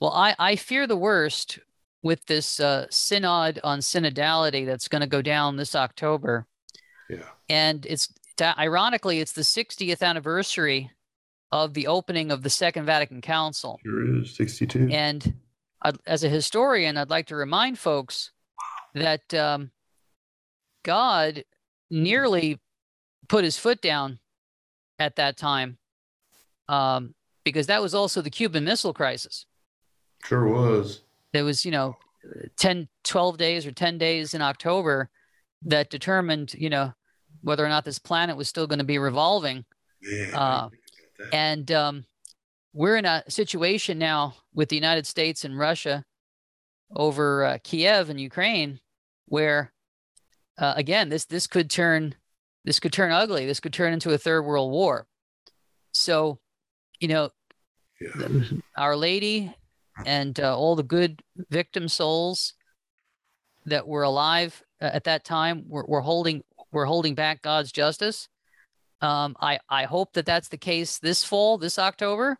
Well, 0.00 0.12
I, 0.12 0.36
I 0.38 0.56
fear 0.56 0.86
the 0.86 0.96
worst 0.96 1.58
with 2.02 2.24
this 2.26 2.60
uh, 2.60 2.86
synod 2.88 3.58
on 3.64 3.80
synodality 3.80 4.64
that's 4.64 4.86
going 4.86 5.00
to 5.00 5.08
go 5.08 5.20
down 5.20 5.56
this 5.56 5.74
October. 5.74 6.46
Yeah. 7.10 7.24
And 7.48 7.84
it's 7.86 8.08
ironically, 8.40 9.18
it's 9.18 9.32
the 9.32 9.42
60th 9.42 10.00
anniversary 10.00 10.92
of 11.50 11.74
the 11.74 11.88
opening 11.88 12.30
of 12.30 12.42
the 12.42 12.50
Second 12.50 12.86
Vatican 12.86 13.20
Council. 13.20 13.80
Sure 13.84 14.20
is. 14.20 14.34
62. 14.36 14.88
And 14.92 15.34
I'd, 15.82 15.98
as 16.06 16.22
a 16.22 16.28
historian, 16.28 16.96
I'd 16.96 17.10
like 17.10 17.26
to 17.26 17.36
remind 17.36 17.80
folks 17.80 18.30
that 18.94 19.34
um, 19.34 19.72
God 20.84 21.42
nearly 21.90 22.60
put 23.28 23.44
his 23.44 23.58
foot 23.58 23.80
down 23.82 24.20
at 25.02 25.16
that 25.16 25.36
time 25.36 25.78
um, 26.68 27.14
because 27.44 27.66
that 27.66 27.82
was 27.82 27.94
also 27.94 28.22
the 28.22 28.30
Cuban 28.30 28.64
Missile 28.64 28.94
Crisis. 28.94 29.46
Sure 30.24 30.46
was. 30.48 31.02
There 31.32 31.44
was, 31.44 31.64
you 31.64 31.72
know, 31.72 31.96
10, 32.56 32.88
12 33.04 33.36
days 33.36 33.66
or 33.66 33.72
10 33.72 33.98
days 33.98 34.34
in 34.34 34.40
October 34.42 35.10
that 35.62 35.90
determined, 35.90 36.54
you 36.54 36.70
know, 36.70 36.92
whether 37.42 37.64
or 37.64 37.68
not 37.68 37.84
this 37.84 37.98
planet 37.98 38.36
was 38.36 38.48
still 38.48 38.68
going 38.68 38.78
to 38.78 38.84
be 38.84 38.98
revolving. 38.98 39.64
Man, 40.00 40.34
Uh, 40.34 40.68
And 41.32 41.70
um, 41.72 42.04
we're 42.72 42.96
in 42.96 43.04
a 43.04 43.24
situation 43.28 43.98
now 43.98 44.36
with 44.54 44.68
the 44.68 44.76
United 44.76 45.06
States 45.06 45.44
and 45.44 45.58
Russia 45.58 46.04
over 46.94 47.44
uh, 47.44 47.58
Kiev 47.64 48.10
and 48.10 48.20
Ukraine, 48.20 48.80
where 49.26 49.72
uh, 50.58 50.74
again 50.76 51.08
this 51.08 51.24
this 51.24 51.46
could 51.46 51.70
turn 51.70 52.14
this 52.64 52.80
could 52.80 52.92
turn 52.92 53.12
ugly. 53.12 53.46
This 53.46 53.60
could 53.60 53.72
turn 53.72 53.92
into 53.92 54.10
a 54.12 54.18
third 54.18 54.42
world 54.42 54.70
war. 54.70 55.06
So, 55.92 56.38
you 57.00 57.08
know, 57.08 57.30
yeah. 58.00 58.28
Our 58.76 58.96
Lady 58.96 59.54
and 60.06 60.38
uh, 60.40 60.56
all 60.56 60.74
the 60.74 60.82
good 60.82 61.22
victim 61.50 61.88
souls 61.88 62.54
that 63.66 63.86
were 63.86 64.02
alive 64.02 64.62
uh, 64.80 64.90
at 64.92 65.04
that 65.04 65.24
time 65.24 65.64
were, 65.68 65.84
were 65.86 66.00
holding 66.00 66.42
were 66.72 66.86
holding 66.86 67.14
back 67.14 67.42
God's 67.42 67.70
justice. 67.70 68.28
Um, 69.00 69.36
I 69.40 69.60
I 69.68 69.84
hope 69.84 70.14
that 70.14 70.26
that's 70.26 70.48
the 70.48 70.56
case 70.56 70.98
this 70.98 71.22
fall, 71.22 71.58
this 71.58 71.78
October, 71.78 72.38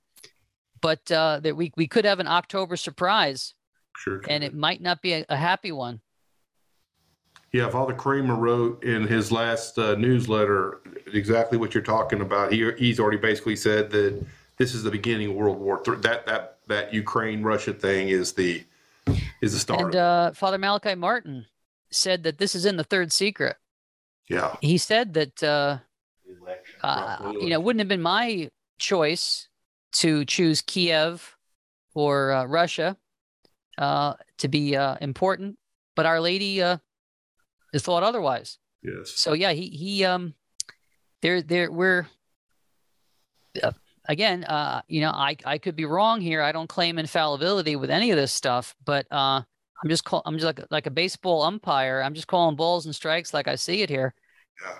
but 0.81 1.11
uh, 1.12 1.40
that 1.40 1.57
we 1.57 1.73
we 1.77 1.86
could 1.86 2.05
have 2.05 2.19
an 2.20 2.27
October 2.28 2.77
surprise, 2.77 3.55
Sure. 3.99 4.20
and 4.28 4.43
it 4.43 4.55
might 4.55 4.81
not 4.81 5.01
be 5.03 5.12
a, 5.12 5.24
a 5.28 5.36
happy 5.36 5.70
one. 5.70 6.01
Yeah, 7.53 7.69
Father 7.69 7.93
Kramer 7.93 8.35
wrote 8.35 8.83
in 8.83 9.07
his 9.07 9.31
last 9.31 9.79
uh, 9.79 9.95
newsletter 9.97 10.81
exactly 11.12 11.59
what 11.59 11.74
you're 11.74 11.83
talking 11.83 12.23
about. 12.23 12.51
He 12.51 12.70
he's 12.79 12.99
already 12.99 13.19
basically 13.19 13.57
said 13.57 13.91
that 13.91 14.24
this 14.57 14.74
is 14.74 14.83
the 14.83 14.91
beginning 14.91 15.31
of 15.31 15.37
World 15.37 15.61
War 15.61 15.83
III. 15.87 15.97
That 15.97 16.27
that 16.27 16.59
that 16.69 16.95
Ukraine 16.95 17.43
Russia 17.43 17.74
thing 17.74 18.09
is 18.09 18.33
the 18.33 18.65
is 19.43 19.53
the 19.53 19.59
start. 19.59 19.81
And 19.83 19.97
uh, 19.97 20.33
Father 20.33 20.57
Malachi 20.57 20.95
Martin 20.95 21.45
said 21.91 22.23
that 22.23 22.39
this 22.39 22.55
is 22.55 22.65
in 22.65 22.77
the 22.79 22.85
third 22.85 23.12
secret. 23.12 23.57
yeah, 24.31 24.57
He 24.62 24.79
said 24.79 25.12
that 25.12 25.43
uh, 25.43 25.79
Election. 26.27 26.77
uh, 26.83 27.33
you 27.39 27.51
know, 27.51 27.61
wouldn't 27.61 27.81
have 27.81 27.89
been 27.89 28.01
my 28.01 28.51
choice 28.79 29.49
to 29.97 30.24
choose 30.24 30.62
Kiev 30.62 31.37
or 31.95 32.33
uh, 32.33 32.45
Russia 32.47 32.97
uh, 33.77 34.15
to 34.39 34.49
be 34.49 34.74
uh, 34.74 34.97
important, 35.03 35.59
but 35.95 36.07
Our 36.07 36.20
Lady 36.20 36.62
has 37.73 37.82
thought 37.82 38.03
otherwise. 38.03 38.59
yes, 38.82 39.11
So 39.11 39.32
yeah, 39.32 39.53
he 39.53 39.69
he 39.69 40.05
um, 40.05 40.35
there 41.20 41.43
there 41.43 41.70
we're 41.70 42.07
uh, 43.62 43.73
again, 44.09 44.44
uh, 44.44 44.82
you 44.89 45.01
know, 45.01 45.11
I 45.11 45.36
I 45.44 45.59
could 45.59 45.77
be 45.77 45.85
wrong 45.85 46.20
here. 46.20 46.43
I 46.43 46.53
don't 46.53 46.69
claim 46.69 46.99
infallibility 46.99 47.77
with 47.77 47.90
any 47.90 48.11
of 48.11 48.16
this 48.16 48.32
stuff, 48.32 48.74
but 48.85 49.07
uh, 49.11 49.43
I'm 49.82 49.89
just 49.89 50.05
call 50.05 50.23
I'm 50.27 50.35
just 50.35 50.47
like 50.47 50.61
like 50.70 50.86
a 50.86 50.90
baseball 50.90 51.43
umpire. 51.43 52.03
I'm 52.03 52.15
just 52.15 52.27
calling 52.27 52.57
balls 52.57 52.86
and 52.86 52.94
strikes 52.94 53.35
like 53.35 53.49
I 53.49 53.57
see 53.57 53.82
it 53.82 53.89
here. 53.90 54.15
yeah, 54.65 54.78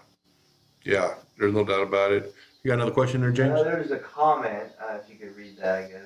yeah. 0.85 1.15
There's 1.39 1.55
no 1.55 1.65
doubt 1.65 1.83
about 1.83 2.13
it. 2.13 2.35
You 2.63 2.69
got 2.69 2.75
another 2.75 2.93
question 2.93 3.21
there, 3.21 3.33
James? 3.33 3.59
Uh, 3.59 3.65
there's 3.65 3.91
a 3.91 3.99
comment, 3.99 4.71
uh, 4.81 4.99
if 5.03 5.11
you 5.11 5.17
could 5.17 5.35
read 5.37 5.57
that, 5.59 5.85
I 5.85 5.89
guess. 5.89 6.03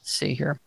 Let's 0.00 0.12
see 0.12 0.32
here. 0.32 0.58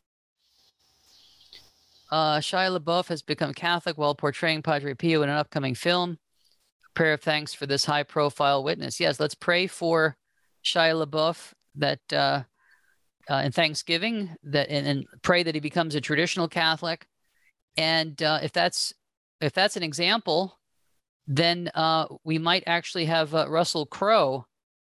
Uh, 2.09 2.37
Shia 2.37 2.77
LaBeouf 2.77 3.07
has 3.07 3.21
become 3.21 3.53
Catholic 3.53 3.97
while 3.97 4.15
portraying 4.15 4.61
Padre 4.61 4.93
Pio 4.93 5.21
in 5.23 5.29
an 5.29 5.35
upcoming 5.35 5.75
film. 5.75 6.17
Prayer 6.93 7.13
of 7.13 7.21
thanks 7.21 7.53
for 7.53 7.65
this 7.65 7.85
high-profile 7.85 8.63
witness. 8.63 8.99
Yes, 8.99 9.19
let's 9.19 9.35
pray 9.35 9.67
for 9.67 10.15
Shia 10.63 11.05
LaBeouf 11.05 11.53
that 11.75 11.99
uh, 12.11 12.43
uh, 13.29 13.41
in 13.45 13.51
Thanksgiving 13.51 14.35
that 14.43 14.69
and, 14.69 14.87
and 14.87 15.05
pray 15.21 15.43
that 15.43 15.53
he 15.53 15.61
becomes 15.61 15.95
a 15.95 16.01
traditional 16.01 16.47
Catholic. 16.47 17.07
And 17.75 18.21
uh, 18.23 18.39
if 18.41 18.51
that's 18.51 18.93
if 19.41 19.53
that's 19.53 19.77
an 19.77 19.83
example, 19.83 20.57
then 21.27 21.69
uh, 21.75 22.07
we 22.23 22.39
might 22.39 22.63
actually 22.65 23.05
have 23.05 23.35
uh, 23.35 23.47
Russell 23.49 23.85
Crowe 23.85 24.45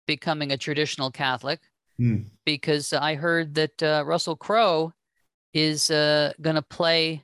becoming 0.06 0.52
a 0.52 0.58
traditional 0.58 1.10
Catholic 1.10 1.60
Hmm. 1.96 2.22
because 2.44 2.92
I 2.92 3.14
heard 3.14 3.54
that 3.54 3.80
uh, 3.80 4.02
Russell 4.04 4.34
Crowe 4.34 4.92
is 5.54 5.90
uh, 5.90 6.32
going 6.42 6.56
to 6.56 6.62
play 6.62 7.22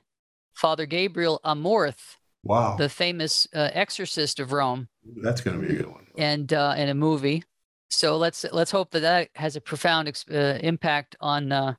Father 0.53 0.85
Gabriel 0.85 1.39
Amorth, 1.45 2.17
Wow, 2.43 2.75
the 2.77 2.89
famous 2.89 3.47
uh, 3.53 3.69
exorcist 3.73 4.39
of 4.39 4.51
Rome, 4.51 4.87
that's 5.21 5.41
going 5.41 5.61
to 5.61 5.67
be 5.67 5.73
a 5.75 5.77
good 5.77 5.87
one. 5.91 6.07
and 6.17 6.51
uh, 6.51 6.73
in 6.77 6.89
a 6.89 6.93
movie. 6.95 7.43
So 7.89 8.17
let's 8.17 8.45
let's 8.51 8.71
hope 8.71 8.91
that 8.91 9.01
that 9.01 9.29
has 9.35 9.55
a 9.55 9.61
profound 9.61 10.07
ex- 10.07 10.25
uh, 10.29 10.57
impact 10.63 11.15
on 11.19 11.51
uh, 11.51 11.73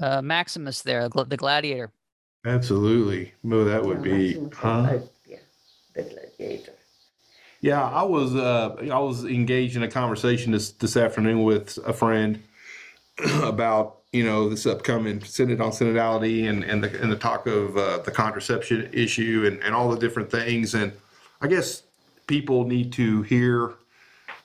uh, 0.00 0.22
Maximus 0.22 0.82
there, 0.82 1.08
gl- 1.08 1.28
the 1.28 1.36
gladiator. 1.36 1.90
Absolutely. 2.44 3.32
No, 3.42 3.64
that 3.64 3.82
would 3.84 4.02
be, 4.02 4.38
huh? 4.54 4.98
Yeah, 5.26 5.38
the 5.94 6.02
gladiator. 6.02 6.72
Yeah, 7.62 7.82
I 7.82 8.02
was 8.02 8.34
uh, 8.36 8.76
I 8.92 8.98
was 8.98 9.24
engaged 9.24 9.74
in 9.76 9.82
a 9.82 9.88
conversation 9.90 10.52
this 10.52 10.70
this 10.72 10.96
afternoon 10.96 11.42
with 11.42 11.78
a 11.86 11.92
friend 11.92 12.42
about 13.42 14.02
you 14.16 14.24
know, 14.24 14.48
this 14.48 14.64
upcoming 14.64 15.22
synod 15.22 15.60
on 15.60 15.70
synodality 15.70 16.48
and, 16.48 16.64
and 16.64 16.82
the, 16.82 17.02
and 17.02 17.12
the 17.12 17.16
talk 17.16 17.46
of 17.46 17.76
uh, 17.76 17.98
the 17.98 18.10
contraception 18.10 18.88
issue 18.92 19.44
and, 19.46 19.62
and 19.62 19.74
all 19.74 19.90
the 19.90 19.98
different 19.98 20.30
things. 20.30 20.74
And 20.74 20.92
I 21.40 21.48
guess 21.48 21.82
people 22.26 22.64
need 22.64 22.92
to 22.94 23.22
hear 23.22 23.74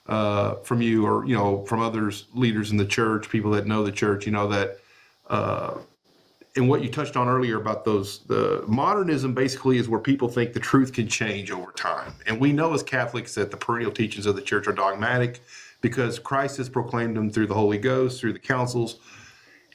uh, 0.06 0.56
from 0.56 0.82
you 0.82 1.06
or, 1.06 1.24
you 1.24 1.34
know, 1.34 1.64
from 1.64 1.80
others, 1.80 2.26
leaders 2.34 2.70
in 2.70 2.76
the 2.76 2.84
church, 2.84 3.30
people 3.30 3.50
that 3.52 3.66
know 3.66 3.82
the 3.82 3.92
church, 3.92 4.26
you 4.26 4.32
know, 4.32 4.46
that, 4.48 4.78
uh, 5.30 5.78
and 6.54 6.68
what 6.68 6.82
you 6.82 6.90
touched 6.90 7.16
on 7.16 7.28
earlier 7.28 7.58
about 7.58 7.82
those, 7.82 8.18
the 8.26 8.62
modernism 8.68 9.32
basically 9.32 9.78
is 9.78 9.88
where 9.88 10.00
people 10.00 10.28
think 10.28 10.52
the 10.52 10.60
truth 10.60 10.92
can 10.92 11.08
change 11.08 11.50
over 11.50 11.72
time. 11.72 12.12
And 12.26 12.38
we 12.38 12.52
know 12.52 12.74
as 12.74 12.82
Catholics 12.82 13.34
that 13.36 13.50
the 13.50 13.56
perennial 13.56 13.90
teachings 13.90 14.26
of 14.26 14.36
the 14.36 14.42
church 14.42 14.66
are 14.66 14.72
dogmatic 14.72 15.40
because 15.80 16.18
Christ 16.18 16.58
has 16.58 16.68
proclaimed 16.68 17.16
them 17.16 17.30
through 17.30 17.46
the 17.46 17.54
Holy 17.54 17.78
Ghost, 17.78 18.20
through 18.20 18.34
the 18.34 18.38
councils. 18.38 18.98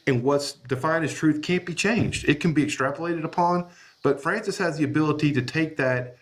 And 0.07 0.23
what's 0.23 0.53
defined 0.53 1.03
as 1.05 1.13
truth 1.13 1.41
can't 1.41 1.65
be 1.65 1.73
changed. 1.75 2.27
It 2.27 2.39
can 2.39 2.53
be 2.53 2.65
extrapolated 2.65 3.23
upon, 3.25 3.67
but 4.03 4.21
Francis 4.21 4.57
has 4.57 4.77
the 4.77 4.85
ability 4.85 5.33
to 5.33 5.41
take 5.41 5.77
that 5.77 6.17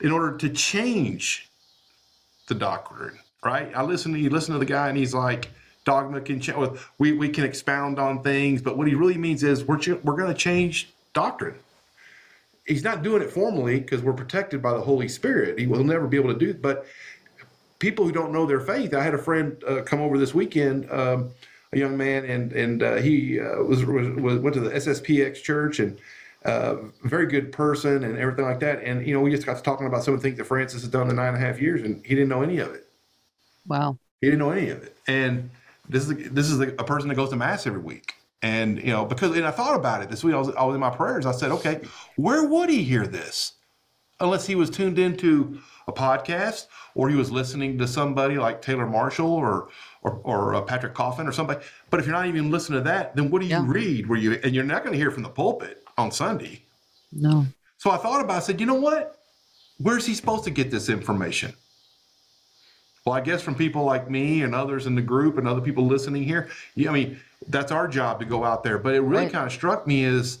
in 0.00 0.12
order 0.12 0.36
to 0.36 0.48
change 0.48 1.50
the 2.48 2.54
doctrine, 2.54 3.18
right? 3.44 3.72
I 3.74 3.82
listen 3.82 4.12
to 4.12 4.18
you 4.18 4.30
listen 4.30 4.52
to 4.52 4.58
the 4.58 4.64
guy 4.64 4.88
and 4.88 4.96
he's 4.96 5.14
like, 5.14 5.48
dogma 5.84 6.20
can 6.20 6.40
change. 6.40 6.78
We, 6.98 7.12
we 7.12 7.28
can 7.28 7.44
expound 7.44 7.98
on 7.98 8.22
things, 8.22 8.62
but 8.62 8.76
what 8.76 8.86
he 8.86 8.94
really 8.94 9.18
means 9.18 9.42
is 9.42 9.64
we're, 9.64 9.78
ch- 9.78 10.02
we're 10.04 10.16
going 10.16 10.32
to 10.32 10.38
change 10.38 10.90
doctrine. 11.14 11.54
He's 12.66 12.82
not 12.82 13.02
doing 13.02 13.22
it 13.22 13.30
formally 13.30 13.80
because 13.80 14.02
we're 14.02 14.12
protected 14.12 14.60
by 14.60 14.72
the 14.74 14.80
Holy 14.80 15.08
Spirit. 15.08 15.58
He 15.58 15.66
will 15.66 15.84
never 15.84 16.06
be 16.08 16.16
able 16.16 16.32
to 16.32 16.38
do. 16.38 16.52
But 16.52 16.84
people 17.78 18.04
who 18.04 18.12
don't 18.12 18.32
know 18.32 18.44
their 18.44 18.60
faith, 18.60 18.92
I 18.92 19.02
had 19.02 19.14
a 19.14 19.18
friend 19.18 19.62
uh, 19.64 19.82
come 19.82 20.00
over 20.00 20.18
this 20.18 20.34
weekend, 20.34 20.90
um, 20.90 21.30
a 21.76 21.80
young 21.80 21.96
man, 21.96 22.24
and 22.24 22.52
and 22.52 22.82
uh, 22.82 22.96
he 22.96 23.38
uh, 23.40 23.62
was, 23.62 23.84
was, 23.84 24.08
was 24.08 24.38
went 24.38 24.54
to 24.54 24.60
the 24.60 24.70
SSPX 24.70 25.42
church 25.42 25.78
and 25.78 25.98
uh, 26.44 26.76
very 27.02 27.26
good 27.26 27.52
person 27.52 28.04
and 28.04 28.18
everything 28.18 28.44
like 28.44 28.60
that. 28.60 28.82
And 28.82 29.06
you 29.06 29.14
know, 29.14 29.20
we 29.20 29.30
just 29.30 29.46
got 29.46 29.56
to 29.56 29.62
talking 29.62 29.86
about 29.86 30.04
some 30.04 30.14
of 30.14 30.20
the 30.20 30.28
things 30.28 30.38
that 30.38 30.44
Francis 30.44 30.82
has 30.82 30.90
done 30.90 31.10
in 31.10 31.16
nine 31.16 31.34
and 31.34 31.36
a 31.36 31.40
half 31.40 31.60
years, 31.60 31.82
and 31.82 32.04
he 32.04 32.14
didn't 32.14 32.28
know 32.28 32.42
any 32.42 32.58
of 32.58 32.74
it. 32.74 32.88
Wow. 33.66 33.98
He 34.20 34.28
didn't 34.28 34.38
know 34.38 34.50
any 34.50 34.70
of 34.70 34.82
it. 34.82 34.96
And 35.06 35.50
this 35.88 36.08
is 36.08 36.30
this 36.30 36.50
is 36.50 36.60
a 36.60 36.84
person 36.84 37.08
that 37.08 37.14
goes 37.14 37.30
to 37.30 37.36
mass 37.36 37.66
every 37.66 37.80
week. 37.80 38.14
And 38.42 38.78
you 38.78 38.92
know, 38.92 39.04
because 39.04 39.36
and 39.36 39.46
I 39.46 39.50
thought 39.50 39.76
about 39.76 40.02
it 40.02 40.08
this 40.08 40.22
week. 40.22 40.34
I 40.34 40.38
was, 40.38 40.50
I 40.50 40.64
was 40.64 40.74
in 40.74 40.80
my 40.80 40.90
prayers. 40.90 41.26
I 41.26 41.32
said, 41.32 41.50
okay, 41.52 41.80
where 42.16 42.44
would 42.44 42.68
he 42.68 42.82
hear 42.82 43.06
this? 43.06 43.52
Unless 44.20 44.46
he 44.46 44.54
was 44.54 44.70
tuned 44.70 44.98
into 44.98 45.60
a 45.86 45.92
podcast 45.92 46.66
or 46.94 47.08
he 47.08 47.16
was 47.16 47.30
listening 47.30 47.76
to 47.78 47.86
somebody 47.86 48.38
like 48.38 48.62
Taylor 48.62 48.86
Marshall 48.86 49.30
or 49.30 49.68
or, 50.06 50.20
or 50.24 50.54
uh, 50.54 50.62
Patrick 50.62 50.94
Coffin 50.94 51.26
or 51.26 51.32
somebody. 51.32 51.64
But 51.90 52.00
if 52.00 52.06
you're 52.06 52.14
not 52.14 52.26
even 52.26 52.50
listening 52.50 52.78
to 52.80 52.84
that, 52.84 53.16
then 53.16 53.30
what 53.30 53.40
do 53.42 53.46
you 53.46 53.54
Yeah. 53.56 53.64
read? 53.66 54.06
Where 54.08 54.18
you 54.18 54.38
and 54.44 54.54
you're 54.54 54.64
not 54.64 54.82
going 54.84 54.92
to 54.92 54.98
hear 54.98 55.10
from 55.10 55.22
the 55.24 55.28
pulpit 55.28 55.82
on 55.98 56.10
Sunday. 56.12 56.62
No. 57.12 57.46
So 57.78 57.90
I 57.90 57.96
thought 57.96 58.20
about. 58.20 58.34
it. 58.34 58.36
I 58.36 58.40
said, 58.40 58.60
you 58.60 58.66
know 58.66 58.74
what? 58.74 59.18
Where's 59.78 60.06
he 60.06 60.14
supposed 60.14 60.44
to 60.44 60.50
get 60.50 60.70
this 60.70 60.88
information? 60.88 61.52
Well, 63.04 63.14
I 63.14 63.20
guess 63.20 63.42
from 63.42 63.54
people 63.54 63.84
like 63.84 64.10
me 64.10 64.42
and 64.42 64.54
others 64.54 64.86
in 64.86 64.94
the 64.94 65.02
group 65.02 65.38
and 65.38 65.46
other 65.46 65.60
people 65.60 65.86
listening 65.86 66.22
here. 66.24 66.48
Yeah, 66.74 66.90
I 66.90 66.92
mean, 66.94 67.20
that's 67.48 67.70
our 67.70 67.86
job 67.86 68.18
to 68.20 68.24
go 68.24 68.42
out 68.44 68.62
there. 68.64 68.78
But 68.78 68.94
it 68.94 69.00
really 69.00 69.24
Right. 69.24 69.32
kind 69.32 69.46
of 69.46 69.52
struck 69.52 69.86
me 69.86 70.04
is 70.04 70.38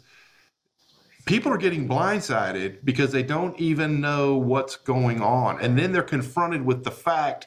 people 1.26 1.52
are 1.52 1.58
getting 1.58 1.88
blindsided 1.88 2.78
because 2.84 3.12
they 3.12 3.22
don't 3.22 3.58
even 3.60 4.00
know 4.00 4.36
what's 4.36 4.76
going 4.76 5.20
on, 5.20 5.60
and 5.60 5.78
then 5.78 5.92
they're 5.92 6.02
confronted 6.02 6.64
with 6.64 6.82
the 6.84 6.90
fact 6.90 7.46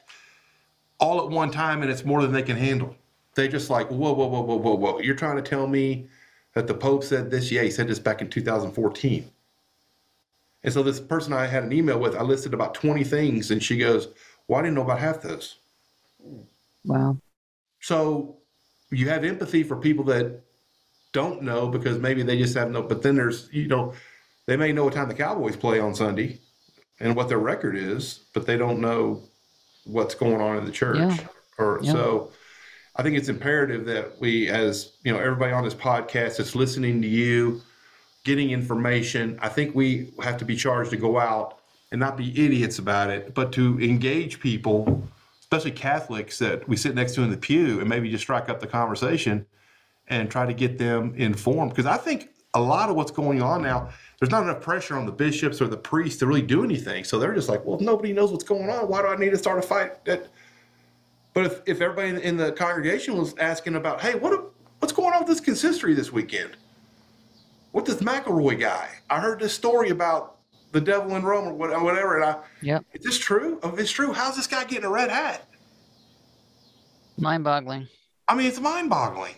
all 1.00 1.24
at 1.24 1.30
one 1.30 1.50
time, 1.50 1.82
and 1.82 1.90
it's 1.90 2.04
more 2.04 2.22
than 2.22 2.32
they 2.32 2.42
can 2.42 2.56
handle. 2.56 2.94
They 3.34 3.48
just 3.48 3.70
like, 3.70 3.88
whoa, 3.88 4.12
whoa, 4.12 4.26
whoa, 4.26 4.42
whoa, 4.42 4.56
whoa, 4.56 4.74
whoa! 4.74 4.98
You're 5.00 5.14
trying 5.14 5.36
to 5.36 5.42
tell 5.42 5.66
me 5.66 6.06
that 6.54 6.66
the 6.66 6.74
Pope 6.74 7.02
said 7.02 7.30
this? 7.30 7.50
Yeah, 7.50 7.62
he 7.62 7.70
said 7.70 7.88
this 7.88 7.98
back 7.98 8.20
in 8.20 8.28
2014. 8.28 9.30
And 10.62 10.72
so 10.72 10.82
this 10.82 11.00
person 11.00 11.32
I 11.32 11.46
had 11.46 11.64
an 11.64 11.72
email 11.72 11.98
with, 11.98 12.14
I 12.14 12.22
listed 12.22 12.52
about 12.52 12.74
20 12.74 13.02
things, 13.04 13.50
and 13.50 13.62
she 13.62 13.78
goes, 13.78 14.08
Well, 14.46 14.58
I 14.58 14.62
didn't 14.62 14.74
know 14.74 14.82
about 14.82 14.98
half 14.98 15.22
those. 15.22 15.56
Wow. 16.84 17.16
So 17.80 18.36
you 18.90 19.08
have 19.08 19.24
empathy 19.24 19.62
for 19.62 19.76
people 19.76 20.04
that 20.04 20.42
don't 21.12 21.42
know 21.42 21.68
because 21.68 21.98
maybe 21.98 22.22
they 22.22 22.36
just 22.38 22.56
have 22.56 22.70
no, 22.70 22.82
but 22.82 23.02
then 23.02 23.16
there's, 23.16 23.48
you 23.52 23.68
know, 23.68 23.94
they 24.46 24.56
may 24.56 24.72
know 24.72 24.84
what 24.84 24.94
time 24.94 25.08
the 25.08 25.14
Cowboys 25.14 25.56
play 25.56 25.80
on 25.80 25.94
Sunday 25.94 26.38
and 26.98 27.16
what 27.16 27.28
their 27.28 27.38
record 27.38 27.76
is, 27.76 28.20
but 28.34 28.46
they 28.46 28.56
don't 28.56 28.80
know 28.80 29.22
what's 29.84 30.14
going 30.14 30.40
on 30.40 30.56
in 30.58 30.64
the 30.64 30.72
church. 30.72 30.98
Yeah. 30.98 31.16
Or 31.58 31.80
Yeah. 31.82 31.92
so 31.92 32.32
I 32.96 33.02
think 33.02 33.16
it's 33.16 33.28
imperative 33.28 33.86
that 33.86 34.20
we, 34.20 34.48
as 34.48 34.92
you 35.04 35.12
know, 35.12 35.18
everybody 35.18 35.52
on 35.52 35.64
this 35.64 35.74
podcast 35.74 36.36
that's 36.36 36.54
listening 36.54 37.00
to 37.02 37.08
you, 37.08 37.62
getting 38.24 38.50
information, 38.50 39.38
I 39.40 39.48
think 39.48 39.74
we 39.74 40.12
have 40.22 40.36
to 40.38 40.44
be 40.44 40.56
charged 40.56 40.90
to 40.90 40.96
go 40.96 41.18
out 41.18 41.58
and 41.92 41.98
not 41.98 42.16
be 42.16 42.30
idiots 42.44 42.78
about 42.78 43.10
it, 43.10 43.34
but 43.34 43.52
to 43.52 43.80
engage 43.80 44.40
people, 44.40 45.02
especially 45.40 45.72
Catholics 45.72 46.38
that 46.38 46.68
we 46.68 46.76
sit 46.76 46.94
next 46.94 47.14
to 47.14 47.22
in 47.22 47.30
the 47.30 47.36
pew, 47.36 47.80
and 47.80 47.88
maybe 47.88 48.10
just 48.10 48.22
strike 48.22 48.48
up 48.48 48.60
the 48.60 48.66
conversation 48.66 49.46
and 50.08 50.30
try 50.30 50.44
to 50.44 50.52
get 50.52 50.78
them 50.78 51.14
informed. 51.16 51.70
Because 51.70 51.86
I 51.86 51.96
think 51.96 52.30
a 52.54 52.60
lot 52.60 52.90
of 52.90 52.96
what's 52.96 53.10
going 53.10 53.42
on 53.42 53.62
now, 53.62 53.90
there's 54.20 54.30
not 54.30 54.42
enough 54.42 54.60
pressure 54.60 54.96
on 54.98 55.06
the 55.06 55.12
bishops 55.12 55.62
or 55.62 55.66
the 55.66 55.76
priests 55.78 56.18
to 56.18 56.26
really 56.26 56.42
do 56.42 56.62
anything. 56.62 57.04
So 57.04 57.18
they're 57.18 57.34
just 57.34 57.48
like, 57.48 57.64
well, 57.64 57.76
if 57.76 57.80
nobody 57.80 58.12
knows 58.12 58.30
what's 58.30 58.44
going 58.44 58.68
on. 58.68 58.86
Why 58.86 59.00
do 59.00 59.08
I 59.08 59.16
need 59.16 59.30
to 59.30 59.38
start 59.38 59.58
a 59.58 59.62
fight? 59.62 60.04
That, 60.04 60.28
but 61.32 61.46
if, 61.46 61.60
if 61.66 61.80
everybody 61.80 62.10
in- 62.10 62.18
in 62.18 62.36
the 62.36 62.52
congregation 62.52 63.16
was 63.16 63.34
asking 63.38 63.76
about, 63.76 64.02
hey, 64.02 64.14
what 64.16 64.52
what's 64.78 64.92
going 64.92 65.12
on 65.14 65.20
with 65.20 65.28
this 65.28 65.40
consistory 65.40 65.94
this 65.94 66.12
weekend? 66.12 66.50
What 67.72 67.86
this 67.86 67.96
McElroy 67.96 68.60
guy? 68.60 68.88
I 69.08 69.20
heard 69.20 69.40
this 69.40 69.54
story 69.54 69.88
about 69.90 70.36
the 70.72 70.80
devil 70.82 71.16
in 71.16 71.22
Rome 71.22 71.48
or 71.48 71.52
whatever, 71.54 72.16
and 72.20 72.24
I, 72.24 72.36
Yep. 72.62 72.84
is 72.92 73.04
this 73.04 73.18
true? 73.18 73.58
If 73.64 73.78
it's 73.78 73.90
true, 73.90 74.12
how's 74.12 74.36
this 74.36 74.46
guy 74.46 74.64
getting 74.64 74.84
a 74.84 74.90
red 74.90 75.08
hat? 75.10 75.46
Mind 77.16 77.42
boggling. 77.44 77.88
I 78.28 78.34
mean, 78.34 78.46
it's 78.46 78.60
mind 78.60 78.90
boggling. 78.90 79.34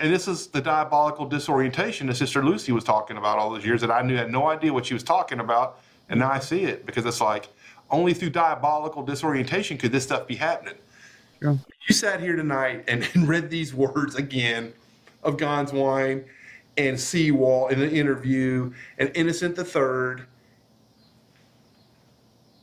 And 0.00 0.12
this 0.12 0.28
is 0.28 0.46
the 0.48 0.60
diabolical 0.60 1.26
disorientation 1.26 2.06
that 2.06 2.16
Sister 2.16 2.44
Lucy 2.44 2.72
was 2.72 2.84
talking 2.84 3.16
about 3.16 3.38
all 3.38 3.50
those 3.50 3.64
years 3.64 3.80
that 3.80 3.90
I 3.90 4.02
knew 4.02 4.16
had 4.16 4.30
no 4.30 4.46
idea 4.46 4.72
what 4.72 4.86
she 4.86 4.94
was 4.94 5.02
talking 5.02 5.40
about. 5.40 5.80
And 6.08 6.20
now 6.20 6.30
I 6.30 6.38
see 6.38 6.64
it 6.64 6.86
because 6.86 7.04
it's 7.04 7.20
like 7.20 7.48
only 7.90 8.14
through 8.14 8.30
diabolical 8.30 9.02
disorientation 9.02 9.76
could 9.76 9.92
this 9.92 10.04
stuff 10.04 10.26
be 10.26 10.36
happening. 10.36 10.74
Sure. 11.42 11.58
You 11.86 11.94
sat 11.94 12.20
here 12.20 12.36
tonight 12.36 12.84
and, 12.88 13.08
and 13.14 13.28
read 13.28 13.50
these 13.50 13.74
words 13.74 14.14
again 14.14 14.72
of 15.22 15.36
Gänswein 15.36 16.24
and 16.76 16.96
Seewald 16.96 17.72
in 17.72 17.80
the 17.80 17.90
interview 17.90 18.72
and 18.98 19.10
Innocent 19.14 19.56
the 19.56 19.64
Third. 19.64 20.26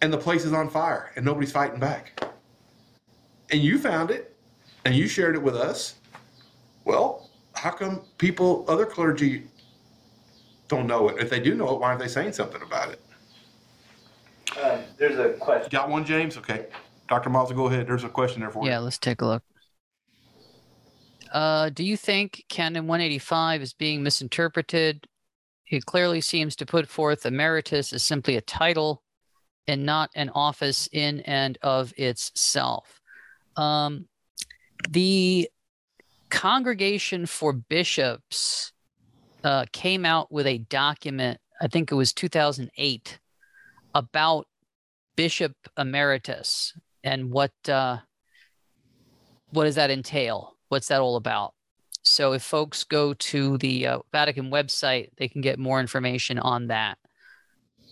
And 0.01 0.11
the 0.11 0.17
place 0.17 0.45
is 0.45 0.53
on 0.53 0.69
fire 0.69 1.11
and 1.15 1.25
nobody's 1.25 1.51
fighting 1.51 1.79
back. 1.79 2.23
And 3.51 3.61
you 3.61 3.77
found 3.77 4.11
it 4.11 4.35
and 4.85 4.95
you 4.95 5.07
shared 5.07 5.35
it 5.35 5.41
with 5.41 5.55
us. 5.55 5.95
Well, 6.83 7.24
how 7.55 7.71
come 7.71 8.01
people, 8.17 8.65
other 8.67 8.85
clergy, 8.85 9.43
don't 10.67 10.87
know 10.87 11.09
it? 11.09 11.17
If 11.19 11.29
they 11.29 11.39
do 11.39 11.55
know 11.55 11.73
it, 11.75 11.79
why 11.79 11.89
aren't 11.89 11.99
they 11.99 12.07
saying 12.07 12.33
something 12.33 12.61
about 12.61 12.89
it? 12.89 13.01
Uh, 14.61 14.79
there's 14.97 15.19
a 15.19 15.33
question. 15.33 15.69
Got 15.71 15.89
one, 15.89 16.05
James? 16.05 16.37
Okay. 16.37 16.67
Dr. 17.07 17.29
Miles, 17.29 17.51
go 17.51 17.67
ahead. 17.67 17.87
There's 17.87 18.03
a 18.03 18.09
question 18.09 18.41
there 18.41 18.49
for 18.49 18.63
you. 18.63 18.71
Yeah, 18.71 18.79
let's 18.79 18.97
take 18.97 19.21
a 19.21 19.25
look. 19.25 19.43
Uh, 21.31 21.69
do 21.69 21.83
you 21.83 21.97
think 21.97 22.45
Canon 22.49 22.87
185 22.87 23.61
is 23.61 23.73
being 23.73 24.01
misinterpreted? 24.03 25.07
It 25.69 25.85
clearly 25.85 26.21
seems 26.21 26.55
to 26.57 26.65
put 26.65 26.87
forth 26.87 27.25
emeritus 27.25 27.91
as 27.91 28.03
simply 28.03 28.37
a 28.37 28.41
title 28.41 29.03
and 29.67 29.85
not 29.85 30.11
an 30.15 30.29
office 30.29 30.87
in 30.91 31.21
and 31.21 31.57
of 31.61 31.93
itself. 31.97 33.01
Um, 33.57 34.07
the 34.89 35.49
Congregation 36.35 37.25
for 37.25 37.53
Bishops 37.53 38.73
uh, 39.45 39.63
came 39.71 40.05
out 40.05 40.29
with 40.33 40.45
a 40.45 40.57
document, 40.57 41.39
I 41.61 41.67
think 41.67 41.91
it 41.91 41.95
was 41.95 42.11
2008, 42.11 43.19
about 43.93 44.45
Bishop 45.15 45.53
Emeritus 45.77 46.73
and 47.05 47.31
what 47.31 47.53
uh, 47.69 47.99
what 49.51 49.63
does 49.63 49.75
that 49.75 49.89
entail? 49.89 50.57
What's 50.67 50.89
that 50.89 50.99
all 50.99 51.15
about? 51.15 51.53
So 52.01 52.33
if 52.33 52.43
folks 52.43 52.83
go 52.83 53.13
to 53.13 53.57
the 53.57 53.87
uh, 53.87 53.99
Vatican 54.11 54.51
website, 54.51 55.11
they 55.17 55.29
can 55.29 55.39
get 55.39 55.57
more 55.57 55.79
information 55.79 56.37
on 56.37 56.67
that. 56.67 56.97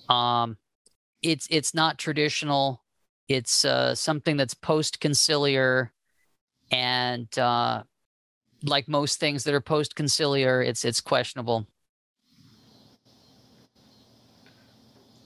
Um, 0.10 0.58
it's 1.22 1.48
it's 1.50 1.74
not 1.74 1.98
traditional. 1.98 2.84
It's 3.30 3.64
uh, 3.64 3.96
something 3.96 4.36
that's 4.36 4.54
post 4.54 5.00
conciliar, 5.00 5.92
and 6.72 7.40
uh, 7.40 7.84
like 8.64 8.88
most 8.88 9.20
things 9.20 9.44
that 9.44 9.54
are 9.54 9.62
post 9.62 9.96
conciliar, 9.96 10.66
it's 10.66 10.86
it's 10.86 11.02
questionable. 11.02 11.68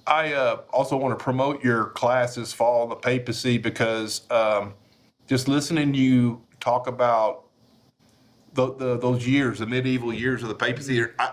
I 0.05 0.33
uh, 0.33 0.61
also 0.71 0.95
want 0.95 1.17
to 1.17 1.21
promote 1.21 1.63
your 1.63 1.87
classes, 1.87 2.53
fall 2.53 2.83
on 2.83 2.89
the 2.89 2.95
papacy 2.95 3.57
because 3.57 4.29
um, 4.31 4.73
just 5.27 5.49
listening 5.49 5.91
to 5.91 5.99
you 5.99 6.41
talk 6.61 6.87
about 6.87 7.43
the, 8.53 8.73
the, 8.75 8.97
those 8.97 9.27
years, 9.27 9.59
the 9.59 9.67
medieval 9.67 10.13
years 10.13 10.41
of 10.43 10.47
the 10.47 10.55
papacy. 10.55 11.03
I, 11.19 11.31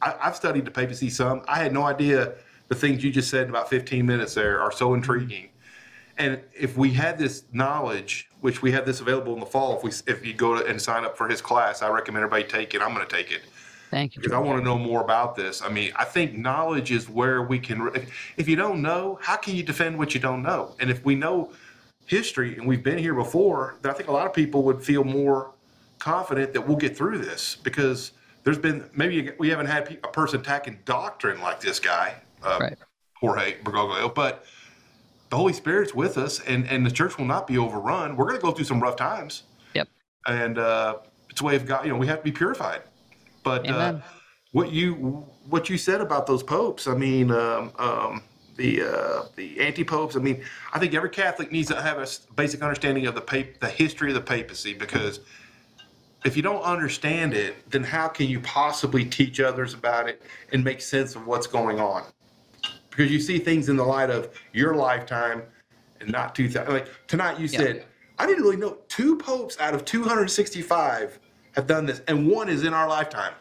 I, 0.00 0.14
I've 0.20 0.36
studied 0.36 0.66
the 0.66 0.70
papacy 0.70 1.10
some. 1.10 1.42
I 1.48 1.58
had 1.58 1.72
no 1.72 1.82
idea 1.82 2.34
the 2.68 2.76
things 2.76 3.02
you 3.02 3.10
just 3.10 3.28
said 3.28 3.44
in 3.44 3.50
about 3.50 3.68
15 3.68 4.06
minutes 4.06 4.34
there 4.34 4.60
are 4.60 4.70
so 4.70 4.94
intriguing. 4.94 5.48
And 6.18 6.40
if 6.52 6.76
we 6.76 6.90
had 6.90 7.16
this 7.16 7.44
knowledge, 7.52 8.28
which 8.40 8.60
we 8.60 8.72
have 8.72 8.84
this 8.84 9.00
available 9.00 9.34
in 9.34 9.40
the 9.40 9.46
fall, 9.46 9.76
if 9.76 9.84
we 9.84 9.90
if 10.12 10.26
you 10.26 10.34
go 10.34 10.56
to, 10.56 10.66
and 10.66 10.80
sign 10.82 11.04
up 11.04 11.16
for 11.16 11.28
his 11.28 11.40
class, 11.40 11.80
I 11.80 11.88
recommend 11.90 12.24
everybody 12.24 12.44
take 12.44 12.74
it. 12.74 12.82
I'm 12.82 12.92
going 12.92 13.06
to 13.06 13.16
take 13.16 13.30
it 13.30 13.42
Thank 13.90 14.16
you. 14.16 14.22
because 14.22 14.34
I 14.34 14.38
want 14.38 14.58
to 14.58 14.64
know 14.64 14.76
more 14.76 15.00
about 15.00 15.36
this. 15.36 15.62
I 15.62 15.68
mean, 15.68 15.92
I 15.96 16.04
think 16.04 16.34
knowledge 16.36 16.90
is 16.90 17.08
where 17.08 17.42
we 17.42 17.60
can. 17.60 17.88
If, 17.94 18.12
if 18.36 18.48
you 18.48 18.56
don't 18.56 18.82
know, 18.82 19.18
how 19.22 19.36
can 19.36 19.54
you 19.54 19.62
defend 19.62 19.96
what 19.96 20.12
you 20.12 20.20
don't 20.20 20.42
know? 20.42 20.74
And 20.80 20.90
if 20.90 21.04
we 21.04 21.14
know 21.14 21.52
history 22.06 22.56
and 22.56 22.66
we've 22.66 22.82
been 22.82 22.98
here 22.98 23.14
before, 23.14 23.76
then 23.82 23.92
I 23.92 23.94
think 23.94 24.08
a 24.08 24.12
lot 24.12 24.26
of 24.26 24.32
people 24.32 24.64
would 24.64 24.82
feel 24.82 25.04
more 25.04 25.52
confident 26.00 26.52
that 26.54 26.66
we'll 26.66 26.76
get 26.76 26.96
through 26.96 27.18
this 27.18 27.56
because 27.62 28.12
there's 28.42 28.58
been 28.58 28.88
maybe 28.94 29.30
we 29.38 29.50
haven't 29.50 29.66
had 29.66 29.98
a 30.02 30.08
person 30.08 30.40
attacking 30.40 30.78
doctrine 30.84 31.40
like 31.40 31.60
this 31.60 31.78
guy, 31.78 32.14
uh, 32.42 32.58
Right. 32.60 32.76
Jorge 33.20 33.56
Bergoglio, 33.62 34.14
but 34.14 34.44
the 35.30 35.36
Holy 35.36 35.52
Spirit's 35.52 35.94
with 35.94 36.18
us, 36.18 36.40
and 36.40 36.66
and 36.68 36.84
the 36.84 36.90
church 36.90 37.18
will 37.18 37.26
not 37.26 37.46
be 37.46 37.58
overrun. 37.58 38.16
We're 38.16 38.26
going 38.26 38.40
to 38.40 38.42
go 38.42 38.52
through 38.52 38.64
some 38.64 38.80
rough 38.80 38.96
times 38.96 39.42
Yep. 39.74 39.88
and 40.26 40.58
uh, 40.58 40.98
it's 41.30 41.40
a 41.40 41.44
way 41.44 41.56
of 41.56 41.66
God. 41.66 41.84
You 41.84 41.92
know, 41.92 41.98
we 41.98 42.06
have 42.06 42.18
to 42.18 42.24
be 42.24 42.32
purified. 42.32 42.82
But 43.42 43.68
uh, 43.68 43.98
what 44.52 44.72
you 44.72 44.94
what 45.48 45.68
you 45.70 45.78
said 45.78 46.00
about 46.00 46.26
those 46.26 46.42
popes, 46.42 46.86
I 46.86 46.94
mean, 46.94 47.30
um, 47.30 47.72
um, 47.78 48.22
the 48.56 48.82
uh, 48.82 49.22
the 49.36 49.60
anti 49.60 49.84
popes. 49.84 50.16
I 50.16 50.20
mean, 50.20 50.42
I 50.72 50.78
think 50.78 50.94
every 50.94 51.10
Catholic 51.10 51.52
needs 51.52 51.68
to 51.68 51.80
have 51.80 51.98
a 51.98 52.06
basic 52.34 52.62
understanding 52.62 53.06
of 53.06 53.14
the 53.14 53.20
pap- 53.20 53.60
the 53.60 53.68
history 53.68 54.08
of 54.10 54.14
the 54.14 54.20
papacy 54.20 54.74
because 54.74 55.20
if 56.24 56.36
you 56.36 56.42
don't 56.42 56.62
understand 56.62 57.32
it, 57.32 57.70
then 57.70 57.84
how 57.84 58.08
can 58.08 58.26
you 58.26 58.40
possibly 58.40 59.04
teach 59.04 59.40
others 59.40 59.72
about 59.72 60.08
it 60.08 60.20
and 60.52 60.64
make 60.64 60.80
sense 60.80 61.14
of 61.14 61.26
what's 61.26 61.46
going 61.46 61.78
on? 61.78 62.02
Because 62.98 63.12
you 63.12 63.20
see 63.20 63.38
things 63.38 63.68
in 63.68 63.76
the 63.76 63.84
light 63.84 64.10
of 64.10 64.28
your 64.52 64.74
lifetime 64.74 65.44
and 66.00 66.10
not 66.10 66.34
2000. 66.34 66.72
Like 66.72 66.88
tonight, 67.06 67.38
you 67.38 67.46
Yeah. 67.46 67.58
said, 67.58 67.86
I 68.18 68.26
didn't 68.26 68.42
really 68.42 68.56
know 68.56 68.78
two 68.88 69.16
popes 69.16 69.56
out 69.60 69.72
of 69.72 69.84
265 69.84 71.20
have 71.52 71.68
done 71.68 71.86
this, 71.86 72.02
and 72.08 72.26
one 72.26 72.48
is 72.48 72.64
in 72.64 72.74
our 72.74 72.88
lifetime. 72.88 73.34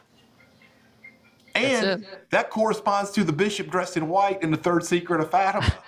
And 1.55 2.05
that 2.29 2.51
corresponds 2.51 3.09
to 3.11 3.23
the 3.23 3.34
bishop 3.34 3.71
dressed 3.71 3.97
in 3.97 4.07
white 4.09 4.43
in 4.43 4.51
the 4.51 4.57
third 4.57 4.85
secret 4.85 5.19
of 5.21 5.31
Fatima. 5.31 5.73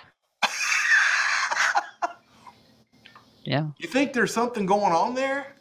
Yeah. 3.42 3.68
You 3.78 3.88
think 3.88 4.12
there's 4.12 4.34
something 4.34 4.66
going 4.66 4.92
on 4.92 5.14
there? 5.14 5.54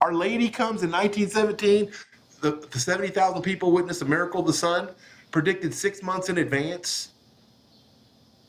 Our 0.00 0.14
Lady 0.14 0.48
comes 0.48 0.82
in 0.82 0.90
1917. 0.90 1.92
The, 2.40 2.66
the 2.70 2.78
70,000 2.78 3.42
people 3.42 3.70
witnessed 3.72 4.00
the 4.00 4.06
miracle 4.06 4.40
of 4.40 4.46
the 4.46 4.52
sun, 4.54 4.88
predicted 5.30 5.74
six 5.74 6.02
months 6.02 6.28
in 6.28 6.38
advance. 6.38 7.12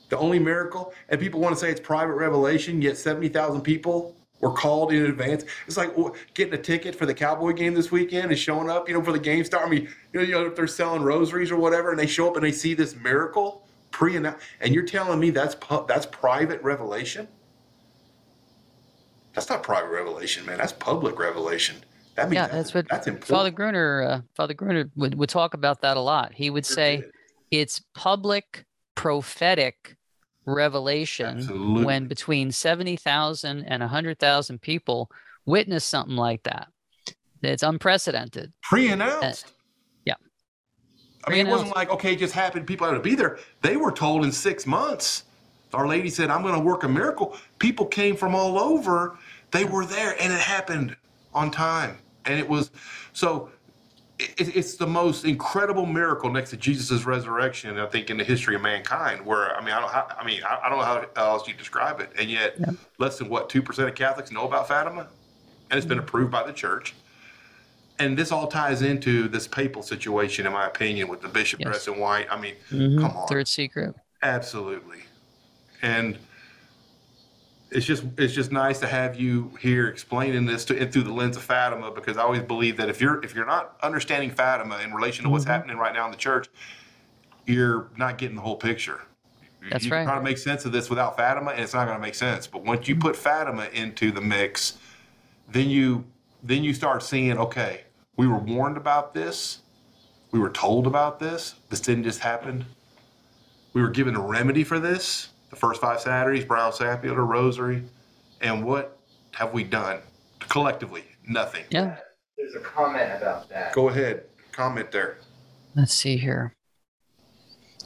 The 0.09 0.17
only 0.17 0.39
miracle, 0.39 0.93
and 1.07 1.19
people 1.19 1.39
want 1.39 1.55
to 1.55 1.59
say 1.59 1.71
it's 1.71 1.79
private 1.79 2.13
revelation, 2.13 2.81
yet 2.81 2.97
70,000 2.97 3.61
people 3.61 4.15
were 4.41 4.51
called 4.51 4.91
in 4.91 5.05
advance. 5.05 5.45
It's 5.67 5.77
like 5.77 5.95
getting 6.33 6.53
a 6.53 6.61
ticket 6.61 6.95
for 6.95 7.05
the 7.05 7.13
Cowboy 7.13 7.53
game 7.53 7.73
this 7.73 7.91
weekend 7.91 8.31
and 8.31 8.37
showing 8.37 8.69
up, 8.69 8.89
you 8.89 8.93
know, 8.93 9.03
for 9.03 9.13
the 9.13 9.19
game 9.19 9.45
start. 9.45 9.65
I 9.65 9.69
mean, 9.69 9.87
you 10.11 10.19
know, 10.19 10.25
you 10.25 10.31
know, 10.33 10.45
if 10.47 10.55
they're 10.55 10.67
selling 10.67 11.03
rosaries 11.03 11.51
or 11.51 11.57
whatever, 11.57 11.91
and 11.91 11.99
they 11.99 12.07
show 12.07 12.27
up 12.27 12.35
and 12.35 12.43
they 12.43 12.51
see 12.51 12.73
this 12.73 12.95
miracle 12.95 13.65
pre 13.91 14.15
and 14.15 14.35
and 14.59 14.73
you're 14.73 14.85
telling 14.85 15.19
me 15.19 15.29
that's 15.29 15.55
that's 15.87 16.05
private 16.07 16.61
revelation? 16.63 17.27
That's 19.33 19.49
not 19.49 19.63
private 19.63 19.89
revelation, 19.89 20.45
man. 20.45 20.57
That's 20.57 20.73
public 20.73 21.17
revelation. 21.19 21.77
That 22.15 22.29
means 22.29 22.35
Yeah, 22.35 22.47
that's, 22.47 22.53
that's 22.53 22.73
what 22.73 22.87
that's 22.89 23.07
important. 23.07 23.27
Father 23.27 23.51
Gruner, 23.51 24.03
uh, 24.03 24.21
Father 24.35 24.53
Gruner 24.53 24.89
would, 24.95 25.15
would 25.15 25.29
talk 25.29 25.53
about 25.53 25.81
that 25.81 25.97
a 25.97 26.01
lot. 26.01 26.33
He 26.33 26.49
would 26.49 26.65
say 26.65 27.03
it's 27.51 27.81
public 27.93 28.65
prophetic 28.95 29.95
revelation 30.45 31.37
Absolutely. 31.37 31.85
when 31.85 32.07
between 32.07 32.51
70,000 32.51 33.63
and 33.65 33.81
100,000 33.81 34.61
people 34.61 35.09
witness 35.45 35.83
something 35.83 36.15
like 36.15 36.43
that. 36.43 36.67
It's 37.41 37.63
unprecedented. 37.63 38.53
pre-announced. 38.61 39.53
yeah. 40.05 40.13
I 41.25 41.31
mean, 41.31 41.47
it 41.47 41.49
wasn't 41.49 41.75
like 41.75 41.89
okay, 41.89 42.13
it 42.13 42.19
just 42.19 42.33
happened. 42.33 42.67
People 42.67 42.87
had 42.87 42.93
to 42.93 42.99
be 42.99 43.15
there. 43.15 43.39
They 43.61 43.77
were 43.77 43.91
told 43.91 44.23
in 44.23 44.31
six 44.31 44.67
months. 44.67 45.23
Our 45.73 45.87
lady 45.87 46.09
said, 46.09 46.29
"I'm 46.29 46.43
going 46.43 46.53
to 46.53 46.59
work 46.59 46.83
a 46.83 46.87
miracle." 46.87 47.35
People 47.57 47.87
came 47.87 48.15
from 48.15 48.35
all 48.35 48.59
over. 48.59 49.17
They 49.49 49.65
were 49.65 49.85
there, 49.85 50.15
and 50.21 50.31
it 50.31 50.39
happened 50.39 50.95
on 51.33 51.51
time. 51.51 51.97
And 52.25 52.39
it 52.39 52.47
was 52.47 52.71
so. 53.13 53.49
It, 54.19 54.55
it's 54.55 54.75
the 54.75 54.85
most 54.85 55.25
incredible 55.25 55.87
miracle 55.87 56.29
next 56.31 56.51
to 56.51 56.57
Jesus' 56.57 57.05
resurrection, 57.05 57.79
I 57.79 57.87
think, 57.87 58.11
in 58.11 58.17
the 58.17 58.23
history 58.23 58.55
of 58.55 58.61
mankind. 58.61 59.25
Where 59.25 59.55
I 59.55 59.61
mean, 59.63 59.73
I 59.73 59.79
don't. 59.79 59.91
How, 59.91 60.07
I 60.19 60.23
mean, 60.25 60.43
I, 60.43 60.59
I 60.65 60.69
don't 60.69 60.77
know 60.77 60.83
how 61.15 61.31
else 61.33 61.47
you 61.47 61.53
describe 61.55 61.99
it, 61.99 62.11
and 62.19 62.29
yet 62.29 62.57
less 62.99 63.17
than 63.17 63.29
what 63.29 63.49
two 63.49 63.61
percent 63.63 63.89
of 63.89 63.95
Catholics 63.95 64.31
know 64.31 64.47
about 64.47 64.67
Fatima, 64.67 65.07
and 65.71 65.77
it's 65.77 65.87
been 65.87 65.99
approved 65.99 66.31
by 66.31 66.43
the 66.43 66.53
church 66.53 66.93
and 67.99 68.17
this 68.17 68.31
all 68.31 68.47
ties 68.47 68.81
into 68.81 69.27
this 69.27 69.47
papal 69.47 69.83
situation, 69.83 70.47
in 70.47 70.53
my 70.53 70.65
opinion, 70.65 71.07
with 71.07 71.21
the 71.21 71.27
bishop 71.27 71.59
Yes. 71.59 71.67
dressed 71.67 71.87
in 71.87 71.99
white. 71.99 72.25
I 72.31 72.39
mean, 72.39 72.55
Mhm. 72.71 72.99
come 72.99 73.15
on, 73.15 73.27
Third 73.27 73.47
secret. 73.47 73.93
absolutely. 74.23 74.99
And 75.83 76.17
it's 77.71 77.85
just 77.85 78.03
it's 78.17 78.33
just 78.33 78.51
nice 78.51 78.79
to 78.79 78.87
have 78.87 79.19
you 79.19 79.51
here 79.59 79.87
explaining 79.87 80.45
this 80.45 80.65
to 80.65 80.77
and 80.77 80.91
through 80.91 81.03
the 81.03 81.13
lens 81.13 81.37
of 81.37 81.43
Fatima, 81.43 81.91
because 81.91 82.17
I 82.17 82.23
always 82.23 82.41
believe 82.41 82.77
that 82.77 82.89
if 82.89 83.01
you're 83.01 83.23
if 83.23 83.33
you're 83.33 83.45
not 83.45 83.77
understanding 83.81 84.29
Fatima 84.31 84.79
in 84.79 84.93
relation 84.93 85.23
to 85.23 85.29
what's 85.29 85.45
Mm-hmm. 85.45 85.53
happening 85.53 85.77
right 85.77 85.93
now 85.93 86.05
in 86.05 86.11
the 86.11 86.17
church, 86.17 86.49
you're 87.45 87.89
not 87.97 88.17
getting 88.17 88.35
the 88.35 88.41
whole 88.41 88.57
picture. 88.57 89.01
That's 89.69 89.85
you 89.85 89.91
right. 89.91 90.05
try 90.05 90.15
to 90.15 90.23
make 90.23 90.37
sense 90.37 90.65
of 90.65 90.71
this 90.71 90.89
without 90.89 91.15
Fatima, 91.17 91.51
and 91.51 91.61
it's 91.61 91.73
not 91.73 91.85
going 91.85 91.97
to 91.97 92.01
make 92.01 92.15
sense. 92.15 92.47
But 92.47 92.63
once 92.63 92.87
you 92.87 92.95
put 92.95 93.15
Fatima 93.15 93.67
into 93.73 94.11
the 94.11 94.21
mix, 94.21 94.77
then 95.49 95.69
you 95.69 96.05
then 96.43 96.63
you 96.63 96.73
start 96.73 97.03
seeing 97.03 97.37
okay 97.37 97.83
we 98.17 98.27
were 98.27 98.37
warned 98.37 98.77
about 98.77 99.13
this 99.13 99.59
we 100.31 100.39
were 100.39 100.49
told 100.49 100.87
about 100.87 101.19
this 101.19 101.55
this 101.69 101.79
didn't 101.79 102.03
just 102.03 102.19
happen 102.19 102.65
we 103.73 103.81
were 103.81 103.89
given 103.89 104.15
a 104.15 104.19
remedy 104.19 104.63
for 104.63 104.79
this 104.79 105.29
the 105.51 105.55
first 105.55 105.79
five 105.79 106.01
saturdays 106.01 106.45
brown 106.45 106.73
scapular 106.73 107.23
rosary 107.23 107.83
and 108.41 108.65
what 108.65 108.97
have 109.31 109.53
we 109.53 109.63
done 109.63 109.99
collectively 110.39 111.03
nothing 111.27 111.63
Yeah. 111.69 111.97
There's 112.37 112.55
a 112.55 112.59
comment 112.59 113.11
about 113.21 113.47
that. 113.49 113.73
go 113.73 113.89
ahead 113.89 114.23
comment 114.51 114.91
there 114.91 115.17
Let's 115.75 115.93
see 115.93 116.17
here. 116.17 116.53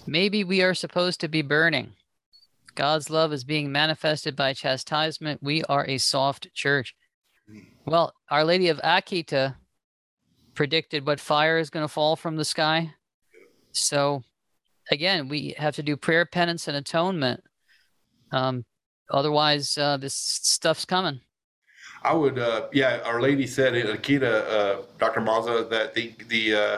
Maybe 0.08 0.44
we 0.44 0.62
are 0.64 0.74
supposed 0.74 1.20
to 1.22 1.28
be 1.28 1.42
burning. 1.44 1.94
God's 2.74 3.10
love 3.10 3.32
is 3.32 3.44
being 3.44 3.72
manifested 3.72 4.36
by 4.36 4.54
chastisement. 4.54 5.42
We 5.44 5.64
are 5.66 5.86
a 5.88 5.98
soft 5.98 6.52
church. 6.54 6.96
Hmm. 7.50 7.60
Well, 7.86 8.14
Our 8.30 8.44
Lady 8.44 8.70
of 8.70 8.80
Akita 8.80 9.56
predicted 10.56 11.06
what 11.06 11.20
fire 11.20 11.58
is 11.58 11.70
going 11.70 11.84
to 11.84 11.92
fall 11.92 12.16
from 12.16 12.38
the 12.38 12.46
sky. 12.46 12.94
So, 13.72 14.24
again, 14.90 15.28
we 15.28 15.54
have 15.58 15.76
to 15.76 15.84
do 15.84 15.96
prayer, 15.96 16.26
penance, 16.26 16.68
and 16.68 16.76
atonement. 16.78 17.44
Um, 18.32 18.66
otherwise, 19.12 19.78
uh, 19.78 19.98
this 19.98 20.16
stuff's 20.16 20.86
coming. 20.86 21.22
I 22.04 22.14
would, 22.14 22.38
uh, 22.38 22.68
yeah. 22.72 23.00
Our 23.04 23.20
Lady 23.20 23.48
said 23.48 23.76
in 23.76 23.88
Akita, 23.88 24.24
uh, 24.24 24.82
Dr. 25.00 25.22
Mazza, 25.22 25.70
that 25.70 25.94
the 25.96 26.14
the 26.28 26.54
uh, 26.54 26.78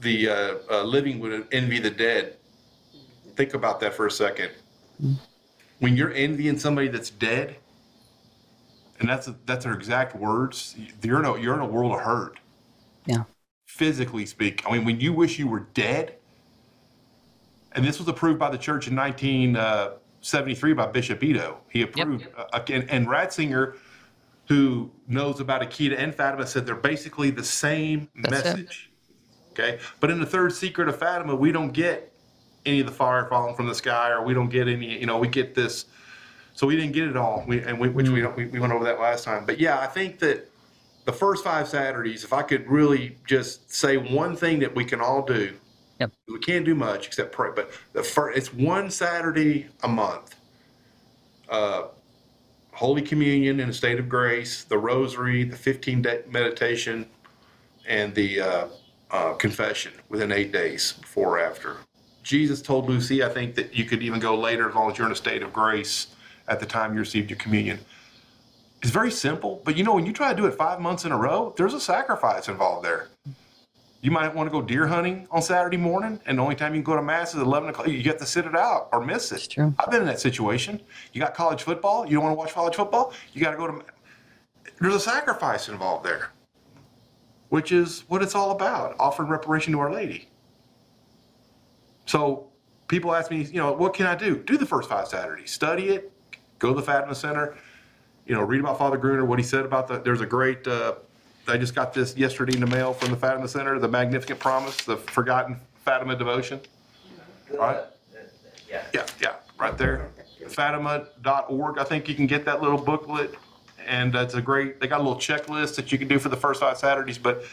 the 0.00 0.28
uh, 0.28 0.54
uh, 0.70 0.82
living 0.84 1.18
would 1.20 1.48
envy 1.52 1.80
the 1.80 1.90
dead. 1.90 2.36
Think 3.34 3.54
about 3.54 3.80
that 3.80 3.94
for 3.94 4.06
a 4.06 4.10
second. 4.10 4.50
When 5.80 5.96
you're 5.96 6.12
envying 6.12 6.58
somebody 6.58 6.86
that's 6.88 7.10
dead, 7.10 7.56
and 9.00 9.08
that's 9.08 9.28
that's 9.46 9.64
her 9.64 9.74
exact 9.74 10.14
words. 10.14 10.76
You're 11.02 11.18
in 11.18 11.24
a 11.24 11.38
you're 11.40 11.54
in 11.54 11.60
a 11.60 11.66
world 11.66 11.92
of 11.92 12.00
hurt. 12.00 12.38
Yeah. 13.04 13.24
Physically 13.66 14.26
speak, 14.26 14.62
I 14.66 14.72
mean, 14.72 14.84
when 14.84 15.00
you 15.00 15.12
wish 15.12 15.38
you 15.38 15.48
were 15.48 15.66
dead, 15.74 16.16
and 17.72 17.84
this 17.84 17.98
was 17.98 18.06
approved 18.06 18.38
by 18.38 18.50
the 18.50 18.58
church 18.58 18.86
in 18.86 18.94
1973 20.22 20.72
by 20.74 20.86
Bishop 20.86 21.22
Ito. 21.24 21.58
He 21.68 21.82
approved, 21.82 22.28
uh, 22.36 22.60
and, 22.68 22.88
and 22.88 23.08
Ratzinger 23.08 23.74
who 24.48 24.90
knows 25.08 25.40
about 25.40 25.62
Akita 25.62 25.98
and 25.98 26.14
Fatima 26.14 26.46
said 26.46 26.66
they're 26.66 26.74
basically 26.74 27.30
the 27.30 27.44
same 27.44 28.08
That's 28.14 28.40
it. 28.40 28.44
message. 28.44 28.90
Okay. 29.50 29.78
But 30.00 30.10
in 30.10 30.20
the 30.20 30.26
third 30.26 30.52
secret 30.52 30.88
of 30.88 30.98
Fatima, 30.98 31.34
we 31.34 31.52
don't 31.52 31.72
get 31.72 32.12
any 32.64 32.80
of 32.80 32.86
the 32.86 32.92
fire 32.92 33.26
falling 33.28 33.54
from 33.54 33.66
the 33.66 33.74
sky, 33.74 34.10
or 34.10 34.24
we 34.24 34.34
don't 34.34 34.48
get 34.48 34.68
any, 34.68 34.98
you 35.00 35.06
know, 35.06 35.18
we 35.18 35.28
get 35.28 35.54
this. 35.54 35.86
So 36.54 36.66
we 36.66 36.76
didn't 36.76 36.92
get 36.92 37.08
it 37.08 37.16
all, 37.16 37.44
we, 37.46 37.60
and 37.62 37.80
we, 37.80 37.88
which 37.88 38.08
we, 38.08 38.20
don't, 38.20 38.36
we 38.36 38.46
we 38.46 38.60
went 38.60 38.72
over 38.72 38.84
that 38.84 39.00
last 39.00 39.24
time. 39.24 39.46
But 39.46 39.58
yeah, 39.58 39.78
I 39.80 39.86
think 39.86 40.18
that 40.18 40.50
the 41.06 41.12
first 41.12 41.42
five 41.42 41.66
Saturdays, 41.66 42.24
if 42.24 42.32
I 42.32 42.42
could 42.42 42.68
really 42.70 43.16
just 43.26 43.72
say 43.72 43.96
one 43.96 44.36
thing 44.36 44.58
that 44.60 44.74
we 44.74 44.84
can 44.84 45.00
all 45.00 45.22
do, 45.22 45.54
Yep. 46.00 46.12
we 46.28 46.38
can't 46.40 46.64
do 46.64 46.74
much 46.74 47.06
except 47.06 47.32
pray. 47.32 47.50
But 47.54 47.70
the 47.92 48.02
first, 48.02 48.36
it's 48.36 48.52
one 48.52 48.90
Saturday 48.90 49.68
a 49.82 49.88
month. 49.88 50.34
Uh, 51.48 51.84
Holy 52.72 53.02
Communion 53.02 53.60
in 53.60 53.68
a 53.68 53.72
state 53.72 53.98
of 53.98 54.08
grace, 54.08 54.64
the 54.64 54.78
Rosary, 54.78 55.44
the 55.44 55.56
15 55.56 56.02
day 56.02 56.22
meditation, 56.28 57.06
and 57.86 58.14
the 58.14 58.40
uh, 58.40 58.66
uh, 59.10 59.34
confession 59.34 59.92
within 60.08 60.32
eight 60.32 60.52
days 60.52 60.92
before 60.92 61.38
or 61.38 61.40
after. 61.40 61.76
Jesus 62.22 62.62
told 62.62 62.88
Lucy, 62.88 63.22
I 63.22 63.28
think 63.28 63.54
that 63.56 63.74
you 63.74 63.84
could 63.84 64.02
even 64.02 64.20
go 64.20 64.38
later 64.38 64.68
as 64.68 64.74
long 64.74 64.90
as 64.90 64.98
you're 64.98 65.06
in 65.06 65.12
a 65.12 65.16
state 65.16 65.42
of 65.42 65.52
grace 65.52 66.08
at 66.48 66.60
the 66.60 66.66
time 66.66 66.94
you 66.94 67.00
received 67.00 67.30
your 67.30 67.38
communion. 67.38 67.80
It's 68.80 68.90
very 68.90 69.10
simple, 69.10 69.60
but 69.64 69.76
you 69.76 69.84
know, 69.84 69.94
when 69.94 70.06
you 70.06 70.12
try 70.12 70.30
to 70.30 70.36
do 70.36 70.46
it 70.46 70.54
five 70.54 70.80
months 70.80 71.04
in 71.04 71.12
a 71.12 71.16
row, 71.16 71.54
there's 71.56 71.74
a 71.74 71.80
sacrifice 71.80 72.48
involved 72.48 72.84
there. 72.84 73.08
You 74.02 74.10
might 74.10 74.34
want 74.34 74.48
to 74.48 74.50
go 74.50 74.60
deer 74.60 74.88
hunting 74.88 75.28
on 75.30 75.42
Saturday 75.42 75.76
morning, 75.76 76.20
and 76.26 76.36
the 76.36 76.42
only 76.42 76.56
time 76.56 76.74
you 76.74 76.82
can 76.82 76.92
go 76.92 76.96
to 76.96 77.02
mass 77.02 77.34
is 77.34 77.40
11 77.40 77.68
o'clock. 77.68 77.86
You 77.86 78.02
get 78.02 78.18
to 78.18 78.26
sit 78.26 78.44
it 78.44 78.56
out 78.56 78.88
or 78.92 79.00
miss 79.00 79.30
it. 79.30 79.36
It's 79.36 79.46
true. 79.46 79.72
I've 79.78 79.92
been 79.92 80.00
in 80.00 80.06
that 80.08 80.18
situation. 80.18 80.82
You 81.12 81.20
got 81.20 81.34
college 81.34 81.62
football. 81.62 82.04
You 82.04 82.14
don't 82.14 82.24
want 82.24 82.34
to 82.34 82.38
watch 82.38 82.52
college 82.52 82.74
football. 82.74 83.12
You 83.32 83.40
got 83.40 83.52
to 83.52 83.56
go 83.56 83.68
to. 83.68 83.84
There's 84.80 84.96
a 84.96 85.00
sacrifice 85.00 85.68
involved 85.68 86.04
there, 86.04 86.30
which 87.50 87.70
is 87.70 88.02
what 88.08 88.24
it's 88.24 88.34
all 88.34 88.50
about 88.50 88.96
offering 88.98 89.28
reparation 89.28 89.72
to 89.74 89.78
Our 89.78 89.92
Lady. 89.92 90.28
So 92.06 92.48
people 92.88 93.14
ask 93.14 93.30
me, 93.30 93.42
you 93.42 93.60
know, 93.60 93.72
what 93.72 93.94
can 93.94 94.06
I 94.06 94.16
do? 94.16 94.36
Do 94.36 94.58
the 94.58 94.66
first 94.66 94.88
five 94.88 95.06
Saturdays, 95.06 95.52
study 95.52 95.90
it, 95.90 96.10
go 96.58 96.70
to 96.70 96.74
the 96.74 96.82
Fatima 96.84 97.14
Center, 97.14 97.56
you 98.26 98.34
know, 98.34 98.42
read 98.42 98.58
about 98.58 98.78
Father 98.78 98.96
Gruner, 98.96 99.24
what 99.24 99.38
he 99.38 99.44
said 99.44 99.64
about 99.64 99.86
the. 99.86 100.00
There's 100.00 100.20
a 100.20 100.26
great. 100.26 100.66
Uh, 100.66 100.94
I 101.48 101.56
just 101.56 101.74
got 101.74 101.92
this 101.92 102.16
yesterday 102.16 102.54
in 102.54 102.60
the 102.60 102.66
mail 102.66 102.92
from 102.92 103.10
the 103.10 103.16
Fatima 103.16 103.48
Center, 103.48 103.78
the 103.78 103.88
Magnificent 103.88 104.38
Promise, 104.38 104.76
the 104.78 104.96
Forgotten 104.96 105.56
Fatima 105.84 106.14
Devotion. 106.16 106.60
Right. 107.52 107.82
Yeah. 108.68 108.84
Yeah, 108.94 109.06
yeah, 109.20 109.34
right 109.58 109.76
there. 109.76 110.08
Fatima.org. 110.48 111.78
I 111.78 111.84
think 111.84 112.08
you 112.08 112.14
can 112.14 112.26
get 112.26 112.44
that 112.44 112.62
little 112.62 112.78
booklet. 112.78 113.34
And 113.84 114.14
it's 114.14 114.34
a 114.34 114.40
great, 114.40 114.80
they 114.80 114.86
got 114.86 115.00
a 115.00 115.02
little 115.02 115.18
checklist 115.18 115.74
that 115.74 115.90
you 115.90 115.98
can 115.98 116.06
do 116.06 116.18
for 116.20 116.28
the 116.28 116.36
first 116.36 116.60
five 116.60 116.78
Saturdays. 116.78 117.18
But 117.18 117.44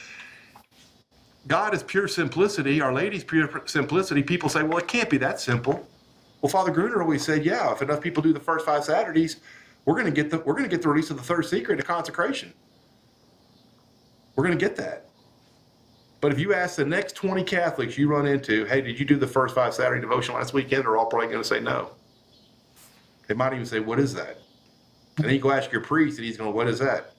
God 1.47 1.73
is 1.73 1.81
pure 1.81 2.07
simplicity. 2.07 2.81
Our 2.81 2.93
Lady's 2.93 3.23
pure 3.23 3.63
simplicity. 3.65 4.21
People 4.21 4.47
say, 4.47 4.61
well, 4.61 4.77
it 4.77 4.87
can't 4.87 5.09
be 5.09 5.17
that 5.17 5.39
simple. 5.39 5.87
Well, 6.41 6.49
Father 6.51 6.71
Gruner 6.71 7.01
always 7.01 7.25
said, 7.25 7.43
yeah, 7.43 7.71
if 7.71 7.81
enough 7.81 7.99
people 7.99 8.21
do 8.21 8.31
the 8.31 8.39
first 8.39 8.65
five 8.65 8.83
Saturdays, 8.83 9.37
we're 9.85 9.95
going 9.95 10.05
to 10.05 10.11
get 10.11 10.29
the 10.29 10.37
we're 10.39 10.53
going 10.53 10.63
to 10.63 10.69
get 10.69 10.81
the 10.83 10.89
release 10.89 11.09
of 11.09 11.17
the 11.17 11.23
third 11.23 11.45
secret, 11.45 11.77
the 11.77 11.83
consecration. 11.83 12.53
We're 14.39 14.45
going 14.45 14.57
to 14.57 14.65
get 14.65 14.77
that. 14.77 15.09
But 16.21 16.31
if 16.31 16.39
you 16.39 16.53
ask 16.53 16.77
the 16.77 16.85
next 16.85 17.17
20 17.17 17.43
Catholics 17.43 17.97
you 17.97 18.07
run 18.07 18.25
into, 18.25 18.63
hey, 18.63 18.79
did 18.79 18.97
you 18.97 19.05
do 19.05 19.17
the 19.17 19.27
first 19.27 19.53
five 19.53 19.73
Saturday 19.73 19.99
devotion 19.99 20.33
last 20.33 20.53
weekend? 20.53 20.85
They're 20.85 20.95
all 20.95 21.07
probably 21.07 21.27
going 21.27 21.41
to 21.41 21.47
say 21.47 21.59
no. 21.59 21.89
They 23.27 23.33
might 23.33 23.51
even 23.51 23.65
say, 23.65 23.81
what 23.81 23.99
is 23.99 24.13
that? 24.13 24.37
And 25.17 25.25
then 25.25 25.33
you 25.33 25.41
go 25.41 25.51
ask 25.51 25.73
your 25.73 25.81
priest, 25.81 26.19
and 26.19 26.25
he's 26.25 26.37
going, 26.37 26.53
what 26.53 26.69
is 26.69 26.79
that? 26.79 27.15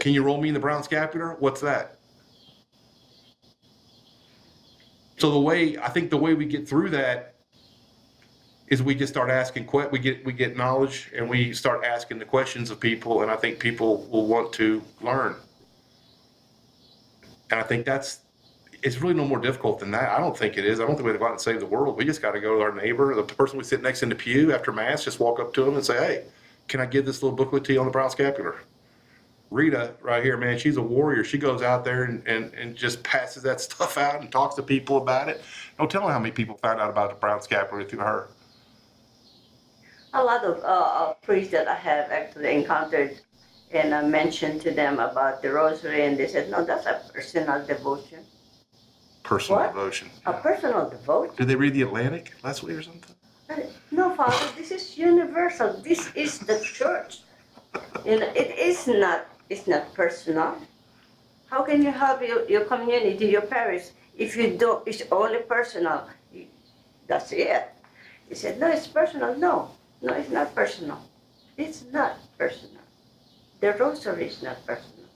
Can 0.00 0.12
you 0.12 0.22
roll 0.22 0.38
me 0.38 0.48
in 0.48 0.54
the 0.54 0.60
brown 0.60 0.82
scapular? 0.82 1.34
What's 1.38 1.62
that? 1.62 1.96
So 5.16 5.30
the 5.30 5.40
way 5.40 5.78
I 5.78 5.88
think 5.88 6.10
the 6.10 6.18
way 6.18 6.34
we 6.34 6.44
get 6.44 6.68
through 6.68 6.90
that 6.90 7.36
is 8.66 8.82
we 8.82 8.94
just 8.94 9.14
start 9.14 9.30
asking 9.30 9.66
we 9.90 9.98
get 9.98 10.26
we 10.26 10.34
get 10.34 10.58
knowledge 10.58 11.10
and 11.16 11.26
we 11.26 11.54
start 11.54 11.84
asking 11.86 12.18
the 12.18 12.26
questions 12.26 12.70
of 12.70 12.78
people, 12.78 13.22
and 13.22 13.30
I 13.30 13.36
think 13.36 13.58
people 13.60 14.06
will 14.10 14.26
want 14.26 14.52
to 14.54 14.82
learn. 15.00 15.36
And 17.50 17.60
I 17.60 17.62
think 17.62 17.84
that's 17.84 18.20
it's 18.82 19.00
really 19.00 19.14
no 19.14 19.26
more 19.26 19.38
difficult 19.38 19.78
than 19.78 19.90
that. 19.90 20.10
I 20.10 20.18
don't 20.18 20.36
think 20.36 20.56
it 20.56 20.64
is. 20.64 20.80
I 20.80 20.86
don't 20.86 20.94
think 20.94 21.04
we 21.04 21.10
have 21.10 21.16
to 21.16 21.18
go 21.18 21.26
out 21.26 21.32
and 21.32 21.40
save 21.40 21.60
the 21.60 21.66
world. 21.66 21.96
We 21.96 22.04
just 22.04 22.22
got 22.22 22.32
to 22.32 22.40
go 22.40 22.56
to 22.56 22.62
our 22.62 22.74
neighbor, 22.74 23.14
the 23.14 23.22
person 23.22 23.58
we 23.58 23.64
sit 23.64 23.82
next 23.82 24.02
in 24.02 24.08
the 24.08 24.14
pew 24.14 24.54
after 24.54 24.72
mass, 24.72 25.04
just 25.04 25.20
walk 25.20 25.38
up 25.38 25.52
to 25.54 25.64
them 25.64 25.74
and 25.74 25.84
say, 25.84 25.98
"Hey, 25.98 26.24
can 26.68 26.80
I 26.80 26.86
give 26.86 27.04
this 27.04 27.22
little 27.22 27.36
booklet 27.36 27.64
to 27.64 27.72
you 27.72 27.80
on 27.80 27.86
the 27.86 27.92
brown 27.92 28.10
scapular?" 28.10 28.56
Rita, 29.50 29.94
right 30.00 30.22
here, 30.22 30.36
man, 30.36 30.58
she's 30.58 30.76
a 30.76 30.82
warrior. 30.82 31.24
She 31.24 31.36
goes 31.36 31.60
out 31.60 31.84
there 31.84 32.04
and, 32.04 32.26
and, 32.26 32.54
and 32.54 32.76
just 32.76 33.02
passes 33.02 33.42
that 33.42 33.60
stuff 33.66 33.98
out 33.98 34.20
and 34.20 34.30
talks 34.30 34.54
to 34.54 34.62
people 34.62 34.98
about 34.98 35.28
it. 35.28 35.42
No 35.78 35.86
telling 35.86 36.12
how 36.12 36.20
many 36.20 36.30
people 36.30 36.56
found 36.56 36.80
out 36.80 36.88
about 36.88 37.10
the 37.10 37.16
brown 37.16 37.42
scapular 37.42 37.84
through 37.84 38.00
her. 38.00 38.28
A 40.12 40.22
lot 40.22 40.44
of 40.44 40.58
uh, 40.62 40.66
uh, 40.66 41.12
priests 41.14 41.52
that 41.52 41.68
I 41.68 41.74
have 41.74 42.10
actually 42.10 42.54
encountered 42.54 43.20
and 43.72 43.94
I 43.94 44.02
mentioned 44.02 44.60
to 44.62 44.70
them 44.70 44.98
about 44.98 45.42
the 45.42 45.50
rosary, 45.52 46.04
and 46.06 46.16
they 46.18 46.26
said, 46.26 46.50
no, 46.50 46.64
that's 46.64 46.86
a 46.86 47.00
personal 47.12 47.64
devotion. 47.64 48.20
Personal 49.22 49.60
What? 49.60 49.68
devotion. 49.74 50.10
A 50.26 50.32
personal 50.32 50.90
devotion? 50.90 51.34
Did 51.36 51.48
they 51.48 51.54
read 51.56 51.74
the 51.74 51.82
Atlantic 51.82 52.32
last 52.42 52.62
week 52.62 52.76
or 52.76 52.82
something? 52.82 53.14
Uh, 53.48 53.56
no, 53.90 54.14
Father, 54.14 54.46
this 54.56 54.70
is 54.70 54.98
universal. 54.98 55.80
This 55.82 56.10
is 56.14 56.38
the 56.40 56.58
church. 56.60 57.20
You 58.04 58.18
know, 58.20 58.26
it 58.34 58.58
is 58.58 58.86
not, 58.86 59.26
it's 59.48 59.66
not 59.66 59.94
personal. 59.94 60.56
How 61.46 61.62
can 61.62 61.82
you 61.82 61.90
help 61.90 62.22
your, 62.22 62.48
your 62.48 62.64
community, 62.64 63.26
your 63.26 63.42
parish, 63.42 63.84
if 64.16 64.36
you 64.36 64.56
don't, 64.56 64.86
it's 64.86 65.02
only 65.12 65.38
personal? 65.40 66.08
You- 66.32 66.46
That's 67.06 67.32
it. 67.32 67.68
He 68.28 68.34
said, 68.34 68.58
no, 68.60 68.68
it's 68.68 68.86
personal. 68.86 69.36
No, 69.36 69.70
no, 70.02 70.14
it's 70.14 70.30
not 70.30 70.54
personal. 70.54 70.98
It's 71.56 71.84
not 71.92 72.16
personal. 72.38 72.79
The 73.60 73.74
rosary 73.74 74.26
is 74.26 74.42
not 74.42 74.64
personal. 74.66 75.06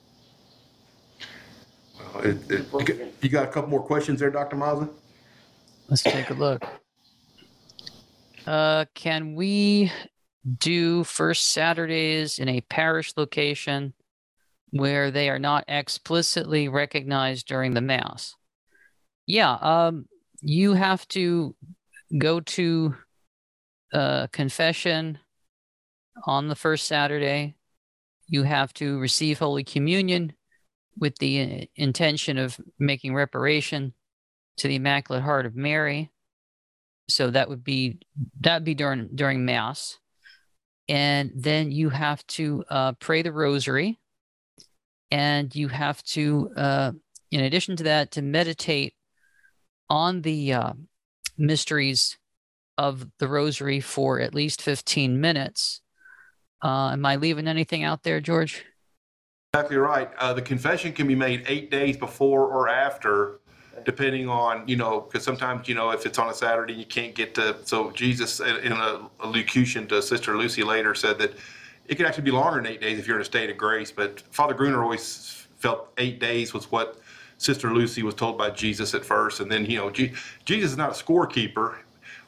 Well, 1.99 2.25
it, 2.25 2.51
it, 2.51 2.67
you, 2.73 2.85
got, 2.85 2.97
you 3.23 3.29
got 3.31 3.45
a 3.45 3.51
couple 3.51 3.71
more 3.71 3.83
questions 3.83 4.21
there, 4.21 4.31
Dr. 4.31 4.57
Mazza? 4.57 4.91
Let's 5.89 6.03
take 6.03 6.31
a 6.31 6.35
look. 6.35 6.65
Uh, 8.47 8.85
can 8.95 9.35
we 9.35 9.91
do 10.59 11.05
first 11.05 11.53
Saturdays 11.53 12.39
in 12.39 12.49
a 12.49 12.61
parish 12.63 13.15
location 13.17 13.95
where 14.71 15.11
they 15.11 15.31
are 15.31 15.39
not 15.39 15.65
explicitly 15.69 16.69
recognized 16.69 17.47
during 17.47 17.73
the 17.73 17.81
Mass? 17.81 18.35
Yeah, 19.27 19.53
um, 19.53 20.07
you 20.43 20.75
have 20.75 21.09
to 21.09 21.55
go 22.19 22.41
to 22.41 22.95
uh, 23.95 24.27
confession 24.33 25.19
on 26.27 26.49
the 26.49 26.57
first 26.57 26.87
Saturday. 26.87 27.55
You 28.27 28.45
have 28.45 28.73
to 28.75 28.99
receive 28.99 29.39
Holy 29.39 29.65
Communion 29.65 30.33
with 30.99 31.19
the 31.19 31.41
uh, 31.41 31.67
intention 31.77 32.39
of 32.39 32.59
making 32.79 33.15
reparation 33.15 33.95
to 34.57 34.69
the 34.69 34.77
Immaculate 34.77 35.25
Heart 35.25 35.47
of 35.47 35.57
Mary. 35.57 36.11
So 37.09 37.31
that 37.31 37.49
would 37.49 37.63
be 37.63 37.99
that 38.41 38.65
be 38.65 38.75
during 38.75 39.11
during 39.15 39.45
Mass, 39.45 39.99
and 40.89 41.33
then 41.35 41.71
you 41.71 41.91
have 41.91 42.27
to 42.29 42.65
uh, 42.71 42.93
pray 42.93 43.21
the 43.21 43.33
Rosary, 43.33 44.01
and 45.11 45.55
you 45.55 45.69
have 45.69 46.03
to, 46.05 46.51
uh, 46.57 46.93
in 47.31 47.41
addition 47.41 47.77
to 47.77 47.83
that, 47.85 48.13
to 48.13 48.23
meditate 48.23 48.95
on 49.91 50.23
the 50.23 50.55
uh, 50.55 50.73
mysteries 51.37 52.17
of 52.79 53.07
the 53.19 53.29
Rosary 53.29 53.81
for 53.81 54.19
at 54.21 54.35
least 54.35 54.63
fifteen 54.63 55.21
minutes. 55.21 55.83
Uh, 56.65 56.93
am 56.93 57.05
I 57.05 57.17
leaving 57.17 57.47
anything 57.47 57.83
out 57.83 58.03
there, 58.05 58.21
George? 58.21 58.65
Exactly 59.53 59.77
right. 59.77 60.11
Uh, 60.19 60.33
the 60.33 60.43
confession 60.43 60.93
can 60.93 61.07
be 61.07 61.15
made 61.15 61.45
eight 61.47 61.71
days 61.71 61.97
before 61.97 62.47
or 62.47 62.71
after, 62.71 63.39
depending 63.85 64.29
on, 64.29 64.67
you 64.67 64.75
know, 64.75 65.03
because 65.03 65.23
sometimes, 65.23 65.69
you 65.69 65.75
know, 65.75 65.91
if 65.91 66.07
it's 66.07 66.19
on 66.19 66.31
a 66.31 66.35
Saturday, 66.35 66.73
you 66.73 66.87
can't 66.87 67.15
get 67.15 67.35
to. 67.35 67.55
So 67.65 67.91
Jesus, 67.91 68.41
in 68.41 68.73
a, 68.73 69.09
a 69.21 69.29
locution 69.29 69.87
to 69.89 70.01
Sister 70.01 70.39
Lucy 70.39 70.65
later, 70.65 70.95
said 70.95 71.19
that 71.19 71.35
it 71.87 71.97
could 71.97 72.07
actually 72.07 72.25
be 72.25 72.31
longer 72.31 72.61
than 72.61 72.67
eight 72.67 72.81
days 72.81 72.99
if 72.99 73.07
you're 73.07 73.17
in 73.17 73.23
a 73.23 73.27
state 73.27 73.51
of 73.51 73.59
grace. 73.59 73.93
But 73.93 74.23
Father 74.31 74.55
Gruner 74.55 74.83
always 74.83 75.47
felt 75.59 75.93
eight 75.99 76.19
days 76.19 76.55
was 76.55 76.73
what 76.73 76.99
Sister 77.37 77.75
Lucy 77.75 78.03
was 78.03 78.15
told 78.15 78.39
by 78.39 78.51
Jesus 78.51 78.95
at 78.95 79.05
first. 79.05 79.39
And 79.41 79.53
then, 79.53 79.67
you 79.67 79.77
know, 79.77 79.91
Je- 79.91 80.15
Jesus 80.47 80.73
is 80.73 80.77
not 80.79 80.91
a 80.91 81.05
scorekeeper. 81.05 81.77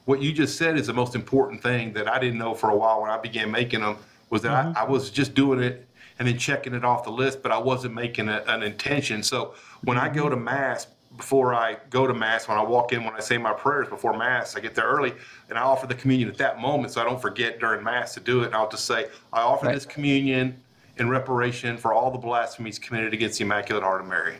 What 0.04 0.20
you 0.22 0.32
just 0.32 0.58
said 0.58 0.78
is 0.78 0.86
the 0.86 0.92
most 0.92 1.14
important 1.14 1.62
thing 1.62 1.94
that 1.94 2.06
I 2.06 2.18
didn't 2.18 2.38
know 2.38 2.54
for 2.54 2.70
a 2.70 2.76
while 2.76 3.00
when 3.00 3.10
I 3.10 3.16
began 3.16 3.50
making 3.50 3.80
them 3.80 3.96
was 4.31 4.43
that 4.43 4.53
I, 4.53 4.62
mm-hmm. 4.65 4.78
I 4.78 4.85
was 4.85 5.11
just 5.11 5.35
doing 5.35 5.61
it 5.61 5.86
and 6.19 6.27
then 6.27 6.39
checking 6.39 6.74
it 6.74 6.85
off 6.85 7.05
the 7.05 7.11
list, 7.11 7.43
but 7.43 7.53
I 7.53 7.59
wasn't 7.59 7.94
making 7.94 8.28
a, 8.28 8.43
an 8.47 8.62
intention. 8.62 9.23
So 9.23 9.55
when 9.82 9.98
I 9.98 10.09
go 10.09 10.23
mm-hmm. 10.23 10.31
to 10.31 10.36
Mass, 10.36 10.86
before 11.16 11.55
I 11.55 11.78
go 11.90 12.07
to 12.07 12.15
Mass, 12.15 12.48
when 12.48 12.59
I 12.59 12.62
walk 12.62 12.93
in, 12.93 13.05
when 13.05 13.15
I 13.15 13.20
say 13.20 13.39
my 13.39 13.53
prayers 13.53 13.89
before 13.89 14.16
Mass, 14.16 14.57
I 14.57 14.61
get 14.61 14.74
there 14.74 14.85
early 14.85 15.15
and 15.48 15.59
I 15.59 15.62
offer 15.62 15.86
the 15.86 15.94
communion 15.94 16.28
at 16.28 16.36
that 16.39 16.61
moment 16.61 16.93
so 16.93 17.01
I 17.01 17.05
don't 17.05 17.20
forget 17.20 17.59
during 17.59 17.82
Mass 17.82 18.15
to 18.15 18.20
do 18.20 18.43
it. 18.43 18.47
And 18.47 18.55
I'll 18.55 18.69
just 18.69 18.85
say, 18.85 19.07
I 19.32 19.40
offer 19.40 19.66
Right. 19.66 19.74
this 19.74 19.86
communion 19.86 20.61
in 20.98 21.09
reparation 21.09 21.77
for 21.77 21.93
all 21.93 22.11
the 22.11 22.19
blasphemies 22.19 22.78
committed 22.78 23.15
against 23.15 23.39
the 23.39 23.44
Immaculate 23.44 23.82
Heart 23.82 24.03
of 24.03 24.07
Mary. 24.09 24.36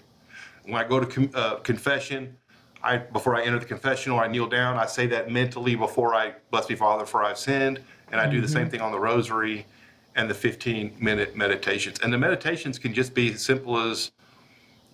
When 0.65 0.75
I 0.75 0.87
go 0.87 1.01
to 1.01 1.07
com- 1.07 1.31
uh, 1.35 1.57
confession, 1.57 2.37
I 2.83 2.99
before 2.99 3.37
I 3.37 3.43
enter 3.43 3.59
the 3.59 3.67
confessional, 3.67 4.19
I 4.19 4.27
kneel 4.27 4.47
down. 4.47 4.77
I 4.77 4.87
say 4.87 5.07
that 5.09 5.31
mentally 5.31 5.75
before 5.75 6.15
I 6.15 6.35
bless 6.51 6.69
me, 6.69 6.77
Father, 6.77 7.07
for 7.07 7.23
I've 7.23 7.39
sinned, 7.39 7.81
and 8.11 8.21
I 8.21 8.29
do 8.29 8.41
the 8.41 8.49
same 8.49 8.63
mm-hmm. 8.63 8.71
thing 8.71 8.81
on 8.81 8.93
the 8.93 8.99
Rosary 8.99 9.67
and 10.17 10.29
the 10.29 10.35
15 10.35 10.97
minute 10.99 11.37
meditations. 11.37 11.99
And 12.03 12.13
the 12.13 12.19
meditations 12.19 12.79
can 12.79 12.93
just 12.93 13.15
be 13.15 13.33
as 13.33 13.43
simple 13.43 13.79
as, 13.79 14.11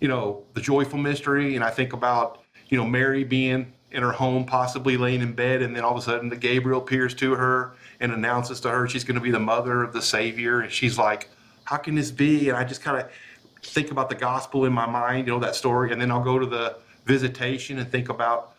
you 0.01 0.09
know, 0.09 0.43
the 0.55 0.61
joyful 0.61 0.99
mystery. 0.99 1.55
And 1.55 1.65
I 1.65 1.71
think 1.71 1.93
about, 1.93 2.43
you 2.69 2.77
know, 2.77 2.85
Mary 2.85 3.25
being 3.25 3.73
in 3.93 4.03
her 4.03 4.13
home, 4.13 4.45
possibly 4.45 4.97
laying 4.97 5.21
in 5.21 5.33
bed, 5.33 5.63
and 5.63 5.77
then 5.77 5.85
all 5.85 5.93
of 5.93 5.99
a 5.99 6.03
sudden 6.03 6.29
the 6.29 6.37
Gabriel 6.37 6.81
appears 6.81 7.15
to 7.15 7.35
her 7.35 7.75
and 8.01 8.11
announces 8.11 8.61
to 8.61 8.71
her 8.71 8.89
she's 8.89 9.05
going 9.05 9.15
to 9.15 9.21
be 9.21 9.31
the 9.31 9.39
mother 9.39 9.83
of 9.83 9.93
the 9.93 10.03
Savior, 10.03 10.61
and 10.61 10.73
she's 10.73 10.99
like, 10.99 11.29
"How 11.65 11.77
can 11.77 11.95
this 11.95 12.11
be?" 12.11 12.49
And 12.49 12.57
I 12.57 12.65
just 12.65 12.83
kind 12.83 12.99
of 12.99 13.11
think 13.63 13.91
about 13.91 14.09
the 14.09 14.15
gospel 14.15 14.65
in 14.65 14.73
my 14.73 14.87
mind, 14.87 15.27
you 15.27 15.35
know, 15.35 15.41
that 15.41 15.55
story, 15.55 15.93
and 15.93 16.01
then 16.01 16.11
I'll 16.11 16.25
go 16.25 16.39
to 16.39 16.47
the 16.47 16.79
visitation 17.05 17.79
and 17.79 17.91
think 17.91 18.09
about 18.09 18.55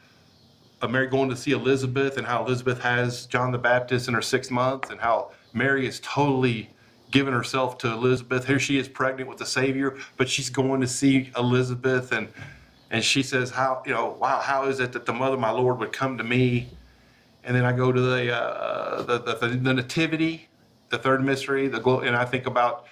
uh, 0.84 0.88
Mary 0.88 1.08
going 1.08 1.30
to 1.30 1.36
see 1.36 1.52
Elizabeth 1.52 2.18
and 2.18 2.28
how 2.28 2.46
Elizabeth 2.46 2.80
has 2.82 3.26
John 3.26 3.52
the 3.52 3.58
Baptist 3.58 4.08
in 4.08 4.14
her 4.14 4.22
six 4.22 4.52
months 4.52 4.92
and 4.92 5.00
how 5.00 5.32
Mary 5.54 5.88
is 5.88 6.00
totally 6.02 6.70
given 7.12 7.34
herself 7.34 7.78
to 7.78 7.92
Elizabeth. 7.92 8.48
Here 8.48 8.60
she 8.60 8.78
is 8.78 8.88
pregnant 8.88 9.30
with 9.30 9.38
the 9.38 9.46
Savior, 9.46 9.98
but 10.18 10.28
she's 10.28 10.50
going 10.50 10.82
to 10.82 10.88
see 10.88 11.32
Elizabeth, 11.38 12.12
and 12.12 12.28
and 12.90 13.04
she 13.04 13.24
says, 13.24 13.52
"How 13.52 13.84
you 13.86 13.94
know? 13.94 14.18
Wow, 14.20 14.40
how 14.40 14.66
is 14.66 14.80
it 14.80 14.92
that 14.94 15.06
the 15.06 15.14
mother 15.14 15.36
of 15.36 15.40
my 15.40 15.52
Lord 15.52 15.80
would 15.80 15.94
come 15.94 16.18
to 16.18 16.24
me?" 16.24 16.70
And 17.44 17.56
then 17.56 17.66
I 17.66 17.74
go 17.74 17.92
to 17.92 18.02
the 18.02 18.36
uh, 18.36 19.02
the, 19.04 19.20
the, 19.20 19.48
the 19.48 19.74
nativity, 19.74 20.48
the 20.90 20.98
third 20.98 21.24
mystery, 21.24 21.68
the 21.68 21.82
and 22.00 22.16
I 22.16 22.26
think 22.26 22.48
about 22.48 22.86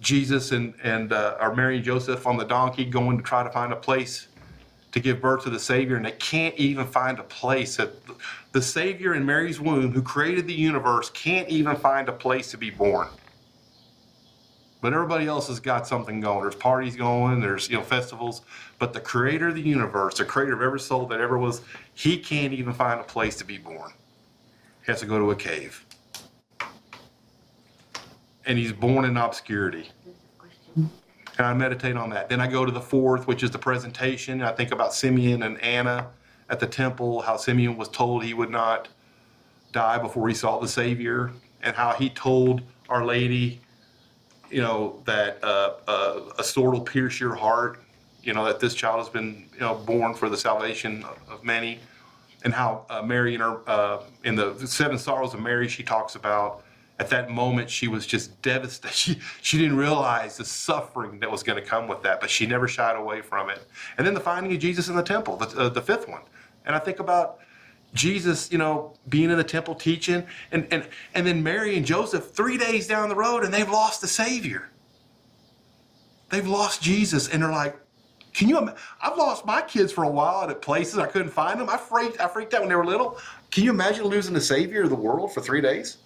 Jesus 0.00 0.52
and 0.52 0.74
and 0.82 1.12
uh, 1.12 1.36
or 1.40 1.54
Mary 1.54 1.76
and 1.76 1.84
Joseph 1.84 2.26
on 2.26 2.36
the 2.36 2.44
donkey 2.44 2.84
going 2.84 3.16
to 3.18 3.22
try 3.22 3.42
to 3.42 3.50
find 3.50 3.72
a 3.72 3.76
place 3.76 4.28
to 4.92 5.00
give 5.00 5.20
birth 5.20 5.44
to 5.44 5.50
the 5.50 5.58
Savior, 5.58 5.96
and 5.96 6.04
they 6.04 6.12
can't 6.12 6.54
even 6.56 6.86
find 6.86 7.18
a 7.18 7.22
place. 7.22 7.76
That 7.76 7.92
the 8.52 8.62
Savior 8.62 9.14
in 9.14 9.24
Mary's 9.26 9.60
womb, 9.60 9.92
who 9.92 10.02
created 10.02 10.46
the 10.46 10.54
universe, 10.54 11.10
can't 11.10 11.48
even 11.48 11.76
find 11.76 12.08
a 12.08 12.12
place 12.12 12.50
to 12.50 12.58
be 12.58 12.70
born. 12.70 13.08
But 14.80 14.92
everybody 14.92 15.26
else 15.26 15.48
has 15.48 15.58
got 15.58 15.86
something 15.86 16.20
going. 16.20 16.42
There's 16.42 16.54
parties 16.54 16.94
going. 16.94 17.40
There's 17.40 17.68
you 17.68 17.76
know 17.76 17.82
festivals. 17.82 18.42
But 18.78 18.92
the 18.92 19.00
Creator 19.00 19.48
of 19.48 19.54
the 19.56 19.60
universe, 19.60 20.14
the 20.14 20.24
Creator 20.24 20.54
of 20.54 20.62
every 20.62 20.80
soul 20.80 21.06
that 21.06 21.20
ever 21.20 21.36
was, 21.36 21.62
He 21.94 22.16
can't 22.16 22.52
even 22.52 22.72
find 22.72 23.00
a 23.00 23.04
place 23.04 23.36
to 23.38 23.44
be 23.44 23.58
born. 23.58 23.92
He 24.84 24.92
has 24.92 25.00
to 25.00 25.06
go 25.06 25.18
to 25.18 25.32
a 25.32 25.36
cave, 25.36 25.84
and 28.46 28.56
He's 28.56 28.72
born 28.72 29.04
in 29.04 29.16
obscurity 29.16 29.90
and 31.38 31.46
I 31.46 31.54
meditate 31.54 31.96
on 31.96 32.10
that. 32.10 32.28
Then 32.28 32.40
I 32.40 32.48
go 32.48 32.64
to 32.64 32.72
the 32.72 32.80
fourth, 32.80 33.26
which 33.26 33.42
is 33.42 33.50
the 33.50 33.58
presentation. 33.58 34.42
I 34.42 34.52
think 34.52 34.72
about 34.72 34.92
Simeon 34.92 35.44
and 35.44 35.60
Anna 35.62 36.08
at 36.50 36.60
the 36.60 36.66
temple, 36.66 37.22
how 37.22 37.36
Simeon 37.36 37.76
was 37.76 37.88
told 37.88 38.24
he 38.24 38.34
would 38.34 38.50
not 38.50 38.88
die 39.72 39.98
before 39.98 40.28
he 40.28 40.34
saw 40.34 40.58
the 40.58 40.68
Savior, 40.68 41.30
and 41.62 41.76
how 41.76 41.92
he 41.92 42.08
told 42.10 42.62
Our 42.88 43.04
Lady, 43.04 43.60
you 44.50 44.62
know, 44.62 45.02
that 45.04 45.42
uh, 45.42 45.74
uh, 45.86 46.20
a 46.38 46.44
sword 46.44 46.72
will 46.72 46.80
pierce 46.80 47.20
your 47.20 47.34
heart, 47.34 47.82
you 48.22 48.32
know, 48.32 48.44
that 48.46 48.60
this 48.60 48.74
child 48.74 48.98
has 48.98 49.08
been, 49.08 49.46
you 49.54 49.60
know, 49.60 49.74
born 49.74 50.14
for 50.14 50.28
the 50.28 50.36
salvation 50.36 51.04
of, 51.28 51.44
many, 51.44 51.80
and 52.44 52.54
how 52.54 52.86
uh, 52.88 53.02
Mary 53.02 53.34
in 53.34 53.40
her 53.40 53.60
uh, 53.68 54.02
in 54.24 54.34
the 54.34 54.54
Seven 54.66 54.98
Sorrows 54.98 55.34
of 55.34 55.40
Mary, 55.40 55.68
she 55.68 55.82
talks 55.82 56.14
about 56.14 56.62
at 56.98 57.08
that 57.10 57.30
moment 57.30 57.70
she 57.70 57.88
was 57.88 58.06
just 58.06 58.40
devastated. 58.42 58.92
She, 58.94 59.18
she 59.42 59.58
didn't 59.58 59.76
realize 59.76 60.36
the 60.36 60.44
suffering 60.44 61.20
that 61.20 61.30
was 61.30 61.42
going 61.42 61.62
to 61.62 61.68
come 61.68 61.86
with 61.86 62.02
that 62.02 62.20
but 62.20 62.30
she 62.30 62.46
never 62.46 62.66
shied 62.66 62.96
away 62.96 63.20
from 63.20 63.50
it. 63.50 63.62
And 63.96 64.06
then 64.06 64.14
the 64.14 64.20
finding 64.20 64.52
of 64.52 64.58
jesus 64.58 64.88
in 64.88 64.96
the 64.96 65.02
temple 65.02 65.36
the, 65.36 65.46
uh, 65.56 65.68
the 65.68 65.82
fifth 65.82 66.08
one 66.08 66.22
and 66.68 66.76
i 66.76 66.78
think 66.78 67.00
about 67.00 67.38
jesus 67.94 68.52
you 68.52 68.58
know 68.58 68.94
being 69.08 69.30
in 69.30 69.36
the 69.36 69.44
temple 69.44 69.74
teaching 69.74 70.24
and, 70.52 70.68
and, 70.70 70.86
and 71.14 71.26
then 71.26 71.42
mary 71.42 71.76
and 71.76 71.84
joseph 71.84 72.30
three 72.30 72.56
days 72.56 72.86
down 72.86 73.08
the 73.08 73.16
road 73.16 73.42
and 73.42 73.52
they've 73.52 73.70
lost 73.70 74.00
the 74.00 74.06
savior 74.06 74.70
they've 76.30 76.46
lost 76.46 76.80
jesus 76.80 77.28
and 77.28 77.42
they're 77.42 77.50
like 77.50 77.76
can 78.34 78.48
you? 78.48 78.56
I've 79.02 79.16
lost 79.16 79.46
my 79.46 79.62
kids 79.62 79.90
for 79.90 80.04
a 80.04 80.08
while 80.08 80.48
at 80.48 80.62
places 80.62 80.96
I 80.98 81.06
couldn't 81.06 81.30
find 81.30 81.58
them. 81.58 81.68
I 81.68 81.76
freaked. 81.76 82.20
I 82.20 82.28
freaked 82.28 82.54
out 82.54 82.60
when 82.60 82.68
they 82.68 82.76
were 82.76 82.86
little. 82.86 83.18
Can 83.50 83.64
you 83.64 83.70
imagine 83.70 84.04
losing 84.04 84.32
the 84.32 84.40
savior 84.40 84.84
of 84.84 84.90
the 84.90 84.94
world 84.94 85.34
for 85.34 85.40
three 85.40 85.60
days? 85.60 85.96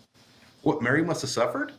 what 0.63 0.81
Mary 0.81 1.05
must 1.05 1.21
have 1.21 1.31
suffered. 1.31 1.73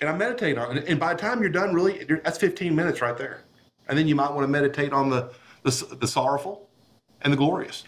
And 0.00 0.10
I 0.10 0.16
meditate 0.16 0.58
on 0.58 0.78
it. 0.78 0.84
And 0.88 1.00
by 1.00 1.14
the 1.14 1.20
time 1.20 1.40
you're 1.40 1.50
done, 1.50 1.74
really, 1.74 2.04
that's 2.04 2.38
15 2.38 2.74
minutes 2.74 3.00
right 3.00 3.16
there. 3.16 3.42
And 3.88 3.98
then 3.98 4.06
you 4.08 4.14
might 4.14 4.30
want 4.30 4.42
to 4.42 4.48
meditate 4.48 4.92
on 4.92 5.10
the, 5.10 5.30
the, 5.66 5.96
the 5.96 6.06
sorrowful 6.06 6.68
and 7.22 7.32
the 7.32 7.36
glorious. 7.36 7.84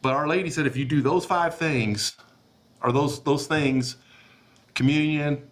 But 0.00 0.14
Our 0.14 0.28
Lady 0.28 0.48
said 0.48 0.66
if 0.66 0.76
you 0.76 0.84
do 0.84 1.02
those 1.02 1.26
five 1.26 1.56
things, 1.56 2.16
or 2.82 2.92
those, 2.92 3.20
those 3.24 3.46
things, 3.46 3.96
communion, 4.74 5.50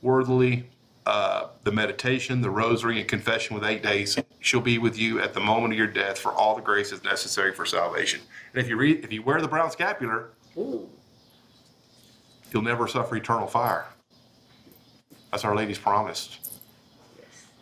worthily, 0.00 0.70
uh, 1.04 1.48
the 1.64 1.72
meditation, 1.72 2.40
the 2.40 2.50
rosary, 2.50 3.00
and 3.00 3.08
confession 3.08 3.54
with 3.54 3.64
eight 3.64 3.82
days, 3.82 4.18
she'll 4.40 4.60
be 4.60 4.78
with 4.78 4.98
you 4.98 5.20
at 5.20 5.34
the 5.34 5.40
moment 5.40 5.74
of 5.74 5.78
your 5.78 5.86
death 5.86 6.18
for 6.18 6.32
all 6.32 6.56
the 6.56 6.62
graces 6.62 7.04
necessary 7.04 7.52
for 7.52 7.66
salvation. 7.66 8.20
And 8.54 8.62
if 8.62 8.68
you 8.68 8.76
read, 8.76 9.04
if 9.04 9.12
you 9.12 9.22
wear 9.22 9.40
the 9.42 9.48
brown 9.48 9.70
scapular, 9.70 10.30
you'll 12.50 12.62
never 12.62 12.88
suffer 12.88 13.16
eternal 13.16 13.46
fire. 13.46 13.86
That's 15.30 15.44
Our 15.44 15.54
Lady's 15.54 15.78
promise. 15.78 16.38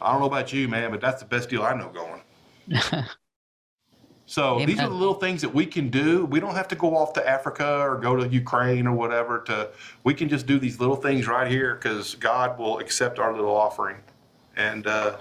I 0.01 0.13
don't 0.13 0.21
know 0.21 0.27
about 0.27 0.53
you, 0.53 0.69
man, 0.69 0.93
but 0.93 1.01
that's 1.01 1.23
the 1.23 1.29
best 1.29 1.49
deal 1.49 1.63
I 1.63 1.75
know 1.75 1.89
going. 1.89 2.21
so 4.27 4.65
these 4.65 4.81
are 4.81 4.89
the 4.89 4.95
little 4.95 5.15
things 5.15 5.43
that 5.43 5.53
we 5.53 5.67
can 5.67 5.89
do. 5.89 6.25
We 6.27 6.41
don't 6.41 6.55
have 6.55 6.69
to 6.69 6.75
go 6.75 6.97
off 6.97 7.13
to 7.15 7.29
Africa 7.29 7.81
or 7.81 7.97
go 7.97 8.17
to 8.17 8.27
Ukraine 8.29 8.87
or 8.87 8.95
whatever. 8.95 9.41
To 9.47 9.71
we 10.05 10.15
can 10.15 10.29
just 10.29 10.47
do 10.47 10.59
these 10.59 10.81
little 10.81 10.97
things 10.97 11.27
right 11.27 11.51
here 11.51 11.75
because 11.75 12.15
God 12.17 12.59
will 12.59 12.79
accept 12.79 13.19
our 13.19 13.35
little 13.35 13.55
offering, 13.55 13.97
and 14.57 14.87
uh, 14.87 15.17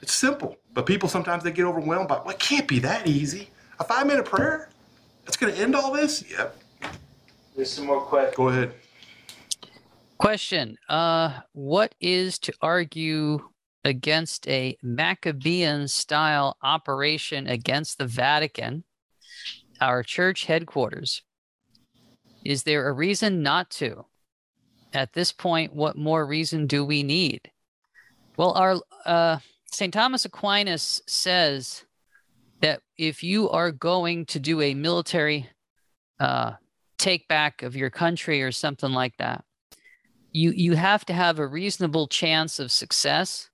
it's 0.00 0.12
simple. 0.12 0.56
But 0.74 0.86
people 0.86 1.08
sometimes 1.08 1.44
they 1.44 1.52
get 1.52 1.64
overwhelmed 1.64 2.08
by, 2.08 2.16
well, 2.18 2.30
it 2.30 2.38
can't 2.38 2.66
be 2.66 2.78
that 2.80 3.06
easy. 3.06 3.50
A 3.78 3.84
five 3.84 4.06
minute 4.06 4.24
prayer, 4.24 4.70
that's 5.24 5.36
going 5.36 5.54
to 5.54 5.60
end 5.60 5.76
all 5.76 5.92
this. 5.92 6.24
Yep. 6.30 6.56
There's 7.56 7.70
some 7.70 7.86
more 7.86 8.00
questions. 8.00 8.36
Go 8.36 8.48
ahead. 8.48 8.74
Question: 10.18 10.76
uh, 10.88 11.40
What 11.52 11.94
is 12.00 12.38
to 12.40 12.52
argue 12.62 13.40
against 13.84 14.48
a 14.48 14.76
Maccabean 14.82 15.88
style 15.88 16.56
operation 16.62 17.46
against 17.46 17.98
the 17.98 18.06
Vatican, 18.06 18.84
our 19.80 20.02
church 20.02 20.44
headquarters? 20.44 21.22
Is 22.44 22.62
there 22.62 22.88
a 22.88 22.92
reason 22.92 23.42
not 23.42 23.70
to? 23.70 24.06
At 24.92 25.12
this 25.12 25.32
point, 25.32 25.74
what 25.74 25.96
more 25.96 26.26
reason 26.26 26.66
do 26.66 26.84
we 26.84 27.02
need? 27.02 27.50
Well, 28.36 28.52
our 28.52 28.76
uh, 29.06 29.38
St. 29.70 29.92
Thomas 29.92 30.24
Aquinas 30.24 31.02
says 31.06 31.84
that 32.60 32.82
if 32.98 33.22
you 33.22 33.48
are 33.50 33.72
going 33.72 34.26
to 34.26 34.38
do 34.38 34.60
a 34.60 34.74
military 34.74 35.48
uh, 36.20 36.52
take 36.98 37.26
back 37.26 37.62
of 37.62 37.74
your 37.74 37.90
country 37.90 38.42
or 38.42 38.52
something 38.52 38.92
like 38.92 39.16
that, 39.16 39.44
you 40.30 40.50
you 40.52 40.74
have 40.74 41.04
to 41.06 41.12
have 41.12 41.38
a 41.38 41.46
reasonable 41.46 42.06
chance 42.06 42.58
of 42.58 42.72
success 42.72 43.50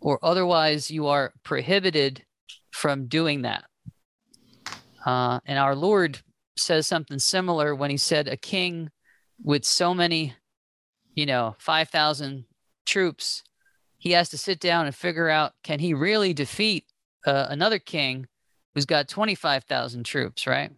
or 0.00 0.18
otherwise 0.22 0.90
you 0.90 1.06
are 1.06 1.32
prohibited 1.42 2.24
from 2.72 3.06
doing 3.06 3.42
that. 3.42 3.64
Uh, 5.04 5.40
and 5.46 5.58
our 5.58 5.74
lord 5.74 6.20
says 6.56 6.86
something 6.86 7.18
similar 7.18 7.74
when 7.74 7.90
he 7.90 7.96
said 7.96 8.28
a 8.28 8.36
king 8.36 8.90
with 9.42 9.64
so 9.64 9.94
many 9.94 10.34
you 11.14 11.24
know 11.24 11.56
5000 11.58 12.44
troops 12.84 13.42
he 13.96 14.12
has 14.12 14.28
to 14.28 14.36
sit 14.38 14.60
down 14.60 14.84
and 14.86 14.94
figure 14.94 15.28
out 15.28 15.52
can 15.64 15.78
he 15.78 15.94
really 15.94 16.34
defeat 16.34 16.84
uh, 17.26 17.46
another 17.48 17.78
king 17.78 18.26
who's 18.74 18.84
got 18.86 19.08
25000 19.08 20.04
troops 20.04 20.46
right? 20.46 20.70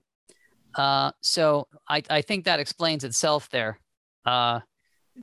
Uh, 0.74 1.10
so 1.20 1.66
I, 1.88 2.02
I 2.08 2.22
think 2.22 2.44
that 2.46 2.58
explains 2.60 3.04
itself 3.04 3.50
there. 3.50 3.78
Uh, 4.24 4.60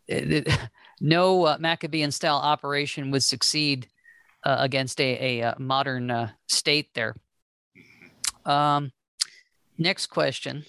it, 0.08 0.48
it- 0.48 0.60
no 1.00 1.46
uh, 1.46 1.58
Maccabean 1.60 2.12
style 2.12 2.38
operation 2.38 3.12
would 3.12 3.24
succeed 3.24 3.88
uh, 4.44 4.58
against 4.60 5.00
a, 5.02 5.40
a, 5.40 5.48
uh 5.48 5.54
modern 5.58 6.10
uh, 6.10 6.30
state 6.48 6.94
there. 6.94 7.16
Um, 8.46 8.92
next 9.78 10.08
question 10.08 10.66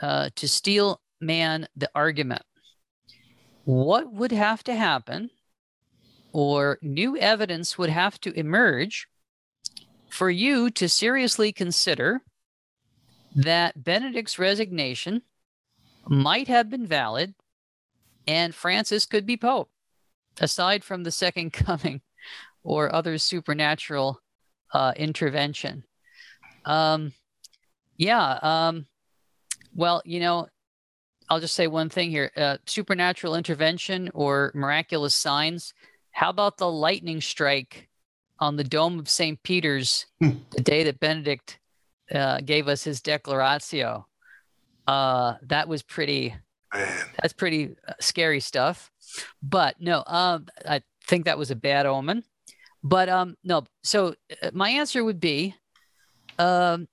uh, 0.00 0.30
to 0.36 0.48
steel 0.48 1.00
man 1.20 1.68
the 1.76 1.90
argument. 1.94 2.42
What 3.64 4.12
would 4.12 4.32
have 4.32 4.64
to 4.64 4.74
happen, 4.74 5.30
or 6.32 6.78
new 6.82 7.16
evidence 7.16 7.76
would 7.76 7.90
have 7.90 8.18
to 8.22 8.32
emerge 8.32 9.06
for 10.08 10.30
you 10.30 10.70
to 10.70 10.88
seriously 10.88 11.52
consider 11.52 12.22
that 13.34 13.84
Benedict's 13.84 14.38
resignation 14.38 15.22
might 16.06 16.48
have 16.48 16.68
been 16.68 16.86
valid 16.86 17.34
and 18.26 18.54
Francis 18.54 19.06
could 19.06 19.26
be 19.26 19.36
Pope, 19.36 19.70
aside 20.40 20.84
from 20.84 21.02
the 21.04 21.10
second 21.10 21.52
coming 21.52 22.00
or 22.62 22.94
other 22.94 23.18
supernatural 23.18 24.20
uh, 24.72 24.92
intervention. 24.96 25.84
Um, 26.64 27.12
yeah. 27.96 28.38
Um, 28.42 28.86
well, 29.74 30.02
you 30.04 30.20
know, 30.20 30.48
I'll 31.28 31.40
just 31.40 31.54
say 31.54 31.66
one 31.66 31.88
thing 31.88 32.10
here 32.10 32.30
uh, 32.36 32.58
supernatural 32.66 33.34
intervention 33.36 34.10
or 34.14 34.50
miraculous 34.54 35.14
signs. 35.14 35.72
How 36.10 36.30
about 36.30 36.58
the 36.58 36.70
lightning 36.70 37.20
strike 37.20 37.88
on 38.40 38.56
the 38.56 38.64
dome 38.64 38.98
of 38.98 39.08
St. 39.08 39.40
Peter's 39.42 40.06
Hmm. 40.20 40.30
the 40.50 40.62
day 40.62 40.82
that 40.84 40.98
Benedict 41.00 41.58
uh, 42.12 42.40
gave 42.40 42.66
us 42.68 42.82
his 42.82 43.00
declaratio. 43.00 44.06
Uh, 44.86 45.34
that 45.42 45.68
was 45.68 45.82
pretty. 45.82 46.34
Man, 46.74 47.06
That's 47.20 47.32
pretty 47.32 47.76
uh, 47.86 47.94
scary 48.00 48.40
stuff. 48.40 48.90
But 49.42 49.80
no, 49.80 50.04
um, 50.06 50.46
I 50.68 50.82
think 51.04 51.24
that 51.24 51.38
was 51.38 51.50
a 51.50 51.56
bad 51.56 51.86
omen. 51.86 52.24
But 52.82 53.08
um, 53.08 53.36
no. 53.44 53.64
So 53.82 54.14
uh, 54.42 54.50
my 54.52 54.70
answer 54.70 55.04
would 55.04 55.20
be, 55.20 55.54
um, 56.38 56.88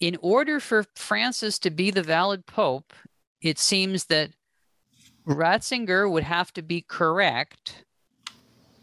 in 0.00 0.16
order 0.22 0.60
for 0.60 0.84
Francis 0.96 1.58
to 1.60 1.70
be 1.70 1.90
the 1.90 2.02
valid 2.02 2.46
pope, 2.46 2.92
it 3.42 3.58
seems 3.58 4.06
that 4.06 4.30
Ratzinger 5.26 6.10
would 6.10 6.24
have 6.24 6.52
to 6.54 6.62
be 6.62 6.80
correct 6.80 7.84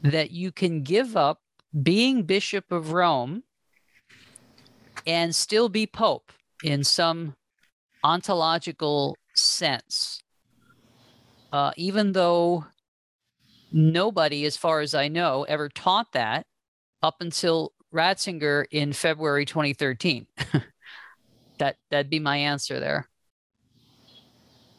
that 0.03 0.31
you 0.31 0.51
can 0.51 0.83
give 0.83 1.17
up 1.17 1.41
being 1.83 2.23
Bishop 2.23 2.71
of 2.71 2.93
Rome 2.93 3.43
and 5.05 5.35
still 5.35 5.69
be 5.69 5.87
Pope 5.87 6.31
in 6.63 6.83
some 6.83 7.35
ontological 8.03 9.17
sense. 9.35 10.21
Uh, 11.51 11.71
even 11.77 12.11
though 12.11 12.65
nobody, 13.71 14.45
as 14.45 14.57
far 14.57 14.81
as 14.81 14.93
I 14.93 15.07
know, 15.07 15.43
ever 15.43 15.69
taught 15.69 16.11
that 16.13 16.45
up 17.01 17.15
until 17.21 17.73
Ratzinger 17.93 18.65
in 18.71 18.93
February 18.93 19.45
2013. 19.45 20.27
that 21.57 21.77
that'd 21.89 22.09
be 22.09 22.19
my 22.19 22.37
answer 22.37 22.79
there. 22.79 23.07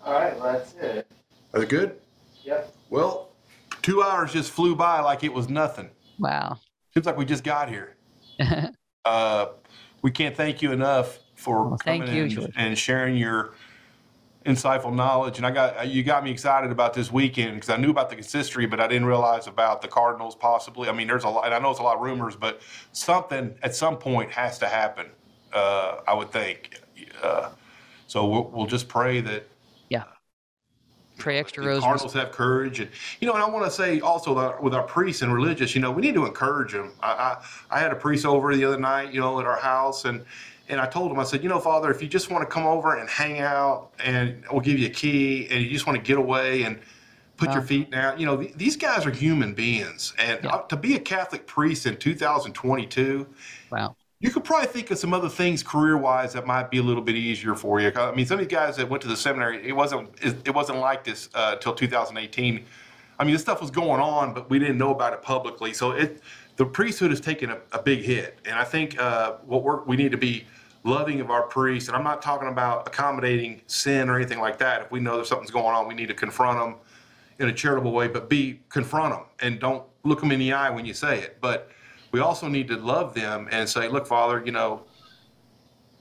All 0.05 0.12
right, 0.15 0.39
well, 0.39 0.53
that's 0.53 0.74
it. 0.74 1.07
are 1.53 1.61
they 1.61 1.66
good? 1.66 1.99
Yep. 2.45 2.74
Well, 2.90 3.31
two 3.82 4.03
hours 4.03 4.32
just 4.32 4.51
flew 4.51 4.74
by 4.74 5.01
like 5.01 5.24
it 5.24 5.32
was 5.32 5.49
nothing. 5.49 5.90
Wow. 6.19 6.59
Seems 6.95 7.07
like 7.07 7.16
we 7.16 7.24
just 7.24 7.45
got 7.45 7.69
here. 7.69 7.97
Uh, 9.05 9.53
we 10.03 10.11
can't 10.11 10.36
thank 10.36 10.61
you 10.61 10.70
enough 10.70 11.20
for 11.35 11.66
Well, 11.66 11.78
thank 11.82 12.05
coming 12.05 12.31
you, 12.31 12.43
and, 12.43 12.53
and 12.57 12.78
sharing 12.78 13.16
your 13.16 13.55
insightful 14.48 14.94
knowledge. 14.94 15.36
And 15.36 15.46
I 15.46 15.50
got 15.50 15.86
you 15.88 16.02
got 16.02 16.24
me 16.24 16.30
excited 16.30 16.72
about 16.72 16.94
this 16.94 17.12
weekend 17.12 17.54
because 17.54 17.68
I 17.68 17.76
knew 17.76 17.90
about 17.90 18.08
the 18.08 18.16
consistory, 18.16 18.66
but 18.66 18.80
I 18.80 18.88
didn't 18.88 19.06
realize 19.06 19.46
about 19.46 19.82
the 19.82 19.88
Cardinals 19.88 20.34
possibly. 20.34 20.88
I 20.88 20.92
mean, 20.92 21.06
there's 21.06 21.24
a 21.24 21.28
lot, 21.28 21.44
and 21.44 21.54
I 21.54 21.58
know 21.58 21.70
it's 21.70 21.80
a 21.80 21.82
lot 21.82 21.96
of 21.96 22.02
rumors, 22.02 22.34
but 22.34 22.60
something 22.92 23.54
at 23.62 23.74
some 23.74 23.98
point 23.98 24.30
has 24.32 24.58
to 24.58 24.66
happen. 24.66 25.06
Uh, 25.52 26.00
I 26.06 26.14
would 26.14 26.30
think. 26.30 26.80
Uh, 27.22 27.50
so 28.06 28.26
we'll, 28.26 28.44
we'll 28.44 28.66
just 28.66 28.88
pray 28.88 29.20
that 29.20 29.46
yeah. 29.88 30.04
Pray 31.18 31.38
extra 31.38 31.62
the. 31.62 31.80
Cardinals 31.80 32.14
have 32.14 32.32
courage, 32.32 32.80
and 32.80 32.90
you 33.20 33.26
know, 33.26 33.34
and 33.34 33.42
I 33.42 33.48
want 33.48 33.64
to 33.64 33.70
say 33.70 34.00
also 34.00 34.34
that 34.34 34.62
with 34.62 34.72
our 34.72 34.84
priests 34.84 35.22
and 35.22 35.32
religious, 35.34 35.74
you 35.74 35.80
know, 35.80 35.90
we 35.90 36.00
need 36.00 36.14
to 36.14 36.24
encourage 36.24 36.72
them. 36.72 36.92
I, 37.02 37.12
I 37.70 37.76
I 37.76 37.80
had 37.80 37.92
a 37.92 37.96
priest 37.96 38.24
over 38.24 38.54
the 38.54 38.64
other 38.64 38.78
night, 38.78 39.12
you 39.12 39.20
know, 39.20 39.40
at 39.40 39.46
our 39.46 39.58
house, 39.58 40.04
and 40.04 40.24
and 40.69 40.81
I 40.81 40.86
told 40.86 41.11
him, 41.11 41.19
I 41.19 41.24
said, 41.24 41.43
you 41.43 41.49
know, 41.49 41.59
Father, 41.61 41.90
if 41.90 42.03
you 42.03 42.09
just 42.09 42.31
want 42.31 42.43
to 42.43 42.53
come 42.53 42.66
over 42.66 42.97
and 42.97 43.09
hang 43.09 43.40
out, 43.40 43.90
and 44.05 44.45
we'll 44.51 44.61
give 44.61 44.78
you 44.78 44.86
a 44.86 44.90
key, 44.90 45.49
and 45.51 45.62
you 45.62 45.70
just 45.70 45.86
want 45.86 45.97
to 45.99 46.03
get 46.03 46.19
away 46.19 46.62
and 46.65 46.78
put 47.36 47.53
your 47.53 47.62
feet 47.62 47.90
down, 47.90 48.19
you 48.19 48.27
know, 48.27 48.36
th- 48.36 48.55
these 48.55 48.77
guys 48.77 49.07
are 49.07 49.11
human 49.12 49.55
beings, 49.55 50.12
and 50.19 50.40
Yeah. 50.45 50.51
uh, 50.51 50.62
to 50.66 50.77
be 50.77 50.95
a 50.97 50.99
Catholic 50.99 51.47
priest 51.47 51.86
in 51.86 51.97
2022 51.97 53.27
Wow. 53.70 53.95
you 54.20 54.31
could 54.31 54.43
probably 54.45 54.66
think 54.66 54.90
of 54.90 54.99
some 54.99 55.15
other 55.15 55.28
things 55.28 55.62
career-wise 55.62 56.32
that 56.32 56.47
might 56.47 56.70
be 56.70 56.78
a 56.78 56.82
little 56.82 57.03
bit 57.03 57.15
easier 57.15 57.55
for 57.55 57.81
you. 57.81 57.93
I 57.95 58.12
mean, 58.12 58.27
some 58.27 58.40
of 58.40 58.49
these 58.49 58.53
guys 58.57 58.77
that 58.77 58.89
went 58.89 59.03
to 59.03 59.09
the 59.09 59.16
seminary, 59.16 59.66
it 59.66 59.73
wasn't 59.73 60.11
it 60.20 60.36
it 60.45 60.55
wasn't 60.55 60.78
like 60.81 61.05
this 61.05 61.28
uh, 61.35 61.57
till 61.57 61.74
2018. 61.74 62.65
I 63.20 63.24
mean, 63.24 63.32
this 63.32 63.43
stuff 63.43 63.61
was 63.61 63.70
going 63.70 64.01
on, 64.01 64.35
but 64.35 64.49
we 64.51 64.59
didn't 64.59 64.78
know 64.78 64.93
about 64.93 65.12
it 65.12 65.23
publicly. 65.23 65.73
So 65.73 65.93
it 65.93 66.20
the 66.57 66.66
priesthood 66.66 67.11
has 67.11 67.20
taken 67.20 67.51
a, 67.51 67.59
a 67.70 67.81
big 67.81 68.01
hit, 68.01 68.40
and 68.45 68.59
I 68.59 68.65
think 68.65 69.01
uh, 69.01 69.35
what 69.47 69.62
we're, 69.62 69.85
we 69.85 69.97
need 69.97 70.11
to 70.11 70.19
be 70.19 70.45
loving 70.89 71.20
of 71.20 71.31
our 71.31 71.43
priests. 71.43 71.89
And 71.89 71.97
I'm 71.97 72.05
not 72.05 72.23
talking 72.23 72.48
about 72.48 72.86
accommodating 72.86 73.62
sin 73.66 74.09
or 74.09 74.16
anything 74.16 74.40
like 74.40 74.59
that. 74.59 74.82
If 74.82 74.90
we 74.90 75.01
know 75.01 75.16
there's 75.16 75.28
something's 75.28 75.51
going 75.51 75.74
on, 75.74 75.86
we 75.86 75.94
need 75.94 76.09
to 76.09 76.15
confront 76.15 76.59
them 76.59 76.77
in 77.39 77.48
a 77.48 77.52
charitable 77.52 77.93
way, 77.93 78.09
but 78.09 78.28
be 78.28 78.60
confront 78.69 79.15
them 79.15 79.24
and 79.40 79.60
don't 79.60 79.85
look 80.05 80.20
them 80.20 80.32
in 80.32 80.39
the 80.39 80.52
eye 80.52 80.70
when 80.70 80.85
you 80.85 80.94
say 80.94 81.20
it. 81.20 81.39
But 81.40 81.70
we 82.10 82.20
also 82.20 82.48
need 82.48 82.69
to 82.69 82.77
love 82.77 83.15
them 83.15 83.48
and 83.51 83.69
say, 83.69 83.89
look, 83.89 84.06
Father, 84.06 84.43
you 84.44 84.52
know, 84.52 84.85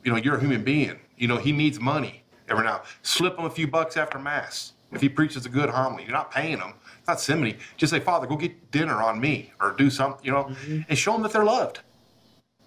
you 0.04 0.12
know, 0.12 0.18
you're 0.18 0.38
a 0.38 0.40
human 0.40 0.64
being. 0.64 1.00
You 1.18 1.28
know, 1.28 1.38
he 1.38 1.52
needs 1.52 1.80
money 1.80 2.24
every 2.48 2.64
now. 2.64 2.84
Slip 3.02 3.38
him 3.38 3.46
a 3.46 3.50
few 3.50 3.68
bucks 3.68 3.98
after 3.98 4.18
mass 4.18 4.74
if 4.92 5.02
he 5.02 5.10
preaches 5.10 5.46
a 5.46 5.50
good 5.50 5.70
homily. 5.70 6.04
You're 6.04 6.14
not 6.14 6.32
paying 6.32 6.60
him. 6.60 6.74
It's 7.00 7.08
not 7.08 7.20
simony. 7.20 7.58
Just 7.76 7.92
say, 7.92 8.00
Father, 8.00 8.26
go 8.26 8.38
get 8.38 8.72
dinner 8.72 9.02
on 9.02 9.20
me 9.20 9.52
or 9.60 9.72
do 9.72 9.90
something, 9.90 10.24
you 10.26 10.32
know, 10.32 10.46
mm-hmm. 10.46 10.82
and 10.88 10.98
show 10.98 11.14
them 11.14 11.24
that 11.24 11.34
they're 11.34 11.44
loved. 11.44 11.82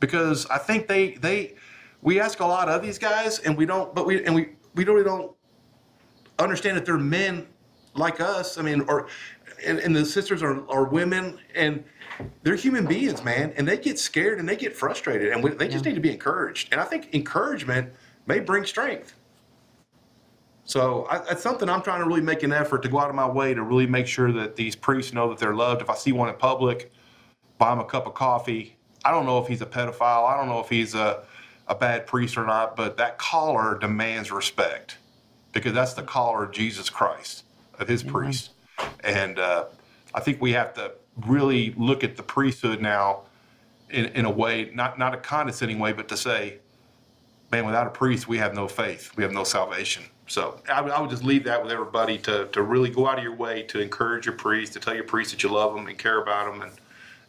Because 0.01 0.47
I 0.47 0.59
think 0.59 0.87
they 0.87 1.13
they 1.13 1.55
we 2.03 2.21
ask 2.21 2.41
a 2.41 2.47
lot 2.47 2.69
of 2.69 2.83
these 2.83 2.99
guys 2.99 3.39
and 3.41 3.57
we 3.57 3.67
don't, 3.67 3.95
but 3.95 4.07
we 4.07 4.25
and 4.25 4.35
we 4.35 4.51
we 4.75 4.85
really 4.85 5.05
don't 5.05 5.33
understand 6.39 6.77
that 6.77 6.87
they're 6.87 6.99
men 6.99 7.47
like 7.95 8.21
us. 8.21 8.59
I 8.59 8.63
mean, 8.63 8.83
or 8.83 9.09
and, 9.65 9.79
and 9.79 9.95
the 9.95 10.05
sisters 10.05 10.43
are, 10.43 10.69
are 10.71 10.85
women 10.85 11.39
and 11.55 11.85
they're 12.43 12.57
human 12.57 12.87
beings, 12.87 13.23
man, 13.25 13.53
and 13.57 13.67
they 13.67 13.79
get 13.79 13.99
scared 13.99 14.39
and 14.39 14.49
they 14.49 14.57
get 14.57 14.75
frustrated, 14.77 15.33
and 15.33 15.43
we, 15.43 15.51
they 15.51 15.69
just 15.69 15.85
Yeah. 15.85 15.91
need 15.91 15.95
to 15.97 16.01
be 16.01 16.11
encouraged. 16.13 16.73
And 16.73 16.81
I 16.81 16.85
think 16.85 17.15
encouragement 17.15 17.93
may 18.27 18.41
bring 18.41 18.65
strength. 18.65 19.15
So 20.65 21.07
I, 21.11 21.19
that's 21.19 21.43
something 21.43 21.69
I'm 21.69 21.83
trying 21.83 22.01
to 22.01 22.07
really 22.07 22.21
make 22.21 22.43
an 22.43 22.53
effort 22.53 22.83
to 22.83 22.89
go 22.89 23.01
out 23.01 23.09
of 23.09 23.17
my 23.17 23.29
way 23.29 23.55
to 23.55 23.63
really 23.63 23.87
make 23.87 24.07
sure 24.07 24.31
that 24.33 24.55
these 24.57 24.77
priests 24.77 25.13
know 25.13 25.29
that 25.31 25.39
they're 25.39 25.55
loved. 25.55 25.83
If 25.83 25.91
I 25.91 25.95
see 25.95 26.13
one 26.13 26.29
in 26.29 26.37
public, 26.37 26.93
buy 27.59 27.73
him 27.73 27.81
a 27.81 27.85
cup 27.85 28.07
of 28.07 28.15
coffee. 28.15 28.77
I 29.05 29.11
don't 29.11 29.27
know 29.27 29.39
if 29.39 29.49
he's 29.49 29.63
a 29.63 29.67
pedophile. 29.67 30.29
I 30.29 30.37
don't 30.37 30.49
know 30.49 30.61
if 30.61 30.69
he's 30.69 30.95
a, 30.95 31.25
a 31.71 31.75
bad 31.75 32.07
priest 32.07 32.37
or 32.37 32.45
not, 32.45 32.77
but 32.77 32.97
that 32.97 33.17
collar 33.17 33.79
demands 33.79 34.31
respect 34.33 34.99
because 35.53 35.73
that's 35.73 35.95
the 35.95 36.03
collar 36.03 36.45
of 36.45 36.51
Jesus 36.51 36.91
Christ, 36.91 37.45
of 37.79 37.87
his 37.87 38.03
priest. 38.03 38.51
And 39.05 39.39
uh, 39.39 39.67
I 40.13 40.21
think 40.21 40.43
we 40.43 40.53
have 40.53 40.75
to 40.75 40.93
really 41.27 41.73
look 41.77 42.03
at 42.03 42.17
the 42.17 42.25
priesthood 42.25 42.83
now 42.83 43.23
in, 43.89 44.07
in 44.07 44.25
a 44.25 44.31
way, 44.31 44.71
not, 44.75 44.99
not 44.99 45.15
a 45.15 45.17
condescending 45.17 45.79
way, 45.79 45.93
but 45.93 46.09
to 46.09 46.17
say, 46.17 46.59
man, 47.53 47.65
without 47.65 47.87
a 47.87 47.91
priest, 47.91 48.27
we 48.27 48.39
have 48.39 48.53
no 48.53 48.67
faith, 48.67 49.17
we 49.17 49.23
have 49.23 49.33
no 49.33 49.45
salvation. 49.45 50.03
So 50.27 50.61
I 50.69 50.81
would, 50.81 50.93
I 50.93 51.01
would 51.01 51.11
just 51.11 51.25
leave 51.25 51.45
that 51.45 51.63
with 51.63 51.73
everybody 51.73 52.19
to, 52.19 52.47
to 52.47 52.63
really 52.63 52.91
go 52.91 53.07
out 53.07 53.19
of 53.19 53.25
your 53.25 53.35
way 53.35 53.63
to 53.65 53.81
encourage 53.81 54.27
your 54.27 54.37
priest, 54.37 54.73
to 54.73 54.81
tell 54.81 54.95
your 54.95 55.05
priest 55.05 55.31
that 55.33 55.43
you 55.43 55.51
love 55.51 55.75
them 55.75 55.87
and 55.87 55.99
care 55.99 56.21
about 56.21 56.53
them 56.53 56.63
and, 56.63 56.73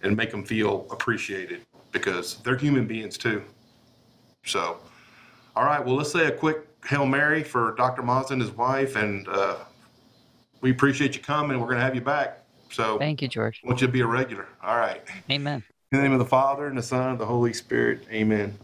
and 0.01 0.17
make 0.17 0.31
them 0.31 0.43
feel 0.43 0.87
appreciated 0.89 1.61
because 1.91 2.37
they're 2.37 2.57
human 2.57 2.87
beings 2.87 3.17
too. 3.17 3.43
So, 4.45 4.77
all 5.55 5.65
right, 5.65 5.83
well, 5.83 5.95
let's 5.95 6.11
say 6.11 6.27
a 6.27 6.31
quick 6.31 6.67
Hail 6.85 7.05
Mary 7.05 7.43
for 7.43 7.75
Dr. 7.75 8.01
Mazza 8.01 8.31
and 8.31 8.41
his 8.41 8.51
wife. 8.51 8.95
And 8.95 9.27
uh, 9.27 9.57
we 10.61 10.71
appreciate 10.71 11.15
you 11.15 11.21
coming. 11.21 11.59
We're 11.59 11.67
going 11.67 11.77
to 11.77 11.83
have 11.83 11.95
you 11.95 12.01
back. 12.01 12.39
So, 12.71 12.97
Thank 12.97 13.21
you, 13.21 13.27
George. 13.27 13.61
I 13.63 13.67
want 13.67 13.81
you 13.81 13.87
to 13.87 13.93
be 13.93 14.01
a 14.01 14.07
regular. 14.07 14.47
All 14.63 14.77
right. 14.77 15.01
Amen. 15.29 15.63
In 15.91 15.97
the 15.97 16.03
name 16.03 16.13
of 16.13 16.19
the 16.19 16.25
Father, 16.25 16.67
and 16.67 16.77
the 16.77 16.83
Son, 16.83 17.09
and 17.09 17.19
the 17.19 17.25
Holy 17.25 17.53
Spirit. 17.53 18.07
Amen. 18.09 18.57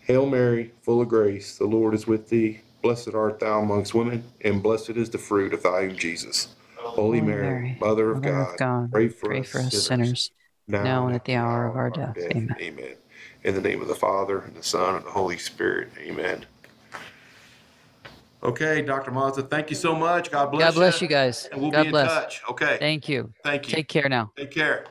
Hail 0.00 0.26
Mary, 0.26 0.72
full 0.82 1.02
of 1.02 1.08
grace, 1.08 1.58
the 1.58 1.66
Lord 1.66 1.94
is 1.94 2.06
with 2.06 2.28
thee. 2.28 2.60
Blessed 2.82 3.14
art 3.14 3.40
thou 3.40 3.60
amongst 3.60 3.94
women, 3.94 4.24
and 4.42 4.62
blessed 4.62 4.90
is 4.90 5.08
the 5.08 5.18
fruit 5.18 5.54
of 5.54 5.62
thy 5.62 5.86
womb, 5.86 5.96
Jesus. 5.96 6.48
Holy 6.76 7.20
Mary, 7.22 7.76
Mother 7.80 8.10
of 8.10 8.16
Mother 8.18 8.30
God, 8.30 8.52
of 8.52 8.58
God, 8.58 8.92
pray 8.92 9.08
for 9.08 9.28
pray 9.28 9.40
us 9.40 9.48
for 9.48 9.58
us 9.58 9.70
sinners, 9.70 9.86
sinners, 9.86 10.30
now 10.68 11.06
and 11.06 11.14
at 11.16 11.24
the 11.24 11.34
hour 11.34 11.66
of 11.66 11.76
our 11.76 11.90
death. 11.90 12.16
Amen. 12.18 12.54
Amen. 12.60 12.94
In 13.44 13.54
the 13.54 13.60
name 13.60 13.82
of 13.82 13.88
the 13.88 13.94
Father, 13.94 14.40
and 14.40 14.56
the 14.56 14.62
Son, 14.62 14.96
and 14.96 15.04
the 15.04 15.10
Holy 15.10 15.36
Spirit. 15.36 15.90
Amen. 15.98 16.46
Okay, 18.42 18.82
Dr. 18.82 19.10
Mazza, 19.10 19.48
thank 19.48 19.70
you 19.70 19.76
so 19.76 19.94
much. 19.94 20.30
God 20.30 20.50
bless 20.50 20.74
God 20.74 20.78
bless 20.78 21.02
you 21.02 21.08
guys. 21.08 21.48
And 21.52 21.60
we'll 21.60 21.70
God 21.70 21.82
be 21.82 21.86
in 21.88 21.92
bless. 21.92 22.12
touch. 22.12 22.42
Okay. 22.50 22.76
Thank 22.78 23.08
you. 23.08 23.32
Thank 23.42 23.68
you. 23.68 23.74
Take 23.74 23.88
care 23.88 24.08
now. 24.08 24.32
Take 24.36 24.50
care. 24.50 24.86